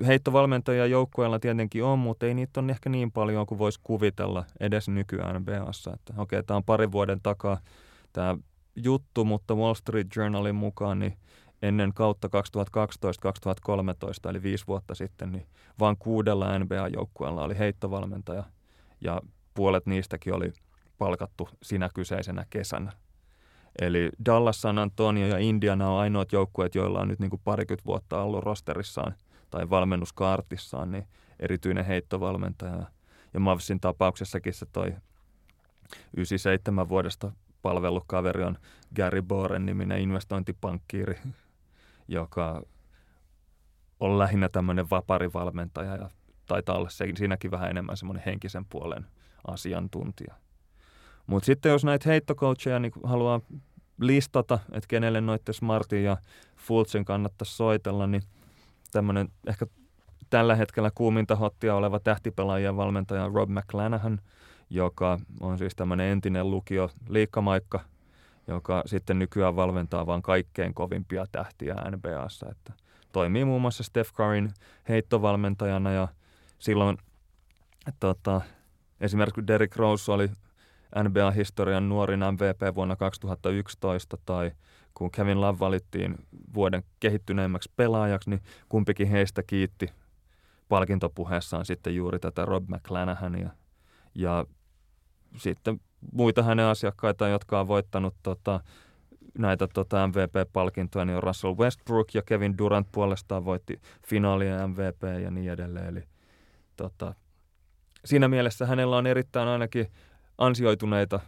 heittovalmentajia 0.07 0.85
joukkueella 0.85 1.39
tietenkin 1.39 1.83
on, 1.83 1.99
mutta 1.99 2.25
ei 2.25 2.33
niitä 2.33 2.59
ole 2.59 2.71
ehkä 2.71 2.89
niin 2.89 3.11
paljon 3.11 3.45
kuin 3.45 3.59
voisi 3.59 3.79
kuvitella 3.83 4.45
edes 4.59 4.89
nykyään 4.89 5.41
NBAssa. 5.41 5.93
Että 5.93 6.13
okei, 6.17 6.43
tämä 6.43 6.57
on 6.57 6.63
parin 6.63 6.91
vuoden 6.91 7.19
takaa 7.23 7.57
tämä 8.13 8.37
juttu, 8.75 9.25
mutta 9.25 9.55
Wall 9.55 9.73
Street 9.73 10.07
Journalin 10.15 10.55
mukaan 10.55 10.99
niin 10.99 11.17
ennen 11.61 11.93
kautta 11.93 12.27
2012-2013, 12.27 12.31
eli 14.29 14.43
viisi 14.43 14.67
vuotta 14.67 14.95
sitten, 14.95 15.31
niin 15.31 15.45
vain 15.79 15.97
kuudella 15.97 16.59
NBA-joukkueella 16.59 17.43
oli 17.43 17.57
heittovalmentaja 17.57 18.43
ja 19.01 19.21
puolet 19.53 19.85
niistäkin 19.85 20.33
oli 20.33 20.53
palkattu 20.97 21.49
sinä 21.63 21.89
kyseisenä 21.93 22.45
kesänä. 22.49 22.91
Eli 23.81 24.09
Dallas, 24.25 24.61
San 24.61 24.79
Antonio 24.79 25.27
ja 25.27 25.37
Indiana 25.37 25.89
on 25.89 25.99
ainoat 25.99 26.31
joukkueet, 26.31 26.75
joilla 26.75 26.99
on 26.99 27.07
nyt 27.07 27.19
niin 27.19 27.29
kuin 27.29 27.41
parikymmentä 27.43 27.85
vuotta 27.85 28.21
ollut 28.21 28.43
rosterissaan 28.43 29.15
tai 29.49 29.69
valmennuskaartissaan 29.69 30.91
niin 30.91 31.07
erityinen 31.39 31.85
heittovalmentaja. 31.85 32.83
Ja 33.33 33.39
Mavsin 33.39 33.79
tapauksessakin 33.79 34.53
se 34.53 34.65
toi 34.65 34.93
97 36.17 36.89
vuodesta 36.89 37.31
palvelukaveri 37.65 38.43
on 38.43 38.57
Gary 38.95 39.21
Boren 39.21 39.65
niminen 39.65 40.01
investointipankkiiri, 40.01 41.19
joka 42.07 42.61
on 43.99 44.19
lähinnä 44.19 44.49
tämmöinen 44.49 44.89
vaparivalmentaja 44.89 45.95
ja 45.95 46.09
taitaa 46.45 46.77
olla 46.77 46.89
siinäkin 46.89 47.51
vähän 47.51 47.69
enemmän 47.69 47.97
semmoinen 47.97 48.23
henkisen 48.25 48.65
puolen 48.65 49.05
asiantuntija. 49.47 50.35
Mutta 51.27 51.45
sitten 51.45 51.71
jos 51.71 51.83
näitä 51.83 52.09
heittocoacheja 52.09 52.79
niin 52.79 52.91
haluaa 53.03 53.41
listata, 53.99 54.59
että 54.71 54.87
kenelle 54.87 55.21
noitte 55.21 55.53
Smartin 55.53 56.03
ja 56.03 56.17
Fultsin 56.57 57.05
kannattaisi 57.05 57.55
soitella, 57.55 58.07
niin 58.07 58.23
tämmöinen 58.91 59.29
ehkä 59.47 59.65
tällä 60.29 60.55
hetkellä 60.55 60.91
kuuminta 60.95 61.35
hottia 61.35 61.75
oleva 61.75 61.99
tähtipelaajien 61.99 62.77
valmentaja 62.77 63.31
Rob 63.33 63.49
McClanahan, 63.49 64.21
joka 64.69 65.19
on 65.39 65.57
siis 65.57 65.75
tämmöinen 65.75 66.07
entinen 66.07 66.51
lukio 66.51 66.89
liikkamaikka, 67.09 67.79
joka 68.47 68.83
sitten 68.85 69.19
nykyään 69.19 69.55
valmentaa 69.55 70.05
vain 70.05 70.21
kaikkein 70.21 70.73
kovimpia 70.73 71.25
tähtiä 71.31 71.75
NBAssa. 71.75 72.47
Että 72.51 72.73
toimii 73.11 73.45
muun 73.45 73.61
muassa 73.61 73.83
Steph 73.83 74.13
Curryn 74.13 74.53
heittovalmentajana 74.89 75.91
ja 75.91 76.07
silloin 76.59 76.97
tota, 77.99 78.41
esimerkiksi 79.01 79.35
kun 79.35 79.47
Derrick 79.47 79.75
Rose 79.75 80.11
oli 80.11 80.29
NBA-historian 81.03 81.89
nuorin 81.89 82.19
MVP 82.19 82.75
vuonna 82.75 82.95
2011 82.95 84.17
tai 84.25 84.51
kun 84.93 85.11
Kevin 85.11 85.41
Love 85.41 85.59
valittiin 85.59 86.15
vuoden 86.53 86.83
kehittyneimmäksi 86.99 87.71
pelaajaksi, 87.75 88.29
niin 88.29 88.41
kumpikin 88.69 89.07
heistä 89.07 89.43
kiitti 89.43 89.89
palkintopuheessaan 90.69 91.65
sitten 91.65 91.95
juuri 91.95 92.19
tätä 92.19 92.45
Rob 92.45 92.69
McClanahania. 92.69 93.49
Ja 94.15 94.45
sitten 95.37 95.79
muita 96.13 96.43
hänen 96.43 96.65
asiakkaita, 96.65 97.27
jotka 97.27 97.59
on 97.59 97.67
voittanut 97.67 98.15
tota, 98.23 98.59
näitä 99.37 99.67
tota 99.73 100.07
MVP-palkintoja, 100.07 101.05
niin 101.05 101.17
on 101.17 101.23
Russell 101.23 101.57
Westbrook 101.57 102.13
ja 102.13 102.21
Kevin 102.21 102.57
Durant 102.57 102.87
puolestaan 102.91 103.45
voitti 103.45 103.81
finaalien 104.07 104.69
MVP 104.69 105.03
ja 105.23 105.31
niin 105.31 105.51
edelleen. 105.51 105.87
Eli 105.87 106.03
tota, 106.75 107.13
siinä 108.05 108.27
mielessä 108.27 108.65
hänellä 108.65 108.97
on 108.97 109.07
erittäin 109.07 109.47
ainakin 109.47 109.87
ansioituneita 110.37 111.19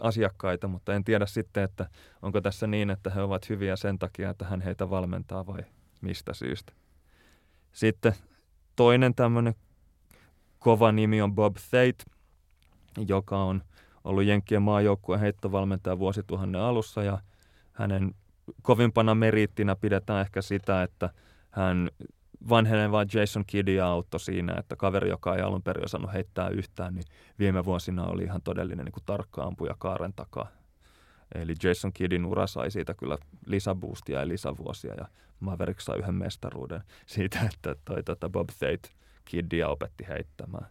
asiakkaita, 0.00 0.68
mutta 0.68 0.94
en 0.94 1.04
tiedä 1.04 1.26
sitten, 1.26 1.62
että 1.62 1.86
onko 2.22 2.40
tässä 2.40 2.66
niin, 2.66 2.90
että 2.90 3.10
he 3.10 3.22
ovat 3.22 3.48
hyviä 3.48 3.76
sen 3.76 3.98
takia, 3.98 4.30
että 4.30 4.44
hän 4.44 4.60
heitä 4.60 4.90
valmentaa 4.90 5.46
vai 5.46 5.64
mistä 6.00 6.34
syystä. 6.34 6.72
Sitten 7.72 8.14
toinen 8.76 9.14
tämmöinen 9.14 9.54
kova 10.60 10.92
nimi 10.92 11.22
on 11.22 11.34
Bob 11.34 11.56
Thate, 11.56 12.04
joka 13.08 13.42
on 13.42 13.62
ollut 14.04 14.24
Jenkkien 14.24 14.62
maajoukkueen 14.62 15.20
heittovalmentaja 15.20 15.98
vuosituhannen 15.98 16.60
alussa 16.60 17.02
ja 17.02 17.18
hänen 17.72 18.14
kovimpana 18.62 19.14
meriittinä 19.14 19.76
pidetään 19.76 20.20
ehkä 20.20 20.42
sitä, 20.42 20.82
että 20.82 21.10
hän 21.50 21.90
vanheneva 22.48 23.04
Jason 23.14 23.44
Kiddia 23.46 23.86
auttoi 23.86 24.20
siinä, 24.20 24.54
että 24.58 24.76
kaveri, 24.76 25.08
joka 25.08 25.36
ei 25.36 25.42
alun 25.42 25.62
perin 25.62 25.84
osannut 25.84 26.12
heittää 26.12 26.48
yhtään, 26.48 26.94
niin 26.94 27.04
viime 27.38 27.64
vuosina 27.64 28.04
oli 28.06 28.22
ihan 28.22 28.42
todellinen 28.42 28.84
niin 28.84 29.04
tarkka 29.06 29.42
ampuja 29.42 29.74
kaaren 29.78 30.12
takaa. 30.12 30.48
Eli 31.34 31.54
Jason 31.62 31.92
Kiddin 31.92 32.26
ura 32.26 32.46
sai 32.46 32.70
siitä 32.70 32.94
kyllä 32.94 33.18
lisäboostia 33.46 34.20
ja 34.20 34.28
lisävuosia 34.28 34.94
ja 34.94 35.08
Mavericks 35.40 35.84
sai 35.84 35.98
yhden 35.98 36.14
mestaruuden 36.14 36.82
siitä, 37.06 37.38
että 37.54 37.76
toi 37.84 38.02
tota 38.02 38.28
Bob 38.30 38.48
Thate 38.58 39.00
Kiddia 39.30 39.68
opetti 39.68 40.08
heittämään. 40.08 40.66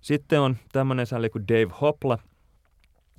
Sitten 0.00 0.40
on 0.40 0.56
tämmöinen 0.72 1.06
sälli 1.06 1.30
kuin 1.30 1.48
Dave 1.48 1.74
Hopla, 1.80 2.18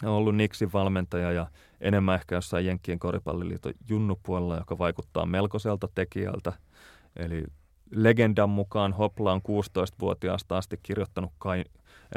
on 0.04 0.12
ollut 0.12 0.36
Nixin 0.36 0.74
valmentaja 0.74 1.32
ja 1.32 1.48
enemmän 1.82 2.16
ehkä 2.16 2.36
jossain 2.36 2.66
Jenkkien 2.66 3.00
koripalliliiton 3.00 3.74
junnupuolella, 3.90 4.58
joka 4.58 4.78
vaikuttaa 4.78 5.26
melkoiselta 5.26 5.88
tekijältä. 5.96 6.54
Eli 7.16 7.44
legendan 7.92 8.50
mukaan 8.50 8.94
Hopla 8.94 9.34
on 9.34 9.42
16-vuotiaasta 9.42 10.58
asti 10.58 10.80
kirjoittanut 10.84 11.32
kai, 11.38 11.64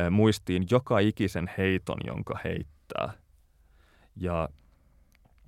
äh, 0.00 0.10
muistiin 0.10 0.66
joka 0.70 0.98
ikisen 0.98 1.50
heiton, 1.58 1.98
jonka 2.06 2.38
heittää. 2.44 3.12
Ja 4.16 4.48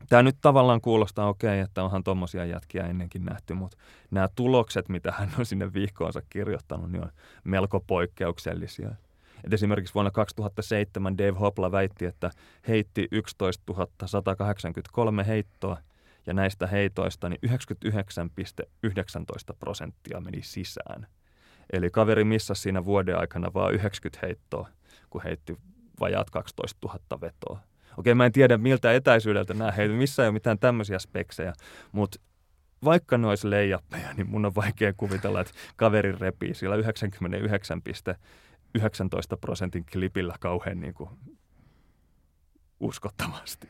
tämä 0.09 0.23
nyt 0.23 0.37
tavallaan 0.41 0.81
kuulostaa 0.81 1.29
okei, 1.29 1.49
okay, 1.49 1.59
että 1.59 1.85
onhan 1.85 2.05
tuommoisia 2.05 2.45
jätkiä 2.45 2.87
ennenkin 2.87 3.25
nähty, 3.25 3.55
mutta 3.55 3.77
nämä 4.11 4.29
tulokset, 4.35 4.89
mitä 4.89 5.13
hän 5.13 5.31
on 5.39 5.47
sinne 5.47 5.73
vihkoonsa 5.73 6.23
kirjoittanut, 6.31 6.93
niin 6.93 7.03
on 7.03 7.11
melko 7.45 7.81
poikkeuksellisia. 7.81 8.91
Et 9.45 9.53
esimerkiksi 9.53 9.95
vuonna 9.95 10.11
2007 10.11 11.19
Dave 11.19 11.39
Hopla 11.39 11.73
väitti, 11.73 12.05
että 12.05 12.31
heitti 12.69 13.09
11 13.13 13.63
183 14.07 15.27
heittoa 15.27 15.77
ja 16.27 16.35
näistä 16.35 16.67
heitoista 16.67 17.29
niin 17.29 17.41
99,19 17.47 19.57
prosenttia 19.59 20.21
meni 20.21 20.43
sisään. 20.43 21.07
Eli 21.73 21.91
kaveri 21.91 22.25
missasi 22.25 22.63
siinä 22.63 22.85
vuoden 22.85 23.19
aikana 23.19 23.55
vain 23.55 23.75
90 23.75 24.27
heittoa, 24.27 24.69
kun 25.11 25.23
heitti 25.23 25.57
vajaat 26.01 26.31
12 26.31 26.89
000 26.89 27.21
vetoa. 27.21 27.61
Okei, 27.97 28.15
mä 28.15 28.27
en 28.27 28.33
tiedä 28.33 28.59
miltä 28.59 28.93
etäisyydeltä 28.93 29.55
nämä 29.55 29.71
heitot, 29.71 29.97
missä 29.97 30.23
ei 30.23 30.29
ole 30.29 30.33
mitään 30.33 30.59
tämmöisiä 30.59 30.99
speksejä, 30.99 31.53
mutta 31.93 32.21
vaikka 32.85 33.19
ne 33.19 33.27
olisi 33.27 33.51
leijappeja, 33.51 34.15
niin 34.15 34.31
mun 34.31 34.45
on 34.45 34.55
vaikea 34.55 34.93
kuvitella, 34.97 35.41
että 35.41 35.53
kaveri 35.77 36.13
repii 36.13 36.55
sillä 36.55 36.77
99 36.77 37.83
19 38.75 39.37
prosentin 39.37 39.85
klipillä 39.93 40.35
kauhean 40.41 40.81
niin 40.81 40.95
kuin 40.95 41.11
uskottavasti. 42.81 43.69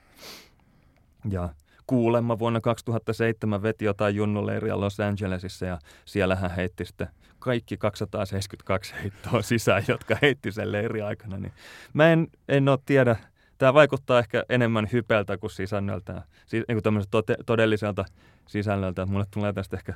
Ja 1.30 1.48
kuulemma 1.86 2.38
vuonna 2.38 2.60
2007 2.60 3.62
veti 3.62 3.84
jotain 3.84 4.16
junnuleiria 4.16 4.80
Los 4.80 5.00
Angelesissa 5.00 5.66
ja 5.66 5.78
siellä 6.04 6.36
hän 6.36 6.50
heitti 6.50 6.84
sitten 6.84 7.08
kaikki 7.38 7.76
272 7.76 8.94
heittoa 9.02 9.42
sisään, 9.42 9.84
jotka 9.88 10.16
heitti 10.22 10.52
sen 10.52 10.72
leiri 10.72 11.02
aikana. 11.02 11.38
Niin 11.38 11.52
mä 11.92 12.12
en, 12.12 12.28
en 12.48 12.68
ole 12.68 12.78
tiedä, 12.86 13.16
tämä 13.58 13.74
vaikuttaa 13.74 14.18
ehkä 14.18 14.44
enemmän 14.48 14.88
hypeltä 14.92 15.38
kuin 15.38 15.50
sisännöltä, 15.50 16.22
siis, 16.46 16.64
niin 16.68 16.82
kuin 16.82 17.04
todelliselta 17.46 18.04
sisällöltä. 18.48 19.06
Mulle 19.06 19.24
tulee 19.30 19.52
tästä 19.52 19.76
ehkä 19.76 19.94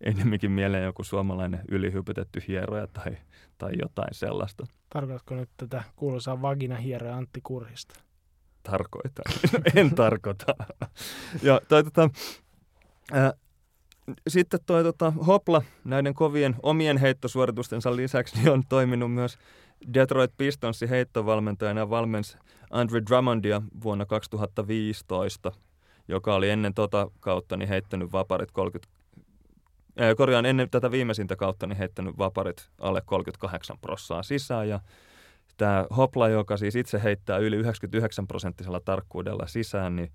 enemmänkin 0.00 0.50
mieleen 0.50 0.84
joku 0.84 1.04
suomalainen 1.04 1.60
ylihypytetty 1.68 2.42
hieroja 2.48 2.86
tai, 2.86 3.16
tai 3.58 3.72
jotain 3.82 4.14
sellaista. 4.14 4.66
Tarkoitatko 4.90 5.34
nyt 5.34 5.50
tätä 5.56 5.84
kuuluisaa 5.96 6.42
vagina-hieroja 6.42 7.16
Antti 7.16 7.40
Kurhista? 7.42 8.00
Tarkoitan. 8.62 9.24
en 9.76 9.94
tarkoita. 9.94 10.54
ja 11.42 11.60
toi, 11.68 11.84
tota, 11.84 12.10
äh, 13.16 13.32
sitten 14.28 14.60
toi 14.66 14.82
tota, 14.82 15.10
Hopla 15.10 15.62
näiden 15.84 16.14
kovien 16.14 16.56
omien 16.62 16.98
heittosuoritustensa 16.98 17.96
lisäksi 17.96 18.36
niin 18.36 18.50
on 18.50 18.62
toiminut 18.68 19.14
myös 19.14 19.38
Detroit 19.94 20.32
Pistonsin 20.36 20.88
heittovalmentajana 20.88 21.80
ja 21.80 21.90
valmensi 21.90 22.38
Andre 22.70 23.02
Drummondia 23.10 23.62
vuonna 23.82 24.06
2015, 24.06 25.52
joka 26.08 26.34
oli 26.34 26.50
ennen 26.50 26.74
tota 26.74 27.10
kautta 27.20 27.56
niin 27.56 27.68
heittänyt 27.68 28.12
vaparit 28.12 28.50
30, 28.52 28.96
korjaan 30.16 30.46
ennen 30.46 30.70
tätä 30.70 30.90
viimeisintä 30.90 31.36
kautta 31.36 31.66
niin 31.66 31.76
heittänyt 31.76 32.18
vaparit 32.18 32.70
alle 32.78 33.02
38 33.06 33.78
prossaa 33.80 34.22
sisään. 34.22 34.68
Ja 34.68 34.80
tämä 35.56 35.86
Hopla, 35.96 36.28
joka 36.28 36.56
siis 36.56 36.76
itse 36.76 37.02
heittää 37.02 37.38
yli 37.38 37.56
99 37.56 38.26
prosenttisella 38.26 38.80
tarkkuudella 38.80 39.46
sisään, 39.46 39.96
niin 39.96 40.12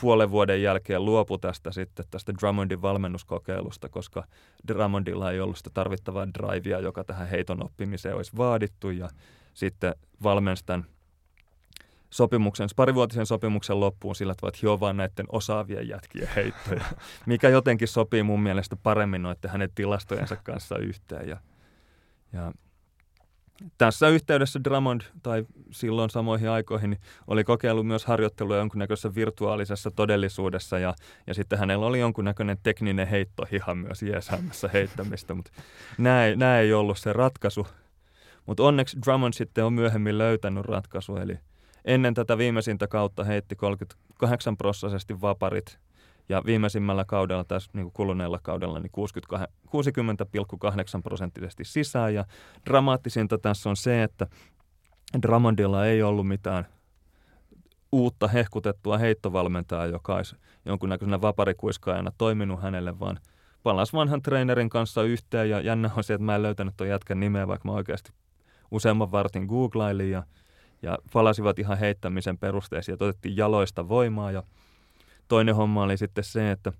puolen 0.00 0.30
vuoden 0.30 0.62
jälkeen 0.62 1.04
luopu 1.04 1.38
tästä 1.38 1.72
sitten 1.72 2.04
tästä 2.10 2.32
Drummondin 2.40 2.82
valmennuskokeilusta, 2.82 3.88
koska 3.88 4.24
Drummondilla 4.68 5.30
ei 5.30 5.40
ollut 5.40 5.56
sitä 5.56 5.70
tarvittavaa 5.74 6.28
drivea, 6.28 6.78
joka 6.78 7.04
tähän 7.04 7.28
heiton 7.28 7.64
oppimiseen 7.64 8.16
olisi 8.16 8.36
vaadittu 8.36 8.90
ja 8.90 9.08
sitten 9.54 9.94
valmensi 10.22 10.64
tämän 10.66 10.86
sopimuksen, 12.10 12.68
parivuotisen 12.76 13.26
sopimuksen 13.26 13.80
loppuun 13.80 14.14
sillä 14.14 14.34
tavalla, 14.34 14.48
että 14.48 14.58
hiovaa 14.62 14.92
näiden 14.92 15.26
osaavien 15.28 15.88
jätkien 15.88 16.28
heittoja, 16.36 16.84
mikä 17.26 17.48
jotenkin 17.48 17.88
sopii 17.88 18.22
mun 18.22 18.42
mielestä 18.42 18.76
paremmin 18.76 19.22
noiden 19.22 19.50
hänen 19.50 19.70
tilastojensa 19.74 20.36
kanssa 20.36 20.78
yhteen. 20.78 21.28
Ja, 21.28 21.36
ja 22.32 22.52
tässä 23.78 24.08
yhteydessä 24.08 24.60
Drummond, 24.64 25.00
tai 25.22 25.44
silloin 25.70 26.10
samoihin 26.10 26.50
aikoihin, 26.50 26.90
niin 26.90 27.00
oli 27.26 27.44
kokeillut 27.44 27.86
myös 27.86 28.04
harjoittelua 28.04 28.56
jonkunnäköisessä 28.56 29.14
virtuaalisessa 29.14 29.90
todellisuudessa, 29.90 30.78
ja, 30.78 30.94
ja 31.26 31.34
sitten 31.34 31.58
hänellä 31.58 31.86
oli 31.86 32.00
jonkunnäköinen 32.00 32.58
tekninen 32.62 33.08
heittohiha 33.08 33.74
myös 33.74 34.02
JSMssä 34.02 34.68
heittämistä, 34.72 35.34
mutta 35.34 35.52
nämä 35.98 36.58
ei, 36.58 36.72
ollut 36.72 36.98
se 36.98 37.12
ratkaisu. 37.12 37.66
Mutta 38.46 38.62
onneksi 38.62 38.98
Drummond 39.06 39.32
sitten 39.32 39.64
on 39.64 39.72
myöhemmin 39.72 40.18
löytänyt 40.18 40.64
ratkaisu, 40.64 41.16
eli– 41.16 41.38
ennen 41.84 42.14
tätä 42.14 42.38
viimeisintä 42.38 42.86
kautta 42.86 43.24
heitti 43.24 43.56
38 43.56 44.56
prosessisesti 44.56 45.20
vaparit 45.20 45.78
ja 46.28 46.42
viimeisimmällä 46.46 47.04
kaudella, 47.04 47.44
tässä 47.44 47.70
niin 47.74 47.84
kuin 47.84 47.92
kuluneella 47.92 48.38
kaudella, 48.42 48.80
niin 48.80 48.92
60,8 48.96 51.02
prosenttisesti 51.02 51.64
sisään. 51.64 52.14
Ja 52.14 52.24
dramaattisinta 52.66 53.38
tässä 53.38 53.70
on 53.70 53.76
se, 53.76 54.02
että 54.02 54.26
Drummondilla 55.22 55.86
ei 55.86 56.02
ollut 56.02 56.28
mitään 56.28 56.66
uutta 57.92 58.28
hehkutettua 58.28 58.98
heittovalmentajaa, 58.98 59.86
joka 59.86 60.14
olisi 60.14 60.36
jonkunnäköisenä 60.64 61.20
vaparikuiskaajana 61.20 62.12
toiminut 62.18 62.62
hänelle, 62.62 63.00
vaan 63.00 63.18
palasi 63.62 63.92
vanhan 63.92 64.22
treenerin 64.22 64.70
kanssa 64.70 65.02
yhteen. 65.02 65.50
Ja 65.50 65.60
jännä 65.60 65.90
on 65.96 66.04
se, 66.04 66.14
että 66.14 66.24
mä 66.24 66.34
en 66.34 66.42
löytänyt 66.42 66.76
tuon 66.76 66.90
jätkän 66.90 67.20
nimeä, 67.20 67.48
vaikka 67.48 67.68
mä 67.68 67.74
oikeasti 67.74 68.12
useamman 68.70 69.12
vartin 69.12 69.46
googlailin. 69.46 70.10
Ja, 70.10 70.22
ja 70.82 70.98
palasivat 71.12 71.58
ihan 71.58 71.78
heittämisen 71.78 72.38
perusteisiin 72.38 72.96
ja 73.00 73.06
otettiin 73.06 73.36
jaloista 73.36 73.88
voimaa. 73.88 74.30
Ja 74.30 74.42
toinen 75.32 75.56
homma 75.56 75.82
oli 75.82 75.96
sitten 75.96 76.24
se, 76.24 76.50
että 76.50 76.72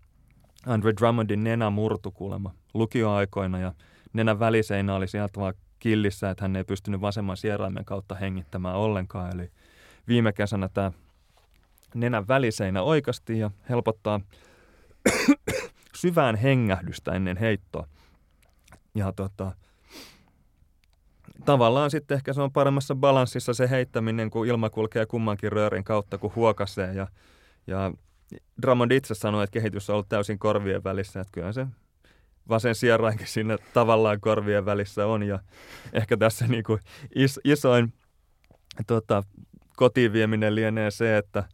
Andre 0.67 0.93
Drummondin 1.01 1.45
nenä 1.45 1.71
murtu 1.71 2.11
kuulemma 2.11 2.55
lukioaikoina 2.75 3.59
ja 3.59 3.75
nenän 4.13 4.39
väliseinä 4.39 4.95
oli 4.95 5.09
sieltä 5.09 5.41
vaan 5.41 5.55
killissä, 5.79 6.31
että 6.31 6.45
hän 6.45 6.57
ei 6.57 6.65
pystynyt 6.65 7.01
vasemman 7.01 7.37
sieraimen 7.37 7.85
kautta 7.85 8.15
hengittämään 8.15 8.77
ollenkaan. 8.77 9.35
Eli 9.35 9.51
viime 10.09 10.33
kesänä 10.33 10.69
tämä 10.69 10.93
nenän 11.95 12.29
väliseinä 12.29 12.83
oikeasti 12.83 13.39
ja 13.39 13.51
helpottaa 13.69 14.21
syvään 16.01 16.37
hengähdystä 16.37 17.13
ennen 17.13 17.37
heittoa. 17.37 17.87
Ja 18.95 19.13
tota, 19.13 19.53
tavallaan 21.45 21.91
sitten 21.91 22.15
ehkä 22.15 22.33
se 22.33 22.43
on 22.43 22.53
paremmassa 22.53 22.95
balanssissa 22.95 23.55
se 23.55 23.71
heittäminen, 23.71 24.31
kun 24.31 24.47
ilma 24.47 24.71
kulkee 24.71 25.07
kummankin 25.07 25.53
röörin 25.53 25.85
kautta, 25.85 26.19
kun 26.19 26.33
huokasee. 26.37 26.95
Ja, 26.95 27.07
ja 27.67 27.93
Drummond 28.63 28.91
itse 28.91 29.15
sanoi, 29.15 29.45
että 29.45 29.53
kehitys 29.55 29.91
on 29.91 29.95
ollut 29.95 30.09
täysin 30.09 30.39
korvien 30.39 30.85
välissä, 30.85 31.21
että 31.21 31.33
kyllä 31.33 31.53
se 31.53 31.67
vasen 32.49 32.75
sierainkin 32.75 33.27
siinä 33.27 33.59
tavallaan 33.75 34.21
korvien 34.21 34.65
välissä 34.65 35.07
on. 35.07 35.23
Ja 35.23 35.39
ehkä 35.93 36.17
tässä 36.17 36.47
niin 36.47 36.65
kuin 36.65 36.81
is, 37.15 37.41
isoin 37.45 37.93
tota, 38.87 39.23
kotiin 39.77 40.13
vieminen 40.13 40.55
lienee 40.55 40.91
se, 40.91 41.17
että 41.17 41.45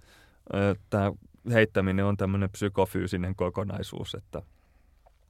tämä 0.91 1.13
heittäminen 1.53 2.05
on 2.05 2.17
tämmöinen 2.17 2.51
psykofyysinen 2.51 3.37
kokonaisuus, 3.37 4.15
että, 4.15 4.43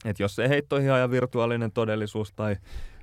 että 0.04 0.22
jos 0.22 0.34
se 0.34 0.48
heittoihin 0.48 0.90
ja 0.90 1.10
virtuaalinen 1.10 1.72
todellisuus 1.72 2.32
tai 2.32 2.56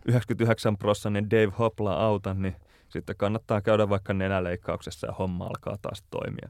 99 0.06 0.78
prosentinen 0.78 1.30
Dave 1.30 1.54
Hopla 1.60 1.94
auta, 1.94 2.34
niin 2.34 2.56
sitten 2.90 3.16
kannattaa 3.18 3.62
käydä 3.62 3.90
vaikka 3.90 4.14
nenäleikkauksessa 4.14 5.08
ja 5.08 5.14
homma 5.14 5.46
alkaa 5.46 5.78
taas 5.82 6.04
toimia. 6.10 6.50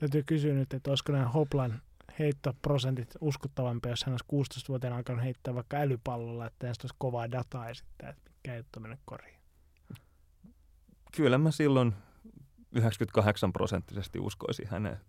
Täytyy 0.00 0.22
kysyä 0.22 0.54
nyt, 0.54 0.74
että 0.74 0.90
olisiko 0.90 1.12
nämä 1.12 1.28
Hoplan 1.28 1.82
heittoprosentit 2.18 3.14
uskottavampia, 3.20 3.92
jos 3.92 4.04
hän 4.04 4.12
olisi 4.12 4.64
16-vuotiaana 4.64 4.96
alkanut 4.96 5.22
heittää 5.22 5.54
vaikka 5.54 5.76
älypallolla, 5.76 6.46
että 6.46 6.66
tästä 6.66 6.84
olisi 6.84 6.94
kovaa 6.98 7.30
dataa 7.30 7.68
esittää, 7.68 8.10
että 8.10 8.30
mikä 8.30 8.52
heitto 8.52 8.80
mennyt 8.80 9.00
koriin. 9.04 9.38
Kyllä 11.16 11.38
mä 11.38 11.50
silloin 11.50 11.94
98 12.72 13.52
prosenttisesti 13.52 14.18
uskoisin 14.18 14.68
häneen. 14.68 15.00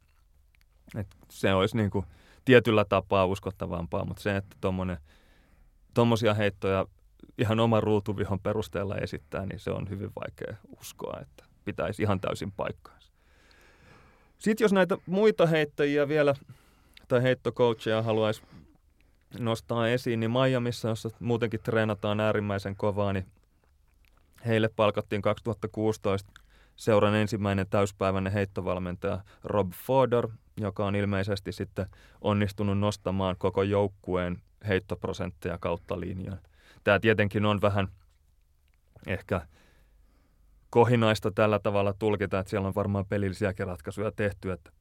että 0.95 1.15
se 1.29 1.53
olisi 1.53 1.77
niin 1.77 1.91
kuin 1.91 2.05
tietyllä 2.45 2.85
tapaa 2.85 3.25
uskottavampaa, 3.25 4.05
mutta 4.05 4.23
se, 4.23 4.37
että 4.37 4.57
tuommoisia 5.93 6.33
heittoja 6.33 6.85
ihan 7.37 7.59
oman 7.59 7.83
ruutuvihon 7.83 8.39
perusteella 8.39 8.95
esittää, 8.95 9.45
niin 9.45 9.59
se 9.59 9.71
on 9.71 9.89
hyvin 9.89 10.11
vaikea 10.15 10.57
uskoa, 10.79 11.19
että 11.21 11.45
pitäisi 11.65 12.01
ihan 12.01 12.21
täysin 12.21 12.51
paikkaansa. 12.51 13.08
Sitten 14.39 14.65
jos 14.65 14.73
näitä 14.73 14.97
muita 15.05 15.45
heittäjiä 15.47 16.07
vielä, 16.07 16.35
tai 17.07 17.23
heittocoacheja 17.23 18.01
haluaisi 18.01 18.41
nostaa 19.39 19.87
esiin, 19.87 20.19
niin 20.19 20.31
Miamiissa, 20.31 20.89
jossa 20.89 21.09
muutenkin 21.19 21.59
treenataan 21.63 22.19
äärimmäisen 22.19 22.75
kovaa, 22.75 23.13
niin 23.13 23.25
heille 24.45 24.69
palkattiin 24.75 25.21
2016 25.21 26.31
seuran 26.75 27.15
ensimmäinen 27.15 27.67
täyspäiväinen 27.69 28.33
heittovalmentaja 28.33 29.19
Rob 29.43 29.71
Fodor, 29.85 30.29
joka 30.57 30.85
on 30.85 30.95
ilmeisesti 30.95 31.51
sitten 31.51 31.85
onnistunut 32.21 32.79
nostamaan 32.79 33.35
koko 33.37 33.63
joukkueen 33.63 34.41
heittoprosentteja 34.67 35.57
kautta 35.57 35.99
linjan. 35.99 36.39
Tämä 36.83 36.99
tietenkin 36.99 37.45
on 37.45 37.61
vähän 37.61 37.87
ehkä 39.07 39.41
kohinaista 40.69 41.31
tällä 41.31 41.59
tavalla 41.59 41.93
tulkita, 41.93 42.39
että 42.39 42.49
siellä 42.49 42.67
on 42.67 42.75
varmaan 42.75 43.05
pelillisiäkin 43.05 43.67
ratkaisuja 43.67 44.11
tehty, 44.11 44.51
että 44.51 44.71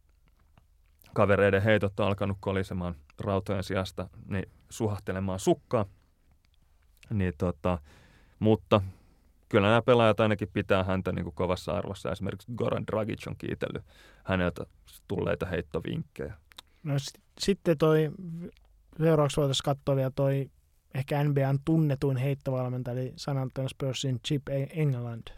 kavereiden 1.15 1.63
heitot 1.63 2.01
on 2.01 2.07
alkanut 2.07 2.37
kolisemaan 2.41 2.95
rautojen 3.21 3.63
sijasta 3.63 4.09
niin 4.29 4.47
suhahtelemaan 4.71 5.39
sukkaa. 5.39 5.87
Niin 7.11 7.33
tota, 7.39 7.79
mutta 8.39 8.81
kyllä 9.49 9.69
nämä 9.69 9.83
pelaajat 9.83 10.21
ainakin 10.21 10.49
pitää 10.53 10.85
häntä 10.85 11.13
niin 11.13 11.25
kuin 11.25 11.35
kovassa 11.35 11.73
arvossa. 11.73 12.11
Esimerkiksi 12.13 12.53
Goran 12.57 12.87
Dragic 12.87 13.27
on 13.29 13.37
kiitellyt 13.39 13.85
häneltä 14.25 14.67
tulleita 15.09 15.47
heittovinkkejä. 15.47 16.35
No 16.83 16.99
s- 16.99 17.13
sitten 17.39 17.79
toi, 17.79 18.11
seuraavaksi 18.99 19.37
voitaisiin 19.37 19.65
katsoa 19.65 19.97
vielä 19.97 20.11
toi 20.11 20.51
ehkä 20.95 21.25
NBAn 21.25 21.59
tunnetuin 21.65 22.17
heittovalmentaja, 22.17 23.01
eli 23.01 23.13
San 23.17 23.39
Antonio 23.39 23.69
Spursin 23.69 24.21
Chip 24.21 24.43
England. 24.71 25.29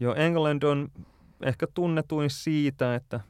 Joo, 0.00 0.14
England 0.14 0.62
on 0.62 0.88
ehkä 1.42 1.66
tunnetuin 1.74 2.30
siitä, 2.30 2.94
että, 2.94 3.20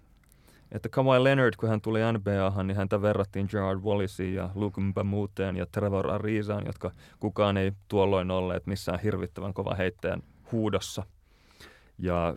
että 0.73 0.89
Kawhi 0.89 1.25
Leonard, 1.25 1.55
kun 1.57 1.69
hän 1.69 1.81
tuli 1.81 2.01
NBAhan, 2.13 2.67
niin 2.67 2.77
häntä 2.77 3.03
verrattiin 3.03 3.47
Gerard 3.51 3.81
Wallisiin 3.81 4.35
ja 4.35 4.51
Luke 4.55 4.81
Mbamuteen 4.81 5.57
ja 5.57 5.67
Trevor 5.67 6.11
Arizaan, 6.11 6.67
jotka 6.67 6.91
kukaan 7.21 7.57
ei 7.57 7.73
tuolloin 7.89 8.31
olleet 8.31 8.67
missään 8.67 9.01
hirvittävän 9.01 9.55
kova 9.55 9.75
heittäjän 9.75 10.23
huudossa. 10.53 11.07
Ja 11.99 12.35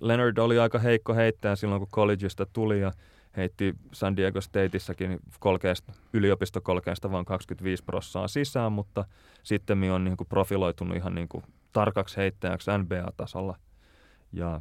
Leonard 0.00 0.38
oli 0.38 0.58
aika 0.58 0.78
heikko 0.78 1.14
heittäjä 1.14 1.56
silloin, 1.56 1.80
kun 1.80 1.88
collegeista 1.88 2.46
tuli 2.46 2.80
ja 2.80 2.92
heitti 3.36 3.74
San 3.92 4.16
Diego 4.16 4.40
Stateissakin 4.40 5.18
kolkeasta, 5.40 5.92
yliopistokolkeasta 6.12 7.10
vain 7.10 7.24
25 7.24 7.84
prossaa 7.84 8.28
sisään, 8.28 8.72
mutta 8.72 9.04
sitten 9.42 9.90
on 9.90 10.04
niin 10.04 10.16
kuin 10.16 10.28
profiloitunut 10.28 10.96
ihan 10.96 11.14
niin 11.14 11.28
kuin 11.28 11.44
tarkaksi 11.76 12.16
heittäjäksi 12.16 12.70
NBA-tasolla. 12.78 13.58
Ja 14.32 14.60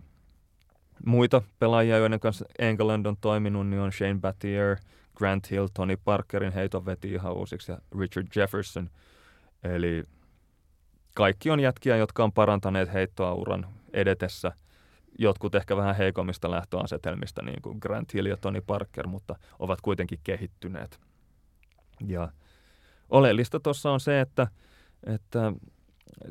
muita 1.05 1.41
pelaajia, 1.59 1.97
joiden 1.97 2.19
kanssa 2.19 2.45
England 2.59 3.05
on 3.05 3.17
toiminut, 3.21 3.67
niin 3.67 3.81
on 3.81 3.91
Shane 3.91 4.19
Battier, 4.19 4.77
Grant 5.17 5.51
Hill, 5.51 5.67
Tony 5.73 5.97
Parkerin 5.97 6.53
heiton 6.53 6.85
veti 6.85 7.13
ihan 7.13 7.33
uusiksi 7.33 7.71
ja 7.71 7.77
Richard 7.99 8.27
Jefferson. 8.35 8.89
Eli 9.63 10.03
kaikki 11.13 11.49
on 11.49 11.59
jätkiä, 11.59 11.97
jotka 11.97 12.23
on 12.23 12.31
parantaneet 12.31 12.93
heittoa 12.93 13.33
uran 13.33 13.67
edetessä– 13.93 14.51
jotkut 15.19 15.55
ehkä 15.55 15.77
vähän 15.77 15.95
heikommista 15.95 16.51
lähtöasetelmista, 16.51 17.41
niin 17.41 17.61
kuin 17.61 17.77
Grant 17.81 18.13
Hill 18.13 18.25
ja 18.25 18.37
Tony 18.37 18.61
Parker, 18.61 19.07
mutta 19.07 19.35
ovat 19.59 19.81
kuitenkin 19.81 20.19
kehittyneet. 20.23 20.99
Ja 22.07 22.31
oleellista 23.09 23.59
tuossa 23.59 23.91
on 23.91 23.99
se, 23.99 24.21
että, 24.21 24.47
että 25.03 25.53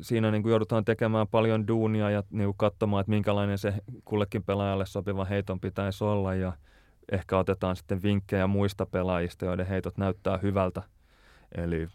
siinä 0.01 0.31
niin 0.31 0.43
kuin 0.43 0.49
joudutaan 0.49 0.85
tekemään 0.85 1.27
paljon 1.27 1.67
duunia 1.67 2.09
ja 2.09 2.23
niin 2.29 2.47
kuin 2.47 2.57
katsomaan, 2.57 3.01
että 3.01 3.09
minkälainen 3.09 3.57
se 3.57 3.73
kullekin 4.05 4.43
pelaajalle 4.43 4.85
sopiva 4.85 5.25
heiton 5.25 5.59
pitäisi 5.59 6.03
olla 6.03 6.35
ja 6.35 6.53
ehkä 7.11 7.37
otetaan 7.37 7.75
sitten 7.75 8.03
vinkkejä 8.03 8.47
muista 8.47 8.85
pelaajista, 8.85 9.45
joiden 9.45 9.67
heitot 9.67 9.97
näyttää 9.97 10.37
hyvältä. 10.37 10.81
Eli 11.55 11.87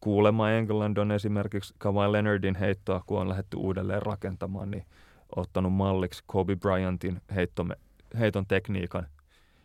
kuulemma 0.00 0.50
England 0.50 0.96
on 0.96 1.12
esimerkiksi 1.12 1.74
Kawhi 1.78 2.12
Leonardin 2.12 2.54
heittoa, 2.54 3.02
kun 3.06 3.20
on 3.20 3.28
lähdetty 3.28 3.56
uudelleen 3.56 4.02
rakentamaan, 4.02 4.70
niin 4.70 4.84
ottanut 5.36 5.72
malliksi 5.72 6.22
Kobe 6.26 6.56
Bryantin 6.56 7.20
heittome, 7.34 7.76
heiton 8.18 8.46
tekniikan, 8.46 9.06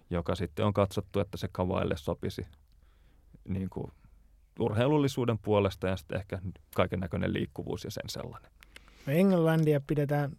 joka 0.09 0.35
sitten 0.35 0.65
on 0.65 0.73
katsottu, 0.73 1.19
että 1.19 1.37
se 1.37 1.49
Kavaille 1.51 1.97
sopisi 1.97 2.47
niin 3.47 3.69
kuin 3.69 3.91
urheilullisuuden 4.59 5.39
puolesta 5.39 5.87
ja 5.87 5.97
sitten 5.97 6.19
ehkä 6.19 6.39
kaiken 6.75 6.99
näköinen 6.99 7.33
liikkuvuus 7.33 7.83
ja 7.83 7.91
sen 7.91 8.09
sellainen. 8.09 8.51
No 9.05 9.13
Englandia 9.13 9.81
pidetään 9.87 10.31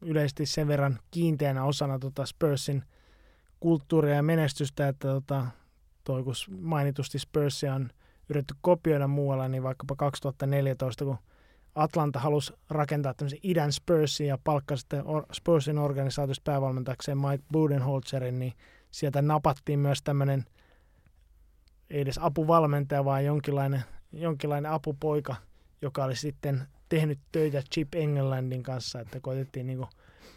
yleisesti 0.00 0.46
sen 0.46 0.68
verran 0.68 0.98
kiinteänä 1.10 1.64
osana 1.64 1.98
tota 1.98 2.26
Spursin 2.26 2.82
kulttuuria 3.60 4.14
ja 4.14 4.22
menestystä, 4.22 4.88
että 4.88 5.08
tota, 5.08 5.46
toi 6.04 6.22
kun 6.22 6.34
mainitusti 6.60 7.18
Spursia 7.18 7.74
on 7.74 7.90
yritetty 8.28 8.54
kopioida 8.60 9.08
muualla, 9.08 9.48
niin 9.48 9.62
vaikkapa 9.62 9.96
2014, 9.96 11.04
kun 11.04 11.16
Atlanta 11.74 12.18
halusi 12.18 12.52
rakentaa 12.70 13.14
tämmöisen 13.14 13.38
idän 13.42 13.72
Spursin 13.72 14.26
ja 14.26 14.38
palkkasi 14.44 14.80
sitten 14.80 15.04
Spursin 15.32 15.78
organisaatiosta 15.78 16.42
päävalmentajakseen 16.44 17.18
Mike 17.18 17.44
Budenholzerin, 17.52 18.38
niin 18.38 18.52
sieltä 18.90 19.22
napattiin 19.22 19.78
myös 19.78 20.02
tämmöinen 20.02 20.44
ei 21.94 22.00
edes 22.00 22.18
apuvalmentaja, 22.18 23.04
vaan 23.04 23.24
jonkinlainen, 23.24 23.82
jonkinlainen 24.12 24.72
apupoika, 24.72 25.36
joka 25.82 26.04
oli 26.04 26.16
sitten 26.16 26.62
tehnyt 26.88 27.18
töitä 27.32 27.62
Chip 27.74 27.94
Englandin 27.94 28.62
kanssa, 28.62 29.00
että 29.00 29.20
koitettiin 29.20 29.66
niin 29.66 29.86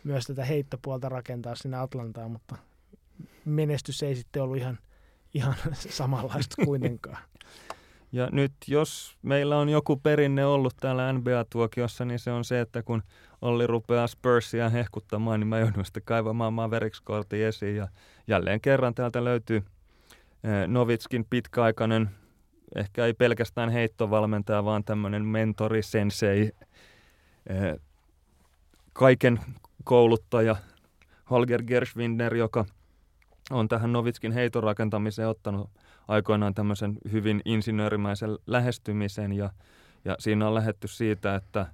myös 0.03 0.25
tätä 0.25 0.45
heittopuolta 0.45 1.09
rakentaa 1.09 1.55
sinne 1.55 1.77
Atlantaan, 1.77 2.31
mutta 2.31 2.55
menestys 3.45 4.03
ei 4.03 4.15
sitten 4.15 4.43
ollut 4.43 4.57
ihan, 4.57 4.79
ihan 5.33 5.55
samanlaista 5.89 6.65
kuitenkaan. 6.65 7.17
Ja 8.11 8.29
nyt 8.31 8.53
jos 8.67 9.17
meillä 9.21 9.57
on 9.57 9.69
joku 9.69 9.97
perinne 9.97 10.45
ollut 10.45 10.73
täällä 10.79 11.13
NBA-tuokiossa, 11.13 12.05
niin 12.05 12.19
se 12.19 12.31
on 12.31 12.45
se, 12.45 12.61
että 12.61 12.83
kun 12.83 13.03
Olli 13.41 13.67
rupeaa 13.67 14.07
Spursia 14.07 14.69
hehkuttamaan, 14.69 15.39
niin 15.39 15.47
mä 15.47 15.59
joudun 15.59 15.85
sitten 15.85 16.03
kaivamaan 16.05 16.53
Mavericks-kortin 16.53 17.45
esiin. 17.45 17.75
Ja 17.75 17.87
jälleen 18.27 18.61
kerran 18.61 18.93
täältä 18.93 19.23
löytyy 19.23 19.63
Novitskin 20.67 21.25
pitkäaikainen, 21.29 22.09
ehkä 22.75 23.05
ei 23.05 23.13
pelkästään 23.13 23.69
heittovalmentaja, 23.69 24.65
vaan 24.65 24.83
tämmöinen 24.83 25.25
mentori, 25.25 25.83
sensei, 25.83 26.51
eh, 27.49 27.79
kaiken 28.93 29.39
kouluttaja 29.83 30.55
Holger 31.29 31.63
Gershwinder, 31.63 32.35
joka 32.35 32.65
on 33.51 33.67
tähän 33.67 33.93
Novitskin 33.93 34.31
heiton 34.31 34.63
rakentamiseen 34.63 35.27
ottanut 35.27 35.69
aikoinaan 36.07 36.53
tämmöisen 36.53 36.97
hyvin 37.11 37.41
insinöörimäisen 37.45 38.37
lähestymisen 38.47 39.33
ja, 39.33 39.49
ja 40.05 40.15
siinä 40.19 40.47
on 40.47 40.55
lähetty 40.55 40.87
siitä, 40.87 41.35
että, 41.35 41.67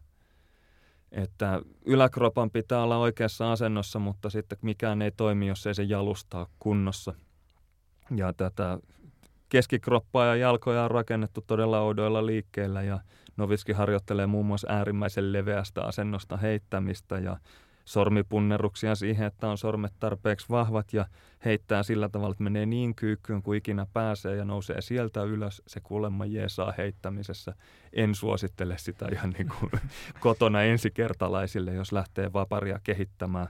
että 1.12 1.62
yläkropan 1.86 2.52
pitää 2.52 2.84
olla 2.84 2.98
oikeassa 2.98 3.52
asennossa, 3.52 4.00
mutta 4.00 4.30
sitten 4.30 4.58
mikään 4.62 5.02
ei 5.02 5.12
toimi, 5.12 5.48
jos 5.48 5.68
ei 5.68 5.76
se 5.76 5.84
jalustaa 5.84 6.48
kunnossa. 6.60 7.14
Ja 8.16 8.34
tätä 8.34 8.80
keskikroppaa 9.50 10.26
ja 10.26 10.36
jalkoja 10.36 10.84
on 10.84 10.92
rakennettu 10.92 11.44
todella 11.48 11.80
oudoilla 11.80 12.26
liikkeillä 12.26 12.82
ja 12.82 13.00
Novitski 13.38 13.74
harjoittelee 13.74 14.28
muun 14.28 14.46
muassa 14.46 14.68
äärimmäisen 14.72 15.34
leveästä 15.34 15.84
asennosta 15.84 16.38
heittämistä 16.38 17.20
ja 17.20 17.38
sormipunneruksia 17.86 18.96
siihen, 18.96 19.28
että 19.28 19.48
on 19.48 19.58
sormet 19.58 19.94
tarpeeksi 20.00 20.50
vahvat 20.50 20.94
ja 20.94 21.06
heittää 21.46 21.84
sillä 21.84 22.10
tavalla, 22.10 22.32
että 22.32 22.44
menee 22.44 22.66
niin 22.66 22.96
kyykkyyn 22.96 23.44
kuin 23.44 23.58
ikinä 23.58 23.88
pääsee 23.94 24.36
ja 24.36 24.46
nousee 24.46 24.82
sieltä 24.82 25.24
ylös. 25.24 25.62
Se 25.68 25.80
kuulemma 25.80 26.26
jeesaa 26.26 26.74
heittämisessä. 26.78 27.56
En 27.94 28.16
suosittele 28.16 28.78
sitä 28.78 29.08
ihan 29.12 29.30
niin 29.30 29.52
kuin 29.60 29.72
kotona 30.20 30.62
ensikertalaisille, 30.62 31.74
jos 31.74 31.92
lähtee 31.92 32.34
vaparia 32.34 32.80
kehittämään. 32.84 33.48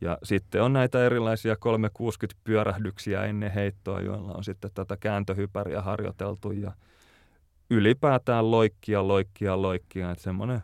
Ja 0.00 0.18
sitten 0.22 0.62
on 0.62 0.72
näitä 0.72 1.06
erilaisia 1.06 1.56
360 1.56 2.40
pyörähdyksiä 2.44 3.24
ennen 3.24 3.52
heittoa, 3.52 4.00
joilla 4.00 4.32
on 4.32 4.44
sitten 4.44 4.70
tätä 4.74 4.96
kääntöhypäriä 4.96 5.82
harjoiteltu 5.82 6.52
ja 6.52 6.72
ylipäätään 7.70 8.50
loikkia, 8.50 9.08
loikkia, 9.08 9.62
loikkia. 9.62 10.10
Että 10.10 10.24
semmoinen 10.24 10.62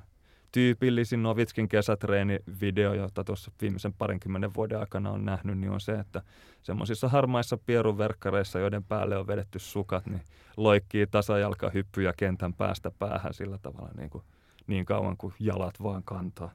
tyypillisin 0.52 1.22
Novitskin 1.22 1.68
kesätreenivideo, 1.68 2.94
jota 2.94 3.24
tuossa 3.24 3.52
viimeisen 3.60 3.94
parinkymmenen 3.94 4.54
vuoden 4.54 4.80
aikana 4.80 5.10
on 5.10 5.24
nähnyt, 5.24 5.58
niin 5.58 5.70
on 5.70 5.80
se, 5.80 5.92
että 5.92 6.22
semmoisissa 6.62 7.08
harmaissa 7.08 7.58
pierunverkkareissa, 7.66 8.58
joiden 8.58 8.84
päälle 8.84 9.16
on 9.16 9.26
vedetty 9.26 9.58
sukat, 9.58 10.06
niin 10.06 10.22
loikkii 10.56 11.06
tasajalkahyppyjä 11.06 12.12
kentän 12.16 12.54
päästä 12.54 12.90
päähän 12.98 13.34
sillä 13.34 13.58
tavalla 13.58 13.90
niin, 13.96 14.10
kuin, 14.10 14.24
niin 14.66 14.84
kauan 14.84 15.16
kuin 15.16 15.34
jalat 15.40 15.74
vaan 15.82 16.02
kantaa. 16.04 16.50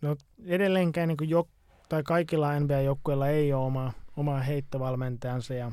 No 0.00 0.16
edelleenkään 0.46 1.08
niin 1.08 1.30
jo, 1.30 1.48
tai 1.88 2.02
kaikilla 2.02 2.60
NBA-joukkueilla 2.60 3.28
ei 3.28 3.52
ole 3.52 3.64
omaa, 3.64 3.92
omaa 4.16 4.40
heittovalmentajansa 4.40 5.54
ja 5.54 5.72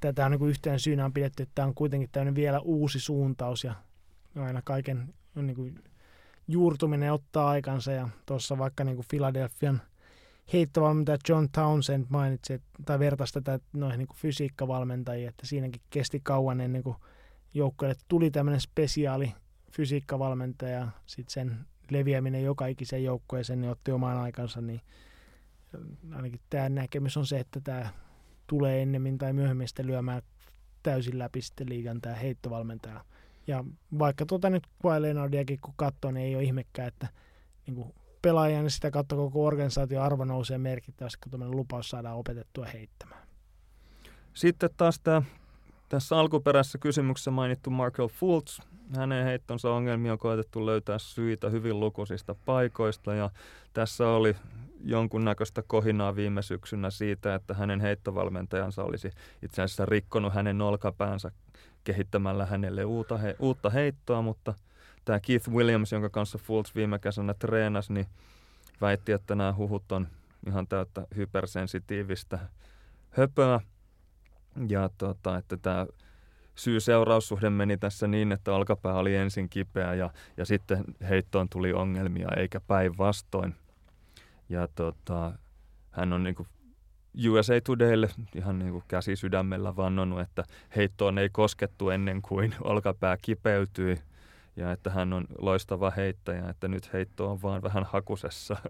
tätä 0.00 0.26
on 0.26 0.30
niin 0.30 0.48
yhteen 0.48 0.80
syynä 0.80 1.04
on 1.04 1.12
pidetty, 1.12 1.42
että 1.42 1.54
tämä 1.54 1.68
on 1.68 1.74
kuitenkin 1.74 2.08
tämmöinen 2.12 2.34
vielä 2.34 2.60
uusi 2.60 3.00
suuntaus 3.00 3.64
ja 3.64 3.74
aina 4.36 4.62
kaiken 4.64 5.14
niin 5.34 5.56
kuin 5.56 5.74
juurtuminen 6.48 7.12
ottaa 7.12 7.48
aikansa 7.48 7.92
ja 7.92 8.08
tuossa 8.26 8.58
vaikka 8.58 8.84
niin 8.84 8.96
kuin 8.96 9.06
Philadelphian 9.10 9.82
heittovalmentaja 10.52 11.18
John 11.28 11.46
Townsend 11.52 12.06
mainitsi, 12.08 12.52
että, 12.52 12.68
tai 12.84 12.98
vertaisi 12.98 13.32
tätä 13.32 13.58
noihin 13.72 13.98
niin 13.98 14.08
kuin 14.08 14.18
fysiikkavalmentajia, 14.18 15.28
että 15.28 15.46
siinäkin 15.46 15.82
kesti 15.90 16.20
kauan 16.22 16.60
ennen 16.60 16.82
kuin 16.82 16.96
joukkueelle 17.54 18.00
tuli 18.08 18.30
tämmöinen 18.30 18.60
spesiaali 18.60 19.32
fysiikkavalmentaja, 19.72 20.88
sitten 21.06 21.32
sen 21.32 21.66
leviäminen 21.90 22.44
joka 22.44 22.66
ikiseen 22.66 23.04
joukkueeseen 23.04 23.60
niin 23.60 23.70
otti 23.70 23.92
omaan 23.92 24.18
aikansa, 24.18 24.60
niin 24.60 24.80
ainakin 26.12 26.40
tämä 26.50 26.68
näkemys 26.68 27.16
on 27.16 27.26
se, 27.26 27.40
että 27.40 27.60
tämä 27.60 27.90
tulee 28.46 28.82
ennemmin 28.82 29.18
tai 29.18 29.32
myöhemmin 29.32 29.68
sitten 29.68 29.86
lyömään 29.86 30.22
täysin 30.82 31.18
läpi 31.18 31.42
sitten 31.42 31.68
liigan 31.68 32.00
tämä 32.00 32.14
heittovalmentaja 32.14 33.04
ja 33.46 33.64
vaikka 33.98 34.26
tuota 34.26 34.50
nyt 34.50 34.66
Kawhi 34.82 35.02
Leonardiakin 35.02 35.58
kun 35.60 35.74
katsoo, 35.76 36.10
niin 36.10 36.26
ei 36.26 36.36
ole 36.36 36.42
ihmekään, 36.44 36.88
että 36.88 37.08
niin 37.66 37.74
kuin 37.74 37.94
pelaajan 38.22 38.70
sitä 38.70 38.90
kautta 38.90 39.16
koko 39.16 39.46
organisaatio 39.46 40.02
arvo 40.02 40.24
nousee 40.24 40.58
merkittävästi, 40.58 41.18
kun 41.22 41.30
tuommoinen 41.30 41.56
lupaus 41.56 41.90
saadaan 41.90 42.16
opetettua 42.16 42.66
heittämään. 42.66 43.28
Sitten 44.34 44.70
taas 44.76 45.00
tämä, 45.00 45.22
tässä 45.88 46.18
alkuperäisessä 46.18 46.78
kysymyksessä 46.78 47.30
mainittu 47.30 47.70
Markel 47.70 48.08
Fultz. 48.08 48.60
Hänen 48.96 49.24
heittonsa 49.24 49.70
ongelmia 49.70 50.12
on 50.12 50.18
koetettu 50.18 50.66
löytää 50.66 50.98
syitä 50.98 51.48
hyvin 51.48 51.80
lukuisista 51.80 52.34
paikoista 52.34 53.14
ja 53.14 53.30
tässä 53.72 54.08
oli 54.08 54.36
jonkunnäköistä 54.84 55.62
kohinaa 55.66 56.16
viime 56.16 56.42
syksynä 56.42 56.90
siitä, 56.90 57.34
että 57.34 57.54
hänen 57.54 57.80
heittovalmentajansa 57.80 58.84
olisi 58.84 59.10
itse 59.42 59.62
asiassa 59.62 59.86
rikkonut 59.86 60.34
hänen 60.34 60.62
olkapäänsä 60.62 61.30
kehittämällä 61.84 62.46
hänelle 62.46 62.84
uutta, 62.84 63.18
he, 63.18 63.36
uutta 63.38 63.70
heittoa, 63.70 64.22
mutta 64.22 64.54
tämä 65.04 65.20
Keith 65.20 65.48
Williams, 65.48 65.92
jonka 65.92 66.10
kanssa 66.10 66.38
Fultz 66.38 66.74
viime 66.74 66.98
kesänä 66.98 67.34
treenasi, 67.34 67.92
niin 67.92 68.06
väitti, 68.80 69.12
että 69.12 69.34
nämä 69.34 69.54
huhut 69.54 69.92
on 69.92 70.08
ihan 70.46 70.66
täyttä 70.66 71.06
hypersensitiivistä 71.16 72.38
höpöä. 73.10 73.60
Ja 74.68 74.90
tota, 74.98 75.36
että 75.36 75.56
tämä 75.56 75.86
syy-seuraussuhde 76.54 77.50
meni 77.50 77.76
tässä 77.76 78.06
niin, 78.06 78.32
että 78.32 78.52
olkapää 78.52 78.94
oli 78.94 79.16
ensin 79.16 79.48
kipeä 79.48 79.94
ja, 79.94 80.10
ja 80.36 80.44
sitten 80.44 80.84
heittoon 81.08 81.48
tuli 81.48 81.72
ongelmia, 81.72 82.28
eikä 82.36 82.60
päinvastoin. 82.60 83.54
Ja 84.48 84.68
tota, 84.74 85.32
hän 85.90 86.12
on 86.12 86.22
niin 86.22 86.34
kuin 86.34 86.48
USA 87.30 87.60
Todaylle 87.64 88.08
ihan 88.34 88.58
niin 88.58 88.72
kuin 88.72 88.84
käsi 88.88 89.16
sydämellä 89.16 89.76
vannonut, 89.76 90.20
että 90.20 90.44
heittoon 90.76 91.18
ei 91.18 91.28
koskettu 91.28 91.90
ennen 91.90 92.22
kuin 92.22 92.54
olkapää 92.60 93.16
kipeytyi 93.22 93.98
ja 94.56 94.72
että 94.72 94.90
hän 94.90 95.12
on 95.12 95.26
loistava 95.38 95.90
heittäjä, 95.90 96.48
että 96.48 96.68
nyt 96.68 96.92
heitto 96.92 97.30
on 97.30 97.42
vaan 97.42 97.62
vähän 97.62 97.84
hakusessa. 97.84 98.56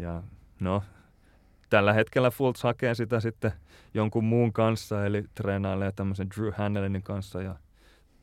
Ja 0.00 0.22
no, 0.60 0.82
tällä 1.72 1.92
hetkellä 1.92 2.30
Fultz 2.30 2.62
hakee 2.62 2.94
sitä 2.94 3.20
sitten 3.20 3.52
jonkun 3.94 4.24
muun 4.24 4.52
kanssa, 4.52 5.06
eli 5.06 5.24
treenailee 5.34 5.92
tämmöisen 5.92 6.28
Drew 6.36 6.52
Hanelinin 6.56 7.02
kanssa 7.02 7.42
ja 7.42 7.54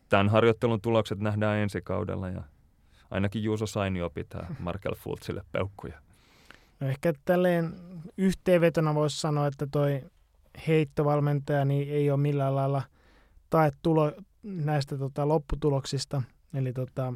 tämän 0.10 0.30
harjoittelun 0.30 0.82
tulokset 0.82 1.20
nähdään 1.20 1.58
ensi 1.58 1.82
kaudella 1.82 2.30
ja 2.30 2.44
ainakin 3.12 3.44
Juuso 3.44 3.68
Sainio 3.68 4.10
pitää 4.10 4.56
Markel 4.60 4.96
Fultzille 4.96 5.44
peukkuja. 5.52 6.02
No 6.80 6.88
ehkä 6.88 7.14
tälleen 7.26 7.74
yhteenvetona 8.18 8.96
voisi 8.96 9.20
sanoa, 9.20 9.48
että 9.48 9.68
toi 9.72 10.04
heittovalmentaja 10.68 11.66
niin 11.66 11.90
ei 11.90 12.12
ole 12.12 12.20
millään 12.20 12.56
lailla 12.56 12.82
tae 13.50 13.72
tulo 13.82 14.12
näistä 14.44 14.98
tota, 14.98 15.28
lopputuloksista. 15.28 16.22
Eli 16.54 16.74
tota, 16.74 17.14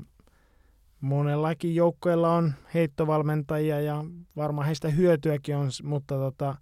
monellakin 1.03 1.75
joukkueella 1.75 2.33
on 2.33 2.53
heittovalmentajia 2.73 3.81
ja 3.81 4.05
varmaan 4.35 4.67
heistä 4.67 4.89
hyötyäkin 4.89 5.55
on, 5.55 5.69
mutta 5.83 6.15
tota, 6.15 6.55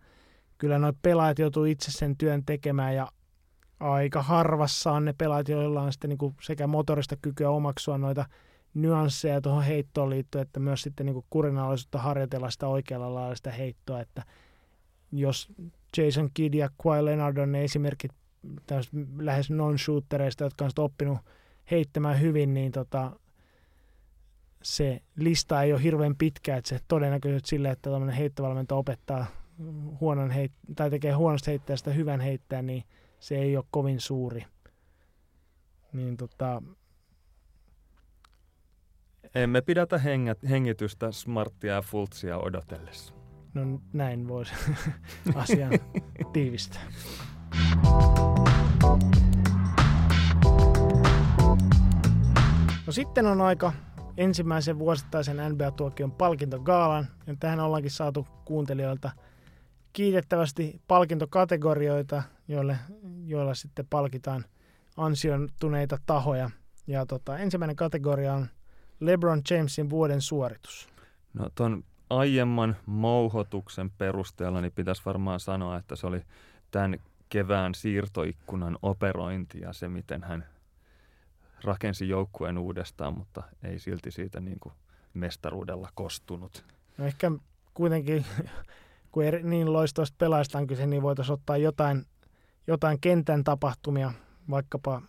kyllä 0.57 0.79
nuo 0.79 0.93
pelaajat 1.01 1.39
joutuu 1.39 1.65
itse 1.65 1.91
sen 1.91 2.17
työn 2.17 2.45
tekemään 2.45 2.95
ja 2.95 3.11
aika 3.79 4.21
harvassa 4.21 4.91
on 4.91 5.05
ne 5.05 5.13
pelaajat, 5.17 5.49
joilla 5.49 5.81
on 5.81 5.91
sitten 5.91 6.09
niin 6.09 6.35
sekä 6.41 6.67
motorista 6.67 7.15
kykyä 7.21 7.49
omaksua 7.49 7.97
noita 7.97 8.25
nyansseja 8.73 9.41
tuohon 9.41 9.63
heittoon 9.63 10.09
liittyen, 10.09 10.41
että 10.41 10.59
myös 10.59 10.81
sitten 10.81 11.05
niin 11.05 11.25
kurinalaisuutta 11.29 11.99
harjoitella 11.99 12.49
sitä 12.49 12.67
oikealla 12.67 13.13
lailla 13.13 13.35
sitä 13.35 13.51
heittoa, 13.51 14.01
että 14.01 14.23
jos 15.11 15.47
Jason 15.97 16.29
Kidd 16.33 16.53
ja 16.53 16.69
Kawhi 16.83 17.05
Leonard 17.05 17.37
on 17.37 17.51
ne 17.51 17.63
esimerkit 17.63 18.11
lähes 19.17 19.51
non-shootereista, 19.51 20.43
jotka 20.43 20.65
on 20.65 20.71
oppinut 20.77 21.17
heittämään 21.71 22.21
hyvin, 22.21 22.53
niin 22.53 22.71
tota, 22.71 23.11
se 24.63 25.01
lista 25.15 25.63
ei 25.63 25.73
ole 25.73 25.83
hirveän 25.83 26.15
pitkä, 26.15 26.57
että 26.57 26.69
se 26.69 26.79
todennäköisesti 26.87 27.49
sille, 27.49 27.69
että 27.69 27.89
tämmöinen 27.91 28.15
heittovalmentaja 28.15 28.77
opettaa 28.77 29.25
huonon 30.01 30.31
heit- 30.31 30.75
tai 30.75 30.89
tekee 30.89 31.11
huonosta 31.11 31.51
heittäjästä 31.51 31.91
hyvän 31.91 32.19
heittäjän, 32.19 32.65
niin 32.65 32.83
se 33.19 33.37
ei 33.37 33.57
ole 33.57 33.65
kovin 33.71 33.99
suuri. 33.99 34.45
Niin 35.93 36.17
tota, 36.17 36.61
emme 39.35 39.61
pidätä 39.61 39.97
hengät, 39.97 40.37
hengitystä 40.49 41.11
smarttia 41.11 41.73
ja 41.73 41.81
fultsia 41.81 42.37
odotellessa. 42.37 43.13
No 43.53 43.81
näin 43.93 44.27
voisi 44.27 44.53
asian 45.35 45.71
tiivistää. 46.33 46.81
No 52.85 52.93
sitten 52.93 53.27
on 53.27 53.41
aika 53.41 53.73
ensimmäisen 54.21 54.79
vuosittaisen 54.79 55.37
NBA-tuokion 55.37 56.11
palkintogaalan, 56.11 57.07
ja 57.27 57.35
tähän 57.39 57.59
ollaankin 57.59 57.91
saatu 57.91 58.27
kuuntelijoilta 58.45 59.11
kiitettävästi 59.93 60.81
palkintokategorioita, 60.87 62.23
joille, 62.47 62.77
joilla 63.25 63.53
sitten 63.53 63.87
palkitaan 63.89 64.45
ansioituneita 64.97 65.97
tahoja. 66.05 66.49
Ja 66.87 67.05
tota, 67.05 67.37
ensimmäinen 67.37 67.75
kategoria 67.75 68.33
on 68.33 68.47
LeBron 68.99 69.41
Jamesin 69.49 69.89
vuoden 69.89 70.21
suoritus. 70.21 70.89
No 71.33 71.49
ton 71.55 71.83
aiemman 72.09 72.75
mouhotuksen 72.85 73.89
perusteella 73.89 74.61
niin 74.61 74.71
pitäisi 74.71 75.01
varmaan 75.05 75.39
sanoa, 75.39 75.77
että 75.77 75.95
se 75.95 76.07
oli 76.07 76.21
tämän 76.71 76.97
kevään 77.29 77.75
siirtoikkunan 77.75 78.77
operointi 78.81 79.59
ja 79.59 79.73
se, 79.73 79.89
miten 79.89 80.23
hän 80.23 80.45
rakensi 81.63 82.09
joukkueen 82.09 82.57
uudestaan, 82.57 83.17
mutta 83.17 83.43
ei 83.63 83.79
silti 83.79 84.11
siitä 84.11 84.39
niin 84.39 84.59
kuin 84.59 84.73
mestaruudella 85.13 85.89
kostunut. 85.95 86.65
No 86.97 87.05
ehkä 87.05 87.31
kuitenkin, 87.73 88.25
kun 89.11 89.23
eri, 89.23 89.43
niin 89.43 89.73
loistavasta 89.73 90.15
pelaajasta 90.17 90.57
on 90.57 90.67
kyse, 90.67 90.87
niin 90.87 91.01
voitaisiin 91.01 91.33
ottaa 91.33 91.57
jotain, 91.57 92.05
jotain 92.67 92.97
kentän 93.01 93.43
tapahtumia, 93.43 94.11
vaikkapa 94.49 95.01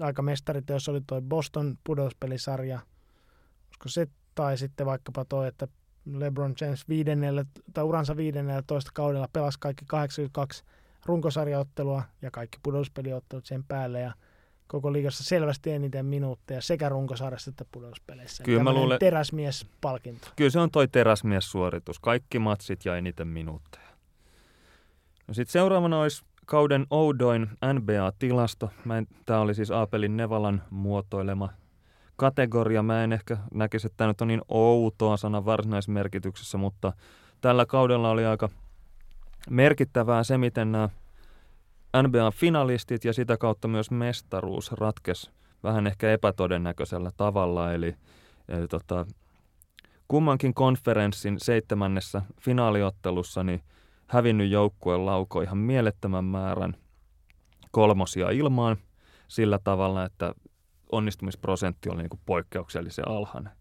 aika 0.00 0.22
jos 0.68 0.88
oli 0.88 1.00
tuo 1.06 1.20
Boston 1.20 1.78
pudotuspelisarja, 1.84 2.80
koska 3.68 3.88
se, 3.88 4.06
tai 4.34 4.58
sitten 4.58 4.86
vaikkapa 4.86 5.24
tuo, 5.24 5.44
että 5.44 5.68
LeBron 6.12 6.54
James 6.60 6.88
viidennellä, 6.88 7.44
tai 7.74 7.84
uransa 7.84 8.16
viidennellä 8.16 8.62
toista 8.66 8.90
kaudella 8.94 9.28
pelasi 9.32 9.58
kaikki 9.60 9.84
82 9.86 10.64
runkosarjaottelua 11.06 12.02
ja 12.22 12.30
kaikki 12.30 12.58
pudotuspeliottelut 12.62 13.46
sen 13.46 13.64
päälle 13.64 14.00
ja 14.00 14.12
koko 14.68 14.92
liigassa 14.92 15.24
selvästi 15.24 15.70
eniten 15.70 16.06
minuutteja 16.06 16.62
sekä 16.62 16.88
runkosarjassa 16.88 17.50
että 17.50 17.64
pudotuspeleissä. 17.72 18.44
Kyllä 18.44 18.62
mä 18.62 18.72
luulen, 18.72 18.98
teräsmies-palkinto. 18.98 20.28
Kyllä 20.36 20.50
se 20.50 20.60
on 20.60 20.70
toi 20.70 20.88
teräsmies-suoritus. 20.88 21.98
Kaikki 21.98 22.38
matsit 22.38 22.84
ja 22.84 22.96
eniten 22.96 23.28
minuutteja. 23.28 23.88
No 25.28 25.34
sitten 25.34 25.52
seuraavana 25.52 26.00
olisi 26.00 26.24
kauden 26.46 26.86
oudoin 26.90 27.50
NBA-tilasto. 27.72 28.70
Tämä 29.26 29.40
oli 29.40 29.54
siis 29.54 29.70
Aapelin 29.70 30.16
Nevalan 30.16 30.62
muotoilema 30.70 31.48
kategoria. 32.16 32.82
Mä 32.82 33.04
en 33.04 33.12
ehkä 33.12 33.36
näkisi, 33.54 33.86
että 33.86 33.96
tämä 33.96 34.08
nyt 34.08 34.20
on 34.20 34.28
niin 34.28 34.42
outoa 34.48 35.16
sana 35.16 35.44
varsinaismerkityksessä, 35.44 36.58
mutta 36.58 36.92
tällä 37.40 37.66
kaudella 37.66 38.10
oli 38.10 38.26
aika 38.26 38.48
merkittävää 39.50 40.24
se, 40.24 40.38
miten 40.38 40.72
nämä 40.72 40.88
NBA-finalistit 42.02 43.04
ja 43.04 43.12
sitä 43.12 43.36
kautta 43.36 43.68
myös 43.68 43.90
mestaruus 43.90 44.72
ratkes 44.72 45.30
vähän 45.62 45.86
ehkä 45.86 46.12
epätodennäköisellä 46.12 47.10
tavalla. 47.16 47.72
Eli, 47.72 47.94
eli 48.48 48.68
tota, 48.68 49.06
kummankin 50.08 50.54
konferenssin 50.54 51.40
seitsemännessä 51.40 52.22
finaaliottelussa 52.40 53.42
niin 53.42 53.62
hävinnyt 54.06 54.50
joukkue 54.50 54.96
laukoi 54.96 55.44
ihan 55.44 55.58
mielettömän 55.58 56.24
määrän 56.24 56.74
kolmosia 57.70 58.30
ilmaan 58.30 58.76
sillä 59.28 59.58
tavalla, 59.64 60.04
että 60.04 60.34
onnistumisprosentti 60.92 61.88
oli 61.88 62.02
niin 62.02 62.10
kuin 62.10 62.20
poikkeuksellisen 62.26 63.08
alhainen. 63.08 63.52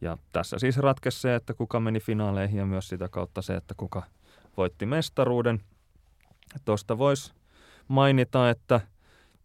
Ja 0.00 0.18
tässä 0.32 0.58
siis 0.58 0.78
ratkesi 0.78 1.20
se, 1.20 1.34
että 1.34 1.54
kuka 1.54 1.80
meni 1.80 2.00
finaaleihin 2.00 2.58
ja 2.58 2.66
myös 2.66 2.88
sitä 2.88 3.08
kautta 3.08 3.42
se, 3.42 3.54
että 3.54 3.74
kuka 3.76 4.02
voitti 4.56 4.86
mestaruuden. 4.86 5.60
Tuosta 6.64 6.98
voisi 6.98 7.34
mainita, 7.88 8.50
että 8.50 8.80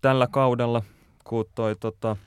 tällä 0.01 0.27
kaudella, 0.27 0.83
kun 1.23 1.45
toi, 1.55 1.75
tota, 1.79 2.17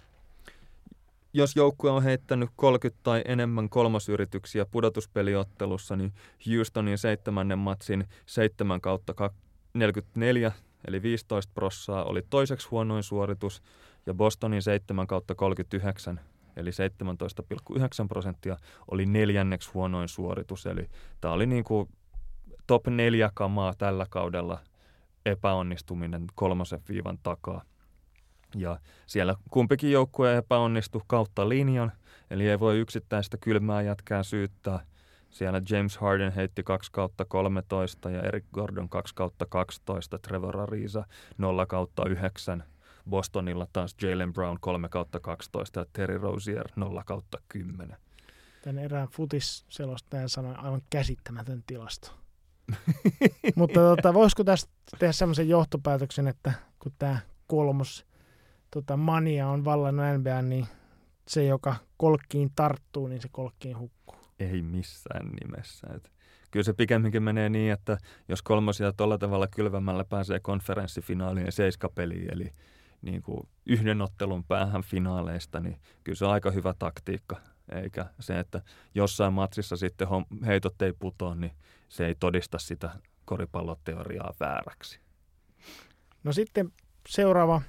jos 1.32 1.56
joukkue 1.56 1.90
on 1.90 2.02
heittänyt 2.02 2.50
30 2.56 3.00
tai 3.02 3.22
enemmän 3.24 3.68
kolmosyrityksiä 3.68 4.66
pudotuspeliottelussa, 4.66 5.96
niin 5.96 6.12
Houstonin 6.50 6.98
seitsemännen 6.98 7.58
matsin 7.58 8.04
7 8.26 8.80
kautta 8.80 9.14
44, 9.74 10.52
eli 10.88 11.02
15 11.02 11.52
prossaa, 11.54 12.04
oli 12.04 12.22
toiseksi 12.30 12.68
huonoin 12.68 13.02
suoritus, 13.02 13.62
ja 14.06 14.14
Bostonin 14.14 14.62
7 14.62 15.06
kautta 15.06 15.34
39, 15.34 16.20
eli 16.56 16.70
17,9 16.70 18.08
prosenttia, 18.08 18.56
oli 18.90 19.06
neljänneksi 19.06 19.70
huonoin 19.74 20.08
suoritus. 20.08 20.66
Eli 20.66 20.88
tämä 21.20 21.34
oli 21.34 21.46
niin 21.46 21.64
kuin 21.64 21.88
top 22.66 22.86
neljä 22.86 23.30
kamaa 23.34 23.74
tällä 23.74 24.06
kaudella 24.10 24.58
epäonnistuminen 25.26 26.26
kolmosen 26.34 26.82
viivan 26.88 27.18
takaa. 27.22 27.62
Ja 28.54 28.78
siellä 29.06 29.34
kumpikin 29.50 29.92
joukkue 29.92 30.36
epäonnistui 30.36 31.02
kautta 31.06 31.48
linjan, 31.48 31.92
eli 32.30 32.48
ei 32.48 32.60
voi 32.60 32.78
yksittäistä 32.78 33.36
kylmää 33.36 33.82
jätkää 33.82 34.22
syyttää. 34.22 34.86
Siellä 35.30 35.62
James 35.70 35.96
Harden 35.96 36.32
heitti 36.32 36.62
2 36.62 36.92
kautta 36.92 37.24
13 37.24 38.10
ja 38.10 38.22
Eric 38.22 38.44
Gordon 38.52 38.88
2 38.88 39.14
kautta 39.14 39.46
12, 39.46 40.18
Trevor 40.18 40.60
Ariza 40.60 41.04
0 41.38 41.66
kautta 41.66 42.08
9. 42.08 42.64
Bostonilla 43.10 43.66
taas 43.72 43.96
Jalen 44.02 44.32
Brown 44.32 44.58
3 44.60 44.88
kautta 44.88 45.20
12 45.20 45.80
ja 45.80 45.86
Terry 45.92 46.18
Rozier 46.18 46.68
0 46.76 47.02
kautta 47.04 47.38
10. 47.48 47.96
Tän 48.62 48.78
erään 48.78 49.08
futisselostajan 49.08 50.28
sanoi 50.28 50.54
aivan 50.56 50.82
käsittämätön 50.90 51.64
tilasto. 51.66 52.21
Mutta 53.56 53.80
tota, 53.80 54.14
voisiko 54.14 54.44
tästä 54.44 54.72
tehdä 54.98 55.12
semmoisen 55.12 55.48
johtopäätöksen, 55.48 56.28
että 56.28 56.52
kun 56.78 56.92
tämä 56.98 57.18
kolmos 57.46 58.06
tota, 58.70 58.96
mania 58.96 59.48
on 59.48 59.64
vallannut 59.64 60.06
NBA, 60.18 60.42
niin 60.42 60.66
se, 61.28 61.44
joka 61.44 61.76
kolkkiin 61.96 62.50
tarttuu, 62.56 63.06
niin 63.06 63.22
se 63.22 63.28
kolkkiin 63.32 63.78
hukkuu. 63.78 64.16
Ei 64.38 64.62
missään 64.62 65.28
nimessä. 65.28 65.86
Et 65.94 66.12
kyllä 66.50 66.64
se 66.64 66.72
pikemminkin 66.72 67.22
menee 67.22 67.48
niin, 67.48 67.72
että 67.72 67.98
jos 68.28 68.42
kolmosia 68.42 68.92
tuolla 68.92 69.18
tavalla 69.18 69.46
kylvämällä 69.46 70.04
pääsee 70.04 70.40
konferenssifinaaliin 70.40 71.46
ja 71.46 71.52
seiskapeliin, 71.52 72.32
eli 72.32 72.50
niin 73.02 73.22
kuin 73.22 73.48
yhden 73.66 74.02
ottelun 74.02 74.44
päähän 74.44 74.82
finaaleista, 74.82 75.60
niin 75.60 75.76
kyllä 76.04 76.16
se 76.16 76.24
on 76.24 76.32
aika 76.32 76.50
hyvä 76.50 76.74
taktiikka. 76.78 77.36
Eikä 77.68 78.06
se, 78.20 78.38
että 78.38 78.62
jossain 78.94 79.32
matsissa 79.32 79.76
sitten 79.76 80.08
heitot 80.46 80.82
ei 80.82 80.92
putoa, 80.92 81.34
niin 81.34 81.52
se 81.88 82.06
ei 82.06 82.14
todista 82.14 82.58
sitä 82.58 82.90
koripalloteoriaa 83.24 84.34
vääräksi. 84.40 85.00
No 86.24 86.32
sitten 86.32 86.72
seuraava 87.08 87.62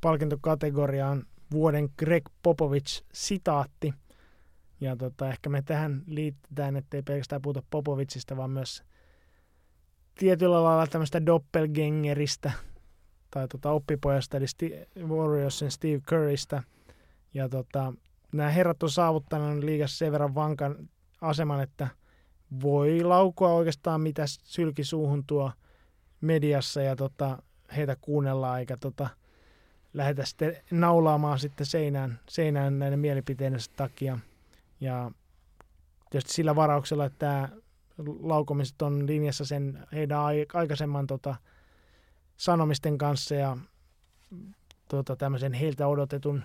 palkintokategoria 0.00 1.08
on 1.08 1.24
vuoden 1.50 1.88
Greg 1.98 2.24
Popovich-sitaatti. 2.42 3.94
Ja 4.80 4.96
tota, 4.96 5.28
ehkä 5.28 5.50
me 5.50 5.62
tähän 5.62 6.02
liitetään, 6.06 6.76
ettei 6.76 7.02
pelkästään 7.02 7.42
puhuta 7.42 7.62
Popovicista, 7.70 8.36
vaan 8.36 8.50
myös 8.50 8.82
tietyllä 10.18 10.64
lailla 10.64 10.86
tämmöistä 10.86 11.26
doppelgengeristä 11.26 12.52
tai 13.30 13.48
tota 13.48 13.70
oppipojasta, 13.70 14.36
eli 14.36 14.46
Warriorsin 15.08 15.70
Steve 15.70 16.00
Currystä. 16.00 16.62
Ja 17.34 17.48
tota, 17.48 17.92
nämä 18.32 18.50
herrat 18.50 18.82
on 18.82 18.90
saavuttanut 18.90 19.64
liigassa 19.64 19.96
sen 19.96 20.12
verran 20.12 20.34
vankan 20.34 20.88
aseman, 21.20 21.60
että 21.60 21.88
voi 22.62 23.02
laukua 23.02 23.48
oikeastaan 23.48 24.00
mitä 24.00 24.24
sylki 24.26 24.84
suuhun 24.84 25.24
tuo 25.26 25.52
mediassa 26.20 26.82
ja 26.82 26.96
tota, 26.96 27.42
heitä 27.76 27.96
kuunnellaan 28.00 28.60
eikä 28.60 28.76
tota, 28.76 29.08
lähdetä 29.94 30.24
sitten 30.24 30.56
naulaamaan 30.70 31.38
sitten 31.38 31.66
seinään, 31.66 32.20
seinään 32.28 32.78
näiden 32.78 32.98
mielipiteiden 32.98 33.60
takia. 33.76 34.18
Ja 34.80 35.10
tietysti 36.10 36.32
sillä 36.32 36.56
varauksella, 36.56 37.04
että 37.04 37.18
tämä 37.18 37.48
laukomiset 38.20 38.82
on 38.82 39.06
linjassa 39.06 39.44
sen 39.44 39.86
heidän 39.92 40.18
aikaisemman 40.54 41.06
tota, 41.06 41.36
sanomisten 42.36 42.98
kanssa 42.98 43.34
ja 43.34 43.56
tota, 44.88 45.16
tämmöisen 45.16 45.52
heiltä 45.52 45.86
odotetun, 45.86 46.42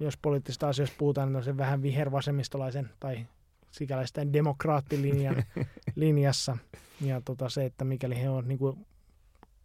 jos 0.00 0.16
poliittisista 0.16 0.68
asioista 0.68 0.96
puhutaan, 0.98 1.32
niin 1.32 1.44
sen 1.44 1.56
vähän 1.56 1.82
vihervasemmistolaisen 1.82 2.90
tai 3.00 3.26
sikäläisten 3.70 4.32
demokraattilinjan 4.32 5.44
linjassa. 5.94 6.56
Ja 7.00 7.20
tota, 7.24 7.48
se, 7.48 7.64
että 7.64 7.84
mikäli 7.84 8.20
he 8.20 8.30
on, 8.30 8.48
niin 8.48 8.58
kuin, 8.58 8.86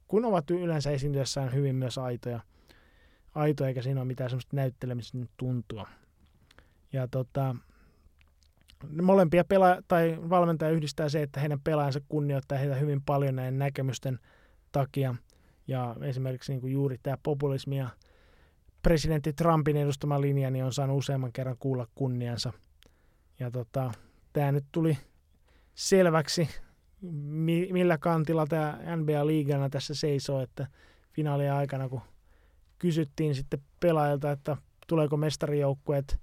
kun 0.07 0.25
ovat 0.25 0.51
yleensä 0.51 0.91
esiintyessään 0.91 1.53
hyvin 1.53 1.75
myös 1.75 1.97
aitoja, 1.97 2.39
aito 3.35 3.65
eikä 3.65 3.81
siinä 3.81 3.99
ole 3.99 4.07
mitään 4.07 4.29
semmoista 4.29 4.55
näyttelemisen 4.55 5.29
tuntua. 5.37 5.87
Ja 6.93 7.07
tota, 7.07 7.55
molempia 9.01 9.43
pela- 9.43 9.83
tai 9.87 10.17
valmentaja 10.29 10.71
yhdistää 10.71 11.09
se, 11.09 11.21
että 11.21 11.39
heidän 11.39 11.59
pelaajansa 11.63 12.01
kunnioittaa 12.09 12.57
heitä 12.57 12.75
hyvin 12.75 13.01
paljon 13.01 13.35
näiden 13.35 13.59
näkemysten 13.59 14.19
takia. 14.71 15.15
Ja 15.67 15.95
esimerkiksi 16.01 16.51
niin 16.51 16.61
kuin 16.61 16.73
juuri 16.73 16.97
tämä 17.03 17.17
populismi 17.23 17.77
ja 17.77 17.89
presidentti 18.81 19.33
Trumpin 19.33 19.77
edustama 19.77 20.21
linja 20.21 20.51
niin 20.51 20.65
on 20.65 20.73
saanut 20.73 20.97
useamman 20.97 21.33
kerran 21.33 21.57
kuulla 21.59 21.87
kunniansa. 21.95 22.53
Ja 23.39 23.51
tota, 23.51 23.91
tämä 24.33 24.51
nyt 24.51 24.65
tuli 24.71 24.97
selväksi, 25.75 26.49
millä 27.71 27.97
kantilla 27.97 28.47
tämä 28.47 28.79
NBA-liigana 28.95 29.69
tässä 29.69 29.95
seisoo, 29.95 30.41
että 30.41 30.67
finaalien 31.11 31.53
aikana, 31.53 31.89
kun 31.89 32.01
kysyttiin 32.79 33.35
sitten 33.35 33.61
pelaajilta, 33.79 34.31
että 34.31 34.57
tuleeko 34.87 35.17
mestarijoukkueet 35.17 36.19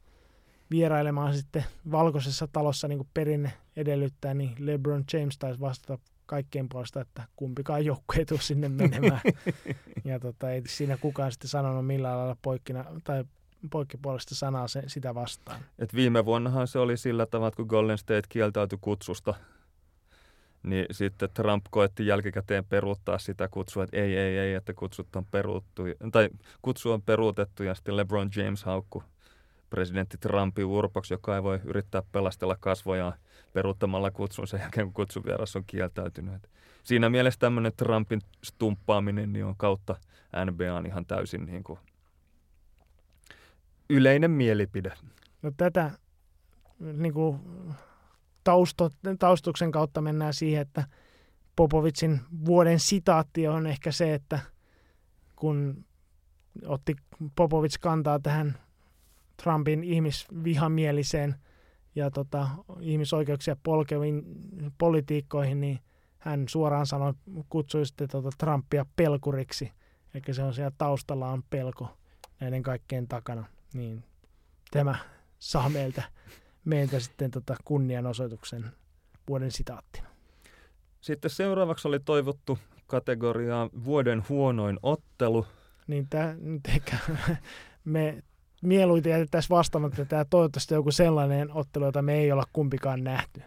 vierailemaan 0.71 1.35
sitten 1.35 1.65
valkoisessa 1.91 2.49
talossa 2.53 2.89
niin 2.89 2.99
kuin 2.99 3.09
perinne 3.15 3.53
edellyttää, 3.77 4.35
niin 4.35 4.55
LeBron 4.59 5.05
James 5.13 5.39
taisi 5.39 5.61
vastata 5.61 5.99
kaikkien 6.27 6.69
puolesta, 6.69 7.01
että 7.01 7.23
kumpikaan 7.37 7.85
joukkue 7.85 8.17
ei 8.17 8.25
tule 8.25 8.41
sinne 8.41 8.69
menemään. 8.69 9.21
ja 10.05 10.21
tota, 10.21 10.51
ei 10.51 10.63
siinä 10.67 10.97
kukaan 10.97 11.33
sitten 11.33 11.49
sanonut 11.49 11.87
millään 11.87 12.19
lailla 12.19 12.37
poikkina, 12.43 12.85
tai 13.05 13.25
poikkipuolista 13.71 14.35
sanaa 14.35 14.69
se, 14.69 14.83
sitä 14.87 15.15
vastaan. 15.15 15.61
Et 15.79 15.95
viime 15.95 16.25
vuonnahan 16.25 16.69
se 16.69 16.79
oli 16.79 16.97
sillä 16.97 17.27
tavalla, 17.27 17.49
että 17.49 17.57
kun 17.57 17.67
Golden 17.67 17.99
State 17.99 18.23
kieltäytyi 18.29 18.79
kutsusta, 18.81 19.35
niin 20.63 20.87
sitten 20.91 21.29
Trump 21.35 21.67
koetti 21.71 22.07
jälkikäteen 22.07 22.65
peruuttaa 22.65 23.19
sitä 23.19 23.49
kutsua, 23.49 23.85
että 23.85 23.97
ei, 23.97 24.17
ei, 24.17 24.39
ei, 24.39 24.55
että 24.55 24.75
kutsut 24.75 25.17
on 25.17 25.27
peruuttu, 25.31 25.83
tai 26.13 26.29
kutsu 26.63 26.93
on 26.93 27.03
peruutettu, 27.03 27.63
ja 27.63 27.75
sitten 27.75 27.97
LeBron 27.97 28.31
James 28.37 28.65
haukku 28.65 29.03
presidentti 29.71 30.19
Trumpin 30.19 30.65
urpoksi, 30.65 31.15
joka 31.15 31.37
ei 31.37 31.43
voi 31.43 31.61
yrittää 31.65 32.03
pelastella 32.13 32.57
kasvojaan 32.61 33.13
peruuttamalla 33.53 34.11
kutsun 34.11 34.49
sen 34.49 34.61
jälkeen, 34.61 34.87
kun 34.87 34.95
kutsuvieras 34.95 35.57
on 35.57 35.65
kieltäytynyt. 35.67 36.51
Siinä 36.85 37.11
mielessä 37.11 37.41
tämmöinen 37.41 37.73
Trumpin 37.77 38.21
stumppaaminen 38.45 39.33
niin 39.33 39.45
on 39.45 39.57
kautta 39.57 39.97
NBA 40.51 40.83
ihan 40.87 41.07
täysin 41.07 41.47
niin 41.47 41.65
kuin 41.65 41.79
yleinen 43.91 44.31
mielipide. 44.31 44.93
No 45.43 45.53
tätä 45.57 45.91
niin 46.79 47.13
kuin 47.13 47.41
tausto, 48.45 48.91
taustuksen 49.19 49.73
kautta 49.73 50.01
mennään 50.01 50.35
siihen, 50.35 50.63
että 50.63 50.85
Popovitsin 51.57 52.21
vuoden 52.45 52.81
sitaatti 52.81 53.49
on 53.49 53.67
ehkä 53.67 53.93
se, 53.93 54.15
että 54.15 54.39
kun 55.37 55.85
otti 56.67 56.97
Popovits 57.37 57.79
kantaa 57.79 58.19
tähän 58.19 58.59
Trumpin 59.43 59.85
ihmisvihamieliseen 59.85 61.35
ja 61.95 62.11
tota, 62.11 62.49
ihmisoikeuksia 62.81 63.57
polkeviin 63.63 64.23
politiikkoihin, 64.79 65.61
niin 65.61 65.79
hän 66.19 66.49
suoraan 66.49 66.87
sanoi, 66.87 67.15
kutsui 67.49 67.87
sitten 67.87 68.09
tota 68.09 68.31
Trumpia 68.39 68.87
pelkuriksi. 68.97 69.73
Eli 70.15 70.35
se 70.35 70.43
on 70.43 70.55
siellä 70.55 70.73
taustalla 70.79 71.29
on 71.29 71.43
pelko 71.51 71.97
näiden 72.41 72.63
kaikkien 72.63 73.09
takana. 73.09 73.45
Niin 73.75 74.05
tämä 74.71 74.97
saa 75.39 75.69
meiltä, 75.69 76.03
meiltä 76.65 77.01
sitten 77.01 77.31
tota 77.31 77.57
kunnianosoituksen 77.65 78.73
vuoden 79.29 79.51
sitaattina. 79.51 80.09
Sitten 81.01 81.31
seuraavaksi 81.31 81.89
oli 81.89 82.01
toivottu 82.01 82.59
kategoriaa 82.87 83.71
vuoden 83.85 84.25
huonoin 84.29 84.79
ottelu. 84.83 85.47
Niin 85.87 86.07
tämä, 86.11 86.35
me 87.85 88.23
mieluiten 88.63 89.11
jätettäisiin 89.11 89.57
vastaamatta, 89.57 90.05
tämä 90.05 90.25
toivottavasti 90.25 90.75
joku 90.75 90.91
sellainen 90.91 91.53
ottelu, 91.53 91.85
jota 91.85 92.03
me 92.03 92.15
ei 92.15 92.33
olla 92.33 92.45
kumpikaan 92.53 93.05
nähty. 93.05 93.43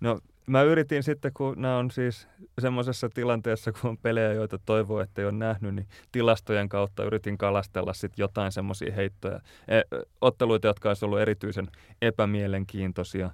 No 0.00 0.18
mä 0.46 0.62
yritin 0.62 1.02
sitten, 1.02 1.32
kun 1.34 1.54
nämä 1.62 1.76
on 1.76 1.90
siis 1.90 2.28
semmoisessa 2.58 3.08
tilanteessa, 3.08 3.72
kun 3.72 3.90
on 3.90 3.98
pelejä, 3.98 4.32
joita 4.32 4.58
toivoo, 4.58 5.00
että 5.00 5.22
ei 5.22 5.26
ole 5.26 5.32
nähnyt, 5.32 5.74
niin 5.74 5.86
tilastojen 6.12 6.68
kautta 6.68 7.04
yritin 7.04 7.38
kalastella 7.38 7.92
sitten 7.92 8.22
jotain 8.22 8.52
semmoisia 8.52 8.94
heittoja, 8.94 9.40
e, 9.68 9.80
otteluita, 10.20 10.66
jotka 10.66 10.88
olisi 10.88 11.04
ollut 11.04 11.20
erityisen 11.20 11.68
epämielenkiintoisia. 12.02 13.30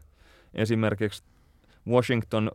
Esimerkiksi 0.54 1.24
Washington 1.88 2.50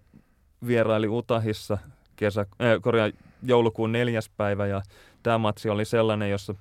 vieraili 0.68 1.08
Utahissa 1.08 1.78
kesä, 2.16 2.42
äh, 2.42 2.82
korjaa, 2.82 3.10
joulukuun 3.44 3.92
neljäs 3.92 4.30
päivä 4.38 4.68
ja 4.68 4.82
tämä 5.24 5.38
matsi 5.38 5.70
oli 5.70 5.86
sellainen, 5.86 6.30
jossa 6.30 6.56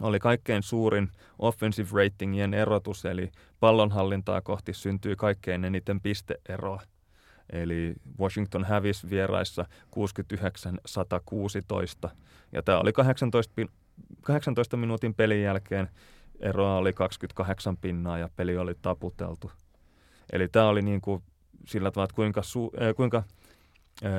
oli 0.00 0.18
kaikkein 0.18 0.62
suurin 0.62 1.08
offensive 1.38 1.88
ratingien 1.92 2.54
erotus, 2.54 3.04
eli 3.04 3.30
pallonhallintaa 3.60 4.40
kohti 4.40 4.72
syntyy 4.72 5.16
kaikkein 5.16 5.64
eniten 5.64 6.00
pisteeroa. 6.00 6.82
Eli 7.52 7.94
Washington 8.20 8.64
hävisi 8.64 9.10
vieraissa 9.10 9.64
69-116, 12.06 12.10
ja 12.52 12.62
tämä 12.62 12.78
oli 12.78 12.92
18, 12.92 13.54
18 14.22 14.76
minuutin 14.76 15.14
pelin 15.14 15.42
jälkeen 15.42 15.88
eroa 16.40 16.76
oli 16.76 16.92
28 16.92 17.76
pinnaa 17.76 18.18
ja 18.18 18.28
peli 18.36 18.56
oli 18.56 18.74
taputeltu. 18.82 19.50
Eli 20.32 20.48
tämä 20.48 20.68
oli 20.68 20.82
niin 20.82 21.00
kuin 21.00 21.22
sillä 21.66 21.90
tavalla, 21.90 22.04
että 22.04 22.16
kuinka, 22.16 22.42
su, 22.42 22.72
äh, 22.82 22.94
kuinka 22.94 23.22
äh, 24.04 24.12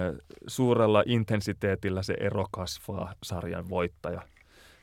suurella 0.47 1.03
intensiteetillä 1.05 2.03
se 2.03 2.13
ero 2.19 2.45
kasvaa 2.51 3.13
sarjan 3.23 3.69
voittaja. 3.69 4.21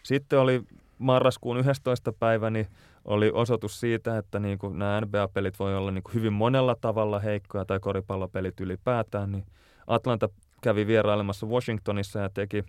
Sitten 0.02 0.38
oli 0.38 0.62
marraskuun 0.98 1.56
11. 1.56 2.12
päivä 2.12 2.50
niin 2.50 2.66
oli 3.04 3.30
osoitus 3.34 3.80
siitä, 3.80 4.18
että 4.18 4.38
niin 4.38 4.58
kuin 4.58 4.78
nämä 4.78 5.00
NBA-pelit 5.00 5.58
voi 5.58 5.76
olla 5.76 5.90
niin 5.90 6.02
kuin 6.02 6.14
hyvin 6.14 6.32
monella 6.32 6.76
tavalla 6.80 7.18
heikkoja 7.18 7.64
tai 7.64 7.80
koripallopelit 7.80 8.60
ylipäätään, 8.60 9.32
niin 9.32 9.44
Atlanta 9.86 10.28
kävi 10.60 10.86
vierailemassa 10.86 11.46
Washingtonissa 11.46 12.18
ja 12.18 12.28
teki, 12.28 12.64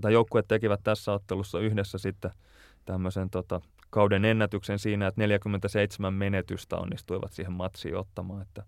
tai 0.00 0.12
joukkueet 0.12 0.48
tekivät 0.48 0.80
tässä 0.84 1.12
ottelussa 1.12 1.60
yhdessä 1.60 1.98
sitten 1.98 2.30
tämmöisen 2.84 3.30
tota, 3.30 3.60
kauden 3.90 4.24
ennätyksen 4.24 4.78
siinä, 4.78 5.06
että 5.06 5.20
47 5.20 6.14
menetystä 6.14 6.76
onnistuivat 6.76 7.32
siihen 7.32 7.52
matsiin 7.52 7.96
ottamaan, 7.96 8.42
että 8.42 8.62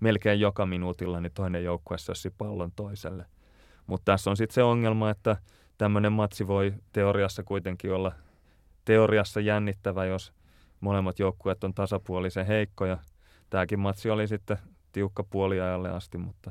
melkein 0.00 0.40
joka 0.40 0.66
minuutilla 0.66 1.20
niin 1.20 1.32
toinen 1.34 1.64
joukkue 1.64 1.98
sössi 1.98 2.30
pallon 2.38 2.72
toiselle. 2.76 3.26
Mutta 3.86 4.12
tässä 4.12 4.30
on 4.30 4.36
sitten 4.36 4.54
se 4.54 4.62
ongelma, 4.62 5.10
että 5.10 5.36
tämmöinen 5.78 6.12
matsi 6.12 6.46
voi 6.46 6.74
teoriassa 6.92 7.42
kuitenkin 7.42 7.92
olla 7.92 8.12
teoriassa 8.84 9.40
jännittävä, 9.40 10.04
jos 10.04 10.32
molemmat 10.80 11.18
joukkueet 11.18 11.64
on 11.64 11.74
tasapuolisen 11.74 12.46
heikkoja. 12.46 12.98
Tämäkin 13.50 13.78
matsi 13.78 14.10
oli 14.10 14.28
sitten 14.28 14.58
tiukka 14.92 15.24
puoliajalle 15.24 15.90
asti, 15.90 16.18
mutta 16.18 16.50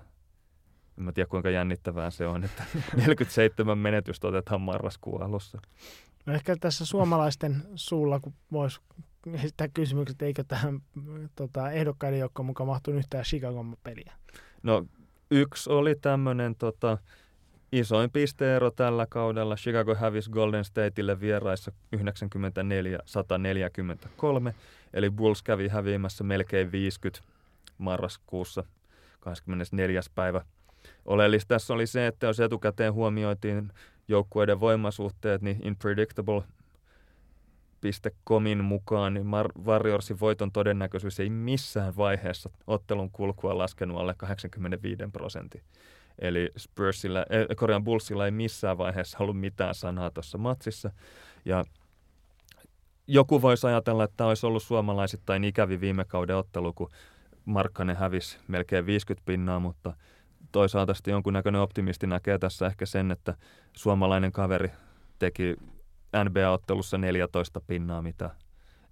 en 0.97 1.03
mä 1.03 1.11
tiedä 1.11 1.27
kuinka 1.27 1.49
jännittävää 1.49 2.09
se 2.09 2.27
on, 2.27 2.43
että 2.43 2.63
47 2.95 3.77
menetystä 3.77 4.27
otetaan 4.27 4.61
marraskuun 4.61 5.23
alussa. 5.23 5.61
No 6.25 6.33
ehkä 6.33 6.55
tässä 6.59 6.85
suomalaisten 6.85 7.63
suulla, 7.75 8.19
kun 8.19 8.33
voisi 8.51 8.79
esittää 9.33 9.67
kysymykset, 9.67 10.13
että 10.13 10.25
eikö 10.25 10.43
tähän 10.47 10.79
tota, 11.35 11.71
ehdokkaiden 11.71 12.19
joukkoon 12.19 12.45
mukaan 12.45 12.67
mahtunut 12.67 12.99
yhtään 12.99 13.23
Chicagon 13.23 13.77
peliä? 13.83 14.13
No 14.63 14.85
yksi 15.31 15.69
oli 15.69 15.95
tämmöinen 15.95 16.55
tota, 16.55 16.97
Isoin 17.71 18.11
pisteero 18.11 18.71
tällä 18.71 19.05
kaudella 19.09 19.55
Chicago 19.55 19.95
hävisi 19.95 20.29
Golden 20.29 20.65
Stateille 20.65 21.19
vieraissa 21.19 21.71
94-143, 21.95 21.99
eli 24.93 25.09
Bulls 25.09 25.43
kävi 25.43 25.67
häviämässä 25.67 26.23
melkein 26.23 26.71
50 26.71 27.23
marraskuussa 27.77 28.63
24. 29.19 30.01
päivä. 30.15 30.45
Oleellista 31.05 31.47
tässä 31.47 31.73
oli 31.73 31.87
se, 31.87 32.07
että 32.07 32.27
jos 32.27 32.39
etukäteen 32.39 32.93
huomioitiin 32.93 33.71
joukkueiden 34.07 34.59
voimasuhteet, 34.59 35.41
niin 35.41 35.61
Unpredictable 35.67 36.43
Comin 38.27 38.63
mukaan 38.63 39.13
niin 39.13 39.27
Warriorsin 39.65 40.19
voiton 40.19 40.51
todennäköisyys 40.51 41.19
ei 41.19 41.29
missään 41.29 41.97
vaiheessa 41.97 42.49
ottelun 42.67 43.11
kulkua 43.11 43.57
laskenut 43.57 43.99
alle 43.99 44.13
85 44.17 45.03
prosentin. 45.13 45.61
Eli 46.19 46.49
Spursilla, 46.57 47.19
äh, 47.19 47.25
Korean 47.55 47.83
Bullsilla 47.83 48.25
ei 48.25 48.31
missään 48.31 48.77
vaiheessa 48.77 49.17
ollut 49.19 49.39
mitään 49.39 49.75
sanaa 49.75 50.11
tuossa 50.11 50.37
matsissa. 50.37 50.91
Ja 51.45 51.65
joku 53.07 53.41
voisi 53.41 53.67
ajatella, 53.67 54.03
että 54.03 54.17
tämä 54.17 54.27
olisi 54.27 54.45
ollut 54.45 54.63
suomalaisittain 54.63 55.43
ikävi 55.43 55.81
viime 55.81 56.05
kauden 56.05 56.35
ottelu, 56.35 56.73
kun 56.73 56.89
Markkanen 57.45 57.95
hävisi 57.95 58.37
melkein 58.47 58.85
50 58.85 59.25
pinnaa, 59.25 59.59
mutta 59.59 59.93
toisaalta 60.51 60.93
sitten 60.93 61.11
jonkunnäköinen 61.11 61.61
optimisti 61.61 62.07
näkee 62.07 62.37
tässä 62.37 62.67
ehkä 62.67 62.85
sen, 62.85 63.11
että 63.11 63.35
suomalainen 63.73 64.31
kaveri 64.31 64.71
teki 65.19 65.55
NBA-ottelussa 66.23 66.97
14 66.97 67.61
pinnaa, 67.61 68.01
mitä 68.01 68.29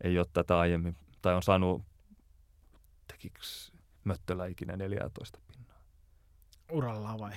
ei 0.03 0.17
ole 0.19 0.27
tätä 0.33 0.59
aiemmin, 0.59 0.95
tai 1.21 1.35
on 1.35 1.43
saanut, 1.43 1.81
tekikö 3.07 3.39
Möttölä 4.03 4.45
ikinä 4.45 4.77
14 4.77 5.39
urallaan 6.71 7.19
vai? 7.19 7.31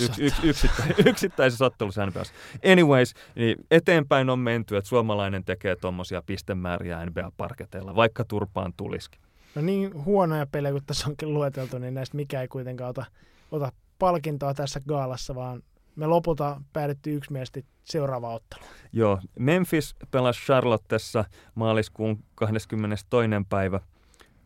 Yks, 0.00 0.18
yks, 0.18 0.44
yksittä, 0.44 0.82
yksittäisessä 1.10 1.64
ottelussa 1.64 2.06
NBAssa. 2.06 2.34
Anyways, 2.72 3.14
niin 3.34 3.56
eteenpäin 3.70 4.30
on 4.30 4.38
menty, 4.38 4.76
että 4.76 4.88
suomalainen 4.88 5.44
tekee 5.44 5.76
tuommoisia 5.76 6.22
pistemääriä 6.26 7.06
NBA-parketeilla, 7.06 7.94
vaikka 7.94 8.24
turpaan 8.24 8.72
tulisikin. 8.76 9.20
No 9.54 9.62
niin 9.62 10.04
huonoja 10.04 10.46
pelejä 10.46 10.72
kuin 10.72 10.84
tässä 10.86 11.08
onkin 11.08 11.34
lueteltu, 11.34 11.78
niin 11.78 11.94
näistä 11.94 12.16
mikä 12.16 12.42
ei 12.42 12.48
kuitenkaan 12.48 12.90
ota, 12.90 13.04
ota 13.50 13.72
palkintoa 13.98 14.54
tässä 14.54 14.80
gaalassa, 14.88 15.34
vaan 15.34 15.62
me 15.96 16.06
lopulta 16.06 16.60
päädyttiin 16.72 17.16
yksimielisesti 17.16 17.64
seuraava 17.84 18.34
ottelu. 18.34 18.64
Joo, 18.92 19.18
Memphis 19.38 19.96
pelasi 20.10 20.40
Charlottessa 20.44 21.24
maaliskuun 21.54 22.24
22. 22.34 23.06
päivä. 23.48 23.80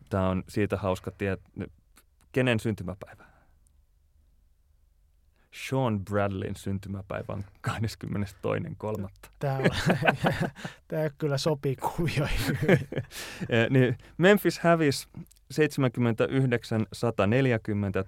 Tämä 0.09 0.29
on 0.29 0.43
siitä 0.49 0.77
hauska 0.77 1.11
tietää, 1.11 1.65
kenen 2.31 2.59
syntymäpäivä? 2.59 3.32
Sean 5.53 6.05
Bradleyn 6.05 6.55
syntymäpäivän 6.55 7.45
22.3. 7.67 7.73
Tämä, 9.39 9.59
tämä 10.87 11.09
kyllä 11.17 11.37
sopii 11.37 11.75
kuvioihin. 11.75 12.57
niin 13.69 13.97
Memphis 14.17 14.59
hävisi 14.59 15.07
79-140. 15.53 15.57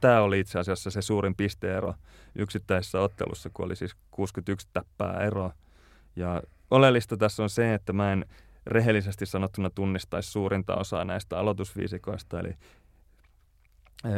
Tämä 0.01 0.21
oli 0.21 0.39
itse 0.39 0.59
asiassa 0.59 0.89
se 0.91 1.01
suurin 1.01 1.35
pisteero 1.35 1.93
yksittäisessä 2.35 2.99
ottelussa, 2.99 3.49
kun 3.53 3.65
oli 3.65 3.75
siis 3.75 3.95
61 4.11 4.67
täppää 4.73 5.23
eroa. 5.23 5.53
Ja 6.15 6.41
oleellista 6.71 7.17
tässä 7.17 7.43
on 7.43 7.49
se, 7.49 7.73
että 7.73 7.93
mä 7.93 8.13
en 8.13 8.25
rehellisesti 8.65 9.25
sanottuna 9.25 9.69
tunnistaisi 9.69 10.31
suurinta 10.31 10.75
osaa 10.75 11.05
näistä 11.05 11.39
aloitusviisikoista. 11.39 12.39
Eli 12.39 12.49
eh, 12.49 12.57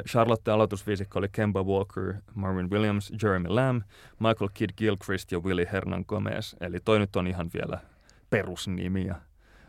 Charlotte 0.10 0.52
aloitusviisikko 0.52 1.20
oli 1.20 1.30
Kemba 1.32 1.64
Walker, 1.64 2.14
Marvin 2.34 2.70
Williams, 2.70 3.14
Jeremy 3.24 3.48
Lamb, 3.50 3.84
Michael 4.20 4.50
Kidd 4.54 4.72
Gilchrist 4.78 5.32
ja 5.32 5.40
Willie 5.40 5.70
Hernan 5.72 6.06
Gomez. 6.08 6.56
Eli 6.60 6.80
toi 6.80 7.00
nyt 7.00 7.16
on 7.16 7.28
ihan 7.28 7.50
vielä 7.54 7.80
perusnimiä. 8.30 9.16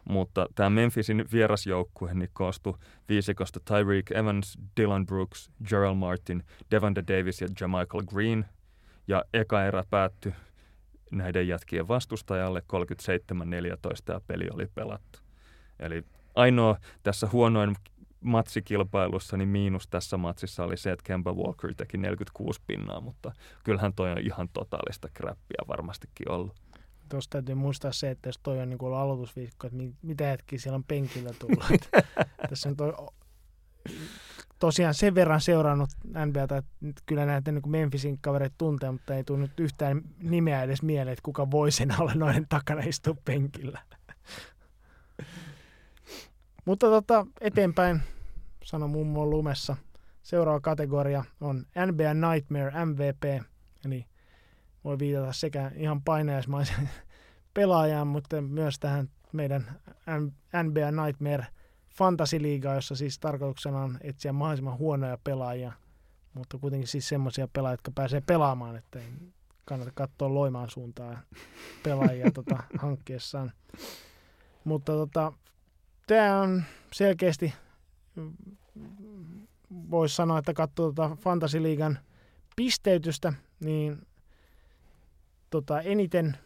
Mutta 0.04 0.46
tämä 0.54 0.70
Memphisin 0.70 1.24
vierasjoukkue 1.32 2.14
niin 2.14 2.30
koostui 2.32 2.74
viisikosta 3.08 3.60
Tyreek 3.60 4.10
Evans, 4.10 4.58
Dylan 4.80 5.06
Brooks, 5.06 5.50
Gerald 5.68 5.96
Martin, 5.96 6.44
Devonta 6.70 7.02
Davis 7.08 7.40
ja 7.40 7.48
Jamichael 7.60 8.02
Green. 8.06 8.44
Ja 9.08 9.24
eka 9.34 9.64
erä 9.64 9.84
päättyi 9.90 10.32
näiden 11.12 11.48
jätkien 11.48 11.88
vastustajalle 11.88 12.62
37-14 12.72 14.12
ja 14.12 14.20
peli 14.26 14.48
oli 14.52 14.66
pelattu. 14.74 15.18
Eli 15.78 16.04
ainoa 16.34 16.76
tässä 17.02 17.28
huonoin 17.32 17.76
matsikilpailussa, 18.20 19.36
niin 19.36 19.48
miinus 19.48 19.88
tässä 19.88 20.16
matsissa 20.16 20.64
oli 20.64 20.76
se, 20.76 20.92
että 20.92 21.04
Kemba 21.04 21.32
Walker 21.32 21.74
teki 21.74 21.98
46 21.98 22.60
pinnaa, 22.66 23.00
mutta 23.00 23.32
kyllähän 23.64 23.92
toi 23.94 24.10
on 24.10 24.18
ihan 24.18 24.48
totaalista 24.52 25.08
kräppiä 25.14 25.62
varmastikin 25.68 26.30
ollut. 26.30 26.54
Tuossa 27.08 27.30
täytyy 27.30 27.54
muistaa 27.54 27.92
se, 27.92 28.10
että 28.10 28.28
jos 28.28 28.38
toi 28.42 28.60
on 28.60 28.70
niin 28.70 28.94
aloitusviikko, 28.96 29.66
että 29.66 29.78
mitä 30.02 30.24
hetki 30.24 30.58
siellä 30.58 30.76
on 30.76 30.84
penkillä 30.84 31.30
tullut. 31.38 31.64
tässä 32.50 32.68
on 32.68 32.76
toi 32.76 32.92
tosiaan 34.58 34.94
sen 34.94 35.14
verran 35.14 35.40
seurannut 35.40 35.90
NBAta, 36.26 36.56
että 36.56 37.02
kyllä 37.06 37.26
näitä 37.26 37.52
niin 37.52 37.70
Memphisin 37.70 38.18
kavereita 38.20 38.54
tuntee, 38.58 38.90
mutta 38.90 39.14
ei 39.14 39.24
tule 39.24 39.38
nyt 39.38 39.60
yhtään 39.60 40.02
nimeä 40.22 40.62
edes 40.62 40.82
mieleen, 40.82 41.12
että 41.12 41.22
kuka 41.22 41.50
voi 41.50 41.70
sen 41.72 42.00
olla 42.00 42.14
noiden 42.14 42.46
takana 42.48 42.82
istua 42.86 43.14
penkillä. 43.24 43.80
Mutta 46.68 46.86
tota, 46.86 47.26
eteenpäin, 47.40 48.00
sano 48.64 48.88
mummo 48.88 49.26
lumessa. 49.26 49.76
Seuraava 50.22 50.60
kategoria 50.60 51.24
on 51.40 51.64
NBA 51.86 52.30
Nightmare 52.30 52.84
MVP, 52.84 53.44
eli 53.84 54.06
voi 54.84 54.98
viitata 54.98 55.32
sekä 55.32 55.70
ihan 55.76 56.02
painajaismaisen 56.02 56.90
pelaajaan, 57.54 58.06
mutta 58.06 58.42
myös 58.42 58.78
tähän 58.78 59.08
meidän 59.32 59.80
NBA 60.62 61.04
Nightmare– 61.04 61.46
fantasiliiga, 61.98 62.74
jossa 62.74 62.96
siis 62.96 63.18
tarkoituksena 63.18 63.80
on 63.80 63.98
etsiä 64.00 64.32
mahdollisimman 64.32 64.78
huonoja 64.78 65.18
pelaajia, 65.24 65.72
mutta 66.34 66.58
kuitenkin 66.58 66.88
siis 66.88 67.08
semmoisia 67.08 67.48
pelaajia, 67.52 67.72
jotka 67.72 67.90
pääsee 67.94 68.20
pelaamaan, 68.20 68.76
että 68.76 68.98
ei 68.98 69.12
kannata 69.64 69.92
katsoa 69.94 70.34
loimaan 70.34 70.70
suuntaan 70.70 71.18
pelaajia 71.82 72.30
tota, 72.30 72.62
hankkeessaan. 72.82 73.52
Mutta 74.64 74.92
tota, 74.92 75.32
tämä 76.08 76.40
on 76.40 76.62
selkeästi, 76.92 77.54
voisi 79.70 80.14
sanoa, 80.14 80.38
että 80.38 80.54
katsoo 80.54 80.92
tota 80.92 81.16
fantasiliigan 81.20 81.98
pisteytystä, 82.56 83.32
niin 83.60 84.06
tota, 85.50 85.80
eniten 85.80 86.36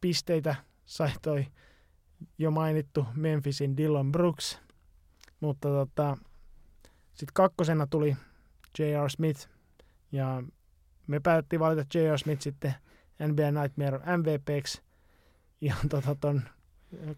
pisteitä 0.00 0.54
sai 0.86 1.10
toi 1.22 1.46
jo 2.38 2.50
mainittu 2.50 3.06
Memphisin 3.14 3.76
Dylan 3.76 4.12
Brooks– 4.12 4.58
mutta 5.42 5.68
tota, 5.68 6.16
sitten 7.12 7.34
kakkosena 7.34 7.86
tuli 7.86 8.16
J.R. 8.78 9.10
Smith 9.10 9.48
ja 10.12 10.42
me 11.06 11.20
päätettiin 11.20 11.60
valita 11.60 11.98
J.R. 11.98 12.18
Smith 12.18 12.42
sitten 12.42 12.74
NBA 13.28 13.62
Nightmare 13.62 14.16
MVPksi 14.16 14.82
ihan 15.60 15.88
tota 15.88 16.16
ton 16.20 16.42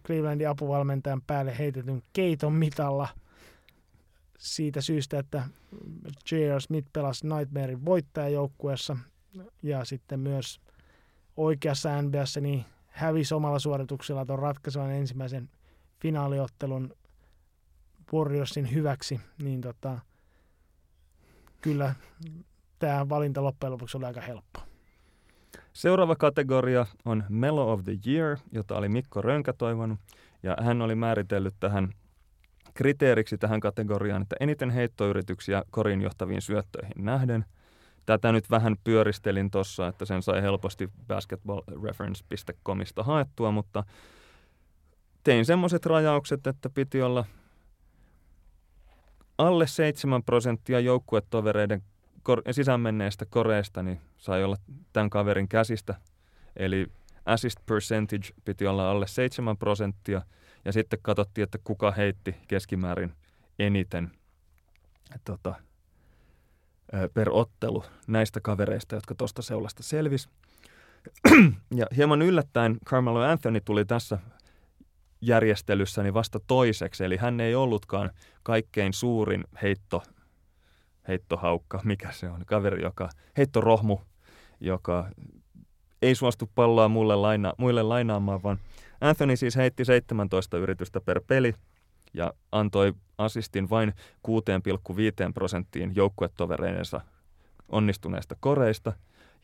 Clevelandin 0.05 0.49
apuvalmentajan 0.49 1.21
päälle 1.27 1.57
heitetyn 1.57 2.03
keiton 2.13 2.53
mitalla 2.53 3.07
siitä 4.37 4.81
syystä, 4.81 5.19
että 5.19 5.43
J.R. 6.31 6.61
Smith 6.61 6.87
pelasi 6.93 7.27
Nightmarein 7.27 7.85
voittajajoukkueessa 7.85 8.97
ja 9.63 9.85
sitten 9.85 10.19
myös 10.19 10.61
oikeassa 11.37 12.01
NBAssä 12.01 12.41
niin 12.41 12.65
hävisi 12.87 13.33
omalla 13.33 13.59
suorituksella 13.59 14.25
tuon 14.25 14.39
ratkaisevan 14.39 14.91
ensimmäisen 14.91 15.49
finaaliottelun 15.99 16.93
Warriorsin 18.13 18.73
hyväksi, 18.73 19.21
niin 19.43 19.61
tota, 19.61 19.99
kyllä 21.61 21.95
tämä 22.79 23.09
valinta 23.09 23.43
loppujen 23.43 23.71
lopuksi 23.71 23.97
oli 23.97 24.05
aika 24.05 24.21
helppo. 24.21 24.59
Seuraava 25.75 26.15
kategoria 26.15 26.85
on 27.05 27.23
Mellow 27.29 27.69
of 27.69 27.83
the 27.83 27.93
Year, 28.07 28.37
jota 28.51 28.77
oli 28.77 28.89
Mikko 28.89 29.21
Rönkä 29.21 29.53
toivonut. 29.53 29.99
Ja 30.43 30.57
hän 30.61 30.81
oli 30.81 30.95
määritellyt 30.95 31.55
tähän 31.59 31.93
kriteeriksi 32.73 33.37
tähän 33.37 33.59
kategoriaan, 33.59 34.21
että 34.21 34.35
eniten 34.39 34.69
heittoyrityksiä 34.69 35.63
korin 35.71 36.01
johtaviin 36.01 36.41
syöttöihin 36.41 37.05
nähden. 37.05 37.45
Tätä 38.05 38.31
nyt 38.31 38.49
vähän 38.49 38.75
pyöristelin 38.83 39.51
tuossa, 39.51 39.87
että 39.87 40.05
sen 40.05 40.21
sai 40.21 40.41
helposti 40.41 40.89
basketballreference.comista 41.07 43.03
haettua, 43.03 43.51
mutta 43.51 43.83
tein 45.23 45.45
semmoiset 45.45 45.85
rajaukset, 45.85 46.47
että 46.47 46.69
piti 46.69 47.01
olla 47.01 47.25
alle 49.37 49.67
7 49.67 50.23
prosenttia 50.23 50.79
joukkuetovereiden 50.79 51.83
kor- 52.25 52.41
sisäänmenneistä 52.51 53.25
koreista 53.25 53.83
niin 53.83 54.01
sai 54.17 54.43
olla 54.43 54.55
tämän 54.93 55.09
kaverin 55.09 55.47
käsistä. 55.47 55.95
Eli 56.55 56.87
assist 57.25 57.59
percentage 57.65 58.29
piti 58.45 58.67
olla 58.67 58.91
alle 58.91 59.07
7 59.07 59.57
prosenttia. 59.57 60.21
Ja 60.65 60.73
sitten 60.73 60.99
katsottiin, 61.01 61.43
että 61.43 61.57
kuka 61.63 61.91
heitti 61.91 62.35
keskimäärin 62.47 63.13
eniten 63.59 64.11
tota, 65.25 65.55
per 67.13 67.29
ottelu 67.31 67.83
näistä 68.07 68.39
kavereista, 68.41 68.95
jotka 68.95 69.15
tuosta 69.15 69.41
seulasta 69.41 69.83
selvisi. 69.83 70.29
ja 71.79 71.85
hieman 71.95 72.21
yllättäen 72.21 72.77
Carmelo 72.85 73.21
Anthony 73.21 73.61
tuli 73.61 73.85
tässä 73.85 74.19
järjestelyssäni 75.21 76.13
vasta 76.13 76.39
toiseksi, 76.47 77.03
eli 77.05 77.17
hän 77.17 77.39
ei 77.39 77.55
ollutkaan 77.55 78.11
kaikkein 78.43 78.93
suurin 78.93 79.43
heitto, 79.61 80.03
heittohaukka, 81.07 81.81
mikä 81.83 82.11
se 82.11 82.29
on, 82.29 82.45
kaveri, 82.45 82.81
joka, 82.81 83.09
heittorohmu, 83.37 83.97
joka 84.59 85.09
ei 86.01 86.15
suostu 86.15 86.49
palloa 86.55 86.87
muille, 86.87 87.15
laina, 87.15 87.53
muille 87.57 87.83
lainaamaan, 87.83 88.43
vaan 88.43 88.59
Anthony 89.01 89.35
siis 89.35 89.55
heitti 89.55 89.85
17 89.85 90.57
yritystä 90.57 91.01
per 91.01 91.21
peli 91.27 91.53
ja 92.13 92.33
antoi 92.51 92.93
assistin 93.17 93.69
vain 93.69 93.93
6,5 94.27 95.33
prosenttiin 95.33 95.95
joukkuetovereidensa 95.95 97.01
onnistuneista 97.69 98.35
koreista. 98.39 98.93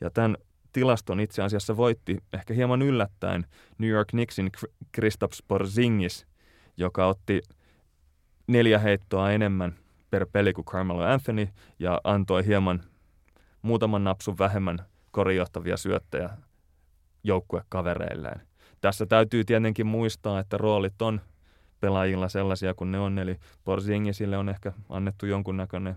Ja 0.02 0.10
tämän 0.10 0.38
tilaston 0.74 1.20
itse 1.20 1.42
asiassa 1.42 1.78
voitti 1.78 2.18
ehkä 2.34 2.54
hieman 2.54 2.82
yllättäen 2.82 3.46
New 3.78 3.90
York 3.90 4.08
Knicksin 4.08 4.52
Kristaps 4.92 5.44
Porzingis, 5.48 6.28
joka 6.78 7.08
otti 7.08 7.42
neljä 8.48 8.80
heittoa 8.80 9.32
enemmän 9.32 9.76
per 10.12 10.28
peli 10.32 10.54
kuin 10.54 10.66
Carmelo 10.66 11.04
Anthony 11.04 11.48
ja 11.80 12.02
antoi 12.04 12.46
hieman 12.46 12.84
muutaman 13.62 14.04
napsun 14.04 14.38
vähemmän 14.38 14.80
korijohtavia 15.12 15.78
syöttejä 15.78 16.30
joukkuekavereilleen. 17.24 18.42
Tässä 18.82 19.06
täytyy 19.06 19.44
tietenkin 19.44 19.88
muistaa, 19.88 20.40
että 20.40 20.58
roolit 20.58 21.02
on 21.02 21.22
pelaajilla 21.80 22.30
sellaisia 22.30 22.74
kuin 22.74 22.92
ne 22.92 23.00
on, 23.00 23.20
eli 23.20 23.40
Porzingisille 23.64 24.38
on 24.38 24.50
ehkä 24.50 24.72
annettu 24.90 25.26
jonkunnäköinen 25.26 25.96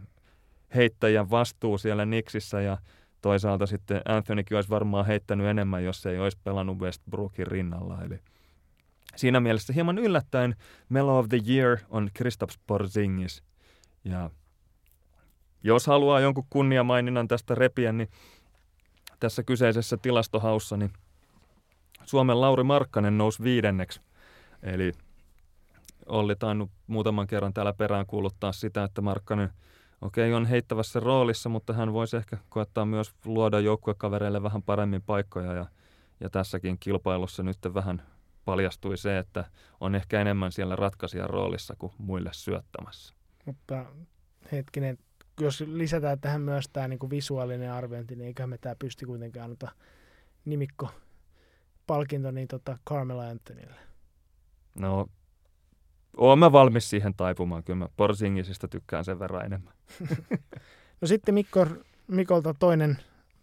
heittäjän 0.75 1.31
vastuu 1.31 1.79
siellä 1.79 2.07
Niksissä 2.07 2.61
ja 2.61 2.79
toisaalta 3.21 3.67
sitten 3.67 4.03
Anthonykin 4.09 4.57
olisi 4.57 4.71
varmaan 4.71 5.07
heittänyt 5.07 5.47
enemmän, 5.47 5.85
jos 5.85 6.07
ei 6.07 6.19
olisi 6.19 6.39
pelannut 6.45 6.79
Westbrookin 6.79 7.47
rinnalla. 7.47 8.03
Eli 8.03 8.19
siinä 9.17 9.41
mielessä 9.41 9.73
hieman 9.73 9.99
yllättäen 9.99 10.57
Mellow 10.89 11.19
of 11.19 11.29
the 11.29 11.41
Year 11.49 11.79
on 11.91 12.11
Kristaps 12.15 12.59
Porzingis. 12.67 13.43
Ja 14.05 14.31
jos 15.63 15.87
haluaa 15.87 16.21
jonkun 16.21 16.47
kunniamaininnan 16.51 17.29
tästä 17.29 17.55
repiä, 17.55 17.93
niin 17.93 18.09
tässä 19.21 19.43
kyseisessä 19.43 19.97
tilastohaussa 19.97 20.77
niin 20.77 20.93
Suomen 22.05 22.41
Lauri 22.41 22.63
Markkanen 22.63 23.19
nousi 23.19 23.43
viidenneksi. 23.43 24.01
Eli 24.63 24.93
Olli 26.07 26.37
tainnut 26.37 26.71
muutaman 26.87 27.27
kerran 27.27 27.55
täällä 27.55 27.73
perään 27.73 28.07
kuuluttaa 28.07 28.53
sitä, 28.53 28.85
että 28.85 29.01
Markkanen– 29.01 29.51
okei, 30.05 30.35
on 30.35 30.47
heittävässä 30.47 31.01
roolissa, 31.01 31.49
mutta 31.49 31.73
hän 31.73 31.93
voisi 31.93 32.17
ehkä 32.17 32.39
koettaa 32.49 32.85
myös 32.85 33.15
luoda 33.25 33.61
joukkuekavereille 33.61 34.43
vähän 34.43 34.63
paremmin 34.63 35.03
paikkoja 35.03 35.53
ja, 35.53 35.67
ja 36.21 36.31
tässäkin 36.31 36.79
kilpailussa 36.79 37.43
nyt 37.43 37.59
vähän 37.75 38.03
paljastui 38.45 38.97
se, 38.97 39.19
että 39.19 39.45
on 39.81 39.95
ehkä 39.95 40.21
enemmän 40.21 40.53
siellä 40.53 40.77
ratkaisijan 40.77 41.31
roolissa 41.31 41.75
kuin 41.79 41.93
muille 41.99 42.31
syöttämässä. 42.33 43.14
Mutta 43.45 43.87
hetkinen, 44.53 44.99
jos 45.41 45.65
lisätään 45.67 46.21
tähän 46.21 46.41
myös 46.41 46.69
tämä 46.73 46.89
niin 46.89 47.11
visuaalinen 47.11 47.73
arviointi, 47.73 48.17
niin 48.17 48.27
eiköhän 48.27 48.51
me 48.51 48.59
tämä 48.59 48.75
pysty 48.79 49.07
kuitenkaan 49.07 49.51
antaa 49.51 49.71
nimikko 50.45 50.91
palkinto 51.87 52.31
niin 52.31 52.49
tota 52.49 52.79
Carmela 52.89 53.29
Anthonylle. 53.29 53.81
No, 54.79 55.07
oon 56.17 56.39
mä 56.39 56.53
valmis 56.53 56.91
siihen 56.91 57.15
taipumaan. 57.15 57.65
Kyllä 57.65 57.79
mä 57.79 57.89
Porsingisista 57.97 58.69
tykkään 58.69 59.05
sen 59.05 59.19
verran 59.19 59.47
enemmän. 59.47 59.75
no 61.01 61.09
sitten 61.09 61.35
Mikko, 61.35 61.67
Mikolta 62.07 62.55
toinen 62.59 62.99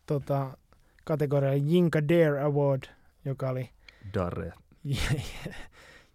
tota, 0.06 0.58
kategoria 1.04 1.56
Jinka 1.56 2.08
Dare 2.08 2.42
Award, 2.42 2.84
joka 3.26 3.50
oli... 3.50 3.70
Dare. 4.14 4.54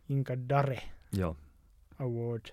Jinka 0.09 0.35
Dare 0.49 0.83
Joo. 1.13 1.37
Award. 1.99 2.47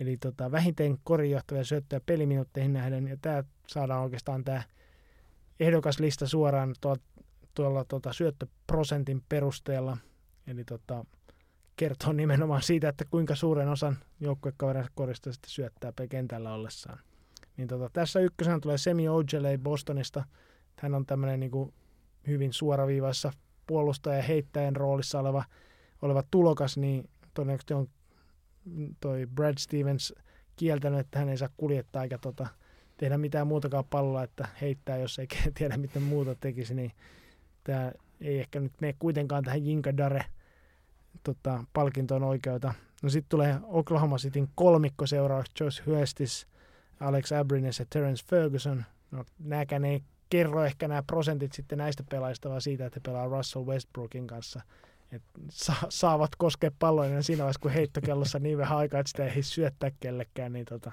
Eli 0.00 0.16
tota, 0.16 0.50
vähiten 0.50 0.98
korijohtavia 1.04 1.64
syöttöjä 1.64 2.00
peliminuutteihin 2.06 2.72
nähden. 2.72 3.08
Ja 3.08 3.16
tämä 3.22 3.44
saadaan 3.66 4.02
oikeastaan 4.02 4.44
tämä 4.44 4.62
ehdokaslista 5.60 6.26
suoraan 6.26 6.74
tuolla, 6.80 7.00
tuolla 7.54 7.84
tota, 7.84 8.12
syöttöprosentin 8.12 9.22
perusteella. 9.28 9.96
Eli 10.46 10.64
tota, 10.64 11.04
kertoo 11.76 12.12
nimenomaan 12.12 12.62
siitä, 12.62 12.88
että 12.88 13.04
kuinka 13.10 13.34
suuren 13.34 13.68
osan 13.68 13.98
joukkuekavereista 14.20 14.92
korista 14.94 15.32
sitten 15.32 15.50
syöttää 15.50 15.92
kentällä 16.08 16.52
ollessaan. 16.54 16.98
Niin 17.56 17.68
tota, 17.68 17.90
tässä 17.92 18.20
ykkösenä 18.20 18.60
tulee 18.60 18.78
Semi 18.78 19.08
Ojale 19.08 19.58
Bostonista. 19.58 20.24
Hän 20.76 20.94
on 20.94 21.06
tämmöinen 21.06 21.40
niin 21.40 21.72
hyvin 22.26 22.52
suoraviivaissa 22.52 23.32
puolustaja 23.66 24.16
ja 24.16 24.22
heittäjän 24.22 24.76
roolissa 24.76 25.20
oleva, 25.20 25.44
oleva 26.02 26.22
tulokas, 26.30 26.76
niin 26.76 27.10
todennäköisesti 27.34 27.74
on 27.74 27.88
toi 29.00 29.26
Brad 29.34 29.58
Stevens 29.58 30.14
kieltänyt, 30.56 31.00
että 31.00 31.18
hän 31.18 31.28
ei 31.28 31.38
saa 31.38 31.48
kuljettaa 31.56 32.02
eikä 32.02 32.18
tota, 32.18 32.46
tehdä 32.96 33.18
mitään 33.18 33.46
muutakaan 33.46 33.84
palloa, 33.84 34.22
että 34.22 34.48
heittää, 34.60 34.98
jos 34.98 35.18
ei 35.18 35.26
tiedä 35.58 35.76
miten 35.76 36.02
muuta 36.02 36.34
tekisi, 36.34 36.74
niin 36.74 36.92
tämä 37.64 37.92
ei 38.20 38.38
ehkä 38.38 38.60
nyt 38.60 38.72
mene 38.80 38.94
kuitenkaan 38.98 39.44
tähän 39.44 39.66
Jinka 39.66 39.96
Dare 39.96 40.24
tota, 41.22 41.64
palkintoon 41.72 42.22
oikeuta. 42.22 42.74
No 43.02 43.08
sitten 43.08 43.28
tulee 43.28 43.60
Oklahoma 43.62 44.16
Cityn 44.16 44.48
kolmikko 44.54 45.06
seuraavaksi 45.06 45.64
Josh 45.64 45.86
Huestis, 45.86 46.46
Alex 47.00 47.32
Abrines 47.32 47.78
ja 47.78 47.84
Terence 47.90 48.24
Ferguson. 48.26 48.84
No, 49.10 49.24
nääkään 49.38 49.84
ei 49.84 50.02
kerro 50.30 50.64
ehkä 50.64 50.88
nämä 50.88 51.02
prosentit 51.02 51.52
sitten 51.52 51.78
näistä 51.78 52.04
pelaajista, 52.10 52.48
vaan 52.48 52.60
siitä, 52.60 52.86
että 52.86 52.96
he 52.96 53.00
pelaa 53.00 53.26
Russell 53.26 53.66
Westbrookin 53.66 54.26
kanssa. 54.26 54.60
Et 55.12 55.22
sa- 55.50 55.86
saavat 55.88 56.36
koskea 56.36 56.70
palloja 56.78 57.22
siinä 57.22 57.38
vaiheessa, 57.42 57.60
kun 57.60 57.70
heittokellossa 57.70 58.38
niin 58.38 58.58
vähän 58.58 58.78
aikaa, 58.78 59.00
että 59.00 59.10
sitä 59.10 59.24
ei 59.24 59.42
syöttää 59.42 59.90
kellekään, 60.00 60.52
niin 60.52 60.64
tota, 60.64 60.92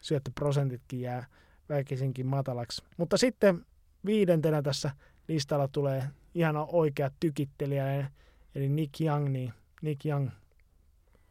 syöttöprosentitkin 0.00 1.00
jää 1.00 1.26
väkisinkin 1.68 2.26
matalaksi. 2.26 2.82
Mutta 2.96 3.16
sitten 3.16 3.66
viidentenä 4.06 4.62
tässä 4.62 4.90
listalla 5.28 5.68
tulee 5.68 6.02
ihan 6.34 6.56
oikea 6.56 7.10
tykittelijä, 7.20 8.10
eli 8.54 8.68
Nick 8.68 9.00
Young, 9.00 9.28
niin 9.28 9.52
Nick 9.82 10.06
Young, 10.06 10.30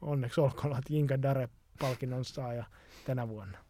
onneksi 0.02 0.42
olkoon, 0.42 0.78
että 0.78 0.94
Jinka 0.94 1.22
Dare-palkinnon 1.22 2.26
saaja 2.26 2.66
tänä 3.06 3.28
vuonna. 3.28 3.65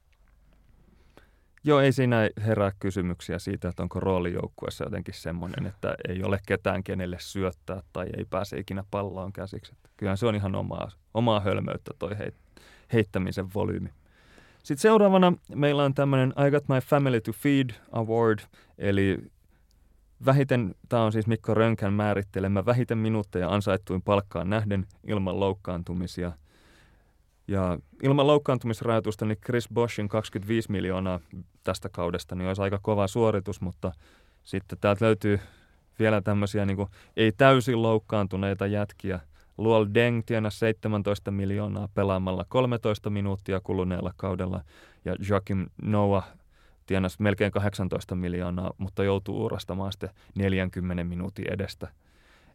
Joo, 1.68 1.80
ei 1.80 1.92
siinä 1.92 2.30
herää 2.46 2.72
kysymyksiä 2.80 3.40
siitä, 3.40 3.70
että 3.70 3.84
onko 3.84 4.00
roolijoukkueessa 4.00 4.84
jotenkin 4.84 5.14
semmoinen, 5.14 5.66
että 5.66 5.96
ei 6.08 6.24
ole 6.24 6.40
ketään 6.48 6.84
kenelle 6.84 7.18
syöttää 7.20 7.82
tai 7.94 8.08
ei 8.18 8.26
pääse 8.26 8.58
ikinä 8.58 8.84
palloon 8.92 9.34
käsiksi. 9.34 9.74
Että 9.76 9.90
kyllähän 9.98 10.18
se 10.18 10.26
on 10.26 10.36
ihan 10.36 10.56
omaa, 10.56 10.92
omaa 11.14 11.40
hölmöyttä 11.40 11.92
toi 12.00 12.12
heittämisen 12.94 13.54
volyymi. 13.54 13.90
Sitten 14.58 14.82
seuraavana 14.82 15.34
meillä 15.56 15.84
on 15.84 15.94
tämmöinen 15.94 16.34
I 16.48 16.52
Got 16.52 16.68
My 16.70 16.80
Family 16.80 17.22
to 17.22 17.32
Feed 17.32 17.70
Award, 17.92 18.40
eli 18.78 19.18
vähiten, 20.26 20.76
tämä 20.90 21.04
on 21.04 21.12
siis 21.12 21.28
Mikko 21.28 21.54
Rönkän 21.54 21.94
määrittelemä, 21.94 22.66
vähiten 22.66 22.98
minuutteja 22.98 23.50
ansaittuin 23.50 24.02
palkkaan 24.02 24.50
nähden 24.50 24.86
ilman 25.08 25.40
loukkaantumisia– 25.40 26.32
ja 27.48 27.78
ilman 28.04 28.28
loukkaantumisrajoitusta, 28.28 29.26
niin 29.26 29.38
Chris 29.46 29.70
Boschin 29.74 30.08
25 30.08 30.72
miljoonaa 30.72 31.20
tästä 31.64 31.90
kaudesta 31.90 32.36
niin 32.36 32.48
olisi 32.48 32.62
aika 32.62 32.80
kova 32.82 33.08
suoritus, 33.08 33.62
mutta 33.62 33.92
sitten 34.44 34.78
täältä 34.82 35.06
löytyy 35.06 35.40
vielä 36.00 36.22
tämmöisiä 36.22 36.66
niin 36.66 36.78
kuin, 36.78 36.90
ei 37.18 37.32
täysin 37.32 37.82
loukkaantuneita 37.82 38.68
jätkiä. 38.68 39.20
Luol 39.58 39.86
Deng 39.94 40.22
tienasi 40.26 40.60
17 40.60 41.32
miljoonaa 41.32 41.90
pelaamalla 41.94 42.46
13 42.50 43.10
minuuttia 43.10 43.60
kuluneella 43.60 44.14
kaudella 44.18 44.62
ja 45.06 45.16
Joakim 45.30 45.66
Noah 45.82 46.28
tienasi 46.86 47.22
melkein 47.22 47.52
18 47.52 48.16
miljoonaa, 48.16 48.74
mutta 48.78 49.04
joutuu 49.04 49.42
uurastamaan 49.42 49.92
sitten 49.92 50.10
40 50.36 51.04
minuutin 51.04 51.54
edestä. 51.54 51.88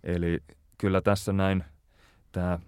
Eli 0.05 0.39
kyllä 0.79 1.01
tässä 1.01 1.33
näin 1.33 1.65
tämä 2.33 2.59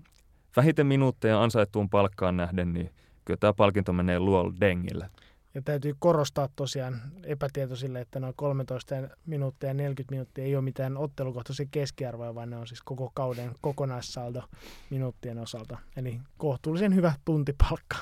vähiten 0.56 0.86
minuutteja 0.86 1.42
ansaittuun 1.42 1.90
palkkaan 1.90 2.36
nähden, 2.36 2.72
niin 2.72 2.90
kyllä 3.24 3.38
tämä 3.38 3.52
palkinto 3.52 3.92
menee 3.92 4.18
Luol 4.18 4.52
Dengille. 4.60 5.10
Ja 5.54 5.62
täytyy 5.62 5.94
korostaa 5.98 6.48
tosiaan 6.56 7.00
epätietoisille, 7.24 8.00
että 8.00 8.20
noin 8.20 8.34
13 8.36 8.94
minuuttia 9.26 9.70
ja 9.70 9.74
40 9.74 10.12
minuuttia 10.12 10.44
ei 10.44 10.56
ole 10.56 10.64
mitään 10.64 10.96
ottelukohtaisia 10.96 11.66
keskiarvoja, 11.70 12.34
vaan 12.34 12.50
ne 12.50 12.56
on 12.56 12.66
siis 12.66 12.82
koko 12.82 13.10
kauden 13.14 13.50
kokonaissaldo 13.60 14.42
minuuttien 14.90 15.38
osalta. 15.38 15.78
Eli 15.96 16.20
kohtuullisen 16.36 16.94
hyvä 16.94 17.12
tuntipalkka 17.24 17.96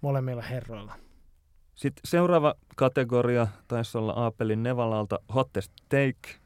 molemmilla 0.00 0.42
herroilla. 0.42 0.94
Sitten 1.74 2.00
seuraava 2.04 2.54
kategoria 2.76 3.46
taisi 3.68 3.98
olla 3.98 4.12
Aapelin 4.12 4.62
Nevalalta 4.62 5.18
hottest 5.34 5.72
take. 5.88 6.38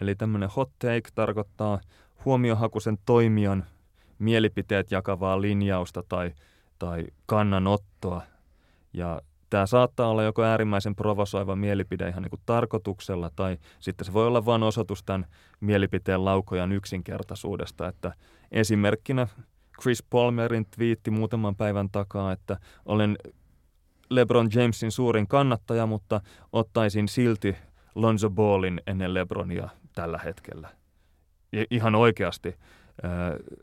Eli 0.00 0.14
tämmöinen 0.14 0.48
hot 0.56 0.70
take 0.78 1.10
tarkoittaa 1.14 1.80
huomiohakuisen 2.24 2.98
toimijan 3.06 3.66
mielipiteet 4.24 4.90
jakavaa 4.90 5.40
linjausta 5.40 6.02
tai, 6.08 6.32
tai 6.78 7.04
kannanottoa. 7.26 8.22
Ja 8.92 9.20
tämä 9.50 9.66
saattaa 9.66 10.08
olla 10.08 10.22
joko 10.22 10.42
äärimmäisen 10.42 10.94
provosoiva 10.94 11.56
mielipide 11.56 12.08
ihan 12.08 12.22
niin 12.22 12.30
kuin 12.30 12.42
tarkoituksella, 12.46 13.30
tai 13.36 13.58
sitten 13.80 14.04
se 14.04 14.12
voi 14.12 14.26
olla 14.26 14.44
vain 14.44 14.62
osoitus 14.62 15.02
tämän 15.02 15.26
mielipiteen 15.60 16.24
laukojan 16.24 16.72
yksinkertaisuudesta. 16.72 17.88
Että 17.88 18.12
esimerkkinä 18.52 19.28
Chris 19.82 20.02
Palmerin 20.02 20.66
twiitti 20.66 21.10
muutaman 21.10 21.56
päivän 21.56 21.90
takaa, 21.90 22.32
että 22.32 22.56
olen 22.86 23.18
LeBron 24.10 24.48
Jamesin 24.54 24.90
suurin 24.90 25.28
kannattaja, 25.28 25.86
mutta 25.86 26.20
ottaisin 26.52 27.08
silti 27.08 27.56
Lonzo 27.94 28.30
Ballin 28.30 28.80
ennen 28.86 29.14
LeBronia 29.14 29.68
tällä 29.94 30.18
hetkellä. 30.18 30.68
Ihan 31.70 31.94
oikeasti 31.94 32.54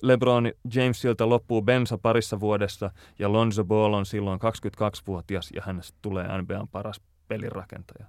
LeBron 0.02 0.52
Jamesilta 0.76 1.30
loppuu 1.30 1.62
bensa 1.62 1.98
parissa 1.98 2.40
vuodessa 2.40 2.92
ja 3.20 3.34
Lonzo 3.34 3.64
Ball 3.64 3.94
on 3.94 4.06
silloin 4.06 4.40
22-vuotias 4.40 5.52
ja 5.56 5.62
hänestä 5.66 5.98
tulee 6.02 6.42
NBAn 6.42 6.68
paras 6.68 7.02
pelirakentaja. 7.28 8.06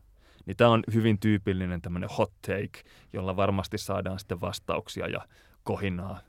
Niin 0.46 0.56
tämä 0.56 0.70
on 0.70 0.82
hyvin 0.94 1.18
tyypillinen 1.20 1.82
tämmöinen 1.82 2.10
hot 2.18 2.32
take, 2.46 2.90
jolla 3.12 3.36
varmasti 3.36 3.78
saadaan 3.78 4.18
sitten 4.18 4.40
vastauksia 4.40 5.08
ja 5.08 5.26
kohinaa. 5.64 6.20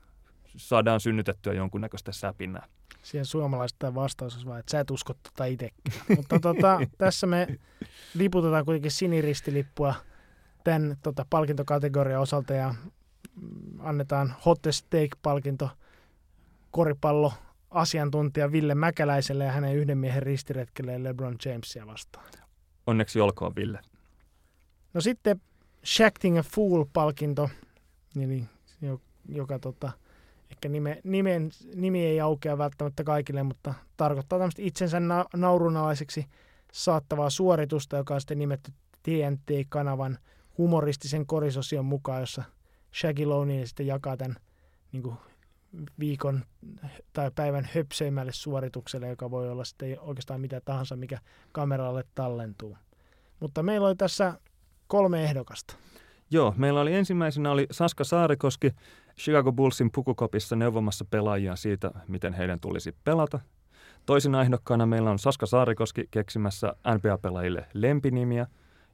Saadaan 0.56 1.00
synnytettyä 1.00 1.52
jonkunnäköistä 1.52 2.12
säpinää. 2.12 2.66
Siihen 3.02 3.26
suomalaista 3.26 3.94
vastaus 3.94 4.46
on 4.46 4.58
että 4.58 4.70
sä 4.70 4.80
et 4.80 4.90
usko 4.90 5.14
tota. 5.22 5.44
Mutta 6.16 6.40
tota, 6.40 6.80
tässä 6.98 7.26
me 7.26 7.58
liputetaan 8.14 8.64
kuitenkin 8.64 8.90
siniristilippuä 8.90 9.94
tämän 10.64 10.96
tota, 11.02 11.26
palkintokategorian 11.30 12.20
osalta 12.20 12.54
ja 12.54 12.74
annetaan 13.78 14.34
Hottest 14.46 14.86
Take-palkinto 14.90 15.70
koripallo 16.70 17.32
asiantuntija 17.70 18.52
Ville 18.52 18.74
Mäkäläiselle 18.74 19.44
ja 19.44 19.52
hänen 19.52 19.76
yhden 19.76 19.98
miehen 19.98 20.22
ristiretkelleen 20.22 21.04
LeBron 21.04 21.36
Jamesia 21.44 21.86
vastaan. 21.86 22.26
Onneksi 22.86 23.20
olkoon, 23.20 23.56
Ville. 23.56 23.80
No 24.94 25.00
sitten 25.00 25.40
Shacting 25.84 26.38
a 26.38 26.42
Fool-palkinto, 26.42 27.50
eli 28.22 28.44
joka 29.28 29.58
tota, 29.58 29.92
ehkä 30.50 30.68
nime, 30.68 31.00
nimen, 31.04 31.50
nimi 31.74 32.04
ei 32.06 32.20
aukea 32.20 32.58
välttämättä 32.58 33.04
kaikille, 33.04 33.42
mutta 33.42 33.74
tarkoittaa 33.96 34.38
tämmöistä 34.38 34.62
itsensä 34.62 35.00
na- 35.00 35.26
naurunalaiseksi 35.36 36.26
saattavaa 36.72 37.30
suoritusta, 37.30 37.96
joka 37.96 38.14
on 38.14 38.20
sitten 38.20 38.38
nimetty 38.38 38.72
TNT-kanavan 39.02 40.18
humoristisen 40.58 41.26
korisosion 41.26 41.84
mukaan, 41.84 42.20
jossa 42.20 42.42
Shaggy 43.00 43.24
Loney 43.24 43.66
sitten 43.66 43.86
jakaa 43.86 44.16
tämän 44.16 44.36
niin 44.92 45.02
kuin 45.02 45.16
viikon 45.98 46.44
tai 47.12 47.30
päivän 47.34 47.68
höpseimmälle 47.74 48.32
suoritukselle, 48.32 49.08
joka 49.08 49.30
voi 49.30 49.50
olla 49.50 49.64
sitten 49.64 50.00
oikeastaan 50.00 50.40
mitä 50.40 50.60
tahansa, 50.64 50.96
mikä 50.96 51.18
kameralle 51.52 52.04
tallentuu. 52.14 52.76
Mutta 53.40 53.62
meillä 53.62 53.86
oli 53.86 53.96
tässä 53.96 54.38
kolme 54.86 55.24
ehdokasta. 55.24 55.76
Joo, 56.30 56.54
meillä 56.56 56.80
oli 56.80 56.94
ensimmäisenä 56.94 57.50
oli 57.50 57.66
Saska 57.70 58.04
Saarikoski 58.04 58.70
Chicago 59.18 59.52
Bullsin 59.52 59.90
pukukopissa 59.94 60.56
neuvomassa 60.56 61.04
pelaajia 61.04 61.56
siitä, 61.56 61.90
miten 62.08 62.32
heidän 62.32 62.60
tulisi 62.60 62.96
pelata. 63.04 63.40
Toisina 64.06 64.42
ehdokkaana 64.42 64.86
meillä 64.86 65.10
on 65.10 65.18
Saska 65.18 65.46
Saarikoski 65.46 66.08
keksimässä 66.10 66.74
NBA-pelaajille 66.94 67.66
lempinimiä. 67.74 68.46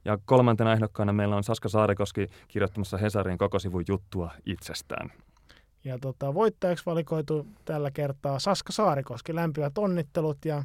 Ja 0.05 0.17
kolmantena 0.25 0.73
ehdokkaana 0.73 1.13
meillä 1.13 1.35
on 1.35 1.43
Saska 1.43 1.69
Saarikoski 1.69 2.27
kirjoittamassa 2.47 2.97
Hesarin 2.97 3.37
koko 3.37 3.59
sivun 3.59 3.83
juttua 3.87 4.31
itsestään. 4.45 5.11
Ja 5.83 5.99
tota, 5.99 6.33
voittajaksi 6.33 6.85
valikoitu 6.85 7.47
tällä 7.65 7.91
kertaa 7.91 8.39
Saska 8.39 8.71
Saarikoski. 8.71 9.35
Lämpimät 9.35 9.77
onnittelut 9.77 10.45
ja 10.45 10.63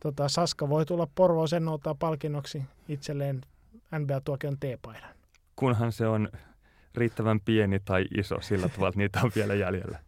tota, 0.00 0.28
Saska 0.28 0.68
voi 0.68 0.86
tulla 0.86 1.08
Porvoon 1.14 1.48
sen 1.48 1.64
palkinnoksi 1.98 2.62
itselleen 2.88 3.40
NBA-tuokion 3.98 4.58
T-paidan. 4.60 5.14
Kunhan 5.56 5.92
se 5.92 6.06
on 6.06 6.28
riittävän 6.94 7.40
pieni 7.40 7.80
tai 7.80 8.04
iso 8.18 8.40
sillä 8.40 8.68
tavalla, 8.68 8.88
että 8.88 8.98
niitä 8.98 9.20
on 9.24 9.30
vielä 9.36 9.54
jäljellä. 9.54 9.98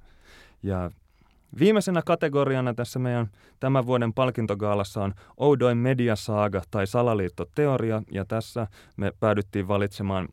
Ja 0.63 0.91
viimeisenä 1.59 2.03
kategoriana 2.03 2.75
tässä 2.75 2.99
meidän 2.99 3.27
tämän 3.61 3.87
vuoden 3.87 4.13
palkintogaalassa 4.13 5.03
on 5.03 5.15
Oudoin 5.37 5.79
mediasaaga 5.79 6.63
tai 6.71 6.87
salaliittoteoria, 6.87 8.03
ja 8.13 8.25
tässä 8.25 8.67
me 8.97 9.13
päädyttiin 9.21 9.69
valitsemaan 9.69 10.29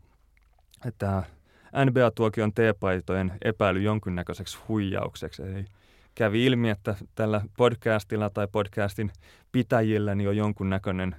tämä 0.97 1.23
NBA-tuokion 1.85 2.53
T-paitojen 2.53 3.31
epäily 3.41 3.81
jonkinnäköiseksi 3.81 4.57
huijaukseksi. 4.67 5.43
Eli 5.43 5.65
kävi 6.15 6.45
ilmi, 6.45 6.69
että 6.69 6.95
tällä 7.15 7.41
podcastilla 7.57 8.29
tai 8.29 8.47
podcastin 8.51 9.11
pitäjillä 9.51 10.15
niin 10.15 10.29
on 10.29 10.37
jonkunnäköinen 10.37 11.15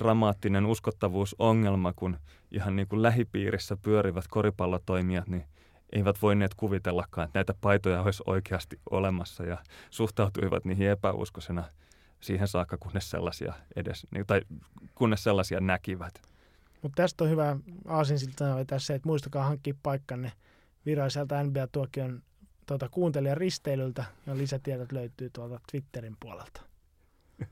dramaattinen 0.00 0.66
uskottavuusongelma, 0.66 1.92
kun 1.92 2.16
ihan 2.50 2.76
niin 2.76 2.88
kuin 2.88 3.02
lähipiirissä 3.02 3.76
pyörivät 3.76 4.24
koripallotoimijat 4.30 5.28
niin 5.28 5.44
eivät 5.92 6.22
voineet 6.22 6.54
kuvitellakaan, 6.54 7.24
että 7.24 7.38
näitä 7.38 7.54
paitoja 7.60 8.02
olisi 8.02 8.22
oikeasti 8.26 8.80
olemassa 8.90 9.44
ja 9.44 9.58
suhtautuivat 9.90 10.64
niihin 10.64 10.90
epäuskoisena 10.90 11.64
siihen 12.20 12.48
saakka, 12.48 12.76
kunnes 12.76 13.10
sellaisia, 13.10 13.54
edes, 13.76 14.06
niin, 14.10 14.26
tai 14.26 14.40
kunnes 14.94 15.24
sellaisia 15.24 15.60
näkivät. 15.60 16.22
Mutta 16.82 17.02
tästä 17.02 17.24
on 17.24 17.30
hyvä 17.30 17.56
aasinsiltana 17.88 18.56
vetää 18.56 18.78
se, 18.78 18.94
että 18.94 19.08
muistakaa 19.08 19.44
hankkia 19.44 19.74
paikkanne 19.82 20.32
viralliselta 20.86 21.42
NBA-tuokion 21.42 22.22
tuota, 22.66 22.88
kuuntelijan 22.88 23.36
risteilyltä 23.36 24.04
ja 24.26 24.36
lisätiedot 24.36 24.92
löytyy 24.92 25.30
tuolta 25.30 25.60
Twitterin 25.70 26.16
puolelta. 26.20 26.62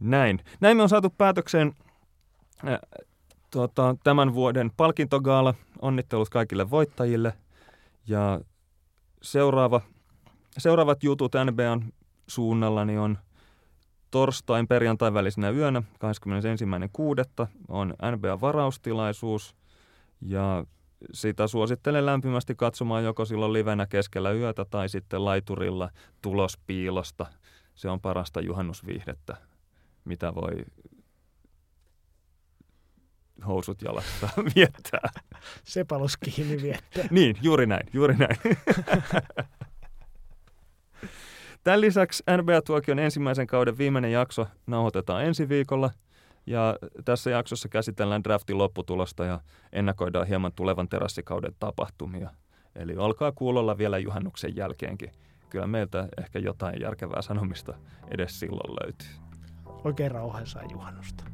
Näin. 0.00 0.40
Näin 0.60 0.76
me 0.76 0.82
on 0.82 0.88
saatu 0.88 1.10
päätökseen 1.10 1.74
tuota, 3.50 3.96
tämän 4.04 4.34
vuoden 4.34 4.70
palkintogaala. 4.76 5.54
Onnittelut 5.82 6.28
kaikille 6.28 6.70
voittajille. 6.70 7.32
Ja 8.06 8.40
seuraava, 9.22 9.80
seuraavat 10.58 11.02
jutut 11.02 11.32
NBAn 11.50 11.92
suunnalla 12.26 12.84
niin 12.84 12.98
on 12.98 13.18
torstain 14.10 14.68
perjantain 14.68 15.14
välisenä 15.14 15.50
yönä 15.50 15.82
21.6. 17.42 17.46
on 17.68 17.94
NBA-varaustilaisuus 18.12 19.56
ja 20.20 20.64
sitä 21.12 21.46
suosittelen 21.46 22.06
lämpimästi 22.06 22.54
katsomaan 22.54 23.04
joko 23.04 23.24
silloin 23.24 23.52
livenä 23.52 23.86
keskellä 23.86 24.32
yötä 24.32 24.64
tai 24.64 24.88
sitten 24.88 25.24
laiturilla 25.24 25.90
tulospiilosta. 26.22 27.26
Se 27.74 27.88
on 27.88 28.00
parasta 28.00 28.40
juhannusviihdettä 28.40 29.36
mitä 30.04 30.34
voi 30.34 30.64
housut 33.42 33.82
jalassa 33.82 34.28
viettää. 34.56 35.10
Sepalus 35.64 36.16
kiinni 36.16 36.62
viettää. 36.62 37.04
niin, 37.10 37.36
juuri 37.42 37.66
näin, 37.66 37.86
juuri 37.92 38.16
näin. 38.16 38.36
Tämän 41.64 41.80
lisäksi 41.80 42.22
NBA-tuokion 42.36 42.98
ensimmäisen 42.98 43.46
kauden 43.46 43.78
viimeinen 43.78 44.12
jakso 44.12 44.46
nauhoitetaan 44.66 45.24
ensi 45.24 45.48
viikolla. 45.48 45.90
Ja 46.46 46.76
tässä 47.04 47.30
jaksossa 47.30 47.68
käsitellään 47.68 48.24
draftin 48.24 48.58
lopputulosta 48.58 49.24
ja 49.24 49.40
ennakoidaan 49.72 50.26
hieman 50.26 50.52
tulevan 50.52 50.88
terassikauden 50.88 51.52
tapahtumia. 51.58 52.30
Eli 52.74 52.96
olkaa 52.96 53.32
kuulolla 53.32 53.78
vielä 53.78 53.98
juhannuksen 53.98 54.56
jälkeenkin. 54.56 55.12
Kyllä 55.50 55.66
meiltä 55.66 56.08
ehkä 56.18 56.38
jotain 56.38 56.80
järkevää 56.80 57.22
sanomista 57.22 57.74
edes 58.10 58.40
silloin 58.40 58.76
löytyy 58.82 59.30
oikein 59.84 60.10
rauhaisaa 60.10 60.62
juhannusta. 60.72 61.24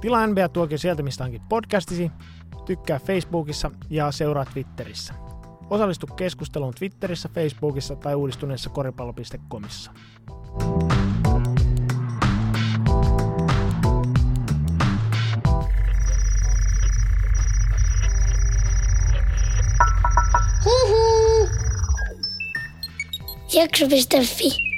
Tilaa 0.00 0.26
NBA 0.26 0.48
tuokin 0.48 0.78
sieltä, 0.78 1.02
mistä 1.02 1.24
hankit 1.24 1.42
podcastisi, 1.48 2.10
tykkää 2.66 2.98
Facebookissa 2.98 3.70
ja 3.90 4.12
seuraa 4.12 4.44
Twitterissä. 4.44 5.14
Osallistu 5.70 6.06
keskusteluun 6.06 6.74
Twitterissä, 6.74 7.28
Facebookissa 7.28 7.96
tai 7.96 8.14
uudistuneessa 8.14 8.70
koripallo.comissa. 8.70 9.92
Jakso.fi 23.54 24.73